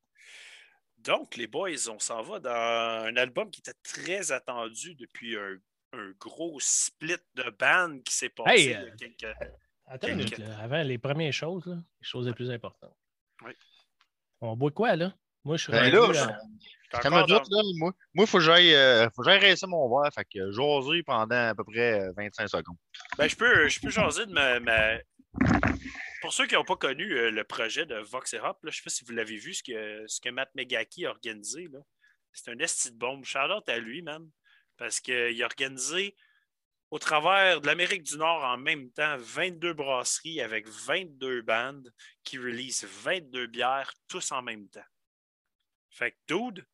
Donc, 0.99 1.35
les 1.35 1.47
boys, 1.47 1.89
on 1.89 1.99
s'en 1.99 2.21
va 2.21 2.39
dans 2.39 2.49
un 2.51 3.15
album 3.17 3.49
qui 3.51 3.59
était 3.59 3.73
très 3.83 4.31
attendu 4.31 4.95
depuis 4.95 5.35
un, 5.37 5.57
un 5.93 6.11
gros 6.19 6.59
split 6.59 7.17
de 7.35 7.49
band 7.59 7.99
qui 8.05 8.13
s'est 8.13 8.29
passé 8.29 8.51
Hey, 8.51 8.65
il 8.65 8.71
y 8.71 8.73
a 8.75 8.81
euh, 8.81 8.95
quelques- 8.97 9.37
Attends 9.85 10.07
Quel- 10.07 10.11
une 10.11 10.17
minute, 10.19 10.37
là. 10.37 10.59
avant 10.59 10.81
les 10.81 10.97
premières 10.97 11.33
choses, 11.33 11.65
là, 11.65 11.75
les 11.75 12.07
choses 12.07 12.25
les 12.27 12.33
plus 12.33 12.49
importantes. 12.49 12.95
Oui. 13.43 13.51
On 14.39 14.55
boit 14.55 14.71
quoi, 14.71 14.95
là? 14.95 15.13
Moi, 15.43 15.57
je 15.57 15.63
suis 15.63 15.71
Ben 15.73 15.91
là, 15.91 16.39
dans- 17.27 17.57
là, 17.57 17.61
moi, 17.77 17.91
moi, 18.13 18.25
faut 18.25 18.37
que 18.37 18.43
j'aille 18.43 18.73
euh, 18.73 19.07
rincer 19.17 19.67
mon 19.67 19.89
verre. 19.89 20.11
Fait 20.13 20.25
que 20.25 20.51
jaser 20.51 21.03
pendant 21.03 21.49
à 21.49 21.55
peu 21.55 21.63
près 21.63 22.01
euh, 22.01 22.11
25 22.15 22.47
secondes. 22.47 22.77
Ben, 23.17 23.27
je 23.27 23.35
peux, 23.35 23.67
je 23.67 23.79
peux 23.79 23.89
jaser 23.89 24.25
de 24.25 24.31
ma. 24.33 24.59
ma- 24.59 24.97
Pour 26.21 26.31
ceux 26.33 26.45
qui 26.47 26.55
n'ont 26.55 26.63
pas 26.63 26.75
connu 26.77 27.11
euh, 27.11 27.31
le 27.31 27.43
projet 27.43 27.85
de 27.85 27.95
Vox 27.95 28.33
et 28.33 28.39
Hop, 28.39 28.57
là, 28.63 28.69
je 28.69 28.69
ne 28.69 28.71
sais 28.71 28.81
pas 28.83 28.89
si 28.89 29.03
vous 29.05 29.11
l'avez 29.13 29.37
vu, 29.37 29.53
ce 29.53 29.63
que, 29.63 30.03
ce 30.07 30.21
que 30.21 30.29
Matt 30.29 30.49
Megaki 30.55 31.05
a 31.05 31.09
organisé. 31.09 31.67
C'est 32.31 32.51
un 32.51 32.57
esti 32.59 32.91
de 32.91 32.97
bombe. 32.97 33.25
Shout-out 33.25 33.67
à 33.67 33.77
lui, 33.79 34.01
man. 34.01 34.27
Parce 34.77 34.99
qu'il 34.99 35.41
a 35.41 35.45
organisé 35.45 36.15
au 36.91 36.99
travers 36.99 37.59
de 37.61 37.67
l'Amérique 37.67 38.03
du 38.03 38.17
Nord 38.17 38.43
en 38.43 38.57
même 38.57 38.91
temps 38.91 39.15
22 39.17 39.73
brasseries 39.73 40.41
avec 40.41 40.67
22 40.67 41.41
bandes 41.41 41.91
qui 42.23 42.37
releasent 42.37 42.85
22 43.03 43.47
bières 43.47 43.91
tous 44.07 44.31
en 44.31 44.41
même 44.43 44.67
temps. 44.69 44.85
Fait 45.89 46.11
que, 46.11 46.17
dude, 46.27 46.65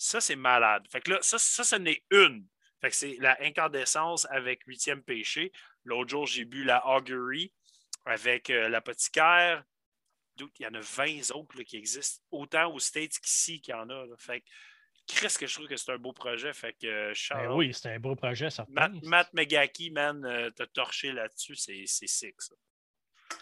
ça, 0.00 0.18
c'est 0.20 0.36
malade. 0.36 0.86
Fait 0.90 1.02
que 1.02 1.10
là, 1.10 1.18
ça, 1.20 1.38
ça, 1.38 1.62
ce 1.62 1.76
n'est 1.76 2.02
une. 2.10 2.46
Fait 2.80 2.88
que 2.88 2.96
c'est 2.96 3.16
la 3.20 3.36
incandescence 3.42 4.26
avec 4.30 4.62
huitième 4.64 5.02
péché. 5.02 5.52
L'autre 5.84 6.08
jour, 6.08 6.26
j'ai 6.26 6.46
bu 6.46 6.64
la 6.64 6.86
Augury 6.86 7.52
avec 8.06 8.48
euh, 8.48 8.70
l'apothicaire. 8.70 9.62
Il 10.38 10.48
y 10.60 10.66
en 10.66 10.72
a 10.72 10.80
20 10.80 11.32
autres 11.34 11.58
là, 11.58 11.64
qui 11.64 11.76
existent, 11.76 12.22
autant 12.30 12.72
aux 12.72 12.78
States 12.78 13.18
qu'ici 13.18 13.60
qu'il 13.60 13.72
y 13.72 13.76
en 13.76 13.90
a. 13.90 14.06
là. 14.06 14.14
Fait 14.16 14.40
que, 14.40 14.46
Chris, 15.06 15.34
que 15.38 15.46
je 15.46 15.54
trouve 15.54 15.68
que 15.68 15.76
c'est 15.76 15.92
un 15.92 15.98
beau 15.98 16.14
projet. 16.14 16.54
Fait 16.54 16.74
que, 16.80 16.86
euh, 16.86 17.12
shout 17.12 17.34
Ben 17.34 17.52
oui, 17.52 17.74
c'est 17.74 17.92
un 17.92 18.00
beau 18.00 18.16
projet, 18.16 18.48
certain. 18.48 18.72
Matt, 18.72 18.92
Matt 19.02 19.34
Megaki, 19.34 19.90
man, 19.90 20.24
euh, 20.24 20.48
t'as 20.56 20.66
torché 20.68 21.12
là-dessus, 21.12 21.56
c'est 21.56 21.84
c'est 21.84 22.06
sick, 22.06 22.40
ça. 22.40 22.54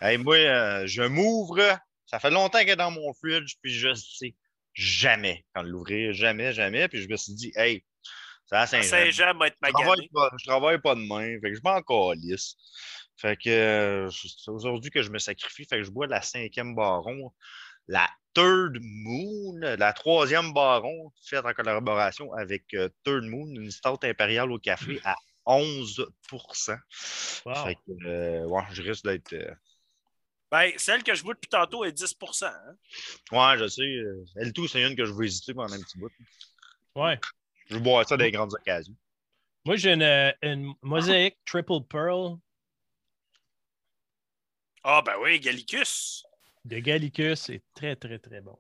Hey, 0.01 0.19
moi, 0.19 0.37
euh, 0.37 0.87
je 0.89 1.03
m'ouvre. 1.03 1.79
Ça 2.05 2.19
fait 2.19 2.31
longtemps 2.31 2.59
qu'elle 2.59 2.71
est 2.71 2.77
dans 2.77 2.91
mon 2.91 3.13
fridge, 3.15 3.55
puis 3.63 3.73
je 3.73 3.95
sais 3.95 4.35
jamais 4.79 5.45
quand 5.55 5.63
l'ouvrir. 5.63 6.13
Jamais, 6.13 6.53
jamais. 6.53 6.89
Puis 6.89 7.03
je 7.03 7.09
me 7.09 7.17
suis 7.17 7.35
dit, 7.35 7.53
hey, 7.57 7.85
ça 8.47 8.61
a 8.61 8.67
Saint-Jean. 8.67 9.37
Va 9.37 9.49
être 9.49 9.57
Je 9.63 9.71
travaille, 9.73 10.09
pas, 10.09 10.31
je 10.39 10.45
travaille 10.47 10.81
pas 10.81 10.95
demain, 10.95 11.39
fait 11.41 11.51
que 11.51 11.55
je 11.55 11.61
m'en 11.63 11.83
calisse. 11.83 12.57
Fait 13.17 13.37
que 13.37 13.51
euh, 13.51 14.11
c'est 14.11 14.51
aujourd'hui 14.51 14.91
que 14.91 15.03
je 15.03 15.11
me 15.11 15.19
sacrifie, 15.19 15.65
fait 15.65 15.79
que 15.79 15.83
je 15.83 15.91
bois 15.91 16.07
la 16.07 16.23
cinquième 16.23 16.75
baron, 16.75 17.33
la 17.89 18.09
Third 18.33 18.79
Moon, 18.81 19.59
la 19.61 19.93
troisième 19.93 20.53
baron, 20.53 21.13
faite 21.25 21.45
en 21.45 21.53
collaboration 21.53 22.33
avec 22.35 22.63
euh, 22.75 22.89
Third 23.03 23.25
Moon, 23.25 23.49
une 23.49 23.73
stout 23.73 23.99
impériale 24.05 24.53
au 24.53 24.59
café 24.59 25.01
à 25.05 25.17
11 25.47 26.07
Wow. 27.45 27.55
Fait 27.55 27.75
que, 27.75 28.07
euh, 28.07 28.47
ouais, 28.47 28.63
je 28.73 28.83
risque 28.83 29.05
d'être. 29.05 29.35
Ben, 30.51 30.73
celle 30.79 31.03
que 31.03 31.15
je 31.15 31.23
bois 31.23 31.35
depuis 31.35 31.49
tantôt 31.49 31.85
est 31.85 31.93
10% 31.93 32.47
hein. 32.47 32.77
Ouais, 33.33 33.59
je 33.59 33.69
sais. 33.69 34.03
elle 34.37 34.53
tout, 34.53 34.67
c'est 34.67 34.83
une 34.83 34.97
que 34.97 35.05
je 35.05 35.13
veux 35.13 35.25
hésiter 35.27 35.53
pendant 35.53 35.75
un 35.75 35.81
petit 35.81 35.99
bout. 35.99 36.11
Ouais. 36.95 37.19
Je 37.67 37.75
veux 37.75 37.81
boire 37.81 38.09
ça 38.09 38.17
dans 38.17 38.25
les 38.25 38.31
grandes 38.33 38.55
occasions. 38.55 38.97
Moi, 39.67 39.77
j'ai 39.77 39.93
une, 39.93 40.35
une 40.43 40.73
mosaïque 40.83 41.37
Triple 41.45 41.83
Pearl 41.89 42.39
Ah, 44.85 45.03
ben 45.05 45.17
oui, 45.21 45.39
Gallicus. 45.41 46.25
de 46.65 46.79
Gallicus. 46.79 47.41
C'est 47.43 47.63
très, 47.75 47.95
très, 47.97 48.19
très 48.19 48.41
bon. 48.41 48.59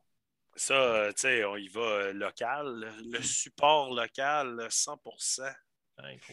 Ça, 0.57 0.74
euh, 0.74 1.12
tu 1.12 1.20
sais, 1.20 1.45
on 1.45 1.57
y 1.57 1.68
va 1.68 1.80
euh, 1.80 2.12
local. 2.12 2.93
Le 3.11 3.22
support 3.22 3.95
local, 3.95 4.61
euh, 4.61 4.68
100 4.68 5.01
Hein, 5.99 6.12
il 6.12 6.20
faut- 6.20 6.32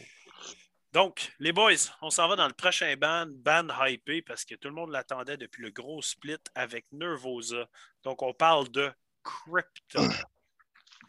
Donc, 0.96 1.30
les 1.40 1.52
boys, 1.52 1.74
on 2.00 2.08
s'en 2.08 2.26
va 2.26 2.36
dans 2.36 2.46
le 2.46 2.54
prochain 2.54 2.96
band, 2.96 3.26
band 3.26 3.68
hypé, 3.86 4.22
parce 4.22 4.46
que 4.46 4.54
tout 4.54 4.68
le 4.68 4.74
monde 4.74 4.92
l'attendait 4.92 5.36
depuis 5.36 5.60
le 5.62 5.70
gros 5.70 6.00
split 6.00 6.38
avec 6.54 6.86
Nervosa. 6.90 7.68
Donc, 8.02 8.22
on 8.22 8.32
parle 8.32 8.70
de 8.70 8.90
Crypto. 9.22 10.00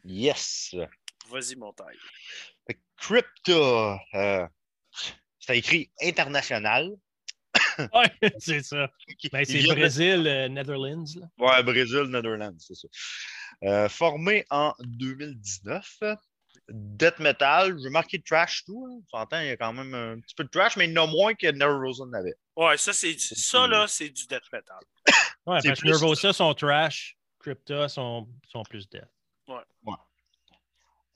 Yes! 0.04 0.76
Vas-y, 1.30 1.56
mon 1.56 1.72
taille. 1.72 1.98
Fait 2.66 2.74
que 2.74 2.80
Crypto, 2.98 3.98
euh, 4.14 4.46
c'est 5.40 5.58
écrit 5.58 5.90
international. 6.02 6.92
Ouais, 7.94 8.12
c'est 8.40 8.64
ça. 8.64 8.92
Ben, 9.32 9.40
Il 9.40 9.46
c'est 9.48 9.62
de- 9.70 9.74
Brésil, 9.74 10.28
euh, 10.28 10.50
Netherlands. 10.50 11.06
Là. 11.16 11.28
Ouais, 11.38 11.64
Brésil, 11.64 12.04
Netherlands, 12.10 12.58
c'est 12.60 12.76
ça. 12.76 12.88
Euh, 13.64 13.88
formé 13.88 14.46
en 14.50 14.74
2019. 14.80 16.04
Death 16.70 17.20
Metal, 17.20 17.78
j'ai 17.82 17.89
marqué 17.89 18.22
trash 18.22 18.63
tout. 18.65 18.88
Hein. 18.89 18.99
S'entend, 19.09 19.39
il 19.39 19.47
y 19.47 19.51
a 19.51 19.57
quand 19.57 19.74
même 19.74 19.93
un 19.93 20.20
petit 20.20 20.36
peu 20.36 20.43
de 20.43 20.49
trash, 20.49 20.76
mais 20.76 20.86
il 20.86 20.93
y 20.93 20.97
en 20.97 21.03
a 21.03 21.07
moins 21.07 21.34
que 21.34 21.47
Nervosa 21.47 22.05
n'avait. 22.05 22.36
Ouais, 22.55 22.78
ça, 22.78 22.91
c'est 22.93 23.13
du- 23.13 23.20
ça 23.20 23.68
là, 23.68 23.88
c'est 23.88 24.09
du 24.09 24.26
death 24.28 24.43
metal. 24.51 24.78
Ouais, 25.45 25.59
parce 25.63 25.82
que 25.82 25.88
Nervosa 25.88 26.34
sont 26.34 26.53
trash, 26.53 27.18
Crypta 27.39 27.88
sont, 27.88 28.28
sont 28.49 28.63
plus 28.63 28.89
dead. 28.89 29.07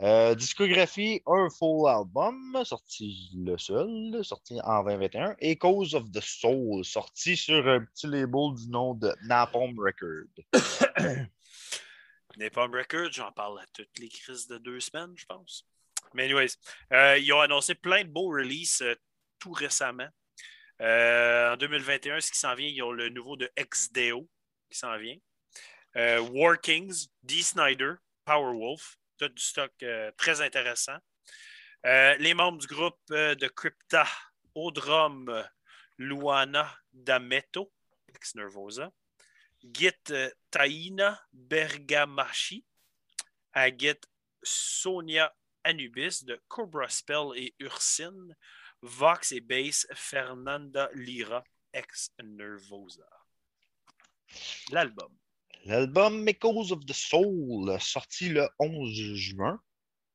Euh, 0.04 0.34
discographie, 0.34 1.22
un 1.28 1.48
full 1.60 1.88
album, 1.88 2.36
sorti 2.66 3.30
le 3.36 3.56
seul, 3.60 4.20
sorti 4.24 4.60
en 4.64 4.84
2021, 4.84 5.36
et 5.38 5.58
Cause 5.58 5.94
of 5.94 6.10
the 6.12 6.22
Soul, 6.22 6.84
sorti 6.84 7.38
sur 7.38 7.68
un 7.68 7.82
petit 7.86 8.08
label 8.08 8.56
du 8.56 8.68
nom 8.70 8.96
de 8.96 9.14
Napalm 9.28 9.76
Record. 9.78 10.26
Napalm 12.38 12.74
Records, 12.74 13.12
j'en 13.12 13.32
parle 13.32 13.60
à 13.60 13.66
toutes 13.74 13.98
les 14.00 14.10
crises 14.10 14.48
de 14.48 14.58
deux 14.58 14.80
semaines, 14.80 15.14
je 15.16 15.26
pense. 15.26 15.68
Mais 16.14 16.26
anyways, 16.26 16.56
euh, 16.94 17.18
ils 17.18 17.32
ont 17.34 17.40
annoncé 17.40 17.76
plein 17.76 18.04
de 18.04 18.10
beaux 18.10 18.30
releases 18.30 18.82
euh, 18.82 18.96
tout 19.40 19.52
récemment. 19.52 20.08
Euh, 20.82 21.54
en 21.54 21.58
2021, 21.58 22.20
ce 22.20 22.32
qui 22.32 22.40
s'en 22.40 22.56
vient, 22.56 22.68
ils 22.68 22.82
ont 22.82 22.92
le 22.92 23.10
nouveau 23.10 23.36
de 23.36 23.50
XDO 23.58 24.28
qui 24.70 24.78
s'en 24.78 24.98
vient. 24.98 25.18
War 25.96 26.60
Kings, 26.60 27.08
D. 27.22 27.42
Snyder, 27.42 27.96
Powerwolf, 28.26 28.98
tout 29.18 29.28
du 29.28 29.44
stock 29.44 29.72
très 30.16 30.42
intéressant. 30.42 30.98
Les 31.84 32.34
membres 32.34 32.60
du 32.60 32.68
groupe 32.68 32.98
de 33.10 33.48
Crypta, 33.50 34.08
euh, 34.58 35.44
Luana 35.98 36.70
D'Ameto, 36.92 37.72
ex 38.14 38.36
Nervosa. 38.36 38.92
Git 39.64 40.12
euh, 40.12 40.30
Taina 40.50 41.22
Bergamashi, 41.34 42.66
à 43.54 43.70
Git 43.70 44.00
Sonia 44.44 45.34
Anubis 45.64 46.24
de 46.24 46.42
Cobra 46.48 46.90
Spell 46.90 47.32
et 47.36 47.54
Ursine, 47.60 48.36
Vox 48.82 49.32
et 49.32 49.42
Bass 49.42 49.86
Fernanda 49.94 50.90
Lira, 50.96 51.44
ex 51.74 52.12
Nervosa. 52.24 53.08
L'album. 54.72 55.16
L'album 55.66 56.28
Echoes 56.28 56.72
of 56.72 56.86
the 56.86 56.94
Soul, 56.94 57.80
sorti 57.80 58.30
le 58.30 58.50
11 58.60 59.16
juin. 59.16 59.62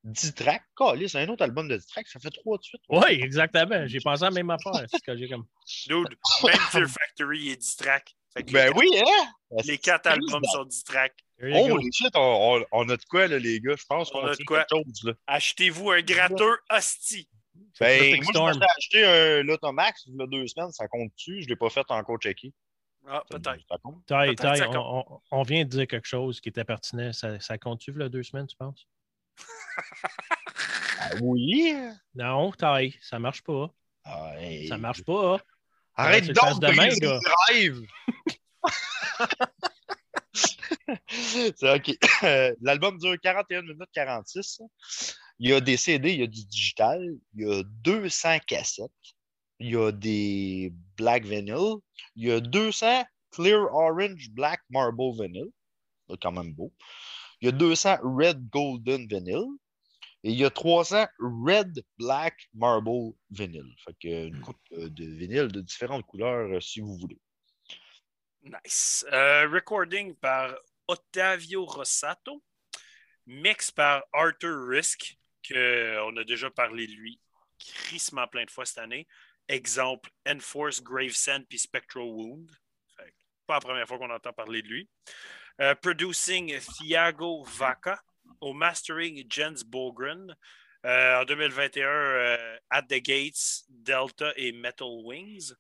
10 0.05 0.35
tracks. 0.35 0.63
C'est 1.09 1.19
un 1.19 1.29
autre 1.29 1.43
album 1.43 1.69
de 1.69 1.77
10 1.77 1.87
tracks, 1.87 2.09
ça 2.09 2.21
fait 2.21 2.31
3 2.31 2.59
de 2.59 2.63
suite. 2.63 2.83
Oui, 2.89 3.11
exactement. 3.11 3.87
J'ai 3.87 4.01
pensé 4.01 4.23
à 4.23 4.31
la 4.31 4.35
même 4.35 4.51
affaire. 4.51 4.73
C'est 4.89 4.99
ce 4.99 5.03
que 5.03 5.17
j'ai 5.17 5.29
comme. 5.29 5.47
Dude, 5.87 6.17
même 6.45 6.55
Fear 6.71 6.89
Factory 6.89 7.51
est 7.51 7.57
10 7.57 7.77
tracks. 7.77 8.17
Ben 8.53 8.67
les, 8.73 8.73
oui, 8.79 8.87
hein? 8.99 9.59
les 9.65 9.79
quatre 9.79 10.07
albums 10.07 10.45
sont 10.53 10.65
10 10.65 10.85
tracks. 10.85 11.17
Oh, 11.43 11.79
shit, 11.93 12.11
on, 12.15 12.59
on- 12.61 12.67
on 12.73 12.89
a 12.89 12.97
de 12.97 13.05
quoi, 13.09 13.27
là, 13.29 13.39
les 13.39 13.61
gars? 13.61 13.75
Je 13.79 13.85
pense 13.87 14.09
On 14.15 14.21
qu'on 14.21 14.27
a 14.27 14.31
a 14.33 14.35
de 14.37 14.45
quoi. 14.45 14.65
quelque 14.65 14.85
chose. 15.05 15.15
Achetez-vous 15.27 15.91
un 15.91 16.03
gratteur 16.03 16.57
hostie. 16.71 17.29
Ben, 17.81 18.17
moi, 18.17 18.25
Storm. 18.25 18.53
je 18.55 18.59
m'étais 18.59 18.73
acheté 18.77 19.05
un 19.05 19.43
Lotomax 19.43 20.05
il 20.07 20.17
y 20.17 20.23
a 20.23 20.27
deux 20.27 20.47
semaines, 20.47 20.71
ça 20.73 20.89
compte 20.89 21.11
dessus. 21.15 21.41
Je 21.41 21.45
ne 21.47 21.51
l'ai 21.51 21.57
pas 21.57 21.71
fait 21.71 21.85
encore 21.91 22.19
checker. 22.19 22.53
Ah, 23.09 23.23
peut-être. 23.31 23.61
Ça 23.71 23.77
compte? 23.83 24.05
Taille, 24.07 24.29
Peut-être 24.35 24.43
taille, 24.43 24.59
ça 24.59 24.81
on, 24.81 25.05
on- 25.09 25.21
on 25.31 25.43
vient 25.43 25.65
de 25.65 25.69
dire 25.71 25.87
quelque 25.87 26.09
chose 26.09 26.41
qui 26.41 26.49
était 26.49 26.65
pertinent. 26.65 27.13
Ça, 27.13 27.39
ça 27.41 27.57
compte-tu, 27.59 27.93
là, 27.93 28.09
deux 28.09 28.23
semaines, 28.23 28.47
tu 28.47 28.57
penses? 28.57 28.87
Ah, 30.99 31.11
oui. 31.23 31.75
Non, 32.15 32.51
taille, 32.53 32.95
ça 33.03 33.19
marche 33.19 33.43
pas. 33.43 33.71
Ah, 34.05 34.33
hey. 34.41 34.67
Ça 34.67 34.79
marche 34.79 35.05
pas. 35.05 35.39
Arrête 35.97 36.27
donc 36.27 36.61
de 36.61 36.75
briser 36.75 37.01
drive. 37.01 37.87
C'est 41.09 41.75
OK. 41.75 41.97
L'album 42.61 42.99
dure 42.99 43.17
41 43.21 43.63
minutes 43.63 43.91
46. 43.93 44.63
Il 45.39 45.51
y 45.51 45.53
a 45.53 45.61
des 45.61 45.77
CD, 45.77 46.13
il 46.13 46.21
y 46.21 46.23
a 46.23 46.27
du 46.27 46.45
digital, 46.45 47.03
il 47.35 47.47
y 47.47 47.53
a 47.53 47.63
200 47.65 48.39
cassettes. 48.47 48.91
il 49.59 49.71
y 49.71 49.77
a 49.77 49.93
des 49.93 50.73
Black 50.97 51.25
Vinyl, 51.25 51.77
il 52.15 52.29
y 52.29 52.33
a 52.33 52.41
200 52.41 53.05
Clear 53.31 53.73
Orange 53.75 54.31
Black 54.31 54.61
Marble 54.71 55.13
Vinyl, 55.21 55.51
c'est 56.09 56.19
quand 56.21 56.33
même 56.33 56.55
beau. 56.55 56.73
Il 57.41 57.47
y 57.47 57.49
a 57.49 57.53
200 57.53 57.99
Red 58.03 58.49
Golden 58.49 59.07
Vinyl, 59.09 59.45
et 60.27 60.31
il 60.31 60.41
y 60.41 60.45
a 60.45 60.51
300 60.51 61.07
Red 61.21 61.85
Black 61.99 62.49
Marble 62.53 63.15
Vinyl. 63.31 63.73
Fait 63.85 63.95
que 63.95 64.27
une 64.27 64.41
coupe 64.41 64.59
euh, 64.73 64.89
de 64.91 65.05
vinyle 65.05 65.53
de 65.53 65.61
différentes 65.61 66.05
couleurs 66.05 66.53
euh, 66.53 66.61
si 66.61 66.81
vous 66.81 66.99
voulez. 66.99 67.21
Nice. 68.43 69.07
Euh, 69.13 69.49
recording 69.49 70.17
par 70.17 70.53
Ottavio 70.89 71.65
Rossato. 71.65 72.43
Mix 73.27 73.71
par 73.71 74.05
Arthur 74.13 74.69
Risk, 74.69 75.17
qu'on 75.49 76.17
a 76.17 76.25
déjà 76.25 76.51
parlé 76.51 76.89
de 76.89 76.93
lui 76.93 77.21
crissement 77.59 78.27
plein 78.27 78.45
de 78.45 78.51
fois 78.51 78.67
cette 78.67 78.79
année. 78.79 79.07
Exemple, 79.47 80.11
Enforce 80.29 80.83
Gravesend 80.83 81.45
puis 81.49 81.61
Spectral 81.61 82.05
Wound. 82.05 82.51
pas 83.47 83.55
la 83.55 83.61
première 83.61 83.87
fois 83.87 83.99
qu'on 83.99 84.11
entend 84.11 84.33
parler 84.33 84.63
de 84.63 84.69
lui. 84.69 84.91
Euh, 85.61 85.77
producing 85.77 86.59
Thiago 86.59 87.45
Vaca. 87.45 88.01
Au 88.41 88.53
mastering, 88.53 89.25
Jens 89.29 89.65
Bogren. 89.65 90.37
Euh, 90.85 91.21
en 91.21 91.25
2021, 91.25 91.89
euh, 91.89 92.59
At 92.71 92.83
the 92.83 93.01
Gates, 93.03 93.65
Delta 93.69 94.33
et 94.37 94.53
Metal 94.53 94.89
Wings. 95.05 95.53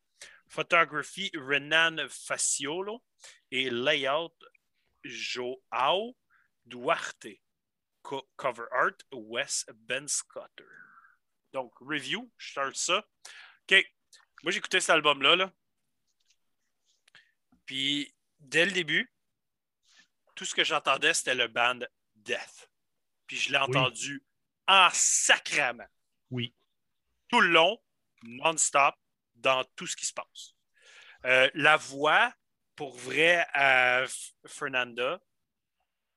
Photographie, 0.48 1.30
Renan 1.34 2.08
Faciolo. 2.08 3.02
Et 3.50 3.70
layout, 3.70 4.34
Joao 5.04 6.16
Duarte. 6.64 7.40
cover 8.36 8.66
art, 8.70 8.98
Wes 9.12 9.66
Ben 9.74 10.06
Scotter. 10.06 10.64
Donc, 11.52 11.72
review, 11.80 12.30
je 12.36 12.50
start 12.50 12.76
ça. 12.76 13.04
OK. 13.68 13.84
Moi, 14.42 14.52
j'ai 14.52 14.60
cet 14.70 14.90
album-là. 14.90 15.36
Là. 15.36 15.52
Puis, 17.64 18.14
dès 18.38 18.64
le 18.64 18.72
début, 18.72 19.12
tout 20.36 20.44
ce 20.44 20.54
que 20.54 20.62
j'entendais, 20.62 21.14
c'était 21.14 21.34
le 21.34 21.48
band 21.48 21.80
Death. 22.26 22.70
Puis, 23.26 23.36
je 23.36 23.52
l'ai 23.52 23.58
entendu 23.58 24.22
en 24.66 24.88
sacrament. 24.92 25.88
Oui. 26.30 26.54
Tout 27.28 27.40
le 27.40 27.48
long, 27.48 27.78
non-stop, 28.22 28.94
dans 29.36 29.64
tout 29.76 29.86
ce 29.86 29.96
qui 29.96 30.06
se 30.06 30.12
passe. 30.12 30.54
Euh, 31.24 31.50
la 31.54 31.76
voix, 31.76 32.32
pour 32.74 32.94
vrai, 32.96 33.46
à 33.52 34.04
Fernanda, 34.46 35.20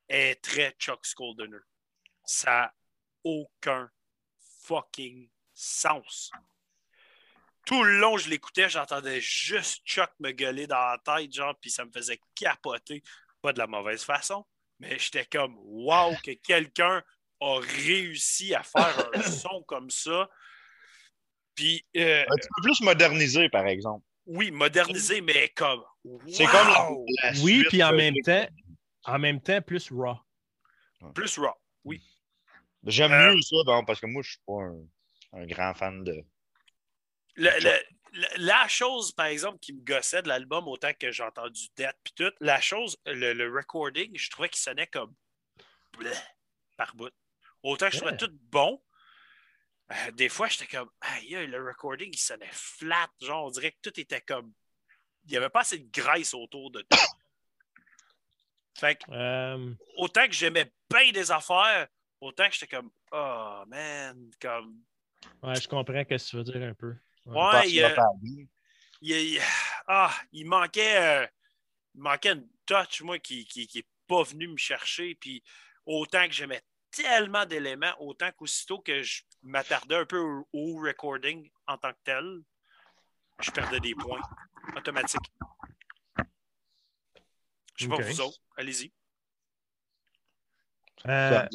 est 0.07 0.41
très 0.41 0.71
Chuck 0.79 1.05
Scoldener. 1.05 1.59
Ça 2.25 2.51
n'a 2.51 2.75
aucun 3.23 3.89
fucking 4.63 5.29
sens. 5.53 6.31
Tout 7.65 7.83
le 7.83 7.99
long, 7.99 8.17
je 8.17 8.29
l'écoutais, 8.29 8.69
j'entendais 8.69 9.21
juste 9.21 9.85
Chuck 9.85 10.11
me 10.19 10.31
gueuler 10.31 10.65
dans 10.65 10.77
la 10.77 10.97
tête, 10.97 11.31
genre, 11.33 11.55
puis 11.59 11.69
ça 11.69 11.85
me 11.85 11.91
faisait 11.91 12.19
capoter. 12.33 13.03
Pas 13.41 13.53
de 13.53 13.59
la 13.59 13.67
mauvaise 13.67 14.03
façon, 14.03 14.45
mais 14.79 14.97
j'étais 14.97 15.25
comme, 15.25 15.55
wow, 15.59 16.15
que 16.23 16.31
quelqu'un 16.31 17.03
a 17.41 17.59
réussi 17.59 18.53
à 18.53 18.63
faire 18.63 19.09
un 19.13 19.21
son 19.23 19.63
comme 19.63 19.89
ça. 19.89 20.29
Puis. 21.55 21.85
Euh, 21.97 22.23
un 22.23 22.35
petit 22.35 22.47
peu 22.55 22.61
plus 22.63 22.81
modernisé, 22.81 23.49
par 23.49 23.67
exemple. 23.67 24.05
Oui, 24.25 24.51
modernisé, 24.51 25.21
mais 25.21 25.49
comme. 25.49 25.83
C'est 26.27 26.45
comme 26.45 26.67
la, 26.67 26.89
Oui, 27.41 27.65
puis 27.67 27.83
en 27.83 27.93
même 27.93 28.15
temps, 28.23 28.47
en 29.03 29.19
même 29.19 29.41
temps, 29.41 29.61
plus 29.61 29.91
raw. 29.91 30.17
Plus 31.13 31.37
raw, 31.37 31.53
oui. 31.83 32.01
J'aime 32.85 33.11
euh, 33.11 33.33
mieux 33.33 33.41
ça, 33.41 33.55
parce 33.85 33.99
que 33.99 34.05
moi, 34.05 34.21
je 34.21 34.29
suis 34.31 34.41
pas 34.45 34.61
un, 35.33 35.45
grand 35.45 35.73
fan 35.73 36.03
de. 36.03 36.23
La 38.37 38.67
chose, 38.67 39.11
par 39.11 39.27
exemple, 39.27 39.59
qui 39.59 39.73
me 39.73 39.81
gossait 39.81 40.21
de 40.21 40.27
l'album 40.27 40.67
autant 40.67 40.91
que 40.93 41.11
j'ai 41.11 41.23
entendu 41.23 41.67
Death 41.75 41.97
puis 42.03 42.13
tout, 42.15 42.31
la 42.39 42.59
chose, 42.61 42.97
le, 43.05 43.55
recording, 43.55 44.11
je 44.15 44.29
trouvais 44.29 44.49
qu'il 44.49 44.59
sonnait 44.59 44.87
comme 44.87 45.13
par 46.77 46.95
bout. 46.95 47.11
Autant 47.63 47.87
que 47.87 47.93
je 47.93 47.97
trouvais 47.97 48.17
tout 48.17 48.31
bon, 48.31 48.81
euh, 49.91 50.11
des 50.11 50.29
fois, 50.29 50.47
j'étais 50.47 50.67
comme, 50.67 50.89
aïe, 51.01 51.45
le 51.47 51.65
recording, 51.65 52.09
il 52.11 52.19
sonnait 52.19 52.49
flat. 52.51 53.09
Genre, 53.21 53.45
on 53.45 53.49
dirait 53.49 53.71
que 53.71 53.89
tout 53.89 53.99
était 53.99 54.21
comme. 54.21 54.53
Il 55.25 55.31
n'y 55.31 55.37
avait 55.37 55.49
pas 55.49 55.61
assez 55.61 55.79
de 55.79 55.89
graisse 55.91 56.33
autour 56.33 56.71
de 56.71 56.81
tout. 56.81 56.97
Fait 58.79 58.95
que, 58.95 59.11
euh, 59.11 59.73
autant 59.97 60.25
que 60.25 60.33
j'aimais 60.33 60.71
bien 60.89 61.11
des 61.11 61.31
affaires, 61.31 61.87
autant 62.21 62.47
que 62.47 62.53
j'étais 62.53 62.75
comme, 62.75 62.91
oh 63.11 63.63
man, 63.67 64.31
comme. 64.39 64.81
Ouais, 65.43 65.55
je 65.55 65.67
comprends 65.67 66.01
ce 66.01 66.03
que 66.03 66.29
tu 66.29 66.35
veux 66.37 66.43
dire 66.43 66.63
un 66.63 66.73
peu. 66.73 66.95
Ouais, 67.29 67.69
il, 67.69 67.95
il, 69.01 69.41
ah, 69.87 70.13
il, 70.31 70.45
manquait, 70.45 71.23
euh, 71.23 71.27
il 71.95 72.01
manquait 72.01 72.33
une 72.33 72.47
touch, 72.65 73.01
moi, 73.01 73.19
qui 73.19 73.47
n'est 73.55 73.65
qui, 73.65 73.85
pas 74.07 74.23
venu 74.23 74.47
me 74.47 74.57
chercher. 74.57 75.15
Puis 75.15 75.43
autant 75.85 76.25
que 76.25 76.33
j'aimais 76.33 76.61
tellement 76.91 77.45
d'éléments, 77.45 77.93
autant 77.99 78.31
qu'aussitôt 78.31 78.79
que 78.79 79.03
je 79.03 79.23
m'attardais 79.43 79.95
un 79.95 80.05
peu 80.05 80.19
au, 80.53 80.75
recording 80.81 81.49
en 81.67 81.77
tant 81.77 81.91
que 81.91 81.99
tel, 82.03 82.41
je 83.39 83.51
perdais 83.51 83.79
des 83.79 83.95
points 83.95 84.21
automatiques. 84.75 85.31
Je 87.75 87.85
sais 87.85 87.89
pas 87.89 88.01
vous 88.01 88.21
autres. 88.21 88.39
Allez-y. 88.57 88.91
Euh, 91.05 91.45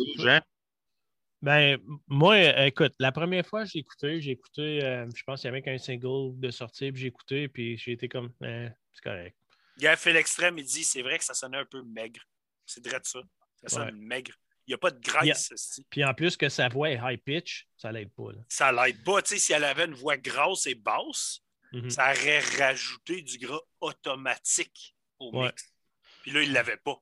ben, 1.44 1.78
moi, 2.08 2.66
écoute, 2.66 2.94
la 2.98 3.12
première 3.12 3.46
fois 3.46 3.66
j'ai 3.66 3.80
écouté, 3.80 4.18
j'ai 4.22 4.30
écouté, 4.30 4.82
euh, 4.82 5.06
je 5.14 5.22
pense 5.24 5.42
qu'il 5.42 5.48
y 5.48 5.50
avait 5.50 5.60
qu'un 5.60 5.76
single 5.76 6.40
de 6.40 6.50
sortie, 6.50 6.90
puis 6.90 7.02
j'ai 7.02 7.08
écouté, 7.08 7.48
puis 7.48 7.76
j'ai 7.76 7.92
été 7.92 8.08
comme, 8.08 8.32
eh, 8.42 8.68
c'est 8.94 9.02
correct. 9.02 9.36
Il 9.76 9.86
a 9.86 9.94
fait 9.94 10.14
l'extrême, 10.14 10.56
il 10.56 10.64
dit, 10.64 10.84
c'est 10.84 11.02
vrai 11.02 11.18
que 11.18 11.24
ça 11.24 11.34
sonnait 11.34 11.58
un 11.58 11.66
peu 11.66 11.82
maigre. 11.82 12.22
C'est 12.64 12.86
vrai 12.86 12.98
de 12.98 13.04
ça. 13.04 13.20
Ça 13.60 13.68
sonne 13.68 13.98
maigre. 13.98 14.32
Il 14.66 14.70
n'y 14.70 14.74
a 14.74 14.78
pas 14.78 14.90
de 14.90 15.00
graisse. 15.00 15.82
Puis, 15.90 16.02
en 16.02 16.14
plus 16.14 16.38
que 16.38 16.48
sa 16.48 16.68
voix 16.68 16.90
est 16.90 16.98
high 17.02 17.20
pitch, 17.20 17.68
ça 17.76 17.92
l'aide 17.92 18.10
pas. 18.14 18.32
Là. 18.32 18.38
Ça 18.48 18.72
l'aide 18.72 19.04
pas. 19.04 19.20
Tu 19.20 19.34
sais, 19.34 19.38
si 19.38 19.52
elle 19.52 19.64
avait 19.64 19.84
une 19.84 19.94
voix 19.94 20.16
grasse 20.16 20.66
et 20.66 20.74
basse, 20.74 21.40
mm-hmm. 21.74 21.90
ça 21.90 22.10
aurait 22.10 22.40
rajouté 22.40 23.20
du 23.20 23.36
gras 23.36 23.60
automatique 23.80 24.96
au 25.18 25.30
mix. 25.32 25.74
Puis 26.22 26.30
là, 26.30 26.42
il 26.42 26.48
ne 26.48 26.54
l'avait 26.54 26.78
pas. 26.78 26.98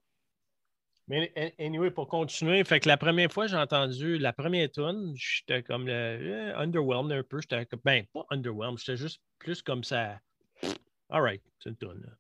Mais 1.13 1.55
anyway, 1.59 1.91
pour 1.91 2.09
continuer, 2.09 2.65
fait 2.65 2.81
que 2.81 2.89
la 2.89 2.97
première 2.97 3.31
fois 3.31 3.47
j'ai 3.47 3.59
entendu 3.59 4.17
la 4.17 4.33
première 4.33 4.71
tune, 4.71 5.13
j'étais 5.15 5.63
comme 5.63 5.87
euh, 5.87 6.57
underwhelmed 6.57 7.13
un 7.13 7.23
peu. 7.23 7.39
J'étais 7.39 7.67
comme, 7.67 7.83
ben, 7.85 8.07
pas 8.15 8.25
underwhelmed, 8.31 8.79
j'étais 8.79 8.97
juste 8.97 9.21
plus 9.39 9.61
comme 9.61 9.85
ça. 9.85 10.19
All 11.11 11.21
right, 11.21 11.43
c'est 11.59 11.69
une 11.69 11.77
tune. 11.77 12.17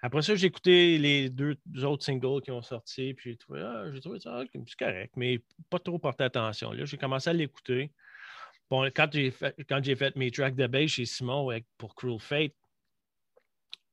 Après 0.00 0.22
ça, 0.22 0.34
j'ai 0.36 0.46
écouté 0.46 0.96
les 0.96 1.28
deux, 1.28 1.58
autres 1.82 2.02
singles 2.02 2.40
qui 2.40 2.50
ont 2.50 2.62
sorti, 2.62 3.12
puis 3.12 3.32
j'ai 3.32 3.36
trouvé, 3.36 3.60
ah, 3.60 3.90
j'ai 3.92 4.00
trouvé 4.00 4.18
ça 4.20 4.42
c'est 4.54 4.78
correct, 4.78 5.12
mais 5.16 5.42
pas 5.68 5.78
trop 5.78 5.98
porté 5.98 6.24
attention. 6.24 6.72
Là, 6.72 6.86
j'ai 6.86 6.96
commencé 6.96 7.28
à 7.28 7.34
l'écouter. 7.34 7.92
Bon, 8.70 8.84
quand 8.86 9.08
j'ai 9.12 9.32
fait, 9.32 9.54
quand 9.68 9.84
j'ai 9.84 9.96
fait 9.96 10.16
mes 10.16 10.30
tracks 10.30 10.56
de 10.56 10.66
bass 10.66 10.92
chez 10.92 11.04
Simon 11.04 11.50
pour 11.76 11.94
Cruel 11.94 12.18
Fate, 12.18 12.54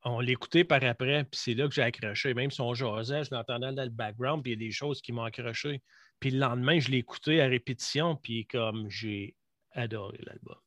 on 0.04 0.20
l'écoutait 0.20 0.64
par 0.64 0.84
après, 0.84 1.24
puis 1.26 1.40
c'est 1.40 1.54
là 1.54 1.68
que 1.68 1.74
j'ai 1.74 1.84
accroché. 1.84 2.34
Même 2.34 2.52
si 2.52 2.62
on 2.62 2.74
jasait, 2.74 3.24
je 3.24 3.34
l'entendais 3.34 3.72
dans 3.74 3.84
le 3.84 3.90
background, 3.90 4.44
puis 4.44 4.54
il 4.54 4.62
y 4.62 4.66
a 4.66 4.68
des 4.68 4.72
choses 4.72 5.02
qui 5.02 5.12
m'ont 5.12 5.24
accroché. 5.24 5.82
Puis 6.20 6.32
le 6.32 6.40
lendemain, 6.40 6.80
je 6.80 6.90
l'ai 6.90 6.98
écouté 6.98 7.42
à 7.42 7.48
répétition, 7.48 8.16
puis 8.16 8.48
comme 8.48 8.90
j'ai 8.90 9.36
adoré 9.74 10.20
l'album. 10.26 10.58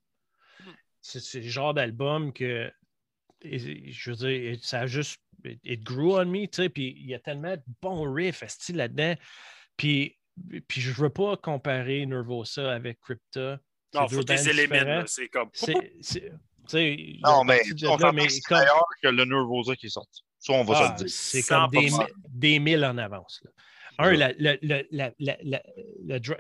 Hmm. 0.61 0.73
C'est 1.01 1.41
le 1.41 1.49
genre 1.49 1.75
d'album 1.75 2.33
que, 2.33 2.71
je 3.43 4.11
veux 4.11 4.17
dire, 4.17 4.59
ça 4.63 4.81
a 4.81 4.87
juste, 4.87 5.21
it 5.65 5.83
grew 5.83 6.15
on 6.15 6.27
me, 6.27 6.47
tu 6.47 6.63
sais, 6.63 6.69
puis 6.69 6.95
il 6.99 7.07
y 7.07 7.15
a 7.15 7.19
tellement 7.19 7.57
de 7.57 7.63
bons 7.83 8.13
riffs 8.13 8.45
là-dedans. 8.71 9.15
Puis, 9.77 10.17
puis 10.69 10.81
je 10.81 10.93
veux 10.93 11.11
pas 11.11 11.37
comparer 11.37 12.07
Nervosa 12.07 12.73
avec 12.73 13.01
Crypta. 13.01 13.61
Non, 13.95 14.07
il 14.07 14.15
faut 14.15 14.25
des 14.25 14.49
éléments, 14.49 15.05
c'est 15.07 15.29
comme 15.29 15.51
non, 16.73 17.45
mais 17.45 17.61
on 17.87 17.97
comme... 17.97 18.17
meilleur 18.17 18.85
que 19.03 19.09
le 19.09 19.25
Nervosa 19.25 19.77
qui 19.77 19.87
est 19.87 19.91
sorti. 19.91 20.23
Ça, 20.39 20.53
on 20.53 20.65
va 20.65 20.75
se 20.75 20.83
ah, 20.83 20.95
dire. 20.97 21.07
C'est 21.09 21.43
comme 21.43 21.71
des, 21.71 21.91
des 22.29 22.59
mille 22.59 22.85
en 22.85 22.99
avance. 22.99 23.43
Un, 23.99 24.13
la, 24.13 24.33
la, 24.39 24.57
la, 24.91 25.11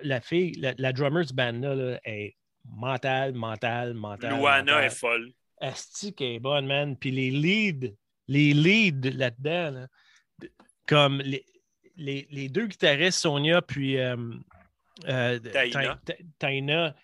la, 0.02 0.20
fille, 0.20 0.52
la, 0.76 0.92
drummer 0.92 1.24
du 1.24 1.32
band-là 1.32 2.00
est 2.04 2.36
mentale, 2.64 3.32
mentale, 3.34 3.94
mentale. 3.94 4.36
Luana 4.36 4.84
est 4.84 4.90
folle. 4.90 5.32
Asti 5.60 6.14
est 6.18 6.40
bonne, 6.40 6.66
man. 6.66 6.96
Puis 6.96 7.12
les 7.12 7.30
leads, 7.30 7.94
les 8.26 8.52
leads 8.52 9.10
là-dedans, 9.10 9.86
comme 10.86 11.20
les, 11.20 11.46
les, 11.96 12.26
les, 12.30 12.48
deux 12.48 12.66
guitaristes, 12.66 13.20
Sonia 13.20 13.62
puis 13.62 13.98
euh, 13.98 14.16
euh, 15.06 15.38
Taina, 16.38 16.94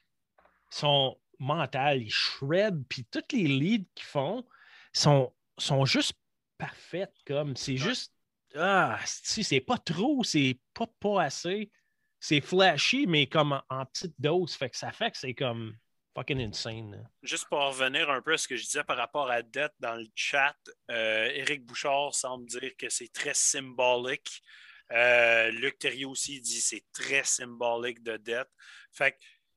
sont 0.71 1.16
mental, 1.41 2.03
ils 2.03 2.11
shred, 2.12 2.84
puis 2.88 3.05
toutes 3.11 3.32
les 3.32 3.49
leads 3.49 3.88
qu'ils 3.95 4.07
font 4.07 4.47
sont, 4.93 5.32
sont 5.59 5.84
juste 5.84 6.12
parfaites. 6.59 7.14
Comme 7.26 7.57
c'est 7.57 7.76
juste 7.76 8.12
ah, 8.57 8.99
c'est 9.05 9.61
pas 9.61 9.78
trop, 9.78 10.24
c'est 10.24 10.59
pas 10.74 10.86
pas 10.99 11.22
assez. 11.22 11.70
C'est 12.18 12.41
flashy, 12.41 13.07
mais 13.07 13.26
comme 13.26 13.61
en, 13.68 13.86
petite 13.86 14.14
dose. 14.18 14.55
Fait 14.55 14.68
que 14.68 14.76
ça 14.76 14.93
fait 14.93 15.11
que 15.11 15.16
c'est 15.16 15.34
comme 15.34 15.76
fucking 16.14 16.41
insane. 16.41 17.09
Juste 17.22 17.49
pour 17.49 17.61
revenir 17.61 18.11
un 18.11 18.20
peu 18.20 18.34
à 18.34 18.38
ce 18.38 18.49
que 18.49 18.57
je 18.57 18.64
disais 18.64 18.84
par 18.84 18.97
rapport 18.97 19.30
à 19.30 19.43
Death 19.43 19.72
dans 19.78 19.95
le 19.95 20.07
chat, 20.14 20.57
euh, 20.91 21.30
Éric 21.32 21.64
Bouchard 21.64 22.14
semble 22.14 22.47
dire 22.47 22.72
que 22.76 22.88
c'est 22.88 23.12
très 23.12 23.34
symbolique. 23.34 24.43
Euh, 24.93 25.51
Luc 25.53 25.78
Thériault 25.78 26.11
aussi 26.11 26.41
dit 26.41 26.59
que 26.59 26.64
c'est 26.64 26.84
très 26.93 27.24
symbolique 27.24 28.03
de 28.03 28.16
Death. 28.16 28.49
Fait 28.93 29.16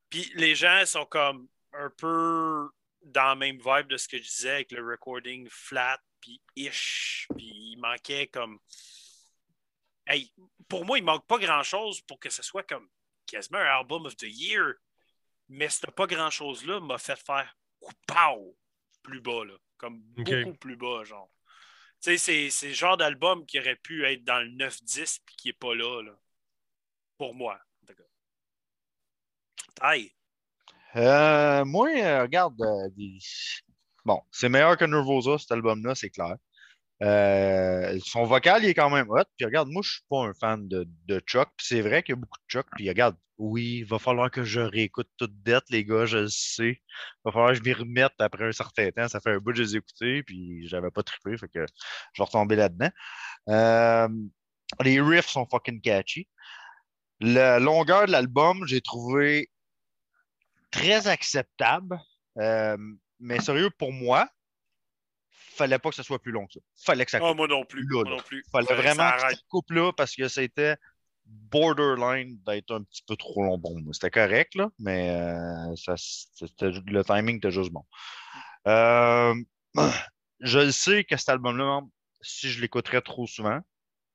puis 0.10 0.32
les 0.36 0.54
gens 0.54 0.86
sont 0.86 1.06
comme 1.06 1.48
un 1.74 1.90
peu 1.90 2.70
dans 3.02 3.30
la 3.30 3.36
même 3.36 3.58
vibe 3.58 3.88
de 3.88 3.98
ce 3.98 4.08
que 4.08 4.18
je 4.18 4.24
disais 4.24 4.52
avec 4.52 4.72
le 4.72 4.86
recording 4.86 5.48
flat, 5.50 6.00
puis 6.20 6.42
ish, 6.56 7.28
puis 7.36 7.72
il 7.72 7.78
manquait 7.78 8.28
comme. 8.28 8.60
Hey, 10.06 10.34
pour 10.68 10.86
moi, 10.86 10.98
il 10.98 11.04
manque 11.04 11.26
pas 11.28 11.38
grand-chose 11.38 12.02
pour 12.02 12.20
que 12.20 12.30
ce 12.30 12.44
soit 12.44 12.64
comme 12.64 12.90
quasiment 13.26 13.60
un 13.60 13.78
album 13.78 14.06
of 14.06 14.16
the 14.18 14.28
year. 14.28 14.74
Mais 15.50 15.70
ce 15.70 15.86
pas 15.88 16.08
grand-chose-là 16.08 16.80
m'a 16.80 16.98
fait 16.98 17.20
faire 17.20 17.56
pow 18.08 18.58
plus 19.02 19.22
bas, 19.22 19.46
là. 19.46 19.54
Comme 19.78 20.00
beaucoup 20.00 20.58
plus 20.58 20.76
bas, 20.78 21.04
genre. 21.04 21.30
Tu 22.02 22.18
sais, 22.18 22.50
c'est 22.50 22.68
le 22.68 22.74
genre 22.74 22.98
d'album 22.98 23.46
qui 23.46 23.60
aurait 23.60 23.76
pu 23.76 24.06
être 24.06 24.24
dans 24.24 24.40
le 24.40 24.50
9-10 24.50 25.22
puis 25.26 25.36
qui 25.36 25.48
n'est 25.50 25.54
pas 25.54 25.76
là, 25.76 26.02
là. 26.02 26.18
Pour 27.18 27.34
moi. 27.34 27.60
Taille. 29.76 30.14
Euh, 30.96 31.66
moi, 31.66 31.90
euh, 31.96 32.22
regarde, 32.24 32.60
euh, 32.62 32.90
bon, 34.06 34.22
c'est 34.32 34.50
meilleur 34.50 34.78
que 34.78 34.86
Nervosa, 34.86 35.38
cet 35.38 35.52
album-là, 35.52 35.96
c'est 35.96 36.10
clair. 36.10 36.36
son 38.06 38.24
vocal, 38.26 38.64
il 38.64 38.70
est 38.70 38.74
quand 38.74 38.90
même 38.90 39.10
hot. 39.10 39.24
Puis 39.38 39.46
regarde, 39.46 39.70
moi, 39.70 39.82
je 39.84 39.92
suis 39.94 40.04
pas 40.10 40.20
un 40.24 40.34
fan 40.34 40.68
de, 40.68 40.88
Chuck. 41.28 41.50
Puis 41.58 41.68
c'est 41.68 41.82
vrai 41.82 42.04
qu'il 42.04 42.14
y 42.14 42.18
a 42.18 42.22
beaucoup 42.22 42.38
de 42.38 42.52
Chuck. 42.52 42.68
Puis 42.76 42.88
regarde, 42.90 43.16
oui, 43.40 43.80
il 43.80 43.86
va 43.86 44.00
falloir 44.00 44.30
que 44.32 44.44
je 44.44 44.62
réécoute 44.62 45.10
toute 45.18 45.34
dette, 45.44 45.64
les 45.70 45.84
gars, 45.86 46.06
je 46.06 46.20
le 46.20 46.30
sais. 46.30 46.80
Il 46.80 47.22
va 47.26 47.32
falloir 47.32 47.52
que 47.52 47.58
je 47.58 47.64
m'y 47.64 47.74
remette 47.74 48.14
après 48.20 48.46
un 48.46 48.52
certain 48.52 48.92
temps. 48.92 49.08
Ça 49.08 49.20
fait 49.20 49.32
un 49.32 49.38
bout 49.40 49.52
que 49.52 49.58
je 49.58 49.64
les 49.64 49.76
ai 49.76 49.78
écoutés, 49.80 50.24
puis 50.24 50.68
j'avais 50.68 50.92
pas 50.92 51.04
trippé, 51.04 51.38
fait 51.38 51.48
que 51.48 51.66
je 52.14 52.22
vais 52.22 52.26
retomber 52.26 52.56
là-dedans. 52.56 52.90
les 54.84 55.02
riffs 55.02 55.30
sont 55.30 55.48
fucking 55.50 55.82
catchy. 55.82 56.28
La 57.20 57.60
longueur 57.60 58.06
de 58.06 58.12
l'album, 58.12 58.66
j'ai 58.68 58.82
trouvé 58.82 59.50
très 60.74 61.08
acceptable. 61.08 62.00
Euh, 62.38 62.78
mais 63.20 63.40
sérieux, 63.40 63.70
pour 63.70 63.94
moi, 63.94 64.28
fallait 65.30 65.80
pas 65.80 65.90
que 65.90 65.96
ce 65.96 66.04
soit 66.04 66.20
plus 66.20 66.32
long 66.32 66.46
que 66.48 66.54
ça. 66.54 66.60
Fallait 66.84 67.06
que 67.06 67.12
ça 67.12 67.20
coupe. 67.20 67.30
Oh, 67.32 67.36
moi 67.36 67.48
non 67.48 67.64
plus. 67.64 67.88
Là, 67.88 68.04
non 68.10 68.18
plus. 68.18 68.44
Fallait, 68.52 68.74
vraiment 68.74 69.12
que 69.12 69.22
ça 69.22 69.30
coupe 69.48 69.72
là 69.72 69.92
parce 69.94 70.16
que 70.16 70.28
c'était 70.28 70.76
borderline 71.26 72.40
d'être 72.46 72.72
un 72.74 72.84
petit 72.84 73.04
peu 73.08 73.16
trop 73.16 73.44
long. 73.44 73.58
Bon, 73.58 73.80
c'était 73.94 74.12
correct, 74.12 74.56
là, 74.56 74.70
mais 74.80 75.10
euh, 75.10 75.76
ça, 75.76 75.96
le 76.42 77.04
timing 77.04 77.38
était 77.38 77.52
juste 77.52 77.72
bon. 77.72 77.86
Euh, 78.68 79.36
je 80.40 80.72
sais 80.72 81.04
que 81.04 81.16
cet 81.16 81.30
album-là, 81.30 81.82
si 82.22 82.50
je 82.50 82.60
l'écouterais 82.62 83.02
trop 83.02 83.28
souvent, 83.28 83.62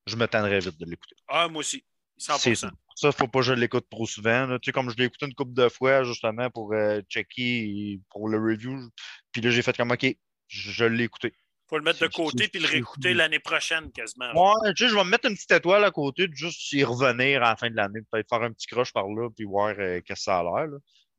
je 0.07 0.17
me 0.17 0.27
tendrais 0.27 0.59
vite 0.59 0.79
de 0.79 0.87
l'écouter. 0.87 1.17
Ah, 1.29 1.49
moi 1.49 1.61
aussi. 1.61 1.85
100%. 2.19 2.71
Ça, 2.95 3.13
faut 3.13 3.29
pas 3.29 3.39
que 3.41 3.45
je 3.45 3.53
l'écoute 3.53 3.87
trop 3.89 4.07
souvent. 4.07 4.59
Tu 4.59 4.67
sais, 4.67 4.73
comme 4.73 4.91
je 4.91 4.97
l'ai 4.97 5.05
écouté 5.05 5.27
une 5.27 5.35
couple 5.35 5.55
de 5.55 5.69
fois, 5.69 6.03
justement, 6.03 6.51
pour 6.51 6.73
euh, 6.75 7.01
checker 7.09 8.01
pour 8.11 8.29
le 8.29 8.39
review. 8.39 8.91
Puis 9.33 9.41
là, 9.41 9.51
j'ai 9.51 9.63
fait 9.63 9.77
comme 9.77 9.93
OK, 9.93 10.05
je, 10.49 10.85
l'ai 10.85 11.05
écouté. 11.05 11.33
faut 11.69 11.79
le 11.79 11.85
mettre 11.85 12.01
de 12.01 12.09
côté 12.09 12.49
puis 12.49 12.61
le 12.61 12.67
réécouter 12.67 13.15
l'année 13.15 13.39
prochaine 13.39 13.93
quasiment. 13.93 14.33
Ouais, 14.35 14.73
tu 14.75 14.85
sais, 14.85 14.91
je 14.91 14.97
vais 14.97 15.05
me 15.05 15.11
mettre 15.11 15.29
une 15.29 15.35
petite 15.35 15.53
étoile 15.53 15.85
à 15.85 15.93
côté, 15.93 16.27
juste 16.33 16.73
y 16.73 16.83
revenir 16.83 17.43
à 17.43 17.51
la 17.51 17.57
fin 17.57 17.71
de 17.71 17.77
l'année, 17.77 18.01
peut-être 18.11 18.29
faire 18.29 18.43
un 18.43 18.53
petit 18.53 18.67
crush 18.67 18.93
par 18.93 19.07
là, 19.07 19.29
puis 19.31 19.45
voir 19.45 19.75
euh, 19.79 20.01
qu'est-ce 20.05 20.21
que 20.21 20.25
ça 20.25 20.41
a 20.41 20.43
l'air. 20.43 20.69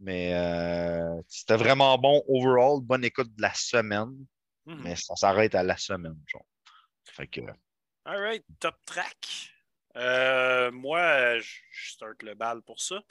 Mais 0.01 0.33
euh, 0.33 1.21
c'était 1.27 1.57
vraiment 1.57 1.97
bon 1.97 2.23
overall, 2.27 2.81
bonne 2.81 3.03
écoute 3.03 3.33
de 3.35 3.41
la 3.41 3.53
semaine. 3.53 4.13
Mhm. 4.65 4.81
Mais 4.83 4.95
ça 4.95 5.15
s'arrête 5.15 5.55
à 5.55 5.63
la 5.63 5.77
semaine, 5.77 6.17
genre. 6.27 6.45
Fait 7.05 7.27
que. 7.27 7.41
All 8.05 8.19
right, 8.19 8.43
top 8.59 8.75
track. 8.85 9.51
Euh, 9.99 10.71
moi, 10.71 11.39
je 11.39 11.91
start 11.91 12.23
le 12.23 12.33
bal 12.33 12.61
pour 12.61 12.79
ça. 12.79 13.01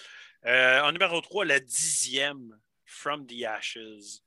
Euh, 0.47 0.81
en 0.81 0.93
numéro 0.93 1.21
3, 1.21 1.45
la 1.45 1.61
dixième, 1.61 2.59
From 2.87 3.27
the 3.27 3.45
Ashes. 3.45 4.23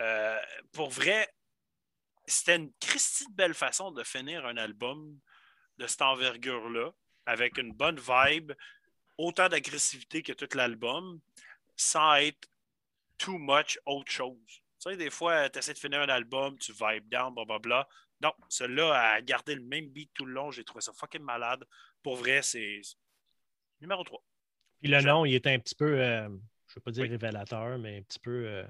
Euh, 0.00 0.40
pour 0.72 0.88
vrai, 0.88 1.28
c'était 2.26 2.56
une 2.56 2.72
Christie 2.80 3.30
belle 3.32 3.54
façon 3.54 3.90
de 3.90 4.02
finir 4.02 4.46
un 4.46 4.56
album 4.56 5.18
de 5.76 5.86
cette 5.86 6.02
envergure-là, 6.02 6.90
avec 7.26 7.58
une 7.58 7.72
bonne 7.74 8.00
vibe, 8.00 8.52
autant 9.18 9.48
d'agressivité 9.48 10.22
que 10.22 10.32
tout 10.32 10.48
l'album, 10.56 11.20
sans 11.76 12.14
être 12.14 12.48
too 13.18 13.36
much 13.36 13.78
autre 13.84 14.10
chose. 14.10 14.38
Tu 14.46 14.90
sais, 14.90 14.96
des 14.96 15.10
fois, 15.10 15.50
tu 15.50 15.58
essaies 15.58 15.74
de 15.74 15.78
finir 15.78 16.00
un 16.00 16.08
album, 16.08 16.58
tu 16.58 16.72
vibes 16.72 17.08
down, 17.10 17.34
blablabla. 17.34 17.86
Non, 18.22 18.32
celui-là 18.48 19.14
a 19.14 19.20
gardé 19.22 19.54
le 19.54 19.62
même 19.62 19.88
beat 19.88 20.10
tout 20.14 20.24
le 20.24 20.32
long. 20.32 20.50
J'ai 20.50 20.64
trouvé 20.64 20.80
ça 20.80 20.92
fucking 20.92 21.22
malade. 21.22 21.64
Pour 22.02 22.16
vrai, 22.16 22.42
c'est 22.42 22.80
numéro 23.80 24.02
3. 24.04 24.22
Puis 24.80 24.90
le 24.90 25.02
nom, 25.02 25.24
il 25.24 25.34
était 25.34 25.52
un 25.52 25.58
petit 25.58 25.74
peu, 25.74 26.00
euh, 26.00 26.26
je 26.26 26.30
ne 26.30 26.74
veux 26.76 26.80
pas 26.82 26.90
dire 26.90 27.08
révélateur, 27.08 27.78
mais 27.78 27.98
un 27.98 28.02
petit 28.02 28.18
peu. 28.18 28.46
Euh, 28.46 28.64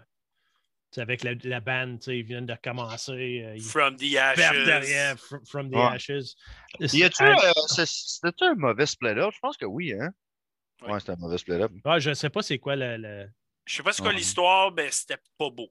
avec 0.96 1.22
la, 1.22 1.34
la 1.44 1.60
bande, 1.60 2.04
ils 2.08 2.24
viennent 2.24 2.46
de 2.46 2.56
commencer. 2.62 3.42
Euh, 3.44 3.60
from 3.60 3.96
the 3.96 4.16
Ashes. 4.16 4.36
Derrière, 4.36 5.16
from, 5.46 5.70
the 5.70 5.76
Ashes. 5.76 6.34
C'était 6.80 8.44
un 8.44 8.54
mauvais 8.56 8.86
split-up? 8.86 9.32
Je 9.32 9.38
pense 9.38 9.56
que 9.56 9.66
oui, 9.66 9.92
hein? 9.92 10.10
Ouais, 10.82 10.98
c'était 10.98 11.12
un 11.12 11.16
mauvais 11.16 11.38
split-up. 11.38 11.70
Ouais, 11.84 12.00
je 12.00 12.10
ne 12.10 12.14
sais 12.14 12.30
pas 12.30 12.42
c'est 12.42 12.58
quoi 12.58 12.74
le. 12.74 12.96
le... 12.96 13.30
Je 13.66 13.76
sais 13.76 13.82
pas 13.84 13.92
c'est 13.92 14.02
quoi 14.02 14.12
l'histoire, 14.12 14.72
mais 14.72 14.90
c'était 14.90 15.22
pas 15.38 15.50
beau. 15.50 15.70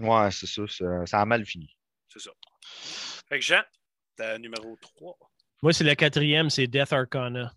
Ouais, 0.00 0.30
c'est 0.32 0.46
ça, 0.46 0.62
ça, 1.06 1.20
a 1.20 1.24
mal 1.24 1.46
fini. 1.46 1.76
C'est 2.08 2.20
ça. 2.20 2.30
Fait 3.28 3.38
que 3.38 3.44
Jean, 3.44 3.62
t'as 4.16 4.36
numéro 4.38 4.76
3. 4.80 5.16
Moi, 5.66 5.72
c'est 5.72 5.82
le 5.82 5.96
quatrième, 5.96 6.48
c'est 6.48 6.68
Death 6.68 6.92
Arcana. 6.92 7.52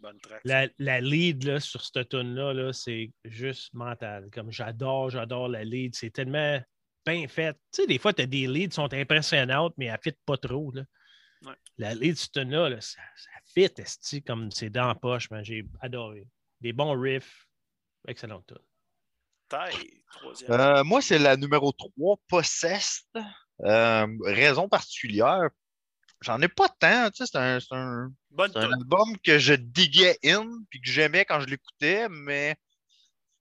Bonne 0.00 0.20
track. 0.20 0.42
La, 0.44 0.68
la 0.78 1.00
lead 1.00 1.44
là, 1.44 1.60
sur 1.60 1.82
cette 1.82 2.10
tune-là, 2.10 2.52
-là, 2.52 2.74
c'est 2.74 3.10
juste 3.24 3.72
mental. 3.72 4.28
Comme 4.30 4.52
j'adore, 4.52 5.08
j'adore 5.08 5.48
la 5.48 5.64
lead. 5.64 5.94
C'est 5.94 6.10
tellement 6.10 6.62
bien 7.06 7.26
fait. 7.26 7.54
Tu 7.54 7.80
sais, 7.80 7.86
des 7.86 7.98
fois, 7.98 8.12
tu 8.12 8.20
as 8.20 8.26
des 8.26 8.46
leads 8.46 8.68
qui 8.68 8.74
sont 8.74 8.92
impressionnantes, 8.92 9.72
mais 9.78 9.86
elles 9.86 9.92
ne 9.92 10.10
fit 10.10 10.18
pas 10.26 10.36
trop. 10.36 10.70
Là. 10.72 10.82
Ouais. 11.46 11.54
La 11.78 11.94
lead 11.94 12.18
sur 12.18 12.24
cette 12.24 12.34
tune-là, 12.34 12.68
là, 12.68 12.82
ça, 12.82 13.00
ça 13.16 13.30
fit, 13.46 14.22
comme 14.22 14.50
c'est 14.50 14.68
dans 14.68 14.88
la 14.88 14.94
poche. 14.94 15.30
J'ai 15.44 15.64
adoré. 15.80 16.28
Des 16.60 16.74
bons 16.74 17.00
riffs. 17.00 17.48
Excellent 18.06 18.42
tune. 18.42 18.58
Taille, 19.48 20.02
troisième. 20.12 20.50
Euh, 20.50 20.84
moi, 20.84 21.00
c'est 21.00 21.18
la 21.18 21.34
numéro 21.38 21.72
3, 21.72 22.18
Possessed. 22.28 23.08
Euh, 23.64 24.06
raison 24.26 24.68
particulière, 24.68 25.48
j'en 26.20 26.40
ai 26.40 26.48
pas 26.48 26.68
tant. 26.68 27.10
Tu 27.10 27.24
sais, 27.24 27.26
c'est 27.26 27.38
un, 27.38 27.58
un, 27.70 28.10
un 28.38 28.72
album 28.72 29.16
que 29.24 29.38
je 29.38 29.54
diguais 29.54 30.18
in 30.24 30.46
puis 30.70 30.80
que 30.80 30.90
j'aimais 30.90 31.24
quand 31.24 31.40
je 31.40 31.46
l'écoutais, 31.46 32.08
mais 32.08 32.56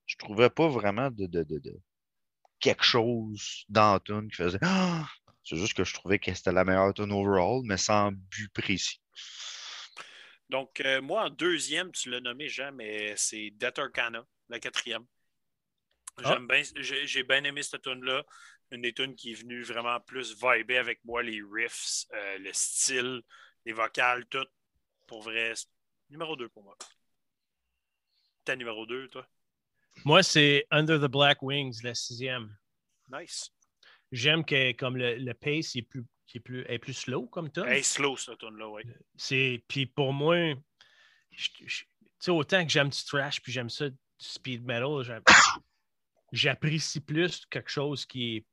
je 0.05 0.15
trouvais 0.17 0.49
pas 0.49 0.67
vraiment 0.67 1.11
de, 1.11 1.25
de, 1.25 1.43
de, 1.43 1.59
de 1.59 1.73
quelque 2.59 2.83
chose 2.83 3.65
dans 3.69 3.99
tune 3.99 4.29
qui 4.29 4.37
faisait 4.37 4.59
ah! 4.61 5.07
C'est 5.43 5.55
juste 5.55 5.75
que 5.75 5.85
je 5.85 5.93
trouvais 5.93 6.19
que 6.19 6.33
c'était 6.33 6.51
la 6.51 6.65
meilleure 6.65 6.93
tune 6.93 7.11
overall, 7.11 7.61
mais 7.63 7.77
sans 7.77 8.11
but 8.11 8.51
précis. 8.51 9.01
Donc, 10.49 10.81
euh, 10.81 11.01
moi, 11.01 11.25
en 11.25 11.29
deuxième, 11.29 11.91
tu 11.93 12.09
l'as 12.09 12.19
nommé, 12.19 12.49
Jean, 12.49 12.73
mais 12.73 13.13
c'est 13.15 13.51
Death 13.51 13.79
Arcana, 13.79 14.25
la 14.49 14.59
quatrième. 14.59 15.05
Ah. 16.23 16.37
J'ai 16.75 17.23
bien 17.23 17.43
aimé 17.43 17.63
cette 17.63 17.83
tune-là 17.83 18.25
une 18.71 18.81
des 18.81 18.93
tunes 18.93 19.15
qui 19.15 19.31
est 19.31 19.35
venue 19.41 19.63
vraiment 19.63 19.99
plus 20.01 20.33
vibrer 20.33 20.77
avec 20.77 20.99
moi, 21.05 21.23
les 21.23 21.41
riffs, 21.41 22.05
euh, 22.13 22.37
le 22.39 22.51
style, 22.53 23.21
les 23.65 23.73
vocales, 23.73 24.25
tout. 24.25 24.45
Pour 25.05 25.21
vrai, 25.21 25.53
numéro 26.09 26.35
2 26.35 26.49
pour 26.49 26.63
moi. 26.63 26.77
Ta 28.43 28.55
numéro 28.55 28.85
2, 28.85 29.07
toi? 29.07 29.27
Moi, 30.05 30.21
c'est 30.21 30.65
Under 30.69 30.99
the 30.99 31.09
Black 31.09 31.41
Wings, 31.41 31.81
la 31.83 31.95
sixième. 31.95 32.55
Nice. 33.09 33.49
J'aime 34.11 34.45
que 34.45 34.73
comme 34.73 34.97
le, 34.97 35.15
le 35.15 35.33
pace 35.33 35.75
est 35.75 35.81
plus, 35.81 36.05
est 36.33 36.39
plus, 36.39 36.65
est 36.67 36.79
plus 36.79 36.93
slow 36.93 37.27
comme 37.27 37.49
ça. 37.53 37.67
Est 37.75 37.83
slow, 37.83 38.15
cette 38.17 38.39
tune-là, 38.39 38.69
oui. 38.69 39.63
Puis 39.67 39.85
pour 39.85 40.13
moi, 40.13 40.53
tu 41.31 41.85
sais, 42.19 42.31
autant 42.31 42.63
que 42.63 42.71
j'aime 42.71 42.89
du 42.89 43.03
trash 43.03 43.41
puis 43.41 43.51
j'aime 43.51 43.69
ça 43.69 43.89
du 43.89 43.97
speed 44.19 44.65
metal, 44.65 45.03
j'apprécie 46.31 46.99
plus 46.99 47.45
quelque 47.45 47.69
chose 47.69 48.05
qui 48.05 48.37
est 48.37 48.45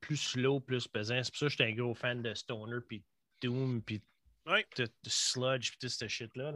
plus, 0.00 0.16
slow, 0.16 0.60
plus 0.60 0.88
pesant. 0.88 1.20
C'est 1.22 1.30
pour 1.30 1.38
ça 1.38 1.46
que 1.46 1.50
j'étais 1.50 1.64
un 1.64 1.74
gros 1.74 1.94
fan 1.94 2.22
de 2.22 2.34
Stoner, 2.34 2.78
puis 2.86 3.02
Doom, 3.40 3.82
puis 3.82 4.02
de, 4.46 4.88
Sludge, 5.06 5.70
puis 5.70 5.78
tout 5.80 5.88
ce 5.88 6.08
shit-là. 6.08 6.52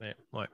Ouais. 0.00 0.46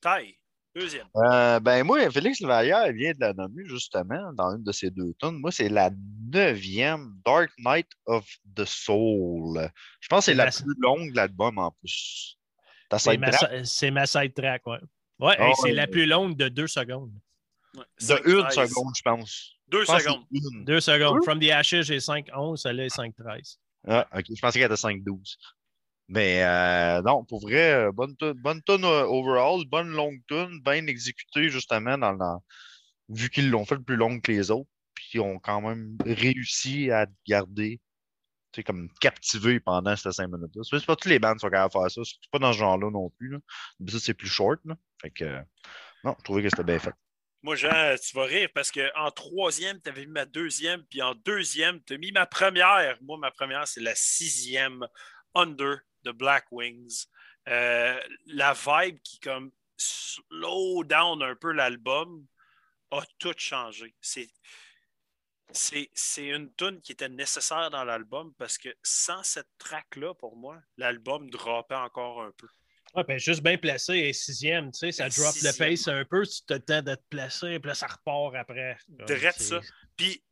Taille, 0.00 0.36
deuxième. 0.74 1.08
Euh, 1.16 1.58
ben 1.60 1.84
moi, 1.84 2.10
Félix 2.10 2.40
Levaillard 2.40 2.92
vient 2.92 3.12
de 3.12 3.20
la 3.20 3.32
nommer 3.32 3.64
justement 3.66 4.32
dans 4.34 4.56
une 4.56 4.62
de 4.62 4.72
ces 4.72 4.90
deux 4.90 5.14
tonnes. 5.14 5.38
Moi, 5.38 5.52
c'est 5.52 5.68
la 5.68 5.90
neuvième 6.32 7.18
Dark 7.24 7.50
Knight 7.58 7.88
of 8.04 8.26
the 8.54 8.64
Soul. 8.64 9.70
Je 10.00 10.08
pense 10.08 10.26
que 10.26 10.32
c'est 10.32 10.34
la 10.34 10.50
plus 10.50 10.74
longue 10.78 11.10
de 11.12 11.16
l'album 11.16 11.58
en 11.58 11.70
plus. 11.72 12.38
C'est 12.98 13.18
ma, 13.18 13.30
ma, 13.90 14.06
side 14.06 14.34
track, 14.34 14.66
ouais. 14.66 14.78
Ouais, 15.18 15.36
oh, 15.40 15.52
c'est 15.62 15.72
la 15.72 15.86
plus 15.86 16.06
longue 16.06 16.36
de 16.36 16.48
deux 16.48 16.66
secondes. 16.66 17.12
De 17.76 17.84
5, 17.98 18.26
une 18.26 18.42
13. 18.48 18.68
seconde, 18.68 18.92
je 18.96 19.02
pense. 19.02 19.52
Deux 19.68 19.80
Je 19.82 19.86
pense 19.86 19.96
que 19.96 20.02
secondes. 20.10 20.24
Deux 20.64 20.80
secondes. 20.80 21.24
From 21.24 21.40
the 21.40 21.50
Ashes, 21.50 21.82
j'ai 21.82 21.98
5-11, 21.98 22.56
celle-là 22.56 22.84
est 22.86 22.96
5-13. 22.96 23.56
Ah, 23.88 24.06
ok. 24.16 24.24
Je 24.34 24.40
pensais 24.40 24.58
qu'elle 24.58 24.70
était 24.72 24.80
5-12. 24.80 25.36
Mais 26.08 26.44
euh, 26.44 27.02
non, 27.02 27.24
pour 27.24 27.40
vrai, 27.40 27.72
euh, 27.86 27.92
bonne 27.92 28.14
bonne 28.36 28.62
tune 28.62 28.84
euh, 28.84 29.04
overall, 29.06 29.64
bonne 29.66 29.88
longue 29.90 30.20
tune, 30.28 30.60
bien 30.64 30.86
exécutée 30.86 31.48
justement 31.48 31.98
dans, 31.98 32.14
dans- 32.14 32.44
vu 33.08 33.28
qu'ils 33.28 33.50
l'ont 33.50 33.64
fait 33.64 33.76
plus 33.78 33.96
longue 33.96 34.22
que 34.22 34.30
les 34.30 34.52
autres, 34.52 34.70
puis 34.94 35.08
ils 35.14 35.20
ont 35.20 35.40
quand 35.40 35.60
même 35.60 35.96
réussi 36.04 36.92
à 36.92 37.06
te 37.06 37.12
garder, 37.26 37.80
tu 38.52 38.60
sais, 38.60 38.62
comme 38.62 38.88
captivé 39.00 39.58
pendant 39.58 39.96
ces 39.96 40.12
5 40.12 40.28
minutes-là. 40.28 40.62
C'est 40.68 40.78
c'est 40.78 40.86
pas 40.86 40.94
tous 40.94 41.08
les 41.08 41.18
bandes 41.18 41.38
qui 41.38 41.40
sont 41.40 41.50
capables 41.50 41.72
de 41.74 41.78
faire 41.80 41.90
ça, 41.90 42.00
c'est 42.04 42.30
pas 42.30 42.38
dans 42.38 42.52
ce 42.52 42.58
genre-là 42.58 42.88
non 42.90 43.10
plus. 43.18 43.30
Là. 43.30 43.38
Mais 43.80 43.90
ça, 43.90 43.98
c'est 43.98 44.14
plus 44.14 44.28
short, 44.28 44.60
là. 44.64 44.76
Fait 45.02 45.10
que, 45.10 45.24
euh, 45.24 45.40
non, 46.04 46.14
je 46.20 46.22
trouvais 46.24 46.42
que 46.44 46.50
c'était 46.50 46.62
bien 46.62 46.78
fait. 46.78 46.92
Moi, 47.42 47.54
Jean, 47.54 47.94
tu 48.02 48.16
vas 48.16 48.24
rire 48.24 48.48
parce 48.54 48.72
qu'en 48.72 49.10
troisième, 49.10 49.80
tu 49.80 49.88
avais 49.88 50.06
mis 50.06 50.12
ma 50.12 50.24
deuxième, 50.24 50.84
puis 50.86 51.02
en 51.02 51.14
deuxième, 51.14 51.82
tu 51.84 51.94
as 51.94 51.98
mis 51.98 52.12
ma 52.12 52.26
première. 52.26 52.98
Moi, 53.02 53.18
ma 53.18 53.30
première, 53.30 53.68
c'est 53.68 53.80
la 53.80 53.94
sixième 53.94 54.86
Under 55.34 55.78
de 56.02 56.12
Black 56.12 56.46
Wings. 56.50 57.06
Euh, 57.48 58.00
la 58.26 58.52
vibe 58.52 58.98
qui, 59.02 59.20
comme, 59.20 59.52
slow 59.76 60.84
down 60.84 61.22
un 61.22 61.36
peu 61.36 61.52
l'album, 61.52 62.26
a 62.90 63.02
tout 63.18 63.34
changé. 63.36 63.94
C'est. 64.00 64.28
C'est, 65.52 65.88
une 66.16 66.52
tune 66.56 66.82
qui 66.82 66.90
était 66.90 67.08
nécessaire 67.08 67.70
dans 67.70 67.84
l'album 67.84 68.34
parce 68.34 68.58
que 68.58 68.68
sans 68.82 69.22
cette 69.22 69.48
track-là, 69.58 70.12
pour 70.14 70.36
moi, 70.36 70.60
l'album 70.76 71.30
droppait 71.30 71.76
encore 71.76 72.20
un 72.20 72.32
peu. 72.32 72.48
Ouais, 72.96 73.04
ben 73.04 73.18
juste 73.18 73.42
bien 73.42 73.58
placé 73.58 73.94
et 73.94 74.12
sixième, 74.14 74.72
tu 74.72 74.78
sais, 74.78 74.92
ça 74.92 75.08
drop 75.10 75.34
le 75.42 75.50
pace 75.58 75.86
un 75.88 76.04
peu, 76.06 76.26
tu 76.26 76.42
te 76.46 76.54
le 76.54 76.60
temps 76.60 76.80
de 76.82 76.94
te 76.94 77.02
placer, 77.10 77.58
puis 77.60 77.68
là, 77.68 77.74
ça 77.74 77.86
repart 77.88 78.34
après. 78.34 78.78
C'est- 79.36 79.44
ça. 79.44 79.60
Puis, 79.96 80.24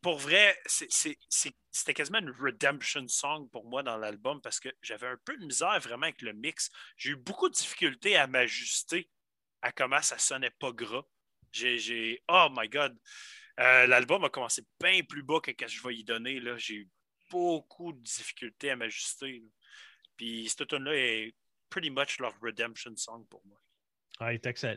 pour 0.00 0.18
vrai, 0.18 0.56
c'était 0.66 1.94
quasiment 1.94 2.18
une 2.20 2.30
redemption 2.30 3.06
song 3.08 3.48
pour 3.50 3.64
moi 3.64 3.82
dans 3.82 3.96
l'album 3.96 4.40
parce 4.42 4.60
que 4.60 4.68
j'avais 4.82 5.06
un 5.08 5.16
peu 5.24 5.36
de 5.36 5.44
misère 5.44 5.80
vraiment 5.80 6.04
avec 6.04 6.22
le 6.22 6.32
mix. 6.34 6.70
J'ai 6.96 7.10
eu 7.10 7.16
beaucoup 7.16 7.48
de 7.48 7.54
difficultés 7.54 8.14
à 8.16 8.26
m'ajuster 8.26 9.10
à 9.62 9.72
comment 9.72 10.02
ça 10.02 10.18
sonnait 10.18 10.50
pas 10.60 10.72
gras. 10.72 11.02
J'ai. 11.52 12.22
Oh 12.28 12.48
my 12.50 12.68
God! 12.68 12.96
Euh, 13.60 13.86
L'album 13.86 14.22
a 14.24 14.28
commencé 14.28 14.62
bien 14.80 15.02
plus 15.04 15.22
bas 15.22 15.40
que 15.40 15.52
ce 15.52 15.56
que 15.56 15.68
je 15.68 15.82
vais 15.82 15.96
y 15.96 16.04
donner. 16.04 16.38
là. 16.40 16.56
J'ai 16.58 16.74
eu 16.74 16.88
beaucoup 17.30 17.92
de 17.92 18.00
difficultés 18.02 18.70
à 18.70 18.76
m'ajuster. 18.76 19.40
là. 19.40 19.48
Puis, 20.16 20.48
cette 20.48 20.68
tune-là 20.68 20.94
est 20.94 21.34
pretty 21.74 21.90
much 21.90 22.20
leur 22.20 22.32
redemption 22.40 22.96
song 22.96 23.26
pour 23.28 23.42
moi. 23.46 23.58
Ah, 24.20 24.32
il 24.32 24.36
est 24.36 24.46
excellent. 24.46 24.76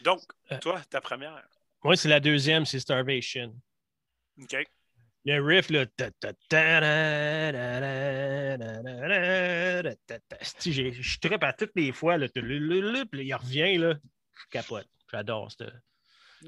Donc, 0.00 0.20
euh, 0.50 0.58
toi, 0.58 0.82
ta 0.90 1.00
première. 1.00 1.48
Moi, 1.84 1.94
c'est 1.94 2.08
la 2.08 2.18
deuxième, 2.18 2.66
c'est 2.66 2.80
Starvation. 2.80 3.54
OK. 4.40 4.56
Le 5.24 5.40
riff, 5.40 5.70
là. 5.70 5.84
Je 10.60 11.18
trippe 11.20 11.44
à 11.44 11.52
toutes 11.52 11.70
les 11.76 11.92
fois. 11.92 12.16
Il 12.16 13.34
revient, 13.34 13.78
là. 13.78 13.94
Je 13.94 14.44
capote. 14.50 14.88
J'adore 15.08 15.52
ça. 15.52 15.66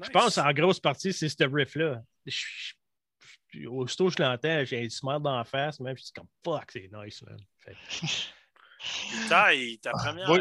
Je 0.03 0.09
pense 0.09 0.37
en 0.37 0.51
grosse 0.51 0.81
partie, 0.81 1.13
c'est 1.13 1.29
ce 1.29 1.45
riff-là. 1.45 2.03
Aussitôt 3.67 4.09
que 4.09 4.15
je 4.17 4.21
l'entends, 4.21 4.65
j'ai 4.65 4.81
du 4.81 4.89
smile 4.89 5.21
dans 5.21 5.37
la 5.37 5.45
face, 5.45 5.79
même. 5.79 5.95
Je 5.95 6.03
dis 6.03 6.11
comme 6.11 6.27
fuck, 6.43 6.69
c'est 6.73 6.89
nice, 6.91 7.21
man. 7.21 7.39
Taille, 9.29 9.79
ta 9.79 9.91
première. 9.91 10.27
Moi, 10.27 10.39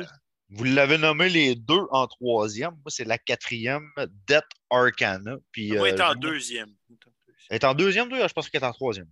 vous 0.51 0.65
l'avez 0.65 0.99
nommé 0.99 1.29
les 1.29 1.55
deux 1.55 1.83
en 1.91 2.07
troisième. 2.07 2.73
Moi, 2.73 2.89
c'est 2.89 3.05
la 3.05 3.19
quatrième, 3.19 3.89
Death 4.29 4.45
Arcana. 4.71 5.37
Puis, 5.53 5.73
Moi, 5.73 5.89
elle 5.89 5.95
est 5.97 6.01
euh, 6.01 6.07
en 6.09 6.13
je- 6.13 6.19
deuxième. 6.19 6.75
Elle 7.51 7.57
est 7.57 7.65
en 7.65 7.75
deuxième, 7.75 8.09
toi? 8.09 8.27
Je 8.27 8.33
pense 8.33 8.49
qu'elle 8.49 8.63
est 8.63 8.67
en 8.67 8.73
troisième. 8.73 9.09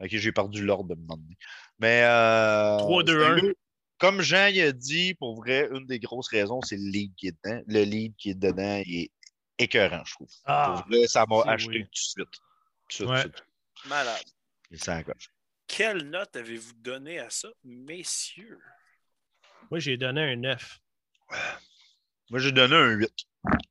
Ok, 0.00 0.08
j'ai 0.10 0.32
perdu 0.32 0.64
l'ordre 0.64 0.88
de 0.90 0.94
me 0.94 1.02
demander. 1.02 1.36
Mais. 1.78 2.02
Euh, 2.04 2.76
3, 2.78 3.02
2, 3.04 3.22
1. 3.22 3.36
sérieux, 3.36 3.54
Comme 3.98 4.20
Jean 4.20 4.46
il 4.48 4.60
a 4.62 4.72
dit, 4.72 5.14
pour 5.14 5.36
vrai, 5.36 5.68
une 5.72 5.86
des 5.86 6.00
grosses 6.00 6.28
raisons, 6.28 6.60
c'est 6.62 6.76
le 6.76 6.90
lead 6.90 7.14
qui 7.16 7.28
est 7.28 7.36
dedans. 7.44 7.62
Le 7.68 7.82
lead 7.84 8.16
qui 8.16 8.30
est 8.30 8.34
dedans 8.34 8.82
il 8.84 9.02
est 9.04 9.10
écœurant, 9.58 10.02
je 10.04 10.14
trouve. 10.14 10.28
Ah, 10.44 10.74
pour 10.84 10.88
vrai, 10.96 11.06
ça 11.06 11.24
m'a 11.28 11.42
acheté 11.42 11.70
oui. 11.70 11.84
tout 11.84 11.90
de 11.90 11.96
suite. 11.96 12.16
Tout 12.26 12.26
de 12.88 12.92
suite, 12.92 13.08
Ouais. 13.08 13.22
tout 13.22 13.28
de 13.28 13.34
suite. 13.36 13.46
Malade. 13.88 14.22
Et 14.72 14.76
ça 14.78 14.96
accroche. 14.96 15.28
Quelle 15.72 16.10
note 16.10 16.36
avez-vous 16.36 16.74
donné 16.74 17.18
à 17.18 17.30
ça, 17.30 17.48
messieurs? 17.64 18.60
moi, 19.70 19.78
j'ai 19.78 19.96
donné 19.96 20.20
un 20.20 20.36
9. 20.36 20.80
Moi, 22.28 22.40
j'ai 22.40 22.52
donné 22.52 22.76
un 22.76 22.90
8. 22.90 23.10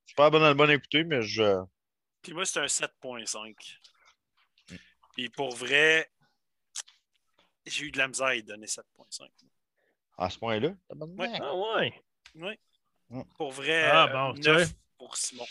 C'est 0.07 0.15
pas 0.15 0.25
un 0.25 0.29
bon 0.31 0.41
album 0.41 0.67
à 0.67 0.73
écouter, 0.73 1.03
mais 1.03 1.21
je. 1.21 1.63
Puis 2.23 2.33
moi, 2.33 2.43
c'est 2.43 2.59
un 2.59 2.65
7.5. 2.65 3.53
Mm. 4.71 4.75
Puis 5.13 5.29
pour 5.29 5.55
vrai, 5.55 6.11
j'ai 7.67 7.85
eu 7.85 7.91
de 7.91 7.99
la 7.99 8.07
misère 8.07 8.27
à 8.27 8.35
y 8.35 8.41
donner 8.41 8.65
7.5. 8.65 9.29
À 10.17 10.31
ce 10.31 10.39
point-là, 10.39 10.73
t'as 10.89 10.95
bonne 10.95 11.19
Ouais. 11.19 11.39
Ah 11.39 11.55
ouais. 11.55 12.03
Oui. 12.33 12.59
Mm. 13.09 13.21
Pour 13.37 13.51
vrai, 13.51 13.83
Ah, 13.83 14.07
euh, 14.09 14.33
bon, 14.33 14.39
9 14.41 14.73
pour 14.97 15.15
Simon. 15.15 15.45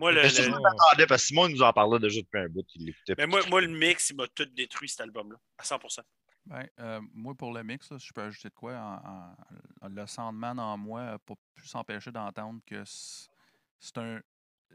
Moi, 0.00 0.12
le, 0.12 0.22
le- 0.22 0.28
je 0.28 0.50
m'attendais 0.50 1.06
parce 1.06 1.22
que 1.22 1.26
Simon 1.28 1.46
il 1.48 1.54
nous 1.54 1.62
en 1.62 1.72
parlait 1.72 1.98
déjà 1.98 2.20
depuis 2.20 2.38
un 2.40 2.48
bout. 2.48 2.66
Il 2.74 2.86
l'écoutait. 2.86 3.14
mais 3.18 3.26
moi, 3.26 3.40
moi, 3.48 3.60
le 3.60 3.68
mix, 3.68 4.10
il 4.10 4.16
m'a 4.16 4.26
tout 4.28 4.46
détruit, 4.46 4.88
cet 4.88 5.02
album-là, 5.02 5.36
à 5.58 5.62
100%. 5.62 6.00
Ben, 6.46 6.66
euh, 6.78 7.00
moi, 7.12 7.34
pour 7.34 7.52
le 7.52 7.62
mix, 7.62 7.90
là, 7.90 7.98
je 7.98 8.10
peux 8.12 8.22
ajouter 8.22 8.48
de 8.48 8.54
quoi, 8.54 8.74
en- 8.76 9.36
en- 9.86 9.88
le 9.88 10.06
Sandman 10.06 10.58
en 10.58 10.76
moi 10.78 11.04
n'a 11.04 11.18
pas 11.18 11.34
pu 11.54 11.68
s'empêcher 11.68 12.10
d'entendre 12.10 12.60
que 12.66 12.82
c'est 12.84 13.98
un. 13.98 14.20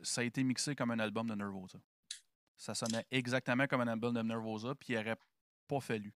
Ça 0.03 0.21
a 0.21 0.23
été 0.23 0.43
mixé 0.43 0.75
comme 0.75 0.91
un 0.91 0.99
album 0.99 1.27
de 1.27 1.35
Nervosa. 1.35 1.79
Ça 2.57 2.73
sonnait 2.75 3.05
exactement 3.11 3.65
comme 3.67 3.81
un 3.81 3.87
album 3.87 4.13
de 4.13 4.21
Nervosa, 4.21 4.75
puis 4.75 4.93
il 4.93 4.97
n'aurait 4.97 5.17
pas 5.67 5.79
fallu. 5.79 6.13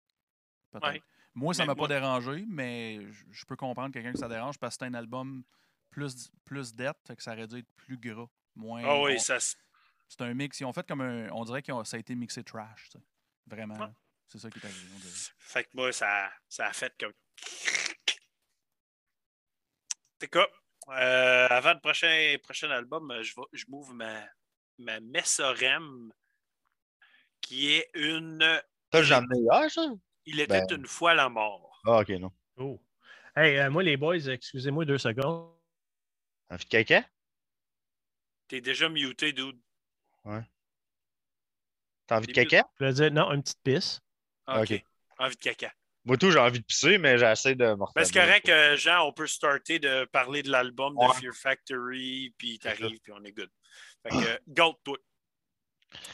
Ouais. 0.82 1.02
Moi, 1.36 1.54
ça 1.54 1.64
Mais 1.64 1.68
m'a 1.68 1.76
moi- 1.76 1.88
pas 1.88 1.94
dérangé, 1.94 2.44
mais 2.48 3.00
je- 3.12 3.26
je 3.32 3.46
peux 3.46 3.56
comprendre 3.56 3.94
quelqu'un 3.94 4.14
que 4.14 4.20
ça 4.20 4.28
dérange 4.28 4.58
parce 4.58 4.76
que 4.78 4.86
c'est 4.86 4.90
un 4.90 4.94
album 4.96 5.44
plus, 5.92 6.32
plus 6.44 6.74
dette, 6.74 6.98
fait 7.06 7.16
que 7.16 7.22
ça 7.24 7.34
aurait 7.34 7.48
dû 7.48 7.60
être 7.60 7.70
plus 7.78 7.98
gras. 7.98 8.28
Moins, 8.56 8.84
Ah 8.86 9.02
oui, 9.02 9.16
on- 9.16 9.20
ça 9.20 9.38
c'est 9.40 10.22
un 10.22 10.34
mix. 10.34 10.60
Ils 10.60 10.66
ont 10.66 10.74
fait 10.74 10.86
comme 10.88 11.02
un. 11.02 11.30
On 11.32 11.44
dirait 11.44 11.62
que 11.64 11.72
ça 11.84 11.98
a 11.98 12.00
été 12.00 12.16
mixé 12.16 12.44
trash. 12.44 12.90
tu 12.92 12.98
sais. 12.98 13.04
Vraiment. 13.48 13.76
Ouais. 13.78 13.92
C'est 14.28 14.40
ça 14.40 14.50
qui 14.50 14.60
est 14.60 14.66
arrivé. 14.66 14.80
Fait 15.40 15.64
que 15.64 15.70
moi, 15.74 15.92
ça, 15.92 16.32
ça 16.48 16.68
a 16.68 16.74
fait 16.74 16.94
comme. 17.00 17.12
C'est 20.20 20.32
quoi? 20.32 20.48
Euh, 20.90 21.48
avant 21.50 21.74
le 21.74 21.80
prochain, 21.80 22.36
prochain 22.44 22.70
album, 22.70 23.12
je, 23.22 23.34
vais- 23.36 23.48
je 23.54 23.66
m'ouvre 23.68 23.94
ma, 23.94 24.24
ma 24.78 25.00
Messorem, 25.00 26.12
qui 27.42 27.74
est 27.74 27.90
une. 27.96 28.62
T'as 28.92 29.02
jamais 29.04 29.38
hier, 29.40 29.70
ça? 29.72 29.88
Il 30.26 30.40
était 30.40 30.62
Ben. 30.68 30.78
une 30.80 30.88
fois 30.88 31.14
la 31.14 31.30
mort. 31.30 31.82
Ah, 31.86 32.00
ok, 32.00 32.10
non. 32.12 32.32
Oh. 32.58 32.80
Hey, 33.36 33.58
euh, 33.58 33.70
moi, 33.70 33.84
les 33.84 33.98
boys, 33.98 34.18
excusez-moi 34.28 34.86
deux 34.86 34.98
secondes. 34.98 35.52
Envie 36.50 36.64
de 36.66 36.70
caca? 36.70 37.04
T'es 38.48 38.62
déjà 38.62 38.90
muté, 38.90 39.34
dude. 39.34 39.60
T'as 42.08 42.18
envie 42.18 42.28
de 42.28 42.32
caca? 42.34 42.64
Je 42.80 42.86
veux 42.86 42.94
dire, 42.94 43.12
non, 43.12 43.32
une 43.32 43.42
petite 43.42 43.62
pisse. 43.64 44.02
Ah, 44.46 44.62
OK. 44.62 44.72
Ok. 44.72 44.84
Envie 45.18 45.36
de 45.36 45.42
caca. 45.42 45.74
Moi, 46.04 46.18
tout, 46.18 46.30
j'ai 46.30 46.38
envie 46.38 46.60
de 46.60 46.66
pisser, 46.66 47.00
mais 47.00 47.18
j'essaie 47.18 47.56
de 47.56 47.66
me 47.66 47.86
Ben, 47.96 48.06
c'est 48.06 48.14
correct, 48.14 48.48
euh, 48.50 48.78
Jean, 48.78 49.08
on 49.08 49.12
peut 49.14 49.26
starter 49.26 49.80
de 49.80 50.06
parler 50.06 50.44
de 50.44 50.52
l'album 50.52 50.94
de 50.94 51.00
Ouais. 51.00 51.14
Fear 51.16 51.34
Factory, 51.34 52.36
puis 52.38 52.60
t'arrives, 52.60 53.00
puis 53.02 53.12
on 53.12 53.24
est 53.24 53.32
good. 53.32 53.50
Fait 54.04 54.10
que, 54.10 54.16
euh, 54.16 54.38
go, 54.50 54.80
toi. 54.84 54.98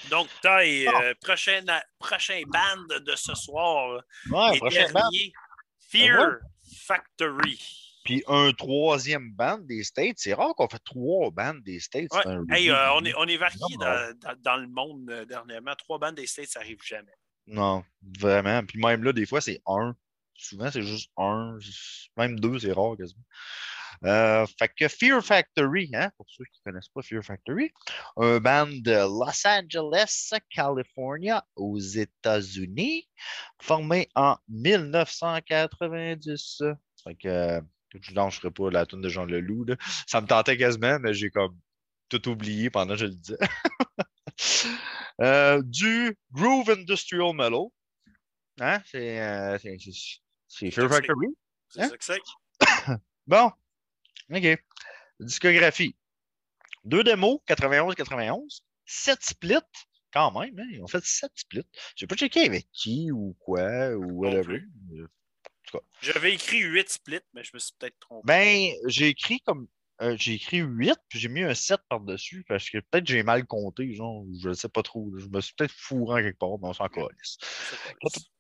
Donc, 0.09 0.29
taille, 0.41 0.88
Ah. 0.88 1.01
euh, 1.03 1.13
prochain, 1.19 1.61
prochain 1.99 2.41
band 2.47 2.99
de 3.01 3.15
ce 3.17 3.36
soir. 3.36 4.01
Ouais, 4.29 4.57
prochain 4.59 4.89
band. 4.93 5.09
Fear 5.89 6.38
Factory. 6.86 7.59
Puis 8.04 8.24
un 8.28 8.52
troisième 8.54 9.32
band 9.34 9.60
des 9.60 9.84
States. 9.84 10.16
C'est 10.18 10.34
rare 10.34 10.54
qu'on 10.56 10.68
fait 10.68 10.82
trois 10.84 11.30
bandes 11.32 11.62
des 11.64 11.80
States. 11.80 12.12
Ouais. 12.14 12.20
C'est 12.24 12.30
un 12.30 12.43
Hey, 12.49 12.70
euh, 12.72 12.93
on, 12.93 13.06
est, 13.06 13.14
on 13.18 13.26
est 13.28 13.38
varié 13.38 13.60
dans, 13.80 14.14
dans- 14.20 14.36
dans 14.41 14.58
le 14.58 14.68
monde 14.68 15.08
euh, 15.10 15.24
dernièrement. 15.26 15.76
Trois 15.78 15.99
bandes 15.99 16.16
des 16.16 16.26
States, 16.28 16.47
ça 16.49 16.60
arrive 16.62 16.80
jamais. 16.84 17.14
Non, 17.47 17.84
vraiment. 18.20 18.64
Puis 18.66 18.80
même 18.80 19.04
là, 19.04 19.14
des 19.14 19.26
fois, 19.26 19.41
c'est 19.41 19.62
un. 19.68 19.95
Souvent, 20.36 20.72
c'est 20.72 20.82
juste 20.82 21.12
un. 21.18 21.58
Même 22.18 22.39
deux, 22.39 22.58
c'est 22.60 22.72
rare 22.72 22.95
quasiment. 22.97 23.24
Euh, 24.04 24.47
fait 24.58 24.70
que 24.76 24.88
Fear 24.88 25.24
Factory, 25.24 25.91
hein, 25.93 26.10
pour 26.18 26.26
ceux 26.28 26.43
qui 26.45 26.60
ne 26.66 26.72
connaissent 26.72 26.89
pas 26.89 27.04
Fear 27.04 27.24
Factory, 27.24 27.72
un 28.18 28.39
band 28.39 28.66
de 28.68 28.93
Los 28.93 29.45
Angeles, 29.45 30.32
California, 30.49 31.45
aux 31.56 31.78
États-Unis, 31.78 33.08
formé 33.62 34.10
en 34.16 34.38
1990. 34.47 36.64
Fait 37.04 37.14
que 37.16 37.62
euh, 37.96 38.00
je 38.02 38.12
ne 38.46 38.50
pas 38.50 38.70
la 38.72 38.86
tune 38.86 39.02
de 39.02 39.10
Jean 39.10 39.26
Leloup. 39.26 39.66
là. 39.66 39.76
Ça 40.08 40.22
me 40.22 40.28
tentait 40.28 40.58
quasiment, 40.58 40.98
mais 41.00 41.14
j'ai 41.14 41.30
comme 41.30 41.58
tout 42.10 42.28
oublié 42.30 42.70
pendant 42.70 42.94
que 42.94 43.00
je 43.00 43.06
le 43.06 43.16
disais. 43.16 43.38
Euh, 45.22 45.62
du 45.64 46.18
Groove 46.32 46.70
Industrial 46.72 47.34
Metal. 47.36 47.66
Hein? 48.60 48.82
C'est 48.86 49.20
euh, 49.22 49.58
c'est- 49.60 49.78
c'est- 49.80 50.20
c'est 50.48 50.72
Fear 50.72 50.89
c'est. 50.89 50.96
Factory. 50.96 51.28
C'est 51.70 51.82
Hein? 51.82 51.89
ça 51.89 51.98
que 51.98 52.04
c'est. 52.06 52.98
Bon. 53.28 53.52
OK. 54.34 54.64
Discographie. 55.20 55.96
Deux 56.86 57.04
démos, 57.04 57.39
91-91. 57.46 58.62
Sept 58.86 59.22
splits, 59.24 59.58
quand 60.12 60.32
même. 60.39 60.58
Hein, 60.60 60.68
ils 60.72 60.82
ont 60.82 60.88
fait 60.88 61.04
sept 61.04 61.32
splits. 61.36 61.68
Je 61.96 62.04
n'ai 62.06 62.08
pas 62.08 62.16
checké 62.16 62.46
avec 62.46 62.68
qui 62.72 63.12
ou 63.12 63.36
quoi 63.39 63.92
ou 63.92 64.22
whatever. 64.24 64.64
J'avais 66.01 66.34
écrit 66.34 66.59
huit 66.59 66.89
splits, 66.89 67.19
mais 67.34 67.43
je 67.43 67.51
me 67.53 67.59
suis 67.59 67.74
peut-être 67.78 67.99
trompé. 67.99 68.26
Ben, 68.26 68.72
j'ai 68.88 69.07
écrit 69.07 69.39
comme 69.41 69.67
euh, 70.01 70.15
j'ai 70.17 70.34
écrit 70.34 70.57
8, 70.57 70.95
puis 71.09 71.19
j'ai 71.19 71.30
mis 71.30 71.43
un 71.43 71.53
7 71.53 71.80
par-dessus, 71.88 72.43
parce 72.47 72.67
que 72.72 72.80
peut-être 72.80 73.05
j'ai 73.05 73.22
mal 73.22 73.45
compté, 73.45 73.93
genre, 73.93 74.26
je 74.41 74.49
ne 74.49 74.53
sais 74.55 74.67
pas 74.67 74.82
trop. 74.82 75.11
Je 75.15 75.28
me 75.28 75.39
suis 75.41 75.53
peut-être 75.53 75.74
fourré 75.74 76.24
quelque 76.24 76.39
part, 76.39 76.57
mais 76.59 76.69
on 76.69 76.74
s'en 76.74 76.88
calisse. 76.88 77.38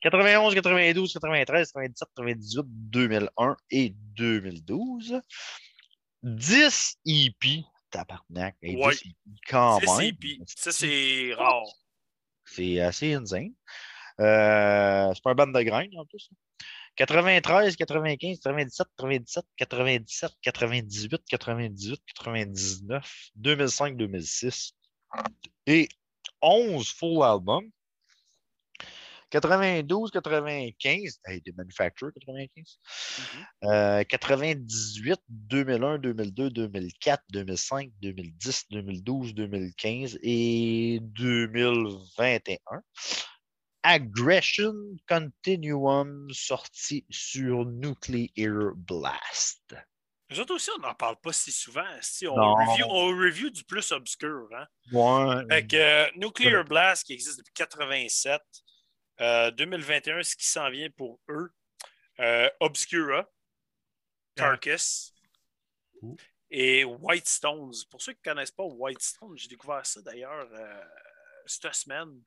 91, 0.01 0.55
92, 0.55 1.13
93, 1.13 1.71
97, 1.71 2.07
98, 2.15 2.65
2001 2.65 3.57
et 3.69 3.89
2012. 4.15 5.21
10 6.23 6.97
EP, 7.05 7.63
tabarnak. 7.91 8.55
Et 8.63 8.75
Ouais. 8.75 8.93
10 8.95 9.01
EP 9.01 9.15
quand 9.47 9.79
10 9.79 9.85
même. 9.97 10.07
EP. 10.07 10.37
Ça, 10.47 10.71
c'est 10.71 11.33
rare. 11.35 11.67
C'est 12.45 12.79
assez 12.79 13.13
insane. 13.13 13.53
Euh, 14.19 15.11
c'est 15.13 15.23
pas 15.23 15.31
un 15.31 15.35
band 15.35 15.47
de 15.47 15.61
graines 15.61 15.95
en 15.95 16.05
plus. 16.05 16.29
93, 16.95 17.75
95, 17.77 18.39
97, 18.41 18.87
97, 18.97 19.45
97, 19.57 20.31
98, 20.41 21.21
98, 21.29 22.01
99, 22.15 23.31
2005, 23.35 23.97
2006 23.97 24.73
et 25.67 25.89
11 26.41 26.91
full 26.91 27.23
albums. 27.23 27.69
92, 29.31 30.11
95, 30.11 31.21
hey, 31.25 31.41
des 31.41 31.53
Manufacturer 31.53 32.11
95. 32.11 32.79
Mhm. 33.17 33.69
Euh, 33.69 34.03
98, 34.03 35.21
2001, 35.29 35.99
2002, 35.99 36.49
2004, 36.49 37.23
2005, 37.31 37.91
2010, 38.01 38.65
2012, 38.71 39.33
2015 39.33 40.19
et 40.21 40.99
2021. 41.01 42.59
Aggression 43.83 44.73
Continuum 45.07 46.27
sorti 46.31 47.05
sur 47.09 47.65
Nuclear 47.65 48.73
Blast. 48.75 49.75
Nous 50.29 50.39
autres 50.39 50.55
aussi, 50.55 50.69
on 50.77 50.79
n'en 50.79 50.93
parle 50.93 51.17
pas 51.19 51.33
si 51.33 51.51
souvent. 51.51 51.83
Si 52.01 52.25
on, 52.25 52.35
review, 52.35 52.85
on 52.87 53.07
review 53.07 53.49
du 53.49 53.63
plus 53.65 53.91
obscur. 53.91 54.47
Hein? 54.55 54.65
Ouais. 54.93 55.43
Fait 55.49 55.67
que 55.67 55.75
euh, 55.75 56.09
Nuclear 56.15 56.63
Blast, 56.63 57.05
qui 57.05 57.13
existe 57.13 57.39
depuis 57.39 57.53
87, 57.53 58.41
euh, 59.19 59.51
2021, 59.51 60.23
ce 60.23 60.35
qui 60.35 60.47
s'en 60.47 60.69
vient 60.69 60.89
pour 60.91 61.19
eux, 61.29 61.51
euh, 62.19 62.49
Obscura, 62.59 63.27
Carcass 64.35 65.13
et 66.49 66.85
White 66.85 67.27
Stones. 67.27 67.73
Pour 67.89 68.01
ceux 68.01 68.13
qui 68.13 68.21
ne 68.25 68.31
connaissent 68.31 68.51
pas 68.51 68.63
White 68.63 69.01
Stones, 69.01 69.37
j'ai 69.37 69.47
découvert 69.47 69.85
ça 69.85 70.01
d'ailleurs 70.01 70.47
euh, 70.53 70.83
cette 71.45 71.73
semaine. 71.73 72.21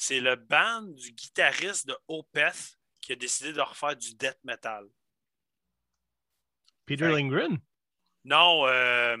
C'est 0.00 0.20
le 0.20 0.36
band 0.36 0.82
du 0.82 1.10
guitariste 1.10 1.88
de 1.88 1.96
Opeth 2.06 2.78
qui 3.00 3.12
a 3.12 3.16
décidé 3.16 3.52
de 3.52 3.60
refaire 3.60 3.96
du 3.96 4.14
death 4.14 4.38
metal. 4.44 4.86
Peter 6.86 7.04
Fait- 7.06 7.10
Lindgren? 7.12 7.58
Non, 8.24 8.64
euh, 8.68 9.16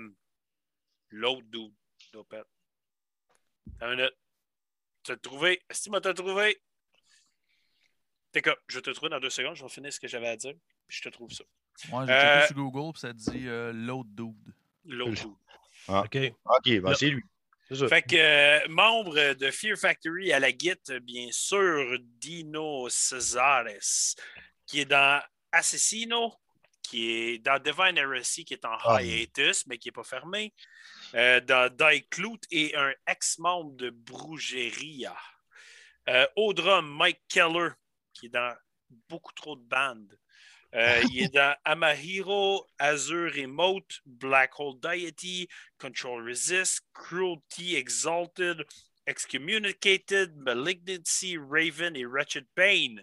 l'autre 1.10 1.42
dude 1.48 1.74
d'Opeth. 2.12 2.46
Une 3.80 3.90
minute. 3.90 4.14
Tu 5.02 5.10
l'as 5.10 5.18
trouvé. 5.18 5.60
Est-ce 5.68 5.80
que 5.80 5.84
tu 5.84 5.90
m'as 5.90 6.00
trouvé? 6.14 6.62
T'es 8.30 8.40
quoi? 8.40 8.56
Je 8.68 8.76
vais 8.76 8.82
te 8.82 8.90
trouver 8.90 9.10
dans 9.10 9.20
deux 9.20 9.30
secondes. 9.30 9.56
Je 9.56 9.62
vais 9.64 9.68
finir 9.68 9.92
ce 9.92 9.98
que 9.98 10.06
j'avais 10.08 10.28
à 10.28 10.36
dire. 10.36 10.54
Puis 10.86 10.98
je 10.98 11.02
te 11.02 11.08
trouve 11.08 11.30
ça. 11.32 11.42
Moi, 11.88 12.06
j'ai 12.06 12.12
Euh, 12.12 12.34
checké 12.42 12.46
sur 12.54 12.56
Google, 12.56 12.92
puis 12.92 13.00
ça 13.00 13.12
dit 13.12 13.48
euh, 13.48 13.72
l'autre 13.72 14.10
dude. 14.12 14.54
L'autre 14.84 15.10
dude. 15.22 15.36
OK. 15.88 16.34
OK, 16.44 16.80
ben 16.82 16.94
c'est 16.94 17.10
lui. 17.10 17.24
Fait 17.88 18.02
que 18.02 18.16
euh, 18.16 18.68
membre 18.68 19.34
de 19.34 19.50
Fear 19.50 19.76
Factory 19.76 20.32
à 20.32 20.40
la 20.40 20.52
guitare, 20.52 21.00
bien 21.00 21.28
sûr, 21.30 21.98
Dino 22.00 22.88
Cesares, 22.88 24.14
qui 24.66 24.80
est 24.80 24.84
dans 24.86 25.20
Assassino, 25.52 26.32
qui 26.82 27.10
est 27.10 27.38
dans 27.38 27.58
Divine 27.62 27.98
Heresy, 27.98 28.44
qui 28.44 28.54
est 28.54 28.64
en 28.64 28.76
Ah. 28.84 29.02
hiatus, 29.02 29.66
mais 29.66 29.76
qui 29.76 29.88
n'est 29.88 29.92
pas 29.92 30.04
fermé. 30.04 30.54
Euh, 31.14 31.40
dans 31.40 31.70
Die 31.74 32.06
Clout 32.08 32.40
et 32.50 32.74
un 32.76 32.92
ex-membre 33.06 33.72
de 33.76 33.90
Brugeria. 33.90 35.16
Euh, 36.08 36.26
au 36.36 36.54
drum, 36.54 36.86
Mike 36.96 37.20
Keller, 37.28 37.70
qui 38.14 38.26
est 38.26 38.30
dans 38.30 38.54
beaucoup 39.08 39.32
trop 39.34 39.56
de 39.56 39.62
bandes. 39.62 40.18
Euh, 40.74 41.02
il 41.10 41.22
est 41.24 41.28
dans 41.34 41.56
Amahiro, 41.64 42.66
Azure 42.78 43.32
Remote, 43.34 44.00
Black 44.04 44.58
Hole 44.60 44.78
Deity, 44.80 45.48
Control 45.78 46.22
Resist, 46.28 46.82
Cruelty 46.92 47.76
Exalted, 47.76 48.64
Excommunicated, 49.06 50.36
Malignancy, 50.36 51.38
Raven 51.38 51.96
et 51.96 52.04
Wretched 52.04 52.46
Pain. 52.54 52.96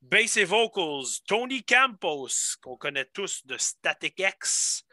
Bass 0.00 0.36
et 0.36 0.44
vocals, 0.44 1.20
Tony 1.26 1.62
Campos, 1.62 2.56
qu'on 2.62 2.76
connaît 2.76 3.06
tous 3.12 3.44
de 3.44 3.58
Static 3.58 4.18
X, 4.18 4.84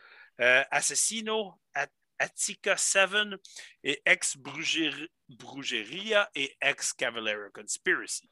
euh, 0.42 0.64
Assassino, 0.72 1.54
At- 1.74 1.88
Attica 2.20 2.76
7 2.76 3.40
et 3.84 4.02
ex 4.06 4.36
Bruger- 4.38 5.10
Brugeria 5.30 6.30
et 6.36 6.56
ex 6.62 6.94
Cavalera 6.94 7.50
Conspiracy. 7.52 8.30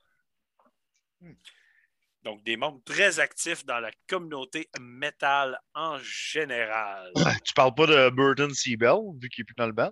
Hmm. 1.22 1.34
Donc, 2.24 2.44
des 2.44 2.56
membres 2.56 2.82
très 2.86 3.20
actifs 3.20 3.66
dans 3.66 3.80
la 3.80 3.92
communauté 4.08 4.70
metal 4.80 5.60
en 5.74 5.98
général. 6.00 7.12
Tu 7.44 7.54
parles 7.54 7.74
pas 7.74 7.88
de 7.88 8.10
Burton 8.12 8.54
Seabell, 8.54 8.98
vu 9.20 9.30
qu'il 9.30 9.42
est 9.42 9.46
plus 9.46 9.56
dans 9.56 9.66
le 9.66 9.72
band? 9.74 9.92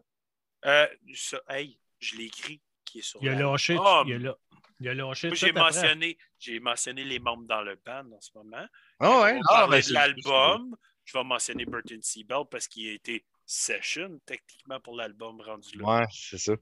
Euh, 0.66 0.88
ça, 1.16 1.40
hey, 1.50 1.80
je 2.00 2.16
l'ai 2.18 2.26
écrit 2.26 2.62
qui 2.86 3.00
est 3.00 3.02
sur 3.02 3.20
Il 3.24 3.30
a 3.30 3.34
lâché. 3.36 3.78
Ah, 3.80 4.04
il, 4.06 4.14
a, 4.14 4.18
la- 4.20 4.36
il 4.80 4.90
a 4.90 4.94
lâché 4.94 5.30
j'ai 5.34 5.52
mentionné, 5.52 6.18
j'ai 6.38 6.60
mentionné 6.60 7.04
les 7.04 7.20
membres 7.20 7.48
dans 7.48 7.62
le 7.62 7.76
band 7.84 8.06
en 8.12 8.22
ce 8.22 8.30
moment. 8.36 8.66
Ah 9.00 9.10
On 9.10 9.24
ouais? 9.24 9.40
Ah, 9.50 9.68
ben, 9.70 9.82
de 9.82 9.94
l'album. 9.94 10.76
Je 11.06 11.18
vais 11.18 11.24
mentionner 11.24 11.66
Burton 11.66 12.00
Seabell 12.04 12.44
parce 12.52 12.68
qu'il 12.68 12.88
a 12.90 12.94
été 12.94 13.26
session 13.44 14.20
techniquement 14.28 14.80
pour 14.80 14.96
l'album 14.96 15.42
rendu 15.42 15.76
là. 15.80 15.86
Ouais, 16.02 16.06
c'est 16.12 16.38
ça. 16.38 16.54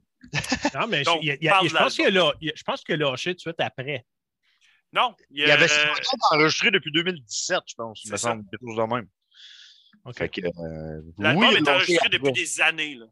Non, 0.74 0.86
mais 0.86 1.02
Donc, 1.02 1.18
il- 1.22 1.28
il- 1.32 1.38
il- 1.42 1.48
parle 1.50 1.68
je 1.68 1.74
pense 1.74 1.96
de 1.98 2.02
qu'il 2.02 2.16
a, 2.18 2.24
la- 2.24 2.34
il- 2.40 2.52
je 2.56 2.62
pense 2.62 2.82
qu'il 2.82 2.94
a 2.94 3.10
lâché 3.10 3.32
tout 3.32 3.36
de 3.36 3.40
suite 3.40 3.60
après. 3.60 4.06
Non, 4.92 5.14
il, 5.30 5.42
Il 5.42 5.48
y 5.48 5.50
avait 5.50 5.70
euh, 5.70 5.94
enregistrés 6.32 6.70
depuis 6.70 6.90
2017, 6.92 7.60
je 7.66 7.74
pense. 7.74 8.02
Il 8.04 8.10
me 8.10 8.16
C'est 8.16 8.22
ça. 8.22 8.30
semble 8.30 8.44
quelque 8.50 8.66
chose 8.66 8.76
de 8.76 8.94
même. 8.94 9.08
OK, 10.04 10.16
Fait 10.16 10.28
que, 10.28 10.40
euh, 10.40 11.02
l'album 11.18 11.44
oui, 11.44 11.48
il 11.52 11.56
a 11.68 11.72
est 11.72 11.74
enregistré 11.74 12.08
depuis 12.08 12.32
des 12.32 12.60
années. 12.60 12.94
Là. 12.94 13.06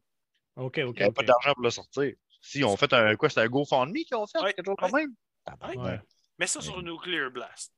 OK, 0.56 0.78
OK. 0.78 0.78
Il 0.78 0.84
n'y 0.98 1.02
avait 1.02 1.12
pas 1.12 1.22
d'argent 1.22 1.52
pour 1.52 1.62
le 1.64 1.70
sortir. 1.70 2.12
Si, 2.40 2.64
on 2.64 2.76
fait 2.76 2.92
un 2.92 3.14
quoi? 3.16 3.28
C'était 3.28 3.42
un 3.42 3.48
GoFundMe 3.48 3.92
qu'ils 3.92 4.16
ont 4.16 4.26
fait? 4.26 4.38
Ouais, 4.40 4.54
quelque 4.54 4.66
chose 4.66 4.76
ouais. 4.80 4.88
quand 4.88 4.92
même? 4.96 5.84
Ouais. 5.84 6.00
Mets 6.38 6.46
ça 6.46 6.60
sur 6.60 6.82
Nuclear 6.82 7.30
Blast. 7.30 7.72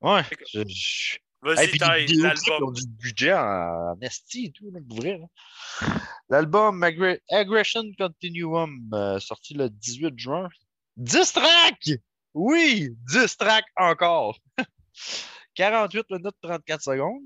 Ouais. 0.00 0.22
Je- 0.52 0.62
je- 0.66 1.18
Vas-y, 1.42 1.76
taille 1.76 2.06
vidéoclips, 2.06 2.42
ils 2.46 2.50
ont 2.52 2.54
l'album. 2.54 2.74
du 2.74 2.86
budget 2.88 3.32
en, 3.34 3.96
esti 4.00 4.46
et 4.46 4.52
tout, 4.52 4.70
pour 4.88 4.96
vrai. 4.98 5.18
là. 5.18 5.86
L'album 6.30 6.82
Aggre- 6.82 7.20
Aggression 7.30 7.82
Continuum, 7.98 8.88
euh, 8.94 9.18
sorti 9.20 9.52
le 9.52 9.68
18 9.68 10.18
juin. 10.18 10.48
10 10.96 11.32
tracks! 11.32 11.90
Oui, 12.34 12.90
10 13.10 13.36
tracks 13.36 13.64
encore. 13.76 14.38
48 15.54 16.10
minutes 16.10 16.34
34 16.42 16.82
secondes. 16.82 17.22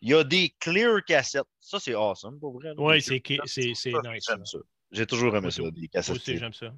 Il 0.00 0.10
y 0.10 0.14
a 0.14 0.24
des 0.24 0.54
clear 0.58 1.04
cassettes. 1.04 1.44
Ça, 1.60 1.78
c'est 1.78 1.94
awesome, 1.94 2.40
pour 2.40 2.54
vrai. 2.58 2.72
Oui, 2.76 3.00
c'est 3.02 3.22
nice. 3.28 4.24
j'aime 4.26 4.44
ça. 4.46 4.58
J'ai 4.90 5.06
toujours 5.06 5.36
aimé 5.36 5.50
ça, 5.50 5.62
des 5.62 5.70
Moi 5.80 5.88
cassettes. 5.92 6.16
aussi, 6.16 6.38
j'aime 6.38 6.52
ça. 6.52 6.72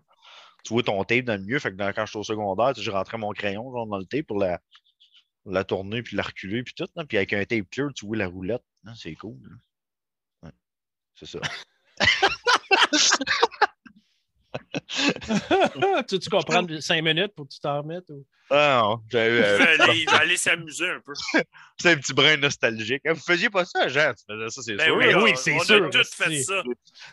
tu 0.65 0.73
vois 0.73 0.83
ton 0.83 1.03
tape 1.05 1.25
dans 1.25 1.35
le 1.37 1.43
milieu. 1.43 1.59
Fait 1.59 1.71
que 1.71 1.77
dans- 1.77 1.93
quand 1.93 2.05
j'étais 2.07 2.19
au 2.19 2.23
secondaire, 2.25 2.75
je 2.75 2.91
rentrais 2.91 3.17
mon 3.19 3.33
crayon 3.33 3.73
genre, 3.73 3.87
dans 3.87 3.99
le 3.99 4.05
tape 4.07 4.27
pour 4.27 4.39
la, 4.39 4.61
la 5.47 5.65
tourner 5.65 6.03
puis 6.03 6.17
la 6.17 6.23
reculer 6.23 6.63
puis 6.63 6.75
tout. 6.75 6.87
là. 6.97 7.05
Puis 7.07 7.17
avec 7.17 7.33
un 7.33 7.45
tape 7.45 7.69
clear, 7.71 7.91
tu 7.95 8.07
vois 8.07 8.17
la 8.17 8.27
roulette. 8.29 8.63
Hein, 8.87 8.95
c'est 8.97 9.15
cool. 9.15 9.59
Ouais. 10.43 10.51
C'est 11.15 11.27
ça. 11.27 11.41
tu, 16.09 16.19
tu 16.19 16.31
comprends 16.31 16.65
5 16.81 17.03
minutes 17.03 17.35
pour 17.35 17.47
que 17.49 17.53
tu 17.55 17.61
t'en 17.61 17.83
remettes? 17.83 18.09
Ou... 18.11 18.25
Ah 18.51 18.81
non, 18.83 19.01
j'avais, 19.11 19.39
Il 19.39 19.43
euh, 19.45 19.59
va 19.59 19.85
aller, 19.85 20.05
va 20.05 20.17
aller 20.19 20.37
s'amuser 20.37 20.89
un 20.89 21.01
peu. 21.01 21.13
c'est 21.79 21.93
un 21.93 21.97
petit 21.97 22.13
brin 22.13 22.37
nostalgique. 22.37 23.03
Vous 23.09 23.15
faisiez 23.21 23.51
pas 23.51 23.65
ça, 23.65 23.89
Jean? 23.89 24.13
Tu 24.15 24.25
faisais 24.33 24.51
ça, 24.51 24.63
c'est 24.63 24.77
Ben 24.77 24.85
sûr. 24.87 24.97
oui, 24.97 25.07
oui, 25.15 25.31
on- 25.33 25.37
c'est 25.37 25.55
on 25.55 25.61
sûr, 25.61 25.85
a 25.87 25.91
tous 25.91 26.15
fait 26.15 26.43
ça. 26.43 26.63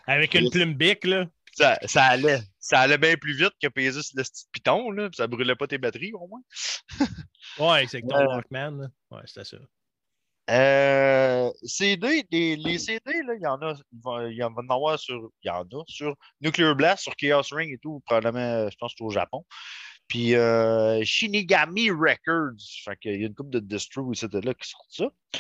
Avec 0.08 0.34
une 0.34 0.50
plume 0.50 0.74
bic, 0.74 1.06
là. 1.06 1.26
Ça, 1.54 1.78
ça 1.86 2.04
allait. 2.06 2.42
Ça 2.60 2.80
allait 2.80 2.98
bien 2.98 3.16
plus 3.16 3.34
vite 3.36 3.52
que 3.62 3.68
sur 3.92 4.02
le 4.16 4.24
petit 4.24 4.46
piton, 4.52 4.92
là, 4.92 5.10
ça 5.14 5.28
brûlait 5.28 5.56
pas 5.56 5.68
tes 5.68 5.78
batteries 5.78 6.14
au 6.14 6.28
moins. 6.28 6.42
Ouais, 7.60 7.86
c'est 7.88 7.98
avec 7.98 8.08
ton 8.08 8.16
Euh, 8.18 8.26
Walkman. 8.26 8.82
là. 8.82 8.88
Ouais, 9.12 9.22
c'était 9.26 9.44
ça. 9.44 9.58
Euh, 10.52 11.50
CD, 11.64 12.26
les, 12.30 12.78
CD, 12.78 13.02
il 13.08 13.42
y 13.42 13.48
en 13.48 13.62
a, 13.62 13.74
il 13.74 14.32
il 14.32 14.38
y 14.38 14.44
en 14.44 14.52
va 14.52 14.62
en 14.62 14.76
avoir 14.76 15.00
sur, 15.00 15.32
il 15.44 15.48
y 15.48 15.50
en 15.50 15.64
a 15.64 15.84
sur 15.88 16.16
Nuclear 16.42 16.76
Blast, 16.76 17.04
sur 17.04 17.16
Chaos 17.16 17.44
Ring 17.52 17.74
et 17.74 17.78
tout, 17.78 18.02
probablement, 18.06 18.70
je 18.70 18.76
pense 18.78 18.94
que 18.94 19.04
au 19.04 19.10
Japon. 19.10 19.46
Puis 20.10 20.36
euh, 20.36 21.02
Shinigami 21.06 21.90
Records, 21.90 22.60
qu'il 23.02 23.22
y 23.22 23.24
a 23.24 23.28
une 23.28 23.34
couple 23.34 23.52
de 23.52 23.60
distros 23.60 24.12
ici 24.12 24.28
de 24.28 24.40
là 24.40 24.54
qui 24.54 24.68
sortent 24.70 24.92
ça. 24.92 25.40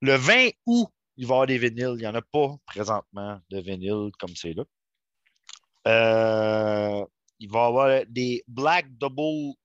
Le 0.00 0.14
20 0.14 0.50
août, 0.66 0.88
il 1.16 1.26
va 1.26 1.32
y 1.32 1.34
avoir 1.34 1.46
des 1.48 1.58
vinyles. 1.58 1.94
Il 1.96 2.02
n'y 2.02 2.06
en 2.06 2.14
a 2.14 2.22
pas 2.22 2.54
présentement 2.66 3.40
de 3.50 3.60
vinyles 3.60 4.12
comme 4.20 4.36
c'est 4.36 4.54
là. 4.54 4.64
Euh, 5.88 7.04
il 7.40 7.50
va 7.50 7.64
y 7.64 7.66
avoir 7.66 8.06
des 8.06 8.44
Black 8.46 8.86
Double 8.96 9.56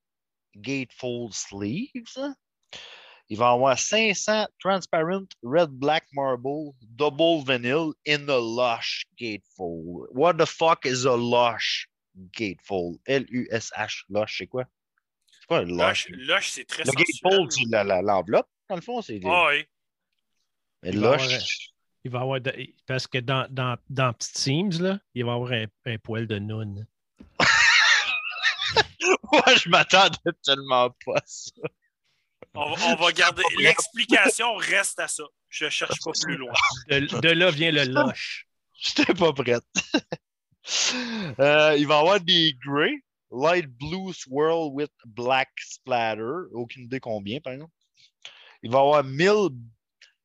Gatefold 0.56 1.32
Sleeves. 1.32 2.34
Il 3.28 3.38
va 3.38 3.50
avoir 3.50 3.76
500 3.78 4.46
Transparent 4.60 5.26
Red 5.42 5.70
Black 5.70 6.06
Marble 6.12 6.72
Double 6.82 7.42
Vinyl 7.44 7.92
in 8.06 8.28
a 8.28 8.38
Lush 8.38 9.04
Gatefold. 9.18 10.08
What 10.12 10.34
the 10.34 10.46
fuck 10.46 10.86
is 10.86 11.04
a 11.06 11.16
Lush 11.16 11.88
Gatefold? 12.32 12.98
L-U-S-H. 13.06 14.04
Lush, 14.10 14.38
c'est 14.38 14.46
quoi? 14.46 14.64
C'est 15.30 15.46
quoi 15.46 15.58
un 15.58 15.64
Lush? 15.64 16.08
Lush, 16.10 16.50
c'est 16.50 16.64
très 16.66 16.84
Le 16.84 16.92
sensuel. 16.92 17.04
Gatefold, 17.22 17.52
c'est 17.52 17.64
l'enveloppe, 18.02 18.48
dans 18.68 18.76
le 18.76 18.80
fond. 18.80 19.02
C'est 19.02 19.18
des... 19.18 19.26
Ah 19.28 19.48
oui. 19.50 19.64
Mais 20.84 20.90
Il 20.90 21.00
va 21.00 21.08
y 21.08 21.18
Lush, 21.18 21.22
avoir- 21.24 21.40
Il 22.04 22.10
va 22.12 22.20
avoir. 22.20 22.40
de- 22.40 22.66
Parce 22.86 23.06
que 23.08 23.18
dans, 23.18 23.48
dans, 23.50 23.76
dans 23.90 24.12
Petit 24.12 24.32
Teams, 24.34 24.72
là, 24.80 25.00
il 25.14 25.24
va 25.24 25.32
y 25.32 25.34
avoir 25.34 25.50
un, 25.52 25.66
un 25.86 25.98
poil 25.98 26.28
de 26.28 26.38
noun. 26.38 26.86
moi, 29.32 29.42
je 29.56 29.68
m'attendais 29.68 30.16
tellement 30.44 30.90
pas 31.04 31.16
à 31.16 31.22
ça. 31.26 31.52
On, 32.56 32.74
va- 32.74 32.86
on 32.86 32.96
va 32.96 33.12
garder. 33.12 33.42
L'explication 33.58 34.54
reste 34.56 34.98
à 34.98 35.08
ça. 35.08 35.24
Je 35.48 35.68
cherche 35.68 35.98
pas 36.04 36.12
plus 36.20 36.36
loin. 36.36 36.52
De, 36.88 37.00
de 37.20 37.28
là 37.30 37.50
vient 37.50 37.70
le 37.70 37.84
loche. 37.84 38.46
J'étais 38.78 39.14
pas 39.14 39.32
prête. 39.32 39.64
Euh, 41.38 41.76
il 41.78 41.86
va 41.86 41.94
y 41.96 41.98
avoir 42.00 42.20
des 42.20 42.52
Grey, 42.64 42.94
Light 43.30 43.66
Blue 43.68 44.12
Swirl 44.12 44.70
with 44.72 44.90
Black 45.04 45.48
Splatter. 45.60 46.48
Aucune 46.52 46.84
idée 46.86 46.98
combien, 46.98 47.38
par 47.40 47.52
exemple. 47.52 47.72
Il 48.64 48.72
va 48.72 48.78
y 48.78 48.80
avoir 48.82 49.04
1000 49.04 49.50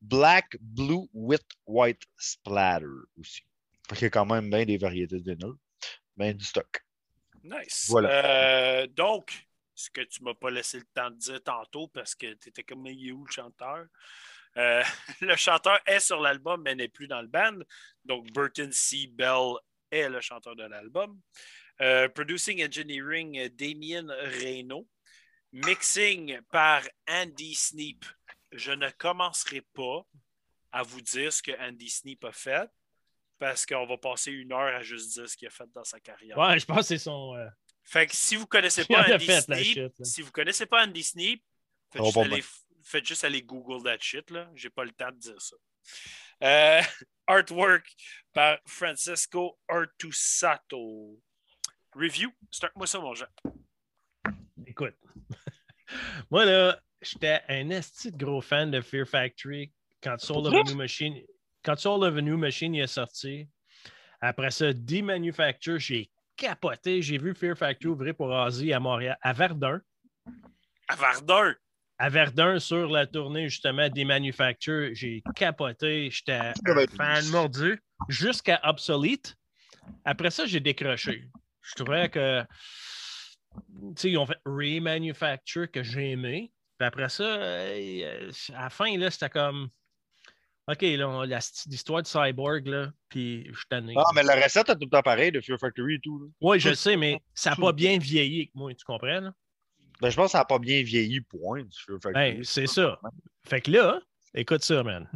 Black 0.02 0.58
Blue 0.60 1.08
with 1.14 1.44
White 1.68 2.02
Splatter 2.18 2.88
aussi. 3.20 3.42
Fait 3.88 3.96
qu'il 3.96 4.04
y 4.06 4.08
a 4.08 4.10
quand 4.10 4.26
même 4.26 4.50
bien 4.50 4.66
des 4.66 4.78
variétés 4.80 5.20
de 5.20 5.32
vinyl. 5.32 5.54
Bien 6.18 6.34
du 6.34 6.44
stock. 6.44 6.84
Nice. 7.44 7.86
Voilà. 7.90 8.10
Euh, 8.10 8.88
donc, 8.88 9.48
ce 9.82 9.90
que 9.90 10.02
tu 10.02 10.24
m'as 10.24 10.34
pas 10.34 10.50
laissé 10.50 10.78
le 10.78 10.86
temps 10.94 11.10
de 11.10 11.18
dire 11.18 11.44
tantôt 11.44 11.88
parce 11.88 12.16
que 12.16 12.34
tu 12.34 12.50
étais 12.50 12.64
comme 12.64 12.86
il 12.88 13.10
est 13.10 13.12
où 13.12 13.26
le 13.26 13.32
chanteur? 13.32 13.86
Euh, 14.58 14.84
le 15.22 15.36
chanteur 15.36 15.80
est 15.86 16.00
sur 16.00 16.20
l'album, 16.20 16.62
mais 16.64 16.76
n'est 16.76 16.88
plus 16.88 17.08
dans 17.08 17.22
le 17.22 17.28
band. 17.28 17.60
Donc, 18.06 18.32
Burton 18.32 18.72
C. 18.72 19.08
Bell 19.08 19.56
est 19.90 20.10
le 20.10 20.22
chanteur 20.22 20.56
de 20.56 20.64
l'album. 20.64 21.20
Euh, 21.82 22.08
producing 22.10 22.64
Engineering, 22.66 23.40
euh, 23.40 23.50
Damien 23.50 24.08
Reynaud. 24.40 24.88
Mixing 25.54 26.40
par 26.50 26.84
Andy 27.10 27.56
Sneap. 27.56 28.06
Je 28.54 28.72
ne 28.72 28.90
commencerai 28.92 29.62
pas 29.74 30.06
à 30.72 30.84
vous 30.84 31.02
dire 31.02 31.34
ce 31.34 31.42
que 31.42 31.52
Andy 31.60 31.90
Sneap 31.90 32.24
a 32.24 32.32
fait 32.32 32.70
parce 33.38 33.66
qu'on 33.66 33.86
va 33.86 33.98
passer 33.98 34.32
une 34.32 34.54
heure 34.54 34.76
à 34.76 34.82
juste 34.82 35.14
dire 35.14 35.28
ce 35.28 35.36
qu'il 35.36 35.48
a 35.48 35.52
fait 35.52 35.70
dans 35.74 35.84
sa 35.84 36.00
carrière. 36.00 36.38
Ouais, 36.38 36.58
je 36.58 36.66
pense 36.66 36.78
que 36.78 36.84
c'est 36.84 37.00
son. 37.00 37.36
Fait 37.84 38.08
que 38.08 38.16
si 38.16 38.36
vous 38.36 38.46
connaissez 38.46 38.86
pas 38.86 39.04
Andy 39.04 39.26
fait, 39.26 39.34
la 39.34 39.42
Sneap, 39.42 39.64
shit, 39.64 39.78
là. 39.78 40.06
si 40.06 40.22
vous 40.22 40.32
connaissez 40.32 40.66
pas 40.66 40.86
Andy 40.86 41.04
Sneap, 41.04 41.42
faites, 41.92 42.04
juste 42.04 42.18
aller, 42.18 42.30
bien. 42.30 42.46
faites 42.84 43.06
juste 43.06 43.24
aller 43.24 43.42
Google 43.42 43.84
that 43.84 44.00
shit 44.00 44.30
là. 44.30 44.50
J'ai 44.56 44.70
pas 44.70 44.84
le 44.84 44.92
temps 44.92 45.12
de 45.12 45.18
dire 45.18 45.42
ça. 45.42 45.56
Euh, 46.44 46.82
artwork 47.28 47.86
par 48.34 48.60
Francisco 48.66 49.60
Artusato. 49.68 51.20
Review, 51.94 52.32
start-moi 52.50 52.88
ça, 52.88 53.00
mon 53.00 53.14
Jean. 53.14 53.28
Écoute, 54.66 54.96
moi 56.32 56.46
là, 56.46 56.82
j'étais 57.02 57.42
un 57.50 57.70
esti 57.70 58.12
de 58.12 58.24
gros 58.24 58.42
fan 58.42 58.72
de 58.72 58.80
Fear 58.80 59.06
Factory 59.06 59.74
quand 60.02 60.18
Soul 60.20 60.48
of 60.48 60.54
a 60.54 60.64
New 60.64 60.76
Machine, 60.76 61.22
quand 61.64 61.78
Soul 61.78 62.04
of 62.06 62.16
a 62.16 62.22
New 62.22 62.38
Machine 62.38 62.74
y 62.74 62.80
est 62.80 62.88
sorti. 62.88 63.48
Après 64.22 64.52
ça, 64.52 64.72
D-Manufacture, 64.72 65.80
j'ai 65.80 66.12
capoté. 66.36 67.02
J'ai 67.02 67.18
vu 67.18 67.34
Fear 67.34 67.58
Factory 67.58 67.88
ouvrir 67.88 68.16
pour 68.16 68.30
Ozzy 68.30 68.74
à 68.74 68.80
Montréal, 68.80 69.18
à 69.22 69.34
Verdun. 69.34 69.82
À 70.88 70.96
Verdun? 70.96 71.56
À 71.98 72.10
Verdun, 72.10 72.60
sur 72.60 72.90
la 72.90 73.06
tournée 73.06 73.48
justement 73.48 73.88
des 73.88 74.06
Manufacture, 74.06 74.90
j'ai 74.94 75.22
capoté. 75.36 76.10
J'étais 76.10 76.52
fan 76.98 77.28
mordu 77.28 77.80
jusqu'à 78.10 78.60
Obsolete. 78.64 79.36
Après 80.04 80.32
ça, 80.32 80.46
j'ai 80.46 80.60
décroché. 80.60 81.30
Je 81.62 81.76
trouvais 81.76 82.10
que, 82.10 82.42
tu 82.42 83.94
sais, 83.96 84.10
ils 84.12 84.18
ont 84.18 84.26
fait 84.26 84.40
Remanufacture 84.46 85.70
que 85.70 85.84
j'ai 85.84 86.12
aimé. 86.12 86.52
Puis 86.80 86.88
après 86.88 87.10
ça, 87.10 87.24
euh, 87.24 88.32
à 88.56 88.64
la 88.64 88.70
fin, 88.72 88.98
là, 88.98 89.12
c'était 89.12 89.30
comme, 89.30 89.70
OK, 90.68 90.82
là, 90.82 91.09
on- 91.09 91.22
la- 91.24 91.39
l'histoire 91.68 92.01
de 92.01 92.07
Cyborg, 92.07 92.68
là, 92.68 92.91
puis 93.09 93.45
je 93.49 93.57
suis 93.57 93.68
tanné. 93.68 93.93
Ah, 93.97 94.03
mais 94.16 94.24
la 94.24 94.36
recette 94.36 94.70
est 94.70 94.74
tout 94.76 94.80
le 94.84 94.89
temps 94.89 95.01
pareille 95.01 95.32
de 95.32 95.41
Fear 95.41 95.59
Factory 95.59 95.95
et 95.95 95.99
tout. 95.99 96.32
Oui, 96.39 96.59
je 96.59 96.74
sais, 96.74 96.95
mais 96.95 97.20
ça 97.34 97.51
n'a 97.51 97.55
pas 97.55 97.74
bien 97.74 97.97
vieilli 97.97 98.41
avec 98.41 98.55
moi, 98.55 98.74
tu 98.74 98.86
comprends? 98.86 99.20
Là? 99.20 99.34
Ben, 99.99 100.09
je 100.09 100.16
pense 100.16 100.28
que 100.28 100.32
ça 100.34 100.39
n'a 100.39 100.45
pas 100.45 100.59
bien 100.59 100.82
vieilli, 100.84 101.22
point, 101.22 101.64
du 101.64 101.78
Fear 101.78 101.97
Factory. 102.01 102.34
Ben, 102.36 102.43
c'est 102.43 102.68
ça. 102.68 102.99
Fait 103.47 103.62
que 103.62 103.72
là, 103.72 103.99
écoute 104.34 104.64
ça, 104.64 104.84
man. 104.84 105.09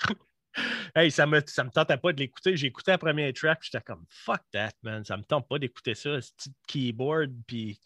hey, 0.94 1.10
ça 1.10 1.26
me, 1.26 1.40
ça 1.46 1.64
me 1.64 1.70
tentait 1.70 1.96
pas 1.96 2.12
de 2.12 2.20
l'écouter. 2.20 2.56
J'ai 2.56 2.68
écouté 2.68 2.92
la 2.92 2.98
première 2.98 3.32
track, 3.32 3.60
puis 3.60 3.70
j'étais 3.72 3.84
comme 3.84 4.04
fuck 4.08 4.40
that, 4.52 4.72
man. 4.82 5.04
Ça 5.04 5.16
me 5.16 5.22
tente 5.24 5.48
pas 5.48 5.58
d'écouter 5.58 5.94
ça, 5.94 6.20
ce 6.20 6.30
petit 6.32 6.52
keyboard, 6.66 7.32
puis 7.46 7.80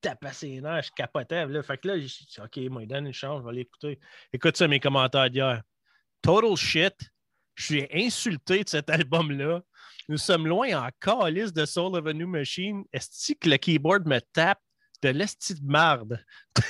tapassait 0.00 0.46
les 0.46 0.60
nerfs, 0.60 0.84
je 0.84 0.90
capotais. 0.96 1.46
Là. 1.46 1.62
Fait 1.62 1.78
que 1.78 1.88
là, 1.88 1.98
j'ai 1.98 2.06
dit, 2.06 2.36
OK, 2.42 2.56
moi, 2.70 2.86
donne 2.86 3.06
une 3.06 3.12
chance, 3.12 3.42
je 3.42 3.46
vais 3.48 3.54
l'écouter. 3.54 4.00
Écoute 4.32 4.56
ça, 4.56 4.66
mes 4.66 4.80
commentaires 4.80 5.28
d'hier. 5.30 5.62
Total 6.22 6.56
shit. 6.56 6.94
Je 7.54 7.64
suis 7.64 7.86
insulté 7.92 8.64
de 8.64 8.68
cet 8.68 8.90
album-là. 8.90 9.60
Nous 10.08 10.18
sommes 10.18 10.46
loin 10.46 10.86
en 10.86 10.88
calice 11.00 11.52
de 11.52 11.64
Soul 11.64 11.96
of 11.96 12.06
a 12.06 12.12
New 12.12 12.26
Machine. 12.26 12.84
Est-ce 12.92 13.32
que 13.34 13.48
le 13.48 13.56
keyboard 13.56 14.06
me 14.06 14.20
tape 14.32 14.60
de 15.02 15.10
l'esti 15.10 15.54
de 15.54 15.64
marde? 15.64 16.24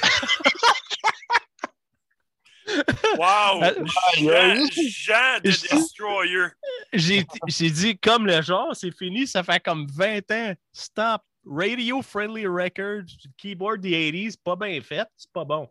Wow! 3.18 3.62
Euh, 3.62 3.84
Jean, 4.16 4.64
Jean 4.72 5.40
de 5.42 5.50
Destroyer. 5.50 6.46
J'ai 6.92 7.26
j'ai 7.48 7.70
dit 7.70 7.98
comme 7.98 8.26
le 8.26 8.40
genre, 8.42 8.74
c'est 8.74 8.96
fini, 8.96 9.26
ça 9.26 9.42
fait 9.42 9.60
comme 9.60 9.86
20 9.92 10.30
ans. 10.30 10.54
Stop. 10.72 11.22
Radio 11.46 12.02
Friendly 12.02 12.46
Records, 12.46 13.08
keyboard 13.38 13.80
des 13.80 14.12
80s, 14.12 14.36
pas 14.42 14.56
bien 14.56 14.80
fait, 14.82 15.08
c'est 15.16 15.32
pas 15.32 15.44
bon. 15.44 15.68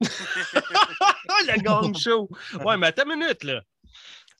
le 0.00 1.62
gang 1.62 1.96
show. 1.96 2.28
Ouais, 2.64 2.76
mais 2.76 2.88
attends 2.88 3.10
une 3.10 3.18
minute, 3.18 3.44
là. 3.44 3.62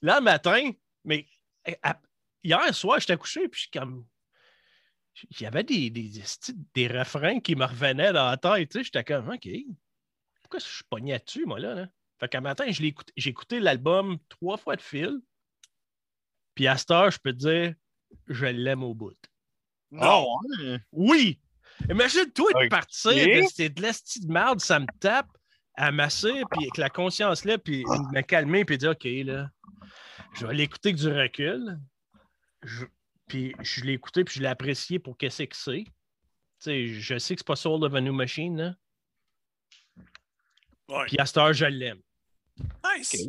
Là, 0.03 0.19
le 0.19 0.25
matin, 0.25 0.71
mais 1.05 1.27
eh, 1.65 1.77
à- 1.83 2.01
hier 2.43 2.75
soir, 2.75 3.01
j'étais 3.01 3.17
couché, 3.17 3.49
puis 3.49 3.69
comme. 3.73 4.07
Il 5.31 5.41
y 5.43 5.47
avait 5.47 5.65
des, 5.65 5.91
des, 5.91 6.13
des, 6.75 6.87
refrains 6.87 7.41
qui 7.41 7.57
me 7.57 7.65
revenaient 7.65 8.13
dans 8.13 8.31
la 8.31 8.37
tête, 8.37 8.71
tu 8.71 8.79
sais. 8.79 8.85
J'étais 8.85 9.03
comme, 9.03 9.29
OK, 9.29 9.49
pourquoi 10.43 10.61
je 10.61 10.65
suis 10.65 10.85
pogné 10.89 11.19
dessus, 11.19 11.45
moi, 11.45 11.59
là? 11.59 11.75
là? 11.75 11.89
Fait 12.21 12.29
qu'un 12.29 12.41
matin, 12.41 12.65
écouté- 12.67 13.13
j'ai 13.17 13.31
écouté 13.31 13.59
l'album 13.59 14.19
trois 14.29 14.57
fois 14.57 14.77
de 14.77 14.81
fil. 14.81 15.21
Puis 16.55 16.67
à 16.69 16.77
cette 16.77 16.91
heure, 16.93 17.11
je 17.11 17.19
peux 17.19 17.33
te 17.33 17.39
dire, 17.39 17.75
je 18.29 18.47
l'aime 18.47 18.83
au 18.85 18.95
bout. 18.95 19.17
Non! 19.91 20.27
ouais? 20.61 20.81
Oui! 20.93 21.41
Imagine-toi 21.89 22.51
de 22.53 22.65
Ok. 22.65 22.71
partir 22.71 23.13
de 23.13 23.43
c'est 23.53 23.69
de 23.69 23.83
l'esti 23.83 24.21
de 24.21 24.33
merde, 24.33 24.61
ça 24.61 24.81
me 24.81 24.87
tape, 24.99 25.31
à 25.79 25.93
masser, 25.93 26.43
puis 26.51 26.65
avec 26.65 26.77
la 26.77 26.91
conscience 26.91 27.45
là, 27.45 27.57
puis 27.59 27.85
me 28.13 28.21
calmer, 28.23 28.65
puis 28.65 28.77
dire, 28.79 28.91
OK, 28.91 29.05
là, 29.05 29.49
je 30.35 30.47
vais 30.47 30.55
l'écouter 30.55 30.91
avec 30.91 31.01
du 31.01 31.09
recul. 31.09 31.79
Je- 32.63 32.85
puis 33.29 33.55
je 33.61 33.85
l'ai 33.85 33.93
écouté, 33.93 34.25
puis 34.25 34.37
je 34.37 34.41
l'ai 34.43 34.49
apprécié 34.49 34.99
pour 34.99 35.17
qu'est-ce 35.17 35.43
que 35.45 35.57
c'est. 35.57 35.85
Tu 35.85 35.91
sais, 36.61 36.87
je 36.89 37.19
sais 37.19 37.35
que 37.35 37.41
c'est 37.41 37.47
pas 37.47 37.57
Soul 37.57 37.85
of 37.85 37.95
a 37.95 38.01
New 38.01 38.13
Machine, 38.13 38.57
là. 38.57 38.75
Ouais. 40.89 41.05
Puis 41.07 41.19
à 41.19 41.27
cette 41.27 41.37
heure, 41.37 41.53
je 41.53 41.67
l'aime. 41.67 42.01
Nice! 42.97 43.29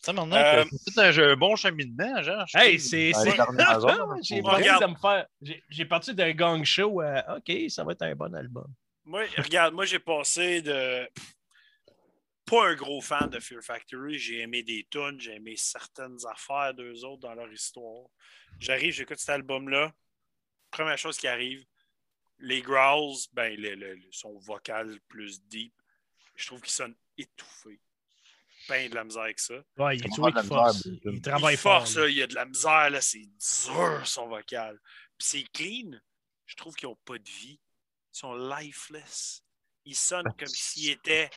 Ça, 0.00 0.12
maintenant, 0.12 0.36
Euh, 0.36 0.64
c'est 0.86 0.98
un, 1.20 1.30
un 1.32 1.36
bon 1.36 1.56
cheminement, 1.56 2.22
genre. 2.22 2.44
je 2.46 2.56
Hey, 2.58 2.78
c'est. 2.78 3.12
heures, 3.16 4.14
J'ai 4.22 4.40
parti 4.42 4.62
de 4.80 4.86
me 4.86 4.94
faire. 4.96 5.26
J'ai 5.42 5.62
j'ai 5.68 5.84
parti 5.84 6.14
d'un 6.14 6.30
gang 6.32 6.64
show 6.64 7.00
à 7.00 7.36
OK, 7.38 7.52
ça 7.68 7.82
va 7.84 7.92
être 7.92 8.02
un 8.02 8.14
bon 8.14 8.32
album. 8.34 8.72
Moi, 9.04 9.24
regarde, 9.36 9.74
moi, 9.74 9.84
j'ai 9.86 9.98
passé 9.98 10.62
de. 10.62 11.08
Pas 12.48 12.68
un 12.70 12.74
gros 12.74 13.00
fan 13.00 13.28
de 13.30 13.40
Fear 13.40 13.62
Factory. 13.62 14.18
J'ai 14.18 14.40
aimé 14.40 14.62
des 14.62 14.86
tunes, 14.90 15.20
j'ai 15.20 15.34
aimé 15.34 15.54
certaines 15.56 16.18
affaires 16.26 16.72
d'eux 16.74 17.04
autres 17.04 17.20
dans 17.22 17.34
leur 17.34 17.52
histoire. 17.52 18.06
J'arrive, 18.58 18.92
j'écoute 18.92 19.18
cet 19.18 19.30
album-là. 19.30 19.92
Première 20.70 20.98
chose 20.98 21.16
qui 21.18 21.26
arrive, 21.28 21.64
les 22.38 22.62
growls, 22.62 23.16
ben, 23.32 23.54
le, 23.58 23.74
le- 23.74 23.98
son 24.10 24.38
vocal 24.38 24.98
plus 25.08 25.42
deep, 25.44 25.74
je 26.36 26.46
trouve 26.46 26.60
qu'ils 26.60 26.72
sonnent 26.72 26.96
étouffés. 27.16 27.80
Ben 28.68 28.90
de 28.90 28.94
la 28.96 29.04
misère 29.04 29.22
avec 29.22 29.38
ça. 29.38 29.54
Ouais, 29.78 29.96
il, 29.96 30.02
qu'il 30.02 30.14
force. 30.14 30.84
misère, 30.86 31.02
Il 31.12 31.22
travaille 31.22 31.54
il 31.54 31.58
fort. 31.58 31.84
là. 31.84 32.00
là, 32.02 32.08
il 32.08 32.16
y 32.16 32.22
a 32.22 32.26
de 32.26 32.34
la 32.34 32.44
misère, 32.44 32.90
là, 32.90 33.00
c'est 33.00 33.22
dur 33.66 34.02
son 34.06 34.28
vocal. 34.28 34.78
Puis 35.16 35.26
c'est 35.28 35.44
clean. 35.52 35.98
Je 36.44 36.54
trouve 36.56 36.74
qu'ils 36.74 36.88
n'ont 36.88 36.98
pas 37.04 37.18
de 37.18 37.28
vie. 37.28 37.58
Ils 38.14 38.18
sont 38.18 38.34
lifeless. 38.34 39.42
Ils 39.86 39.96
sonnent 39.96 40.32
comme 40.38 40.48
s'ils 40.48 40.90
étaient 40.90 41.30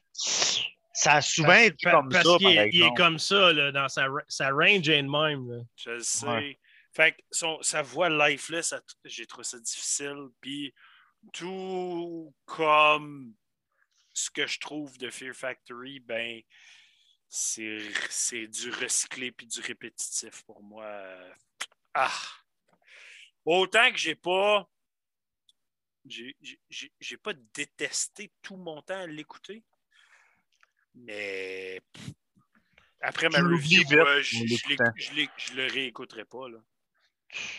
Ça 1.03 1.13
a 1.13 1.21
souvent 1.21 1.53
été 1.55 1.77
Parce- 1.83 1.95
comme 1.95 2.09
parce 2.09 2.27
ça, 2.27 2.37
qu'il 2.37 2.43
par 2.55 2.63
est, 2.63 2.69
il 2.69 2.75
est 2.75 2.85
exemple. 2.85 2.97
comme 2.97 3.17
ça, 3.19 3.53
là, 3.53 3.71
dans 3.71 3.89
sa, 3.89 4.07
ra- 4.07 4.23
sa 4.27 4.49
range 4.51 4.87
est 4.87 5.01
de 5.01 5.09
même. 5.09 5.49
là. 5.49 5.63
Je 5.75 5.89
le 5.89 5.99
sais. 6.03 6.27
Ouais. 6.27 6.59
Fait 6.93 7.13
que 7.13 7.21
son- 7.31 7.59
sa 7.63 7.81
voix 7.81 8.07
lifeless, 8.09 8.75
j'ai 9.05 9.25
trouvé 9.25 9.43
ça 9.43 9.57
difficile. 9.59 10.27
Puis 10.41 10.73
tout 11.33 12.31
comme 12.45 13.33
ce 14.13 14.29
que 14.29 14.45
je 14.45 14.59
trouve 14.59 14.95
de 14.99 15.09
Fear 15.09 15.33
Factory, 15.33 15.99
ben 16.01 16.41
c'est 17.27 18.47
du 18.47 18.69
recyclé 18.69 19.31
puis 19.31 19.47
du 19.47 19.59
répétitif 19.61 20.43
pour 20.43 20.61
moi. 20.61 20.85
Ah! 21.95 22.11
Autant 23.43 23.89
que 23.91 23.97
j'ai 23.97 24.15
pas. 24.15 24.69
J'ai 26.05 27.17
pas 27.17 27.33
détesté 27.55 28.31
tout 28.41 28.57
mon 28.57 28.81
temps 28.81 28.99
à 29.01 29.07
l'écouter. 29.07 29.63
Mais 30.95 31.81
après 33.01 33.29
ma 33.29 33.39
review, 33.39 33.83
je, 33.89 35.55
le 35.55 35.71
réécouterai 35.71 36.25
pas. 36.25 36.49
Là. 36.49 36.57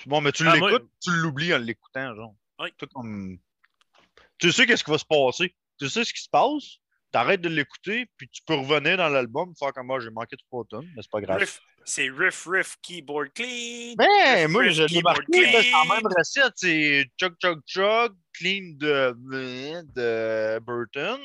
Bon, 0.06 0.20
mais 0.20 0.32
tu 0.32 0.46
Ah, 0.46 0.54
l'écoutes, 0.54 0.70
moi- 0.70 0.80
tu 1.02 1.10
l'oublies 1.10 1.54
en 1.54 1.58
l'écoutant, 1.58 2.14
genre. 2.14 2.34
Oui. 2.58 2.72
Tout 2.76 2.86
comme... 2.92 3.38
Tu 4.38 4.52
sais 4.52 4.66
qu'est-ce 4.66 4.84
qui 4.84 4.90
va 4.90 4.98
se 4.98 5.04
passer? 5.04 5.54
Tu 5.78 5.88
sais 5.88 6.04
ce 6.04 6.12
qui 6.12 6.22
se 6.22 6.28
passe? 6.28 6.78
T'arrêtes 7.10 7.40
de 7.40 7.48
l'écouter, 7.48 8.06
puis 8.16 8.28
tu 8.28 8.42
peux 8.46 8.54
revenir 8.54 8.96
dans 8.96 9.08
l'album, 9.08 9.52
faire 9.58 9.72
comme 9.72 9.86
moi, 9.86 10.00
j'ai 10.00 10.10
manqué 10.10 10.36
trois 10.48 10.64
tonnes, 10.64 10.88
mais 10.96 11.02
c'est 11.02 11.10
pas 11.10 11.20
grave. 11.20 11.44
C'est 11.84 12.08
riff, 12.08 12.46
riff, 12.46 12.76
keyboard 12.80 13.32
clean. 13.34 13.94
Ben, 13.96 14.06
Riff, 14.44 14.48
moi, 14.48 14.62
riff, 14.62 14.72
je 14.74 14.84
l'ai 14.84 15.02
marqué, 15.02 15.24
c'est 15.32 15.70
la 15.70 15.94
même 15.94 16.06
recette. 16.16 16.52
C'est 16.56 17.10
chug, 17.20 17.34
chug, 17.42 17.60
chug, 17.66 18.12
clean 18.32 18.74
de, 18.76 19.14
de 19.94 20.58
Burton. 20.60 21.20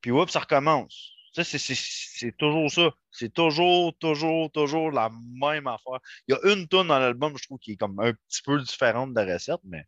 Puis, 0.00 0.10
whoop, 0.10 0.30
ça 0.30 0.40
recommence. 0.40 1.15
Ça, 1.36 1.44
c'est- 1.44 1.58
c'est 1.58 1.74
c'est 1.76 2.34
toujours 2.38 2.70
ça. 2.70 2.90
C'est 3.10 3.30
toujours, 3.32 3.94
toujours, 3.98 4.50
toujours 4.52 4.90
la 4.90 5.10
même 5.10 5.66
affaire. 5.66 5.98
Il 6.26 6.34
y 6.34 6.34
a 6.34 6.52
une 6.54 6.66
tonne 6.66 6.88
dans 6.88 6.98
l'album, 6.98 7.36
je 7.36 7.44
trouve, 7.44 7.58
qui 7.58 7.72
est 7.72 7.76
comme 7.76 8.00
un 8.00 8.14
petit 8.14 8.40
peu 8.42 8.58
différente 8.62 9.12
de 9.12 9.20
la 9.20 9.34
recette, 9.34 9.60
mais 9.64 9.84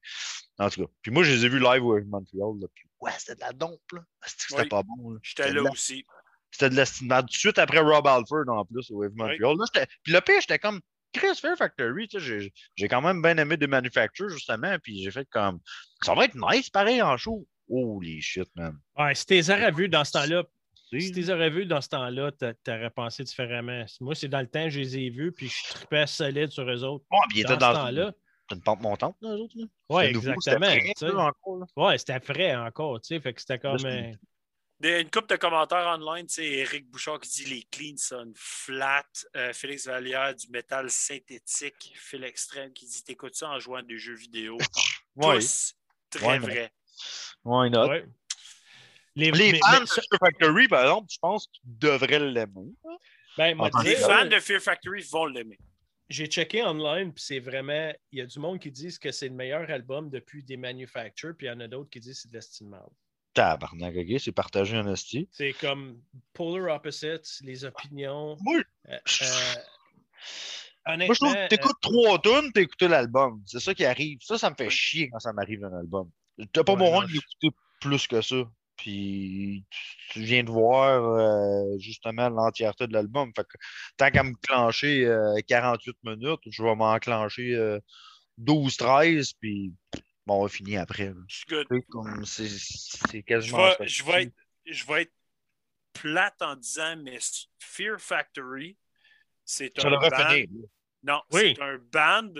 en 0.59 0.69
tout 0.69 0.85
cas. 0.85 0.93
Puis 1.01 1.11
moi, 1.11 1.23
je 1.23 1.33
les 1.33 1.47
ai 1.47 1.49
vus 1.49 1.59
live 1.59 1.83
au 1.85 1.99
Montreal. 2.05 2.61
Là, 2.61 2.67
puis, 2.75 2.85
ouais, 3.01 3.13
c'était 3.17 3.37
de 3.37 3.41
la 3.41 3.53
dompe, 3.55 3.81
là. 3.93 4.01
C'était 4.27 4.61
Oui. 4.63 4.69
pas 4.69 4.83
bon. 4.83 5.13
là? 5.13 5.19
J'étais 5.23 5.45
C'était 5.45 5.55
là 5.57 5.63
la- 5.63 5.71
aussi. 5.71 6.05
C'était 6.51 6.69
de 6.71 6.75
l'estimade. 6.75 7.27
Tout 7.29 7.33
de 7.33 7.39
suite 7.39 7.59
après 7.59 7.79
Rob 7.81 8.07
Alford, 8.07 8.45
en 8.49 8.65
plus, 8.67 8.91
au 8.91 8.99
Wave 9.01 9.13
Montreal. 9.15 9.57
Là, 9.57 9.65
j'étais- 9.73 9.87
puis 10.03 10.13
le 10.13 10.21
pire, 10.21 10.41
j'étais 10.43 10.59
comme 10.59 10.81
Chris 11.15 11.35
Fair 11.41 11.57
Factory. 11.57 12.09
tu 12.09 12.21
sais, 12.21 12.25
J'ai 12.41 12.53
j'ai 12.77 12.89
quand 12.89 13.01
même 13.01 13.23
bien 13.23 13.39
aimé 13.39 13.57
des 13.57 13.67
manufactures, 13.67 14.29
justement. 14.29 14.77
Puis 14.83 15.03
j'ai 15.03 15.11
fait 15.11 15.27
comme 15.31 15.61
ça 16.05 16.15
va 16.15 16.27
être 16.27 16.35
nice, 16.37 16.69
pareil, 16.69 17.01
en 17.01 17.17
show. 17.17 17.47
Holy 17.71 18.21
shit, 18.21 18.49
man. 18.55 18.79
Ouais, 18.97 19.15
si 19.15 19.25
tu 19.27 19.33
les 19.35 19.51
aurais 19.51 19.71
vus 19.73 19.89
dans 19.91 20.05
ce 20.05 20.13
temps-là, 20.13 20.43
si 20.91 21.13
tu 21.13 21.21
les 21.21 21.31
aurais 21.31 21.51
vus 21.51 21.67
dans 21.67 21.81
ce 21.81 21.89
temps-là, 21.89 22.33
t'a- 22.33 22.55
t'aurais 22.55 22.91
pensé 22.91 23.25
différemment. 23.25 23.85
Moi, 24.01 24.15
c'est 24.15 24.29
dans 24.29 24.41
le 24.41 24.49
temps 24.49 24.65
que 24.65 24.71
je 24.71 24.81
les 24.81 24.99
ai 24.99 25.11
vus, 25.11 25.33
puis 25.33 25.49
je 25.49 25.75
tripais 25.75 26.07
solide 26.07 26.51
sur 26.51 26.69
eux 26.69 26.85
autres. 26.85 27.05
bon, 27.11 27.19
puis 27.29 27.43
Dans 27.43 27.49
ce 27.51 27.55
dans 27.59 27.73
temps-là, 27.75 28.13
une, 28.51 28.57
une 28.57 28.63
pente 28.63 28.81
montante, 28.81 29.17
là, 29.21 29.31
eux 29.37 29.41
autres. 29.41 29.55
Ouais, 29.91 30.13
C'était 30.13 30.35
c'était 30.41 30.57
exactement. 30.57 31.27
là. 31.57 31.67
Ouais, 31.77 31.99
c'était 31.99 32.21
frais 32.21 32.57
encore, 32.57 33.01
tu 33.01 33.09
sais. 33.09 33.21
Fait 33.21 33.33
que 33.33 33.41
c'était 33.41 33.59
comme. 33.59 33.79
c'est- 33.79 33.87
euh, 33.87 34.17
Des- 34.81 35.01
une 35.01 35.11
couple 35.11 35.27
de 35.27 35.37
commentaires 35.37 35.87
online, 35.89 36.29
sais, 36.29 36.45
Eric 36.47 36.89
Bouchard 36.89 37.19
qui 37.19 37.29
dit 37.31 37.45
les 37.47 37.63
cleans 37.65 37.97
sonnent 37.97 38.33
flat. 38.37 39.03
Euh, 39.37 39.53
Félix 39.53 39.87
Vallière 39.89 40.37
du 40.37 40.49
métal 40.51 40.89
synthétique. 40.89 41.93
Phil 41.97 42.23
Extrême 42.23 42.73
qui 42.73 42.87
dit 42.87 43.03
t'écoutes 43.03 43.35
ça 43.35 43.49
en 43.51 43.59
jouant 43.59 43.79
à 43.79 43.83
des 43.83 43.99
jeux 43.99 44.15
vidéo? 44.15 44.57
Ouais, 45.17 45.41
Tous 45.41 45.75
très 46.11 46.29
Ouais, 46.29 46.39
vrai. 46.39 46.73
why 47.45 47.71
not? 47.71 47.89
ouais. 47.89 48.07
Les, 49.19 49.31
Les 49.33 49.53
mais- 49.53 49.59
fans 49.59 49.73
mais 49.73 49.81
de 49.81 49.85
ça- 49.87 50.03
Fear 50.03 50.19
Factory, 50.21 50.69
par 50.69 50.83
exemple, 50.83 51.09
je 51.11 51.19
pense 51.21 51.49
qu'ils 51.49 51.79
devraient 51.79 52.21
l'aimer. 52.21 52.73
ben, 53.37 53.57
moi, 53.57 53.69
En 53.75 53.83
Les 53.83 53.97
dire, 53.97 54.07
fans 54.07 54.25
là, 54.25 54.27
de 54.27 54.39
Fear 54.41 54.61
Factory 54.61 55.03
vont 55.11 55.27
l'aimer. 55.27 55.59
J'ai 56.09 56.27
checké 56.27 56.63
online, 56.65 57.13
puis 57.13 57.23
c'est 57.23 57.41
vraiment. 57.41 57.93
Il 58.13 58.19
y 58.21 58.23
a 58.23 58.27
du 58.27 58.39
monde 58.39 58.59
qui 58.61 58.71
disent 58.71 58.99
que 58.99 59.11
c'est 59.11 59.29
le 59.29 59.35
meilleur 59.35 59.69
album 59.71 60.09
depuis 60.09 60.43
des 60.45 60.57
manufactures, 60.57 61.35
puis 61.37 61.47
il 61.49 61.51
y 61.51 61.53
en 61.53 61.61
a 61.61 61.69
d'autres 61.69 61.91
qui 61.91 62.01
disent 62.01 62.15
que 62.17 62.23
c'est 62.23 62.29
de 62.31 62.35
l'estimable. 62.35 62.89
Tabarnak, 63.35 63.95
ok, 63.95 64.19
c'est 64.21 64.33
partagé 64.33 64.77
en 64.79 64.91
esti. 64.93 65.29
C'est 65.33 65.53
comme 65.53 66.01
Polar 66.33 66.77
Opposites, 66.77 67.41
les 67.43 67.65
opinions. 67.65 68.37
Moi, 68.41 68.63
Euh, 68.89 68.97
je- 69.05 69.25
euh, 69.25 70.97
Moi, 70.97 71.15
je 71.15 71.19
trouve 71.21 71.35
que 71.35 71.49
t'écoutes 71.49 71.81
trois 71.83 72.19
tunes, 72.21 72.51
t'as 72.55 72.63
écouté 72.63 72.89
l'album. 72.89 73.43
C'est 73.47 73.61
ça 73.61 73.75
qui 73.75 73.85
arrive. 73.85 74.19
Ça, 74.23 74.39
ça 74.39 74.49
me 74.49 74.55
fait 74.57 74.65
Oui. 74.65 74.71
chier 74.71 75.11
quand 75.11 75.19
ça 75.19 75.33
m'arrive 75.35 75.63
un 75.65 75.77
album. 75.79 76.11
T'as 76.53 76.65
pas 76.65 76.73
Ouais, 76.75 77.07
je- 77.09 77.15
l'écouter 77.15 77.51
plus 77.81 78.07
que 78.07 78.23
ça. 78.23 78.37
Puis 78.79 79.65
tu 80.11 80.21
viens 80.21 80.45
de 80.45 80.51
voir 80.51 81.05
euh, 81.05 81.79
justement 81.79 82.29
l'entièreté 82.31 82.87
de 82.87 82.93
l'album. 82.93 83.33
Fait 83.37 83.43
que 83.45 83.59
tant 83.97 84.11
qu'à 84.11 84.23
me 84.23 84.35
clencher 84.41 85.05
euh, 85.05 85.35
48 85.49 85.97
minutes, 86.05 86.41
je 86.47 86.63
vais 86.63 86.75
m'enclencher 86.77 87.55
euh, 87.55 87.81
12-13, 88.41 89.35
puis 89.41 89.75
bon, 90.25 90.39
on 90.39 90.43
va 90.45 90.49
finir 90.49 90.81
après. 90.83 91.13
C'est 92.25 92.49
c'est 92.49 93.19
Je 93.19 93.21
quasiment 93.23 93.69
vais, 93.79 93.87
je, 93.89 94.05
vais 94.05 94.23
être, 94.23 94.35
je 94.65 94.87
vais 94.87 95.03
être 95.03 95.13
plate 95.93 96.41
en 96.41 96.55
disant, 96.55 96.97
mais 97.03 97.19
Fear 97.59 98.01
Factory, 98.01 98.77
c'est 99.45 99.73
Ça 99.79 99.89
un 99.89 99.99
band. 99.99 100.29
finir. 100.31 100.69
Non, 101.03 101.21
Oui. 101.33 101.55
c'est 101.57 101.63
un 101.63 101.79
band 101.79 102.33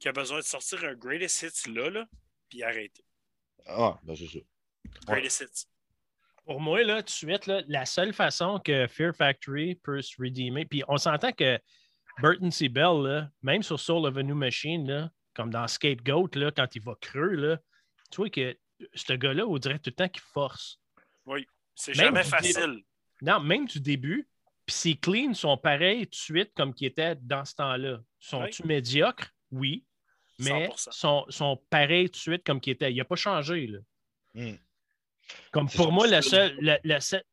qui 0.00 0.08
a 0.08 0.12
besoin 0.12 0.38
de 0.38 0.44
sortir 0.44 0.84
un 0.84 0.94
Greatest 0.94 1.42
Hits 1.42 1.70
là, 1.70 1.90
là 1.90 2.06
puis 2.48 2.62
arrêter. 2.62 3.04
Ah, 3.66 3.98
ben 4.02 4.16
c'est 4.16 4.26
ça. 4.26 4.38
Greatest 5.06 5.40
Hits. 5.42 5.66
Pour 6.46 6.60
moi, 6.60 6.84
là, 6.84 7.02
tout 7.02 7.06
de 7.06 7.10
suite, 7.10 7.46
là, 7.46 7.62
la 7.66 7.84
seule 7.84 8.12
façon 8.12 8.60
que 8.60 8.86
Fear 8.86 9.14
Factory 9.14 9.74
peut 9.74 10.00
se 10.00 10.14
redeemer, 10.20 10.64
puis 10.64 10.84
on 10.86 10.96
s'entend 10.96 11.32
que 11.32 11.58
Burton 12.22 12.52
C. 12.52 12.68
Bell, 12.68 13.02
là, 13.02 13.28
même 13.42 13.64
sur 13.64 13.80
Soul 13.80 14.06
of 14.06 14.16
a 14.16 14.22
New 14.22 14.36
Machine, 14.36 14.86
là, 14.86 15.10
comme 15.34 15.50
dans 15.50 15.66
Scapegoat, 15.66 16.30
là, 16.34 16.52
quand 16.52 16.74
il 16.76 16.82
va 16.82 16.94
creux, 17.00 17.34
là, 17.34 17.58
tu 18.12 18.18
vois 18.18 18.30
que 18.30 18.56
ce 18.94 19.12
gars-là, 19.12 19.44
on 19.46 19.58
dirait 19.58 19.78
tout 19.80 19.90
le 19.90 19.96
temps 19.96 20.08
qu'il 20.08 20.22
force. 20.22 20.80
C'est 21.74 21.96
Même 21.96 22.06
jamais 22.06 22.24
facile. 22.24 22.82
Non, 23.22 23.40
même 23.40 23.66
du 23.66 23.80
début, 23.80 24.28
puis 24.64 24.74
ses 24.74 24.94
cleans 24.96 25.34
sont 25.34 25.56
pareils 25.56 26.04
tout 26.04 26.10
de 26.10 26.14
suite 26.14 26.52
comme 26.54 26.72
qu'ils 26.72 26.88
étaient 26.88 27.16
dans 27.16 27.44
ce 27.44 27.54
temps-là. 27.56 28.00
Sont-ils 28.20 28.66
médiocres? 28.66 29.32
Oui. 29.50 29.84
Mais 30.38 30.68
100%. 30.68 30.92
sont, 30.92 31.26
sont 31.28 31.62
pareils 31.70 32.06
tout 32.06 32.18
de 32.18 32.22
suite 32.22 32.44
comme 32.44 32.60
qu'ils 32.60 32.74
étaient. 32.74 32.92
Il 32.92 32.96
n'a 32.96 33.04
pas 33.04 33.16
changé. 33.16 33.66
Là. 33.66 33.78
Hmm. 34.34 34.56
Comme 35.52 35.68
pour 35.68 35.92
moi, 35.92 36.06
le 36.06 36.20
style. 36.20 36.30
seul, 36.30 36.56
le- 36.60 36.78
le 36.84 37.00
seul- 37.00 37.24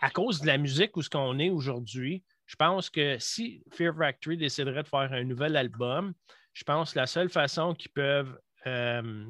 à 0.00 0.10
cause 0.10 0.40
de 0.40 0.46
la 0.46 0.58
musique 0.58 0.96
où 0.96 1.02
ce 1.02 1.10
qu'on 1.10 1.38
est 1.38 1.50
aujourd'hui, 1.50 2.22
je 2.46 2.56
pense 2.56 2.90
que 2.90 3.18
si 3.18 3.62
Fear 3.72 3.94
Factory 3.96 4.36
déciderait 4.36 4.82
de 4.82 4.88
faire 4.88 5.12
un 5.12 5.24
nouvel 5.24 5.56
album, 5.56 6.14
je 6.52 6.64
pense 6.64 6.92
que 6.94 6.98
la 6.98 7.06
seule 7.06 7.28
façon 7.30 7.74
qu'ils 7.74 7.92
peuvent 7.92 8.38
euh, 8.66 9.24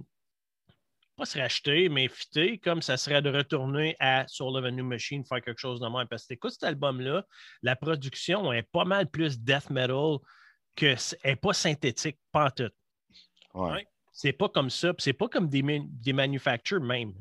pas 1.16 1.24
se 1.26 1.38
racheter, 1.38 1.88
mais 1.88 2.08
fitter, 2.08 2.58
comme 2.58 2.80
ça 2.82 2.96
serait 2.96 3.20
de 3.20 3.30
retourner 3.30 3.94
à 4.00 4.26
Soul 4.26 4.56
of 4.56 4.64
a 4.64 4.70
New 4.70 4.84
Machine, 4.84 5.24
faire 5.24 5.42
quelque 5.42 5.58
chose 5.60 5.80
de 5.80 5.86
même. 5.86 6.06
Parce 6.08 6.26
que 6.26 6.34
écoute 6.34 6.52
cet 6.52 6.64
album-là, 6.64 7.24
la 7.62 7.76
production 7.76 8.52
est 8.52 8.62
pas 8.70 8.84
mal 8.84 9.06
plus 9.10 9.38
death 9.38 9.68
metal 9.70 10.16
que 10.76 10.96
c- 10.96 11.16
elle 11.22 11.32
est 11.32 11.36
pas 11.36 11.52
synthétique, 11.52 12.16
pas 12.32 12.46
en 12.46 12.50
tout. 12.50 12.70
Ouais. 13.54 13.86
C'est 14.12 14.32
pas 14.32 14.48
comme 14.48 14.70
ça, 14.70 14.94
puis 14.94 15.02
c'est 15.02 15.12
pas 15.12 15.28
comme 15.28 15.48
des, 15.48 15.62
des 15.84 16.12
manufactures 16.12 16.80
même. 16.80 17.12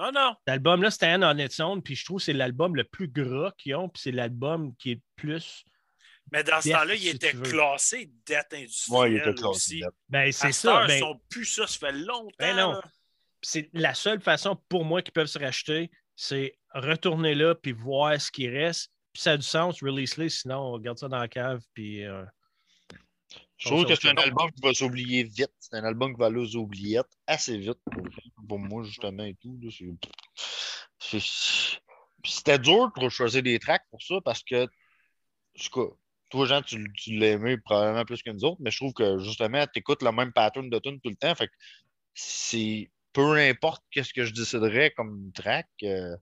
Non, 0.00 0.12
non. 0.12 0.34
Cet 0.46 0.52
album-là, 0.54 0.90
c'était 0.90 1.06
un 1.06 1.22
on 1.22 1.38
its 1.38 1.60
own, 1.60 1.82
puis 1.82 1.94
je 1.94 2.04
trouve 2.04 2.18
que 2.18 2.24
c'est 2.24 2.32
l'album 2.32 2.74
le 2.74 2.84
plus 2.84 3.08
gras 3.08 3.52
qu'ils 3.58 3.74
ont, 3.74 3.88
puis 3.88 4.00
c'est 4.02 4.12
l'album 4.12 4.74
qui 4.76 4.92
est 4.92 4.94
le 4.94 5.00
plus. 5.16 5.64
Mais 6.32 6.44
dans 6.44 6.60
ce 6.60 6.70
temps-là, 6.70 6.94
il 6.94 7.00
si 7.00 7.08
était 7.08 7.32
classé 7.32 8.10
dette 8.24 8.54
industrielle. 8.54 9.00
Ouais, 9.00 9.10
il 9.12 9.16
était 9.18 9.34
classé. 9.34 9.80
Ben, 10.08 10.32
c'est 10.32 10.52
ça. 10.52 10.86
ben, 10.86 10.94
Ils 10.94 11.00
sont 11.00 11.20
plus 11.28 11.44
ça, 11.44 11.66
ça 11.66 11.78
fait 11.78 11.92
longtemps. 11.92 12.30
Ben 12.38 12.56
non. 12.56 12.80
c'est 13.42 13.68
la 13.72 13.94
seule 13.94 14.20
façon 14.20 14.56
pour 14.68 14.84
moi 14.84 15.02
qu'ils 15.02 15.12
peuvent 15.12 15.26
se 15.26 15.38
racheter, 15.38 15.90
c'est 16.14 16.56
retourner 16.72 17.34
là, 17.34 17.54
puis 17.54 17.72
voir 17.72 18.20
ce 18.20 18.30
qui 18.30 18.48
reste. 18.48 18.92
Puis 19.12 19.22
ça 19.22 19.32
a 19.32 19.36
du 19.36 19.42
sens, 19.42 19.82
release-les, 19.82 20.28
sinon 20.28 20.74
on 20.74 20.78
garde 20.78 20.98
ça 20.98 21.08
dans 21.08 21.18
la 21.18 21.26
cave, 21.28 21.60
puis. 21.74 22.04
euh, 22.04 22.24
Je 23.56 23.68
trouve 23.68 23.84
que 23.84 23.94
c'est 23.96 24.08
un 24.08 24.14
album 24.16 24.50
qui 24.52 24.62
va 24.62 24.72
s'oublier 24.72 25.24
vite. 25.24 25.50
C'est 25.58 25.76
un 25.76 25.84
album 25.84 26.14
qui 26.14 26.20
va 26.20 26.26
aller 26.26 26.38
aux 26.38 26.54
oubliettes 26.56 27.10
assez 27.26 27.58
vite 27.58 27.78
pour, 27.90 28.04
pour 28.50 28.58
moi, 28.58 28.82
justement, 28.82 29.22
et 29.22 29.36
tout. 29.40 29.56
C'était 32.24 32.58
dur 32.58 32.90
pour 32.94 33.08
choisir 33.10 33.44
des 33.44 33.60
tracks 33.60 33.84
pour 33.90 34.02
ça 34.02 34.16
parce 34.24 34.42
que, 34.42 34.64
en 34.64 34.68
tout 35.62 35.70
cas, 35.70 35.94
toi, 36.30 36.46
Jean, 36.46 36.62
tu, 36.62 36.84
tu 36.96 37.22
aimé 37.24 37.58
probablement 37.58 38.04
plus 38.04 38.22
que 38.24 38.30
nous 38.30 38.44
autres, 38.44 38.58
mais 38.60 38.72
je 38.72 38.76
trouve 38.78 38.92
que, 38.92 39.18
justement, 39.18 39.64
tu 39.68 39.78
écoutes 39.78 40.02
le 40.02 40.10
même 40.10 40.32
pattern 40.32 40.68
de 40.68 40.78
tune 40.80 41.00
tout 41.00 41.10
le 41.10 41.16
temps. 41.16 41.32
Fait 41.36 41.46
que 41.46 41.52
c'est 42.14 42.90
peu 43.12 43.36
importe 43.36 43.84
qu'est-ce 43.92 44.12
que 44.12 44.24
je 44.24 44.32
déciderais 44.32 44.90
comme 44.96 45.30
track, 45.32 45.68
euh, 45.84 46.16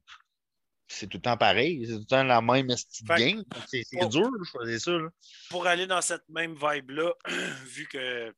c'est 0.87 1.07
tout 1.07 1.17
le 1.19 1.23
temps 1.23 1.37
pareil. 1.39 1.85
C'est 1.87 1.93
tout 1.95 1.99
le 2.01 2.05
temps 2.05 2.25
la 2.25 2.41
même 2.43 2.71
esti 2.71 3.05
de 3.05 3.09
Fait 3.09 3.15
que- 3.17 3.37
game. 3.37 3.45
C'est 3.67 4.09
dur 4.09 4.31
de 4.39 4.45
choisir 4.45 4.81
ça. 4.81 4.91
là. 4.93 5.09
Pour 5.51 5.67
aller 5.67 5.87
dans 5.87 6.03
cette 6.03 6.29
même 6.29 6.55
vibe-là, 6.55 7.13
vu 7.67 7.87
que 7.89 8.35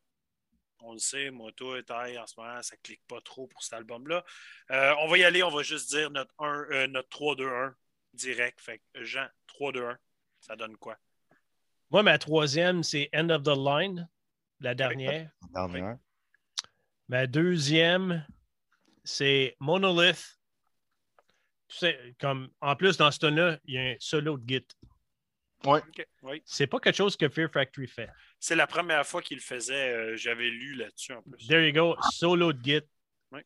on 0.82 0.92
le 0.92 0.98
sait, 0.98 1.30
moi, 1.30 1.50
toi, 1.52 1.82
taille 1.82 2.18
en 2.18 2.26
ce 2.26 2.38
moment, 2.38 2.62
ça 2.62 2.76
clique 2.82 3.02
pas 3.06 3.20
trop 3.20 3.46
pour 3.46 3.62
cet 3.62 3.74
album-là. 3.74 4.24
Euh, 4.70 4.94
on 5.00 5.08
va 5.08 5.18
y 5.18 5.24
aller, 5.24 5.42
on 5.42 5.50
va 5.50 5.62
juste 5.62 5.90
dire 5.90 6.10
notre, 6.10 6.34
1, 6.38 6.66
euh, 6.70 6.86
notre 6.86 7.08
3-2-1. 7.08 7.74
direct. 8.14 8.60
Fait 8.60 8.78
que 8.78 9.04
Jean, 9.04 9.26
3-2-1, 9.48 9.96
ça 10.40 10.56
donne 10.56 10.76
quoi? 10.76 10.96
Moi, 11.90 12.02
ma 12.02 12.18
troisième, 12.18 12.82
c'est 12.82 13.08
End 13.14 13.30
of 13.30 13.42
the 13.42 13.56
Line, 13.56 14.08
la 14.60 14.74
dernière. 14.74 15.30
La 15.54 15.66
dernière. 15.66 15.98
Ma 17.08 17.26
deuxième, 17.26 18.24
c'est 19.04 19.56
Monolith. 19.58 20.38
Tu 21.68 21.76
sais, 21.76 22.14
comme, 22.20 22.50
en 22.60 22.76
plus, 22.76 22.96
dans 22.96 23.10
ce 23.10 23.18
ton-là, 23.18 23.58
il 23.64 23.74
y 23.74 23.78
a 23.78 23.82
un 23.82 23.96
solo 23.98 24.38
de 24.38 24.64
OK, 25.64 26.06
oui. 26.22 26.42
C'est 26.46 26.66
pas 26.66 26.78
quelque 26.80 26.96
chose 26.96 27.16
que 27.16 27.28
Fear 27.28 27.50
Factory 27.52 27.86
fait. 27.86 28.08
C'est 28.38 28.56
la 28.56 28.66
première 28.66 29.06
fois 29.06 29.20
qu'il 29.20 29.36
le 29.36 29.42
faisait. 29.42 29.92
euh, 29.92 30.16
J'avais 30.16 30.48
lu 30.48 30.74
là-dessus 30.74 31.12
en 31.12 31.22
plus. 31.22 31.46
There 31.46 31.66
you 31.66 31.72
go, 31.74 31.96
solo 32.12 32.52
de 32.52 32.62
Git. 32.64 32.80
Ouais. 33.30 33.44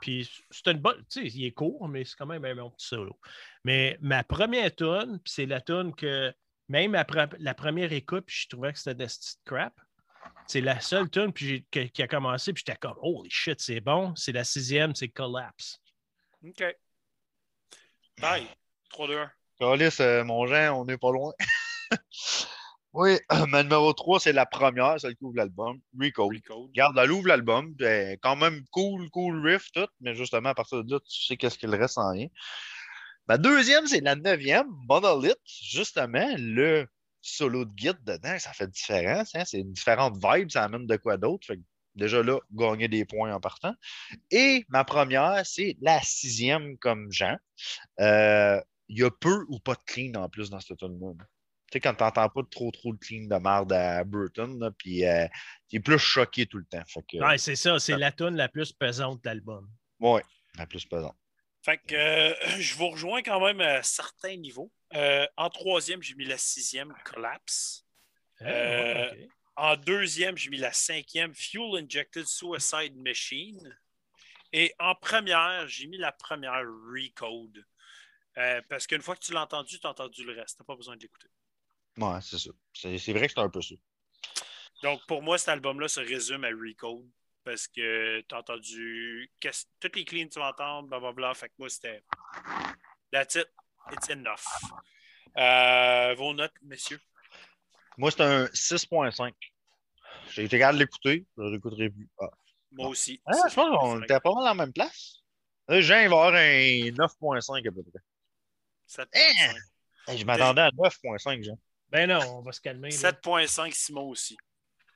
Puis 0.00 0.30
c'est 0.50 0.66
une 0.70 0.78
bonne. 0.78 1.04
Tu 1.10 1.22
sais, 1.22 1.26
il 1.36 1.46
est 1.46 1.52
court, 1.52 1.88
mais 1.88 2.04
c'est 2.04 2.14
quand 2.16 2.26
même 2.26 2.44
un 2.44 2.54
bon 2.54 2.70
petit 2.70 2.86
solo. 2.86 3.18
Mais 3.64 3.98
ma 4.00 4.22
première 4.22 4.74
tune, 4.74 5.18
puis 5.24 5.32
c'est 5.32 5.46
la 5.46 5.60
tune 5.60 5.94
que 5.94 6.32
même 6.68 6.94
après 6.94 7.28
la 7.38 7.54
première 7.54 7.92
écoute, 7.92 8.24
puis 8.26 8.36
je 8.42 8.48
trouvais 8.48 8.72
que 8.72 8.78
c'était 8.78 8.94
des 8.94 9.06
petites 9.06 9.40
crap. 9.44 9.74
C'est 10.46 10.60
la 10.60 10.78
seule 10.80 11.10
tune 11.10 11.32
puis 11.32 11.66
qui 11.70 12.02
a 12.02 12.06
commencé, 12.08 12.52
puis 12.52 12.62
j'étais 12.66 12.78
comme 12.78 12.94
Holy 13.00 13.30
shit, 13.30 13.60
c'est 13.60 13.80
bon. 13.80 14.14
C'est 14.14 14.32
la 14.32 14.44
sixième, 14.44 14.94
c'est 14.94 15.08
Collapse. 15.08 15.80
OK. 16.46 16.62
Bye. 18.20 18.46
3-2-1. 18.92 19.30
Calis, 19.58 19.96
euh, 20.00 20.24
mon 20.24 20.46
Jean, 20.46 20.80
on 20.80 20.84
n'est 20.84 20.98
pas 20.98 21.10
loin. 21.12 21.32
oui, 22.92 23.18
ma 23.48 23.62
numéro 23.62 23.92
3, 23.92 24.20
c'est 24.20 24.32
la 24.32 24.46
première, 24.46 25.00
celle 25.00 25.16
qui 25.16 25.24
ouvre 25.24 25.36
l'album, 25.36 25.80
Recode. 25.98 26.34
Recode. 26.34 26.68
Regarde, 26.68 26.98
elle 26.98 27.12
ouvre 27.12 27.28
l'album, 27.28 27.74
quand 28.22 28.36
même 28.36 28.64
cool, 28.70 29.10
cool 29.10 29.46
riff, 29.46 29.70
tout, 29.72 29.88
mais 30.00 30.14
justement, 30.14 30.50
à 30.50 30.54
partir 30.54 30.84
de 30.84 30.94
là, 30.94 31.00
tu 31.00 31.24
sais 31.24 31.36
qu'est-ce 31.36 31.58
qu'il 31.58 31.74
reste 31.74 31.98
en 31.98 32.10
rien. 32.10 32.28
Ma 33.26 33.38
deuxième, 33.38 33.86
c'est 33.86 34.00
la 34.00 34.16
neuvième, 34.16 34.66
Monolith, 34.88 35.38
justement, 35.44 36.34
le 36.38 36.86
solo 37.22 37.64
de 37.64 37.72
guide 37.72 37.98
dedans, 38.04 38.38
ça 38.38 38.52
fait 38.52 38.70
différent, 38.70 39.22
hein, 39.34 39.44
c'est 39.46 39.60
une 39.60 39.72
différente 39.72 40.14
vibe, 40.22 40.50
ça 40.50 40.64
amène 40.64 40.86
de 40.86 40.96
quoi 40.96 41.16
d'autre. 41.16 41.46
Déjà 41.94 42.22
là, 42.22 42.38
gagner 42.52 42.88
des 42.88 43.04
points 43.04 43.32
en 43.32 43.40
partant. 43.40 43.72
Et 44.30 44.64
ma 44.68 44.84
première, 44.84 45.46
c'est 45.46 45.76
la 45.80 46.02
sixième 46.02 46.76
comme 46.78 47.10
Jean. 47.10 47.36
Euh, 48.00 48.60
Il 48.88 48.98
y 48.98 49.04
a 49.04 49.10
peu 49.10 49.44
ou 49.48 49.58
pas 49.60 49.74
de 49.74 49.82
clean 49.86 50.12
en 50.20 50.28
plus 50.28 50.50
dans 50.50 50.60
ce 50.60 50.74
tune-là. 50.74 51.12
Sais, 51.74 51.80
quand 51.80 51.94
tu 51.94 52.02
n'entends 52.02 52.28
pas 52.28 52.42
trop 52.50 52.70
trop 52.70 52.92
de 52.92 52.98
clean 52.98 53.26
de 53.26 53.36
merde 53.36 53.72
à 53.72 54.02
Burton, 54.04 54.72
puis 54.78 55.04
euh, 55.04 55.26
tu 55.68 55.76
es 55.76 55.80
plus 55.80 55.98
choqué 55.98 56.46
tout 56.46 56.58
le 56.58 56.64
temps. 56.64 56.82
Fait 56.86 57.02
que, 57.02 57.16
Ouais, 57.18 57.38
c'est 57.38 57.56
ça, 57.56 57.78
c'est 57.78 57.96
la 57.96 58.12
tune 58.12 58.36
la 58.36 58.48
plus 58.48 58.72
pesante 58.72 59.22
de 59.22 59.28
l'album. 59.28 59.68
ouais, 60.00 60.22
la 60.56 60.66
plus 60.66 60.84
pesante. 60.84 61.16
Fait 61.62 61.78
que 61.78 61.94
euh, 61.94 62.34
je 62.60 62.74
vous 62.74 62.88
rejoins 62.90 63.22
quand 63.22 63.40
même 63.40 63.60
à 63.60 63.82
certains 63.82 64.36
niveaux. 64.36 64.70
Euh, 64.94 65.26
en 65.36 65.48
troisième, 65.48 66.02
j'ai 66.02 66.14
mis 66.14 66.26
la 66.26 66.36
sixième, 66.38 66.92
Collapse. 67.04 67.86
Ah, 68.40 68.44
Euh. 68.46 69.26
En 69.56 69.76
deuxième, 69.76 70.36
j'ai 70.36 70.50
mis 70.50 70.56
la 70.56 70.72
cinquième, 70.72 71.32
Fuel 71.32 71.84
Injected 71.84 72.26
Suicide 72.26 72.96
Machine. 72.96 73.78
Et 74.52 74.74
en 74.80 74.94
première, 74.96 75.66
j'ai 75.68 75.86
mis 75.86 75.96
la 75.96 76.10
première, 76.12 76.62
Recode. 76.92 77.64
Euh, 78.36 78.60
parce 78.68 78.86
qu'une 78.86 79.00
fois 79.00 79.14
que 79.14 79.20
tu 79.24 79.32
l'as 79.32 79.42
entendu, 79.42 79.78
tu 79.78 79.86
as 79.86 79.90
entendu 79.90 80.24
le 80.24 80.32
reste. 80.32 80.56
Tu 80.56 80.62
n'as 80.62 80.66
pas 80.66 80.76
besoin 80.76 80.96
de 80.96 81.02
l'écouter. 81.02 81.28
Ouais, 81.96 82.18
c'est 82.22 82.38
ça. 82.38 82.50
C'est 82.72 83.12
vrai 83.12 83.26
que 83.28 83.32
c'est 83.34 83.40
un 83.40 83.48
peu 83.48 83.62
ça. 83.62 83.74
Donc, 84.82 85.00
pour 85.06 85.22
moi, 85.22 85.38
cet 85.38 85.48
album-là 85.48 85.88
se 85.88 86.00
résume 86.00 86.44
à 86.44 86.48
Recode. 86.48 87.08
Parce 87.44 87.68
que 87.68 88.22
tu 88.22 88.34
as 88.34 88.38
entendu 88.38 89.30
qu'est-ce- 89.38 89.66
toutes 89.78 89.96
les 89.96 90.04
cleans 90.06 90.28
que 90.28 90.32
tu 90.32 90.38
vas 90.38 90.48
entendre, 90.48 90.88
blablabla. 90.88 91.34
Fait 91.34 91.48
que 91.48 91.54
moi, 91.58 91.68
c'était. 91.68 92.02
That's 93.12 93.34
it. 93.34 93.46
It's 93.92 94.08
enough. 94.08 94.40
Euh, 95.36 96.14
vos 96.14 96.32
notes, 96.32 96.54
messieurs? 96.62 97.00
Moi, 97.98 98.10
c'est 98.10 98.22
un 98.22 98.46
6.5. 98.54 99.34
J'ai 100.30 100.44
été 100.44 100.58
capable 100.58 100.78
de 100.78 100.84
l'écouter, 100.84 101.26
je 101.36 101.42
ne 101.42 101.50
l'écouterai 101.50 101.90
plus. 101.90 102.08
Ah. 102.18 102.30
Moi 102.72 102.88
aussi. 102.88 103.20
Ah, 103.26 103.32
je 103.48 103.54
pense 103.54 103.78
qu'on 103.78 104.02
était 104.02 104.18
pas 104.20 104.32
mal 104.32 104.44
à 104.44 104.48
la 104.48 104.54
même 104.54 104.72
place. 104.72 105.18
Jean, 105.68 106.08
va 106.08 106.24
avoir 106.26 106.34
un 106.34 106.90
9.5 106.92 107.68
à 107.68 107.72
peu 107.72 107.82
près. 107.82 108.00
7.5. 108.86 109.54
Hey, 110.08 110.18
je 110.18 110.24
m'attendais 110.24 110.62
à 110.62 110.70
9.5, 110.70 111.42
Jean. 111.44 111.58
Ben 111.94 112.08
non, 112.08 112.18
on 112.38 112.42
va 112.42 112.50
se 112.50 112.60
calmer. 112.60 112.90
là. 112.90 112.96
7.5, 112.96 113.72
Simon 113.72 114.08
aussi. 114.08 114.36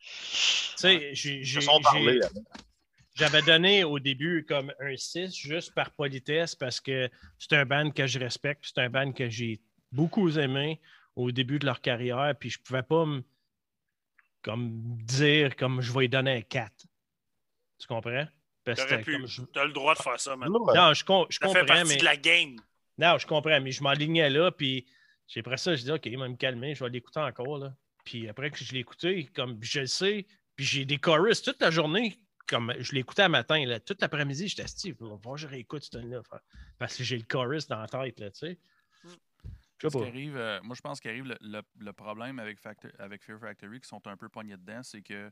Tu 0.00 0.76
sais, 0.76 1.14
j'ai-. 1.14 1.42
J'avais 3.14 3.42
donné 3.42 3.84
au 3.84 3.98
début 4.00 4.44
comme 4.48 4.72
un 4.80 4.96
6 4.96 5.32
juste 5.36 5.74
par 5.74 5.92
politesse 5.92 6.56
parce 6.56 6.80
que 6.80 7.08
c'est 7.38 7.52
un 7.54 7.64
band 7.64 7.90
que 7.92 8.06
je 8.08 8.18
respecte, 8.18 8.62
puis 8.62 8.72
c'est 8.74 8.80
un 8.82 8.90
band 8.90 9.12
que 9.12 9.28
j'ai 9.30 9.60
beaucoup 9.92 10.28
aimé 10.38 10.80
au 11.14 11.30
début 11.30 11.58
de 11.60 11.66
leur 11.66 11.80
carrière, 11.80 12.34
puis 12.38 12.50
je 12.50 12.58
pouvais 12.60 12.82
pas 12.82 13.04
me 13.06 13.22
comme 14.42 14.70
dire 15.04 15.54
comme 15.56 15.80
je 15.80 15.92
vais 15.92 16.00
lui 16.00 16.08
donner 16.08 16.36
un 16.38 16.42
4. 16.42 16.72
Tu 17.78 17.86
comprends? 17.86 18.26
Parce 18.64 18.84
pu. 19.04 19.16
je- 19.26 19.42
T'as 19.52 19.64
le 19.64 19.72
droit 19.72 19.94
de 19.94 20.00
faire 20.02 20.18
ça, 20.20 20.34
man. 20.36 20.48
Non, 20.50 20.94
je, 20.94 21.04
com- 21.04 21.26
je 21.30 21.38
Ça 21.40 21.48
fait 21.48 21.60
comprends, 21.60 21.74
partie 21.76 21.88
mais 21.90 21.96
de 21.96 22.04
la 22.04 22.16
game. 22.16 22.56
non, 22.98 23.18
je 23.18 23.26
comprends, 23.26 23.60
mais 23.60 23.70
je 23.72 23.82
m'enlignais 23.84 24.30
là, 24.30 24.50
puis 24.50 24.84
j'ai 25.28 25.40
après 25.40 25.56
ça, 25.58 25.76
je 25.76 25.84
dis 25.84 25.92
OK, 25.92 26.06
il 26.06 26.18
va 26.18 26.28
me 26.28 26.36
calmer, 26.36 26.74
je 26.74 26.82
vais 26.82 26.90
l'écouter 26.90 27.20
encore. 27.20 27.58
Là. 27.58 27.76
Puis 28.04 28.28
après 28.28 28.50
que 28.50 28.58
je 28.58 28.72
l'ai 28.72 28.80
écouté, 28.80 29.26
comme 29.34 29.62
je 29.62 29.80
le 29.80 29.86
sais, 29.86 30.26
puis 30.56 30.64
j'ai 30.66 30.84
des 30.84 30.98
chorus 30.98 31.42
toute 31.42 31.60
la 31.60 31.70
journée, 31.70 32.18
comme 32.46 32.72
je 32.78 32.92
l'ai 32.92 33.00
écouté 33.00 33.22
à 33.22 33.28
matin, 33.28 33.64
là, 33.66 33.78
toute 33.78 34.00
l'après-midi, 34.00 34.48
j'étais 34.48 34.66
Steve, 34.66 34.96
il 35.00 35.06
va 35.06 35.36
je 35.36 35.46
réécoute 35.46 35.84
ce 35.84 35.98
là 35.98 36.22
parce 36.78 36.96
que 36.96 37.04
j'ai 37.04 37.16
le 37.18 37.24
chorus 37.24 37.66
dans 37.68 37.78
la 37.80 37.86
tête, 37.86 38.18
là, 38.18 38.30
tu 38.30 38.38
sais. 38.38 38.58
Ce 39.90 39.96
qui 40.02 40.08
arrive, 40.08 40.36
euh, 40.36 40.60
moi, 40.62 40.74
je 40.74 40.80
pense 40.80 40.98
qu'arrive 40.98 41.24
le, 41.26 41.36
le- 41.40 41.62
le 41.78 41.92
problème 41.92 42.38
avec, 42.40 42.58
Factor- 42.58 42.90
avec 42.98 43.22
Fear 43.22 43.38
Factory, 43.38 43.80
qui 43.80 43.86
sont 43.86 44.04
un 44.08 44.16
peu 44.16 44.28
pognés 44.28 44.56
dedans, 44.56 44.82
c'est 44.82 45.02
que 45.02 45.30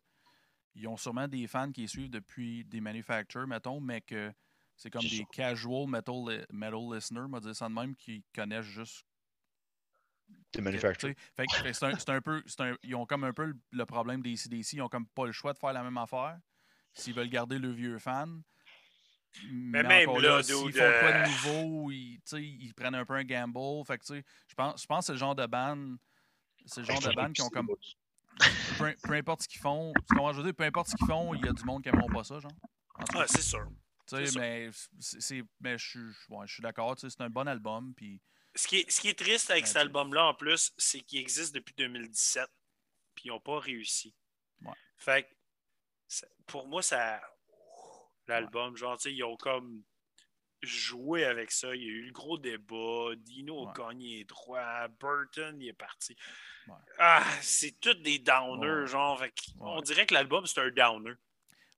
ils 0.77 0.87
ont 0.87 0.97
sûrement 0.97 1.27
des 1.27 1.47
fans 1.49 1.73
qui 1.73 1.81
les 1.81 1.87
suivent 1.89 2.11
depuis 2.11 2.65
des 2.67 2.81
manufacturers, 2.83 3.47
mettons, 3.49 3.81
mais 3.81 4.03
que 4.03 4.31
c'est 4.77 4.91
comme 4.91 5.01
des 5.03 5.27
casual 5.33 5.89
metal, 5.89 6.47
metal 6.51 6.95
listeners, 6.95 7.23
on 7.25 7.31
va 7.31 7.41
dire 7.41 7.57
ça 7.57 7.67
de 7.69 7.73
même, 7.75 7.97
qui 7.97 8.23
connaissent 8.35 8.67
juste. 8.67 9.05
C'est 9.05 9.05
tu 9.05 9.05
manufacturé. 9.05 9.05
sais. 9.05 9.05
Fait 9.09 9.85
que- 9.89 10.05
fait 10.05 10.13
que 10.13 10.16
c'est 11.73 11.85
un, 11.85 11.99
c'est 11.99 12.11
un 12.11 12.21
peu. 12.21 12.43
c'est 12.47 12.61
un- 12.61 12.77
ils 12.83 12.95
ont 12.95 13.07
comme 13.07 13.25
un 13.25 13.33
peu 13.33 13.45
le, 13.45 13.57
le 13.73 13.87
problème 13.87 14.23
des 14.23 14.37
CDC, 14.37 14.77
ils 14.77 14.83
ont 14.83 14.89
comme 14.89 15.07
pas 15.07 15.27
le 15.27 15.33
choix 15.33 15.53
de 15.53 15.59
faire 15.59 15.73
la 15.73 15.83
même 15.83 15.99
affaire 15.99 16.39
s'ils 16.95 17.15
veulent 17.15 17.29
garder 17.29 17.59
le 17.59 17.71
vieux 17.71 17.99
fan. 17.99 18.43
Mais, 19.51 19.83
même 19.83 20.19
là, 20.19 20.43
s'ils 20.43 20.55
font 20.55 20.67
de 20.67 20.73
quoi 20.73 21.11
euh, 21.11 21.25
de 21.25 21.29
nouveau, 21.29 21.91
ils, 21.91 22.73
prennent 22.75 22.95
un 22.95 23.05
peu 23.05 23.15
un 23.15 23.25
gamble. 23.25 23.85
Fait 23.87 23.99
que, 23.99 24.05
tu 24.05 24.15
sais, 24.15 24.25
je 24.49 24.55
pense, 24.55 24.81
je 24.81 24.87
pense 24.87 25.01
que 25.01 25.07
c'est 25.07 25.13
le 25.13 25.19
genre 25.19 25.35
de 25.35 25.47
band. 25.47 25.97
C'est 26.65 26.81
le 26.81 26.87
genre 26.87 27.03
de 27.03 27.15
band 27.15 27.33
qui 27.33 27.43
ont 27.43 27.51
comme. 27.51 27.69
Peu, 28.79 28.95
peu 29.03 29.13
importe 29.15 29.43
ce 29.43 29.49
qu'ils 29.49 29.61
font. 29.61 29.93
Tu 29.95 30.15
comprends, 30.15 30.33
je 30.33 30.39
veux 30.39 30.45
dire, 30.45 30.55
peu 30.55 30.65
importe 30.65 30.89
ce 30.89 30.97
qu'ils 30.97 31.07
font, 31.07 31.35
il 31.35 31.45
y 31.45 31.49
a 31.49 31.53
du 31.53 31.65
monde 31.65 31.83
qui 31.83 31.91
n'aimeront 31.91 32.09
pas 32.09 32.25
ça, 32.25 32.39
genre. 32.39 32.53
Ah, 33.15 33.25
c'est 33.27 33.43
sûr. 33.43 33.67
tu 34.07 34.17
sais, 34.17 34.39
mais 34.39 34.71
c'est, 34.99 35.21
c'est- 35.21 35.45
mais 35.61 35.77
je 35.77 35.87
suis, 35.87 36.09
ouais, 36.31 36.47
je 36.47 36.55
suis 36.55 36.63
d'accord, 36.63 36.97
tu 36.97 37.03
sais, 37.03 37.11
c'est 37.11 37.23
un 37.23 37.31
bon 37.31 37.47
album. 37.47 37.93
Puis, 37.95 38.21
Ce 38.57 38.67
qui 38.67 38.79
est, 38.79 38.91
ce 38.91 39.01
qui 39.01 39.09
est 39.09 39.19
triste 39.19 39.51
avec 39.51 39.67
cet 39.67 39.77
album-là, 39.77 40.27
en 40.27 40.35
plus, 40.35 40.73
c'est 40.79 41.01
qu'il 41.03 41.21
existe 41.21 41.55
depuis 41.55 41.75
2017, 41.77 42.49
puis 43.15 43.27
ils 43.27 43.29
n'ont 43.29 43.41
pas 43.41 43.59
réussi. 43.61 44.15
Ouais. 44.63 44.73
Fait 44.97 45.25
que, 45.25 45.29
ça- 46.09 46.27
pour 46.47 46.67
moi, 46.67 46.83
ça. 46.83 47.21
L'album, 48.29 48.77
genre, 48.77 48.97
tu 48.97 49.05
sais, 49.05 49.15
ils 49.15 49.23
ont 49.23 49.37
comme 49.37 49.85
joué 50.63 51.25
avec 51.25 51.53
ça. 51.53 51.77
Il 51.77 51.83
y 51.83 51.85
a 51.87 51.89
eu 51.89 52.03
le 52.07 52.13
gros 52.13 52.39
débat. 52.39 53.15
Dino 53.19 53.69
a 53.69 53.73
gagné 53.73 54.19
les 54.19 54.25
droits. 54.25 54.89
Burton, 54.89 55.61
il 55.61 55.69
est 55.69 55.73
parti. 55.73 56.17
Ouais. 56.67 56.75
Ah, 56.99 57.25
c'est 57.41 57.79
tous 57.79 57.95
des 57.95 58.19
downers, 58.19 58.81
Ouais. 58.81 58.87
genre. 58.87 59.19
Fait 59.21 59.33
On 59.61 59.81
dirait 59.81 60.07
que 60.07 60.15
l'album, 60.15 60.45
c'est 60.47 60.61
un 60.61 60.71
downer. 60.71 61.13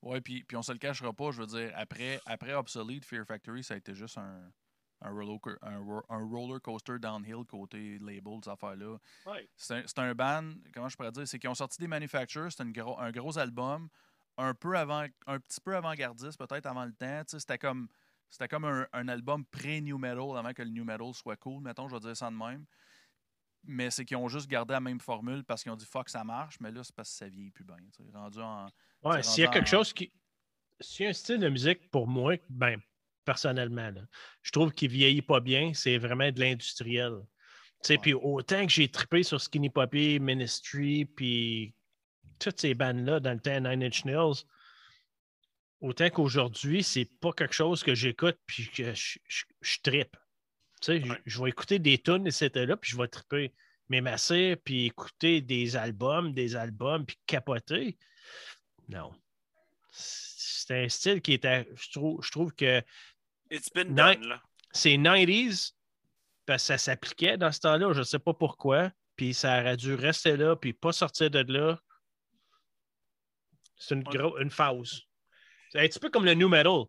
ouais, 0.01 0.21
puis, 0.23 0.43
puis 0.45 0.57
on 0.57 0.63
se 0.63 0.73
le 0.73 0.79
cachera 0.79 1.13
pas, 1.13 1.33
je 1.33 1.41
veux 1.43 1.47
dire, 1.47 1.71
après, 1.75 2.21
après 2.25 2.55
Obsolete, 2.55 3.05
Fear 3.05 3.27
Factory, 3.27 3.63
ça 3.63 3.75
a 3.75 3.77
été 3.77 3.95
juste 3.95 4.17
un, 4.17 4.51
un, 5.01 5.11
roller, 5.11 5.39
un, 5.63 5.79
ro- 5.79 6.05
un 6.09 6.27
roller 6.29 6.61
coaster 6.61 6.99
downhill 6.99 7.45
côté 7.47 7.99
label, 8.01 8.41
ces 8.45 8.51
affaires-là. 8.51 8.97
Ouais. 9.27 9.49
C'est 9.57 9.75
un, 9.77 9.83
c'est 9.87 9.99
un 9.99 10.15
band, 10.15 10.51
comment 10.75 10.89
je 10.89 10.97
pourrais 10.97 11.13
dire, 11.13 11.27
c'est 11.27 11.39
qu'ils 11.39 11.51
ont 11.51 11.55
sorti 11.55 11.79
des 11.79 11.87
manufactures, 11.89 12.49
gros, 12.67 12.99
un 12.99 13.11
gros 13.11 13.39
album, 13.39 13.89
un 14.37 14.55
peu 14.55 14.77
avant, 14.77 15.07
un 15.27 15.39
petit 15.41 15.61
peu 15.61 15.77
avant-gardiste, 15.77 16.39
peut-être 16.39 16.67
avant 16.67 16.85
le 16.85 16.93
temps. 16.93 17.23
tu 17.25 17.31
sais, 17.33 17.41
C'était 17.41 17.59
comme, 17.59 17.89
c'était 18.31 18.49
comme 18.49 18.65
un, 18.65 18.87
un 18.93 19.09
album 19.09 19.45
pré-new 19.47 19.99
metal, 19.99 20.37
avant 20.37 20.53
que 20.53 20.63
le 20.63 20.71
new 20.71 20.85
metal 20.85 21.13
soit 21.15 21.37
cool, 21.37 21.63
mettons, 21.63 21.89
je 21.89 21.95
vais 21.95 22.01
dire 22.01 22.17
ça 22.17 22.31
de 22.31 22.37
même. 22.37 22.65
Mais 23.65 23.91
c'est 23.91 24.05
qu'ils 24.05 24.17
ont 24.17 24.29
juste 24.29 24.49
gardé 24.49 24.73
la 24.73 24.81
même 24.81 25.01
formule 25.01 25.45
parce 25.45 25.63
qu'ils 25.63 25.73
ont 25.73 25.77
dit 25.77 25.85
fuck, 25.85 26.09
ça 26.09 26.25
marche, 26.25 26.59
mais 26.61 26.71
là, 26.71 26.83
c'est 26.85 26.95
parce 26.95 27.11
que 27.11 27.17
ça 27.17 27.29
vieillit 27.29 27.51
plus 27.51 27.65
bien. 27.65 27.77
tu 27.77 28.05
sais, 28.05 28.11
Rendu 28.15 28.39
en. 28.41 28.67
Ouais, 29.03 29.23
c'est 29.23 29.31
s'il 29.31 29.45
y 29.45 29.47
a 29.47 29.51
quelque 29.51 29.65
en- 29.65 29.71
chose 29.83 29.93
qui. 29.93 30.13
S'il 30.81 31.05
y 31.05 31.07
a 31.07 31.11
un 31.11 31.13
style 31.13 31.39
de 31.41 31.49
musique, 31.49 31.91
pour 31.91 32.07
moi, 32.07 32.37
ben, 32.49 32.81
personnellement, 33.29 33.91
là, 33.91 34.01
je 34.43 34.51
trouve 34.53 34.73
qu'il 34.73 34.91
vieillit 34.91 35.21
pas 35.21 35.41
bien, 35.41 35.75
c'est 35.75 35.99
vraiment 35.99 36.33
de 36.33 36.41
l'industriel. 36.41 37.13
Tu 37.83 37.89
sais, 37.89 37.93
Ouais. 37.93 37.99
Puis 38.01 38.15
autant 38.15 38.65
que 38.65 38.73
j'ai 38.73 38.89
trippé 38.89 39.23
sur 39.23 39.39
Skinny 39.39 39.69
Puppy, 39.69 40.19
Ministry, 40.19 41.05
puis 41.05 41.75
toutes 42.39 42.59
ces 42.59 42.73
bandes-là 42.73 43.21
dans 43.21 43.35
le 43.35 43.41
temps 43.41 43.61
Nine 43.61 43.83
Inch 43.85 44.07
Nails, 44.07 44.45
autant 45.83 46.09
qu'aujourd'hui, 46.09 46.83
c'est 46.83 47.05
pas 47.21 47.33
quelque 47.33 47.55
chose 47.55 47.83
que 47.83 47.95
j'écoute 47.95 48.39
puis 48.47 48.71
que 48.71 48.95
je, 48.95 49.19
je, 49.29 49.45
je 49.61 49.79
trippe. 49.83 50.17
Tu 50.81 50.87
sais, 50.87 51.01
je- 51.05 51.13
je 51.27 51.43
vais 51.43 51.51
écouter 51.51 51.79
des 51.79 51.99
tunes 51.99 52.27
et 52.27 52.31
c'était 52.31 52.65
là, 52.65 52.79
puis 52.79 52.91
je 52.93 52.97
vais 52.97 53.09
triper 53.09 53.53
mes 53.91 54.03
puis 54.65 54.87
écouter 54.87 55.43
des 55.43 55.77
albums, 55.77 56.33
des 56.33 56.57
albums, 56.57 57.05
puis 57.05 57.19
capoter. 57.27 57.99
Non. 58.89 59.13
C'est 59.91 60.85
un 60.85 60.89
style 60.89 61.23
qui 61.23 61.33
était. 61.33 61.67
Je 61.75 61.91
trouve, 61.91 62.23
je 62.23 62.31
trouve 62.31 62.53
que 62.53 62.83
It's 63.51 63.71
been 63.71 63.95
Non. 63.95 64.13
done, 64.15 64.29
là. 64.29 64.43
c'est 64.73 64.97
90s, 64.97 65.73
parce 66.47 66.63
que 66.63 66.67
ça 66.67 66.79
s'appliquait 66.79 67.37
dans 67.37 67.53
ce 67.53 67.61
temps-là, 67.61 67.93
je 67.93 67.99
ne 68.01 68.05
sais 68.05 68.19
pas 68.19 68.35
pourquoi, 68.35 68.91
puis 69.17 69.35
ça 69.35 69.61
aurait 69.61 69.77
dû 69.77 69.95
rester 69.95 70.37
là, 70.37 70.57
puis 70.57 70.73
pas 70.73 70.93
sortir 70.93 71.31
de 71.31 71.45
là. 71.53 71.79
C'est 73.77 73.95
une, 73.95 74.03
gros- 74.03 74.39
une 74.39 74.51
phase. 74.51 75.03
C'est 75.71 75.81
un 75.81 75.87
petit 75.87 75.99
peu 76.01 76.11
comme 76.11 76.25
le 76.25 76.35
new 76.35 76.49
metal. 76.49 76.85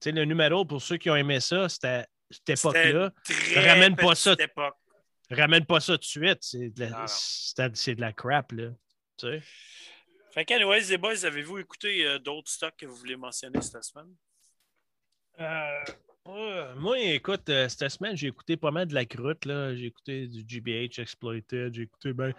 Tu 0.00 0.10
sais, 0.10 0.12
le 0.12 0.24
new 0.24 0.36
metal, 0.36 0.64
pour 0.66 0.80
ceux 0.80 0.96
qui 0.96 1.10
ont 1.10 1.16
aimé 1.16 1.40
ça, 1.40 1.68
c'était 1.68 2.06
cette 2.30 2.48
époque-là. 2.50 3.12
Ramène 3.56 3.96
pas 3.96 4.14
ça. 4.14 4.34
époque. 4.38 4.76
Ramène 5.30 5.66
pas 5.66 5.80
ça 5.80 5.94
tout 5.94 5.98
de 5.98 6.04
suite. 6.04 6.38
C'est 6.40 6.70
de, 6.70 6.80
la- 6.86 7.04
de 7.06 8.10
crap, 8.12 8.52
là. 8.52 8.70
Tu 9.18 9.26
sais. 9.26 9.42
Fait 10.32 10.44
qu'anyways, 10.44 10.82
les 10.88 10.98
boys, 10.98 11.24
avez-vous 11.24 11.58
écouté 11.58 12.06
euh, 12.06 12.18
d'autres 12.18 12.50
stocks 12.50 12.76
que 12.76 12.86
vous 12.86 12.94
voulez 12.94 13.16
mentionner 13.16 13.60
cette 13.60 13.82
semaine? 13.82 14.14
Euh, 15.40 16.74
moi, 16.76 16.98
écoute, 16.98 17.48
euh, 17.48 17.68
cette 17.68 17.88
semaine, 17.88 18.16
j'ai 18.16 18.26
écouté 18.26 18.56
pas 18.56 18.70
mal 18.70 18.86
de 18.86 18.94
la 18.94 19.06
croûte. 19.06 19.44
là. 19.44 19.74
J'ai 19.74 19.86
écouté 19.86 20.26
du 20.26 20.44
GBH 20.46 21.00
Exploited, 21.00 21.74
j'ai 21.74 21.82
écouté 21.82 22.12
ben, 22.12 22.34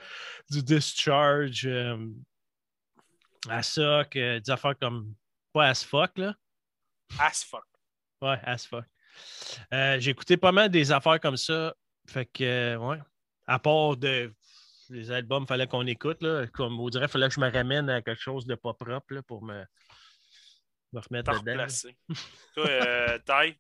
du 0.50 0.62
Discharge, 0.62 1.68
Asok, 3.50 4.16
euh, 4.16 4.40
des 4.40 4.52
affaires 4.52 4.78
comme 4.78 5.14
pas 5.54 5.70
as 5.70 5.84
fuck, 5.84 6.18
là. 6.18 6.36
As 7.18 7.44
fuck. 7.44 7.66
Ouais, 8.22 8.40
as 8.44 8.66
fuck. 8.68 8.86
J'ai 9.72 10.12
écouté 10.12 10.38
pas 10.38 10.52
mal 10.52 10.70
des 10.70 10.92
affaires 10.92 11.20
comme 11.20 11.38
ça. 11.38 11.74
Fait 12.08 12.26
que, 12.26 12.76
ouais. 12.76 12.98
À 13.48 13.58
part 13.58 13.98
de 13.98 14.32
les 14.90 15.12
albums, 15.12 15.48
fallait 15.48 15.68
qu'on 15.68 15.88
écoute, 15.88 16.22
là. 16.22 16.46
Comme 16.48 16.80
on 16.80 16.90
dirait, 16.90 17.08
fallait 17.08 17.30
que 17.30 17.34
je 17.34 17.40
me 17.40 17.50
ramène 17.50 17.90
à 17.90 18.02
quelque 18.02 18.22
chose 18.22 18.46
de 18.46 18.56
pas 18.56 18.74
propre, 18.74 19.14
là, 19.14 19.22
pour 19.24 19.44
me, 19.44 19.64
me 20.94 21.00
remettre 21.00 21.32
T'as 21.32 21.40
dedans. 21.40 21.52
replacé. 21.52 21.96
Toi, 22.56 22.68
euh, 22.68 23.20
Ty? 23.26 23.58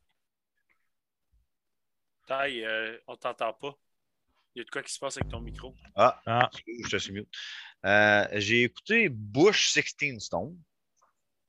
Ty, 2.27 2.63
euh, 2.63 2.97
on 3.07 3.15
t'entend 3.15 3.53
pas. 3.53 3.75
Il 4.55 4.59
y 4.59 4.61
a 4.61 4.63
de 4.65 4.69
quoi 4.69 4.81
qui 4.83 4.91
se 4.93 4.99
passe 4.99 5.17
avec 5.17 5.29
ton 5.29 5.39
micro? 5.41 5.75
Ah, 5.95 6.21
Ah, 6.25 6.49
je 6.83 6.89
te 6.89 6.97
suis 6.97 7.11
mute. 7.13 7.29
Euh, 7.85 8.27
J'ai 8.33 8.63
écouté 8.63 9.09
Bush 9.09 9.69
16 9.71 10.19
Stone. 10.19 10.57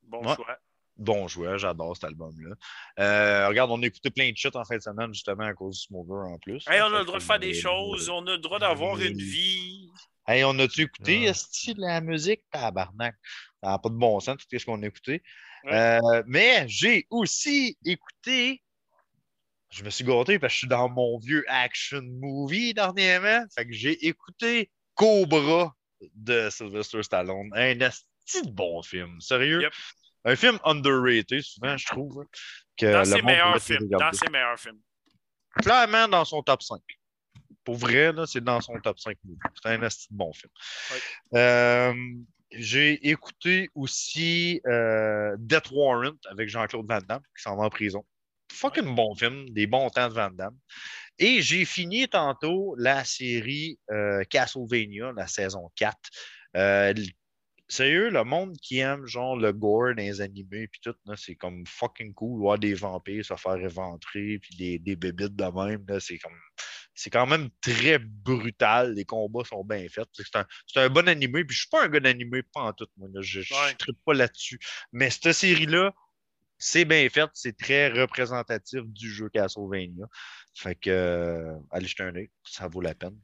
Bon 0.03 0.23
Ouais. 0.25 0.35
choix. 0.35 0.57
Bon 0.97 1.27
joueur, 1.27 1.57
j'adore 1.57 1.95
cet 1.95 2.03
album-là. 2.03 2.55
Euh, 2.99 3.47
regarde, 3.47 3.71
on 3.71 3.81
a 3.81 3.85
écouté 3.87 4.11
plein 4.11 4.29
de 4.31 4.37
shit 4.37 4.55
en 4.55 4.63
fin 4.65 4.75
de 4.75 4.81
semaine, 4.81 5.11
justement, 5.13 5.45
à 5.45 5.53
cause 5.53 5.77
du 5.79 5.83
Smoker 5.87 6.27
en 6.27 6.37
plus. 6.37 6.63
Hey, 6.67 6.81
on 6.81 6.93
a 6.93 6.99
le 6.99 7.05
droit 7.05 7.17
de 7.17 7.23
faire 7.23 7.39
des 7.39 7.53
choses, 7.53 8.09
on 8.09 8.25
a 8.27 8.31
le 8.33 8.37
droit 8.37 8.59
d'avoir 8.59 8.99
une 8.99 9.17
vie. 9.17 9.89
Hey, 10.27 10.43
on 10.43 10.57
a-tu 10.59 10.81
écouté, 10.83 11.21
Ouais. 11.21 11.25
esti, 11.25 11.73
de 11.73 11.81
la 11.81 12.01
musique? 12.01 12.43
Tabarnak. 12.51 13.15
Ça 13.63 13.69
n'a 13.71 13.79
pas 13.79 13.89
de 13.89 13.95
bon 13.95 14.19
sens, 14.19 14.45
tout 14.47 14.59
ce 14.59 14.65
qu'on 14.65 14.81
a 14.83 14.85
écouté. 14.85 15.23
Ouais. 15.63 15.73
Euh, 15.73 16.23
mais 16.27 16.65
j'ai 16.67 17.05
aussi 17.09 17.77
écouté. 17.85 18.61
Je 19.69 19.83
me 19.83 19.89
suis 19.89 20.03
gâté 20.03 20.37
parce 20.39 20.51
que 20.51 20.55
je 20.55 20.57
suis 20.59 20.67
dans 20.67 20.89
mon 20.89 21.17
vieux 21.19 21.45
action 21.47 22.01
movie 22.03 22.73
dernièrement. 22.73 23.45
Fait 23.55 23.65
que 23.65 23.71
j'ai 23.73 24.05
écouté 24.07 24.69
Cobra 24.95 25.73
de 26.15 26.49
Sylvester 26.49 27.03
Stallone. 27.03 27.49
Un 27.53 27.79
esti 27.79 28.41
de 28.43 28.51
bon 28.51 28.81
film. 28.81 29.19
Sérieux? 29.21 29.61
Yep. 29.61 29.73
Un 30.25 30.35
film 30.35 30.59
underrated, 30.65 31.41
souvent, 31.41 31.77
je 31.77 31.85
trouve. 31.87 32.19
hein, 32.21 32.27
que 32.77 32.91
Dans 32.91 33.05
ses 33.05 33.21
meilleurs 33.21 33.61
films. 33.61 33.83
regarder. 33.83 34.05
Dans 34.05 34.13
ses 34.25 34.31
meilleurs 34.31 34.59
films. 34.59 34.79
Clairement 35.61 36.07
dans 36.07 36.25
son 36.25 36.43
top 36.43 36.61
5. 36.61 36.79
Pour 37.63 37.75
vrai, 37.75 38.11
c'est 38.27 38.43
dans 38.43 38.59
son 38.61 38.73
top 38.81 38.99
5 38.99 39.17
movies. 39.23 39.39
C'est 39.63 39.69
un 39.69 39.87
bon 40.11 40.33
film. 40.33 40.51
Ouais. 40.91 41.39
Euh, 41.39 41.93
j'ai 42.51 43.09
écouté 43.09 43.69
aussi 43.75 44.61
euh, 44.67 45.35
Death 45.39 45.71
Warrant 45.71 46.17
avec 46.29 46.49
Jean-Claude 46.49 46.87
Van 46.87 47.01
Damme 47.01 47.21
qui 47.35 47.43
s'en 47.43 47.55
va 47.55 47.63
en 47.63 47.69
prison. 47.69 48.03
Fucking 48.51 48.95
bon 48.95 49.15
film, 49.15 49.49
des 49.49 49.67
bons 49.67 49.89
temps 49.89 50.09
de 50.09 50.13
Van 50.13 50.29
Damme. 50.29 50.57
Et 51.17 51.41
j'ai 51.41 51.65
fini 51.65 52.07
tantôt 52.07 52.75
la 52.77 53.03
série 53.05 53.79
euh, 53.91 54.23
Castlevania, 54.29 55.13
la 55.15 55.27
saison 55.27 55.71
4. 55.75 55.97
Euh, 56.57 56.93
sérieux, 57.69 58.09
le 58.09 58.23
monde 58.23 58.57
qui 58.57 58.79
aime 58.79 59.05
genre 59.05 59.37
le 59.37 59.53
gore 59.53 59.95
dans 59.95 60.03
les 60.03 60.19
animés 60.19 60.67
puis 60.67 60.81
tout, 60.83 60.95
c'est 61.15 61.35
comme 61.35 61.65
fucking 61.65 62.13
cool 62.13 62.39
voir 62.39 62.59
des 62.59 62.73
vampires 62.73 63.23
se 63.23 63.35
faire 63.35 63.55
éventrer 63.55 64.39
puis 64.39 64.55
des, 64.57 64.79
des 64.79 64.95
bébites 64.97 65.35
de 65.35 65.45
même. 65.45 65.85
là, 65.87 65.99
C'est 65.99 66.17
comme 66.17 66.37
c'est 67.01 67.09
quand 67.09 67.25
même 67.25 67.49
très 67.61 67.97
brutal. 67.97 68.93
Les 68.93 69.05
combats 69.05 69.43
sont 69.43 69.63
bien 69.63 69.87
faits. 69.89 70.07
C'est 70.13 70.35
un, 70.35 70.45
un 70.75 70.89
bon 70.89 71.07
animé. 71.07 71.43
Puis 71.43 71.55
je 71.55 71.61
suis 71.61 71.69
pas 71.69 71.83
un 71.85 71.87
gars 71.89 71.99
d'animé, 71.99 72.43
pas 72.43 72.61
en 72.61 72.73
tout. 72.73 72.85
Moi, 72.97 73.09
là. 73.11 73.21
Je 73.23 73.39
ne 73.39 73.43
Ouais. 73.43 73.95
pas 74.05 74.13
là-dessus. 74.13 74.59
Mais 74.91 75.09
cette 75.09 75.31
série-là, 75.33 75.95
c'est 76.59 76.85
bien 76.85 77.09
fait. 77.09 77.27
C'est 77.33 77.57
très 77.57 77.89
représentatif 77.89 78.83
du 78.85 79.09
jeu 79.11 79.29
Castlevania. 79.29 80.05
Fait 80.53 80.75
que, 80.75 80.91
euh, 80.91 81.55
allez 81.71 81.87
jeter 81.87 82.03
un 82.03 82.15
œil. 82.15 82.29
Ça 82.43 82.67
vaut 82.67 82.81
la 82.81 82.93
peine. 82.93 83.17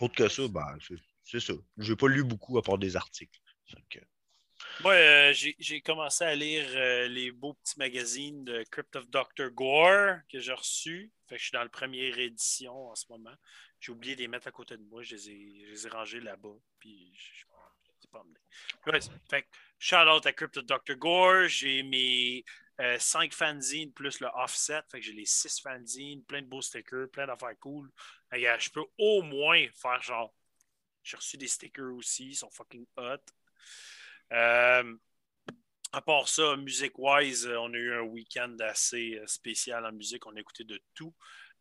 Autre 0.00 0.14
que 0.14 0.28
ça, 0.28 0.46
ben, 0.46 0.76
c'est, 1.24 1.40
ça. 1.40 1.52
J'ai 1.78 1.96
pas 1.96 2.06
lu 2.06 2.22
beaucoup 2.22 2.58
à 2.58 2.62
part 2.62 2.78
des 2.78 2.94
articles. 2.94 3.40
Fait 3.66 3.82
que- 3.90 4.04
Moi, 4.80 4.92
euh, 4.92 5.32
j'ai 5.32 5.80
commencé 5.80 6.24
à 6.24 6.34
lire 6.34 6.66
euh, 6.74 7.08
les 7.08 7.30
beaux 7.30 7.54
petits 7.54 7.78
magazines 7.78 8.44
de 8.44 8.64
Crypt 8.70 8.96
of 8.96 9.08
Dr. 9.08 9.50
Gore 9.50 10.18
que 10.28 10.40
j'ai 10.40 10.52
reçus. 10.52 11.12
Fait 11.28 11.36
que 11.36 11.38
je 11.38 11.44
suis 11.44 11.52
dans 11.52 11.62
la 11.62 11.68
première 11.68 12.18
édition 12.18 12.90
en 12.90 12.94
ce 12.94 13.06
moment. 13.08 13.34
J'ai 13.80 13.92
oublié 13.92 14.16
de 14.16 14.20
les 14.20 14.28
mettre 14.28 14.48
à 14.48 14.50
côté 14.50 14.76
de 14.76 14.82
moi. 14.82 15.02
Je 15.02 15.14
les 15.14 15.30
ai, 15.30 15.64
je 15.66 15.70
les 15.70 15.86
ai 15.86 15.90
rangés 15.90 16.20
là-bas. 16.20 16.56
Puis 16.78 17.14
je 17.14 17.44
ai 17.44 18.10
pas. 18.10 18.24
Ouais, 18.86 19.00
fait 19.28 19.42
que 19.42 19.48
shout 19.78 19.96
out 19.96 20.26
à 20.26 20.32
Crypt 20.32 20.56
of 20.56 20.66
Dr. 20.66 20.94
Gore. 20.96 21.48
J'ai 21.48 21.82
mes 21.82 22.44
5 22.98 23.32
fanzines 23.32 23.92
plus 23.92 24.20
le 24.20 24.28
offset. 24.34 24.80
Fait 24.90 25.00
que 25.00 25.06
j'ai 25.06 25.12
les 25.12 25.26
6 25.26 25.60
fanzines, 25.60 26.24
plein 26.24 26.42
de 26.42 26.46
beaux 26.46 26.62
stickers, 26.62 27.08
plein 27.10 27.26
d'affaires 27.26 27.58
cool. 27.60 27.90
Regarde, 28.30 28.60
je 28.60 28.70
peux 28.70 28.84
au 28.98 29.22
moins 29.22 29.66
faire 29.74 30.02
genre. 30.02 30.34
J'ai 31.02 31.16
reçu 31.16 31.36
des 31.36 31.48
stickers 31.48 31.94
aussi, 31.94 32.28
ils 32.28 32.34
sont 32.34 32.50
fucking 32.50 32.86
hot. 32.96 33.20
Euh, 34.32 34.94
à 35.92 36.00
part 36.02 36.28
ça, 36.28 36.56
music-wise, 36.56 37.46
euh, 37.46 37.56
on 37.58 37.72
a 37.72 37.76
eu 37.76 37.94
un 37.94 38.02
week-end 38.02 38.56
assez 38.60 39.16
euh, 39.16 39.26
spécial 39.26 39.86
en 39.86 39.92
musique. 39.92 40.26
On 40.26 40.34
a 40.36 40.40
écouté 40.40 40.64
de 40.64 40.80
tout. 40.94 41.14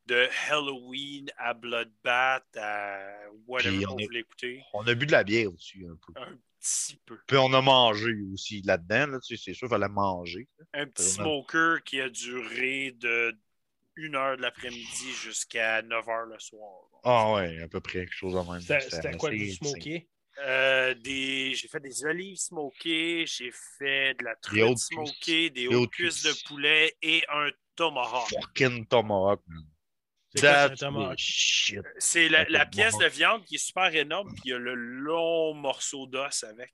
De 0.05 0.27
Halloween 0.49 1.29
à 1.37 1.53
Bloodbath 1.53 2.57
à 2.57 2.99
whatever 3.47 3.77
Puis 3.77 3.87
on 3.87 3.93
on 3.93 4.03
voulait 4.03 4.19
écouter. 4.19 4.61
On 4.73 4.85
a 4.85 4.93
bu 4.95 5.05
de 5.05 5.13
la 5.13 5.23
bière 5.23 5.53
aussi 5.53 5.85
un 5.85 5.95
peu. 5.95 6.19
Un 6.19 6.37
petit 6.59 6.99
peu. 7.05 7.17
Puis 7.25 7.37
on 7.37 7.53
a 7.53 7.61
mangé 7.61 8.11
aussi 8.33 8.61
là-dedans. 8.63 9.07
Là, 9.07 9.19
tu 9.21 9.37
sais, 9.37 9.41
c'est 9.41 9.53
sûr, 9.53 9.67
il 9.67 9.69
fallait 9.69 9.87
manger. 9.87 10.49
Un 10.73 10.87
petit 10.87 11.13
Vraiment. 11.13 11.43
smoker 11.43 11.83
qui 11.83 12.01
a 12.01 12.09
duré 12.09 12.91
de 12.97 13.33
1 13.97 14.13
heure 14.15 14.37
de 14.37 14.41
l'après-midi 14.41 15.11
jusqu'à 15.11 15.81
9 15.83 16.09
heures 16.09 16.25
le 16.25 16.39
soir. 16.39 16.89
Ah 17.03 17.33
ouais, 17.33 17.61
à 17.61 17.67
peu 17.67 17.79
près 17.79 17.99
quelque 17.99 18.13
chose 18.13 18.33
de 18.33 18.51
même. 18.51 18.61
c'était 18.61 18.89
c'était 18.89 19.17
quoi 19.17 19.29
du 19.29 19.51
insane. 19.51 20.01
Euh, 20.39 20.93
des... 20.95 21.53
J'ai 21.55 21.67
fait 21.67 21.79
des 21.79 22.05
olives 22.05 22.37
smokées, 22.37 23.25
j'ai 23.27 23.51
fait 23.77 24.15
de 24.19 24.23
la 24.25 24.35
truite 24.35 24.77
smokée, 24.79 25.49
des 25.49 25.67
Des 25.67 25.75
hautes 25.75 25.91
cuisses 25.91 26.23
de 26.23 26.33
poulet 26.47 26.95
et 27.01 27.23
un 27.29 27.49
tomahawk. 27.75 28.29
Fucking 28.29 28.85
tomahawk, 28.87 29.41
man. 29.47 29.63
C'est 31.99 32.29
la, 32.29 32.43
la 32.49 32.65
pièce 32.65 32.97
de 32.97 33.05
viande 33.05 33.43
qui 33.45 33.55
est 33.55 33.65
super 33.65 33.93
énorme, 33.93 34.29
puis 34.33 34.41
il 34.45 34.49
y 34.49 34.53
a 34.53 34.57
le 34.57 34.73
long 34.73 35.53
morceau 35.53 36.07
d'os 36.07 36.43
avec. 36.43 36.73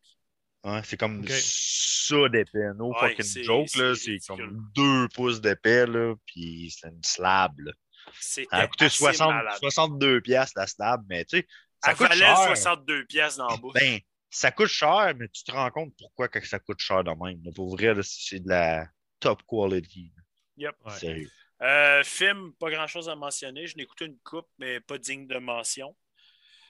Ouais, 0.64 0.82
c'est 0.84 0.98
comme 0.98 1.26
ça 1.28 2.30
d'épais. 2.30 2.74
No 2.78 2.90
Ouais, 2.94 3.10
fucking 3.10 3.26
c'est- 3.26 3.44
joke, 3.44 3.76
là. 3.76 3.96
c'est 3.96 4.18
comme 4.28 4.70
deux 4.76 5.08
pouces 5.10 5.42
d'épais, 5.42 5.86
là. 5.86 6.16
Puis 6.26 6.74
c'est 6.78 6.88
une 6.90 7.04
slab, 7.04 7.58
là. 7.60 7.72
Ça 8.20 8.42
a 8.52 8.68
coûté 8.68 8.86
assez 8.86 8.98
60, 8.98 9.34
malade. 9.34 9.58
62 9.60 10.22
piastres, 10.22 10.58
la 10.58 10.68
slab, 10.68 11.04
mais 11.08 11.26
tu 11.26 11.38
sais, 11.40 11.48
ça 11.84 11.92
Elle 11.92 11.98
coûte 11.98 12.08
valait 12.10 12.26
cher. 12.26 12.38
62 12.48 13.06
pièces 13.06 13.38
dans 13.38 13.48
la 13.48 13.58
bouche. 13.58 13.74
Ben, 13.74 14.00
ça 14.30 14.52
coûte 14.52 14.68
cher, 14.68 15.14
mais 15.18 15.28
tu 15.30 15.44
te 15.44 15.52
rends 15.52 15.72
compte 15.72 15.94
pourquoi 15.98 16.28
que 16.28 16.46
ça 16.46 16.60
coûte 16.60 16.80
cher 16.80 17.04
de 17.04 17.12
même. 17.12 17.42
là. 17.44 17.52
Pour 17.54 17.76
vrai, 17.76 17.94
c'est 18.04 18.40
de 18.40 18.50
la 18.50 18.88
top 19.20 19.42
quality. 19.48 20.12
Yep. 20.58 20.76
Ouais. 20.86 20.92
Sérieux. 20.94 21.32
Euh, 21.62 22.04
film, 22.04 22.54
pas 22.60 22.70
grand-chose 22.70 23.10
à 23.10 23.16
mentionner. 23.16 23.68
Je 23.68 23.76
n'ai 23.76 23.84
écouté 23.84 24.06
une 24.06 24.18
coupe, 24.20 24.48
mais 24.60 24.80
pas 24.80 24.98
digne 24.98 25.28
de 25.28 25.38
mention. 25.40 25.96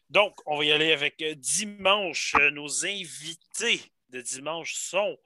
Donc, 0.10 0.36
on 0.48 0.58
va 0.58 0.66
y 0.66 0.72
aller 0.72 0.92
avec 0.92 1.22
euh, 1.22 1.36
dimanche. 1.36 2.34
Euh, 2.40 2.50
Nos 2.50 2.86
invités 2.86 3.82
de 4.10 4.22
dimanche 4.22 4.74
sont 4.74 5.18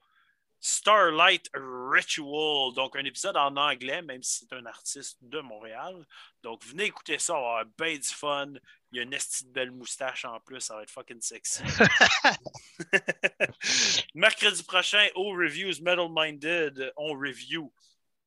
Starlight 0.66 1.50
Ritual. 1.54 2.74
Donc, 2.74 2.96
un 2.96 3.04
épisode 3.04 3.36
en 3.36 3.58
anglais, 3.58 4.02
même 4.02 4.24
si 4.24 4.48
c'est 4.48 4.56
un 4.56 4.66
artiste 4.66 5.18
de 5.22 5.42
Montréal. 5.42 6.06
Donc, 6.42 6.64
venez 6.64 6.86
écouter 6.86 7.20
ça, 7.20 7.36
on 7.36 7.42
va 7.42 7.60
avoir 7.60 7.66
bien 7.78 7.98
du 7.98 8.08
fun. 8.08 8.54
Il 8.92 8.98
y 8.98 9.00
a 9.00 9.04
une 9.04 9.10
de 9.10 9.52
belle 9.52 9.72
moustache 9.72 10.24
en 10.24 10.40
plus, 10.40 10.62
ça 10.62 10.76
va 10.76 10.84
être 10.84 10.90
fucking 10.90 11.20
sexy. 11.20 11.64
Mercredi 14.16 14.64
prochain, 14.64 15.06
au 15.16 15.32
Reviews 15.32 15.82
Metal 15.82 16.08
Minded, 16.10 16.94
on 16.96 17.14
review 17.14 17.74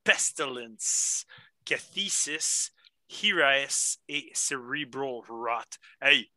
Pestilence, 0.05 1.25
Cathesis 1.65 2.71
Heres 3.09 3.97
et 4.09 4.31
Cerebral 4.35 5.23
Rot. 5.27 5.79
Hey, 6.03 6.31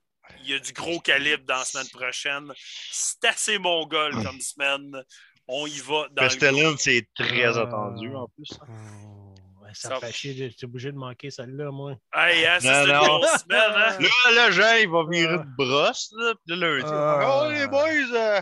il 0.43 0.49
y 0.49 0.53
a 0.53 0.59
du 0.59 0.73
gros 0.73 0.99
calibre 0.99 1.43
dans 1.45 1.57
la 1.57 1.65
semaine 1.65 1.89
prochaine. 1.89 2.53
C'est 2.91 3.25
assez 3.25 3.57
mongol 3.57 4.11
comme 4.23 4.39
semaine. 4.39 5.03
On 5.51 5.65
y 5.65 5.79
va 5.79 6.07
dans 6.11 6.21
Pestelin, 6.23 6.75
c'est 6.77 7.07
très 7.15 7.43
Ah. 7.45 7.61
attendu 7.61 8.13
en 8.15 8.27
plus. 8.27 8.49
Oh, 8.61 9.65
ça, 9.73 9.89
Ça- 9.89 9.99
fait 9.99 10.11
chier, 10.11 10.33
de- 10.35 10.49
j'étais 10.49 10.65
obligé 10.65 10.91
de 10.91 10.97
manquer 10.97 11.31
celle-là, 11.31 11.71
moi. 11.71 11.95
Hey, 12.13 12.45
hein, 12.45 12.57
c'est 12.59 12.67
une 12.85 12.91
non. 12.93 13.03
grosse 13.03 13.31
semaine, 13.41 13.73
hein? 13.75 13.97
Là, 13.99 14.31
là, 14.35 14.51
Jean, 14.51 14.75
il 14.79 14.89
va 14.89 14.99
Ah. 14.99 15.37
de 15.37 15.55
brosse. 15.57 16.13
Là, 16.17 16.33
puis 16.45 16.55
là, 16.55 16.67
lundi, 16.67 16.85
il 16.87 16.93
Ah. 16.93 17.41
Oh, 17.45 17.51
les 17.51 17.67
boys! 17.67 18.15
euh, 18.15 18.41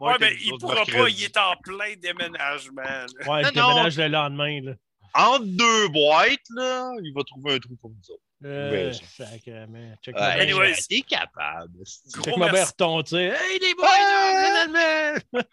Ouais, 0.00 0.12
ouais, 0.12 0.16
mais 0.20 0.36
il 0.40 0.58
pourra 0.58 0.84
pas, 0.84 1.08
il 1.08 1.22
est 1.24 1.36
en 1.38 1.56
plein 1.62 1.94
déménagement. 1.96 2.82
là. 2.82 3.06
Ouais, 3.26 3.42
non. 3.54 3.68
déménage 3.68 3.96
le 3.98 4.08
lendemain, 4.08 4.60
là. 4.62 4.72
Entre 5.14 5.44
deux 5.46 5.88
boîtes, 5.88 6.38
là, 6.54 6.90
il 7.02 7.12
va 7.14 7.22
trouver 7.24 7.54
un 7.54 7.58
trou 7.58 7.76
pour 7.80 7.90
nous 7.90 8.10
autres. 8.10 8.22
Euh, 8.44 8.92
sacrément. 8.92 9.96
Check 10.02 10.14
Ouais, 10.14 10.20
ma 10.20 10.34
bien- 10.34 10.42
Anyways. 10.42 10.76
t'es 10.88 11.00
capable. 11.00 11.78
Gros 12.12 12.22
check 12.24 12.36
ma 12.36 12.64
retontir. 12.64 13.34
Hey, 13.40 13.58
les 13.58 13.74
boys, 13.74 13.86
Ah! 13.88 14.44
finalement! 14.44 15.20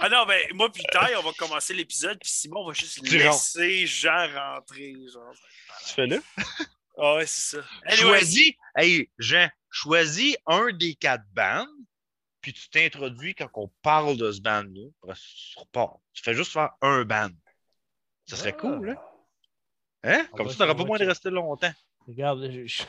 Ah 0.00 0.08
non, 0.08 0.26
ben 0.26 0.40
moi 0.54 0.70
puis 0.70 0.82
Ty, 0.92 1.16
on 1.18 1.22
va 1.22 1.32
commencer 1.32 1.74
l'épisode, 1.74 2.18
puis 2.20 2.30
Simon 2.30 2.64
va 2.64 2.72
juste 2.72 3.02
Tu 3.04 3.18
laisser 3.18 3.84
Jean 3.86 4.28
rentrer. 4.32 4.94
Genre. 5.12 5.32
Tu 5.86 5.92
fais 5.94 6.06
là? 6.06 6.18
Ah 6.98 7.16
ouais, 7.16 7.26
c'est 7.26 7.56
ça. 7.56 7.64
Anyways, 7.84 8.20
Choisis, 8.20 8.52
hey, 8.76 9.10
Jean, 9.18 9.48
choisis 9.70 10.36
un 10.46 10.70
des 10.72 10.94
quatre 10.94 11.24
bands, 11.32 11.66
puis 12.40 12.52
tu 12.52 12.68
t'introduis 12.70 13.34
quand 13.34 13.48
on 13.54 13.68
parle 13.82 14.16
de 14.16 14.30
ce 14.30 14.40
band-là. 14.40 14.88
Après, 15.02 15.16
tu 15.16 15.58
repars. 15.58 15.98
Tu 16.12 16.22
fais 16.22 16.34
juste 16.34 16.52
faire 16.52 16.70
un 16.80 17.04
band. 17.04 17.30
Ça 18.26 18.36
serait 18.36 18.54
Ah. 18.56 18.60
cool, 18.60 18.90
hein? 18.90 18.96
Hein? 20.04 20.28
Comme 20.36 20.48
ça, 20.48 20.58
t'auras 20.58 20.72
on 20.74 20.76
pas 20.76 20.84
moins 20.84 20.98
de 20.98 21.06
rester 21.06 21.30
longtemps. 21.30 21.72
Regarde, 22.08 22.50
je- 22.50 22.66
je- 22.66 22.82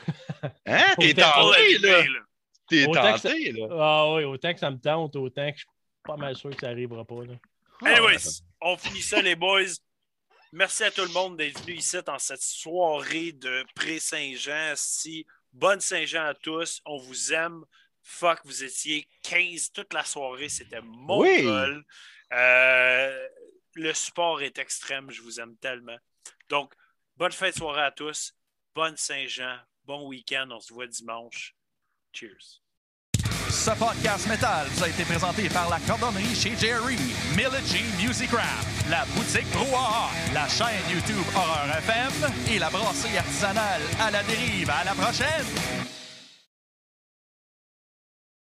Hein? 0.66 0.94
T'es 0.98 1.14
tenté, 1.14 1.78
là. 1.78 2.02
là. 2.02 2.20
T'es 2.68 2.86
Autant 2.86 3.14
que 3.14 3.20
tenté, 3.22 3.52
là. 3.52 3.66
Ah 3.78 4.14
oui, 4.14 4.24
autant 4.24 4.52
que 4.54 4.58
ça 4.60 4.70
me 4.70 4.78
tente, 4.78 5.14
autant 5.16 5.46
que 5.50 5.56
je 5.56 5.60
suis 5.60 5.68
pas 6.04 6.16
mal 6.16 6.34
sûr 6.36 6.50
que 6.50 6.60
ça 6.60 6.68
arrivera 6.68 7.04
pas. 7.04 7.24
Là. 7.24 7.34
Anyways, 7.84 8.42
on 8.60 8.76
finit 8.76 9.02
ça, 9.02 9.20
les 9.20 9.36
boys. 9.36 9.62
Merci 10.52 10.84
à 10.84 10.90
tout 10.90 11.02
le 11.02 11.12
monde 11.12 11.36
d'être 11.36 11.60
venu 11.60 11.74
ici 11.76 11.96
dans 12.04 12.18
cette 12.18 12.42
soirée 12.42 13.32
de 13.32 13.64
pré-Saint-Jean. 13.74 14.72
Si, 14.74 15.26
bonne 15.52 15.80
Saint-Jean 15.80 16.24
à 16.26 16.34
tous. 16.34 16.80
On 16.86 16.96
vous 16.98 17.32
aime. 17.32 17.62
Fuck, 18.02 18.40
vous 18.44 18.64
étiez 18.64 19.06
15 19.22 19.70
toute 19.72 19.92
la 19.92 20.04
soirée. 20.04 20.48
C'était 20.48 20.80
mon 20.80 21.20
Oui. 21.20 21.42
goal. 21.42 21.84
Euh, 22.32 23.28
le 23.74 23.92
support 23.92 24.40
est 24.42 24.58
extrême. 24.58 25.10
Je 25.10 25.22
vous 25.22 25.38
aime 25.40 25.56
tellement. 25.58 25.96
Donc, 26.48 26.72
bonne 27.16 27.32
fin 27.32 27.50
de 27.50 27.54
soirée 27.54 27.82
à 27.82 27.90
tous. 27.92 28.32
Bonne 28.74 28.96
Saint-Jean. 28.96 29.56
Bon 29.84 30.06
week-end. 30.06 30.48
On 30.50 30.60
se 30.60 30.72
voit 30.72 30.86
dimanche. 30.86 31.54
Cheers. 32.12 32.62
Ce 33.50 33.70
podcast 33.72 34.28
métal 34.28 34.66
vous 34.68 34.84
a 34.84 34.88
été 34.88 35.04
présenté 35.04 35.48
par 35.48 35.68
la 35.68 35.80
cordonnerie 35.80 36.34
chez 36.34 36.56
Jerry, 36.56 36.96
Military 37.36 37.82
Music 38.00 38.30
Craft, 38.30 38.88
la 38.88 39.04
boutique 39.16 39.50
Brouhaha, 39.50 40.10
la 40.32 40.48
chaîne 40.48 40.88
YouTube 40.88 41.26
Horreur 41.34 41.76
FM 41.78 42.32
et 42.48 42.58
la 42.58 42.70
brasserie 42.70 43.18
artisanale 43.18 43.82
à 44.00 44.10
la 44.12 44.22
dérive. 44.22 44.70
À 44.70 44.84
la 44.84 44.94
prochaine! 44.94 45.46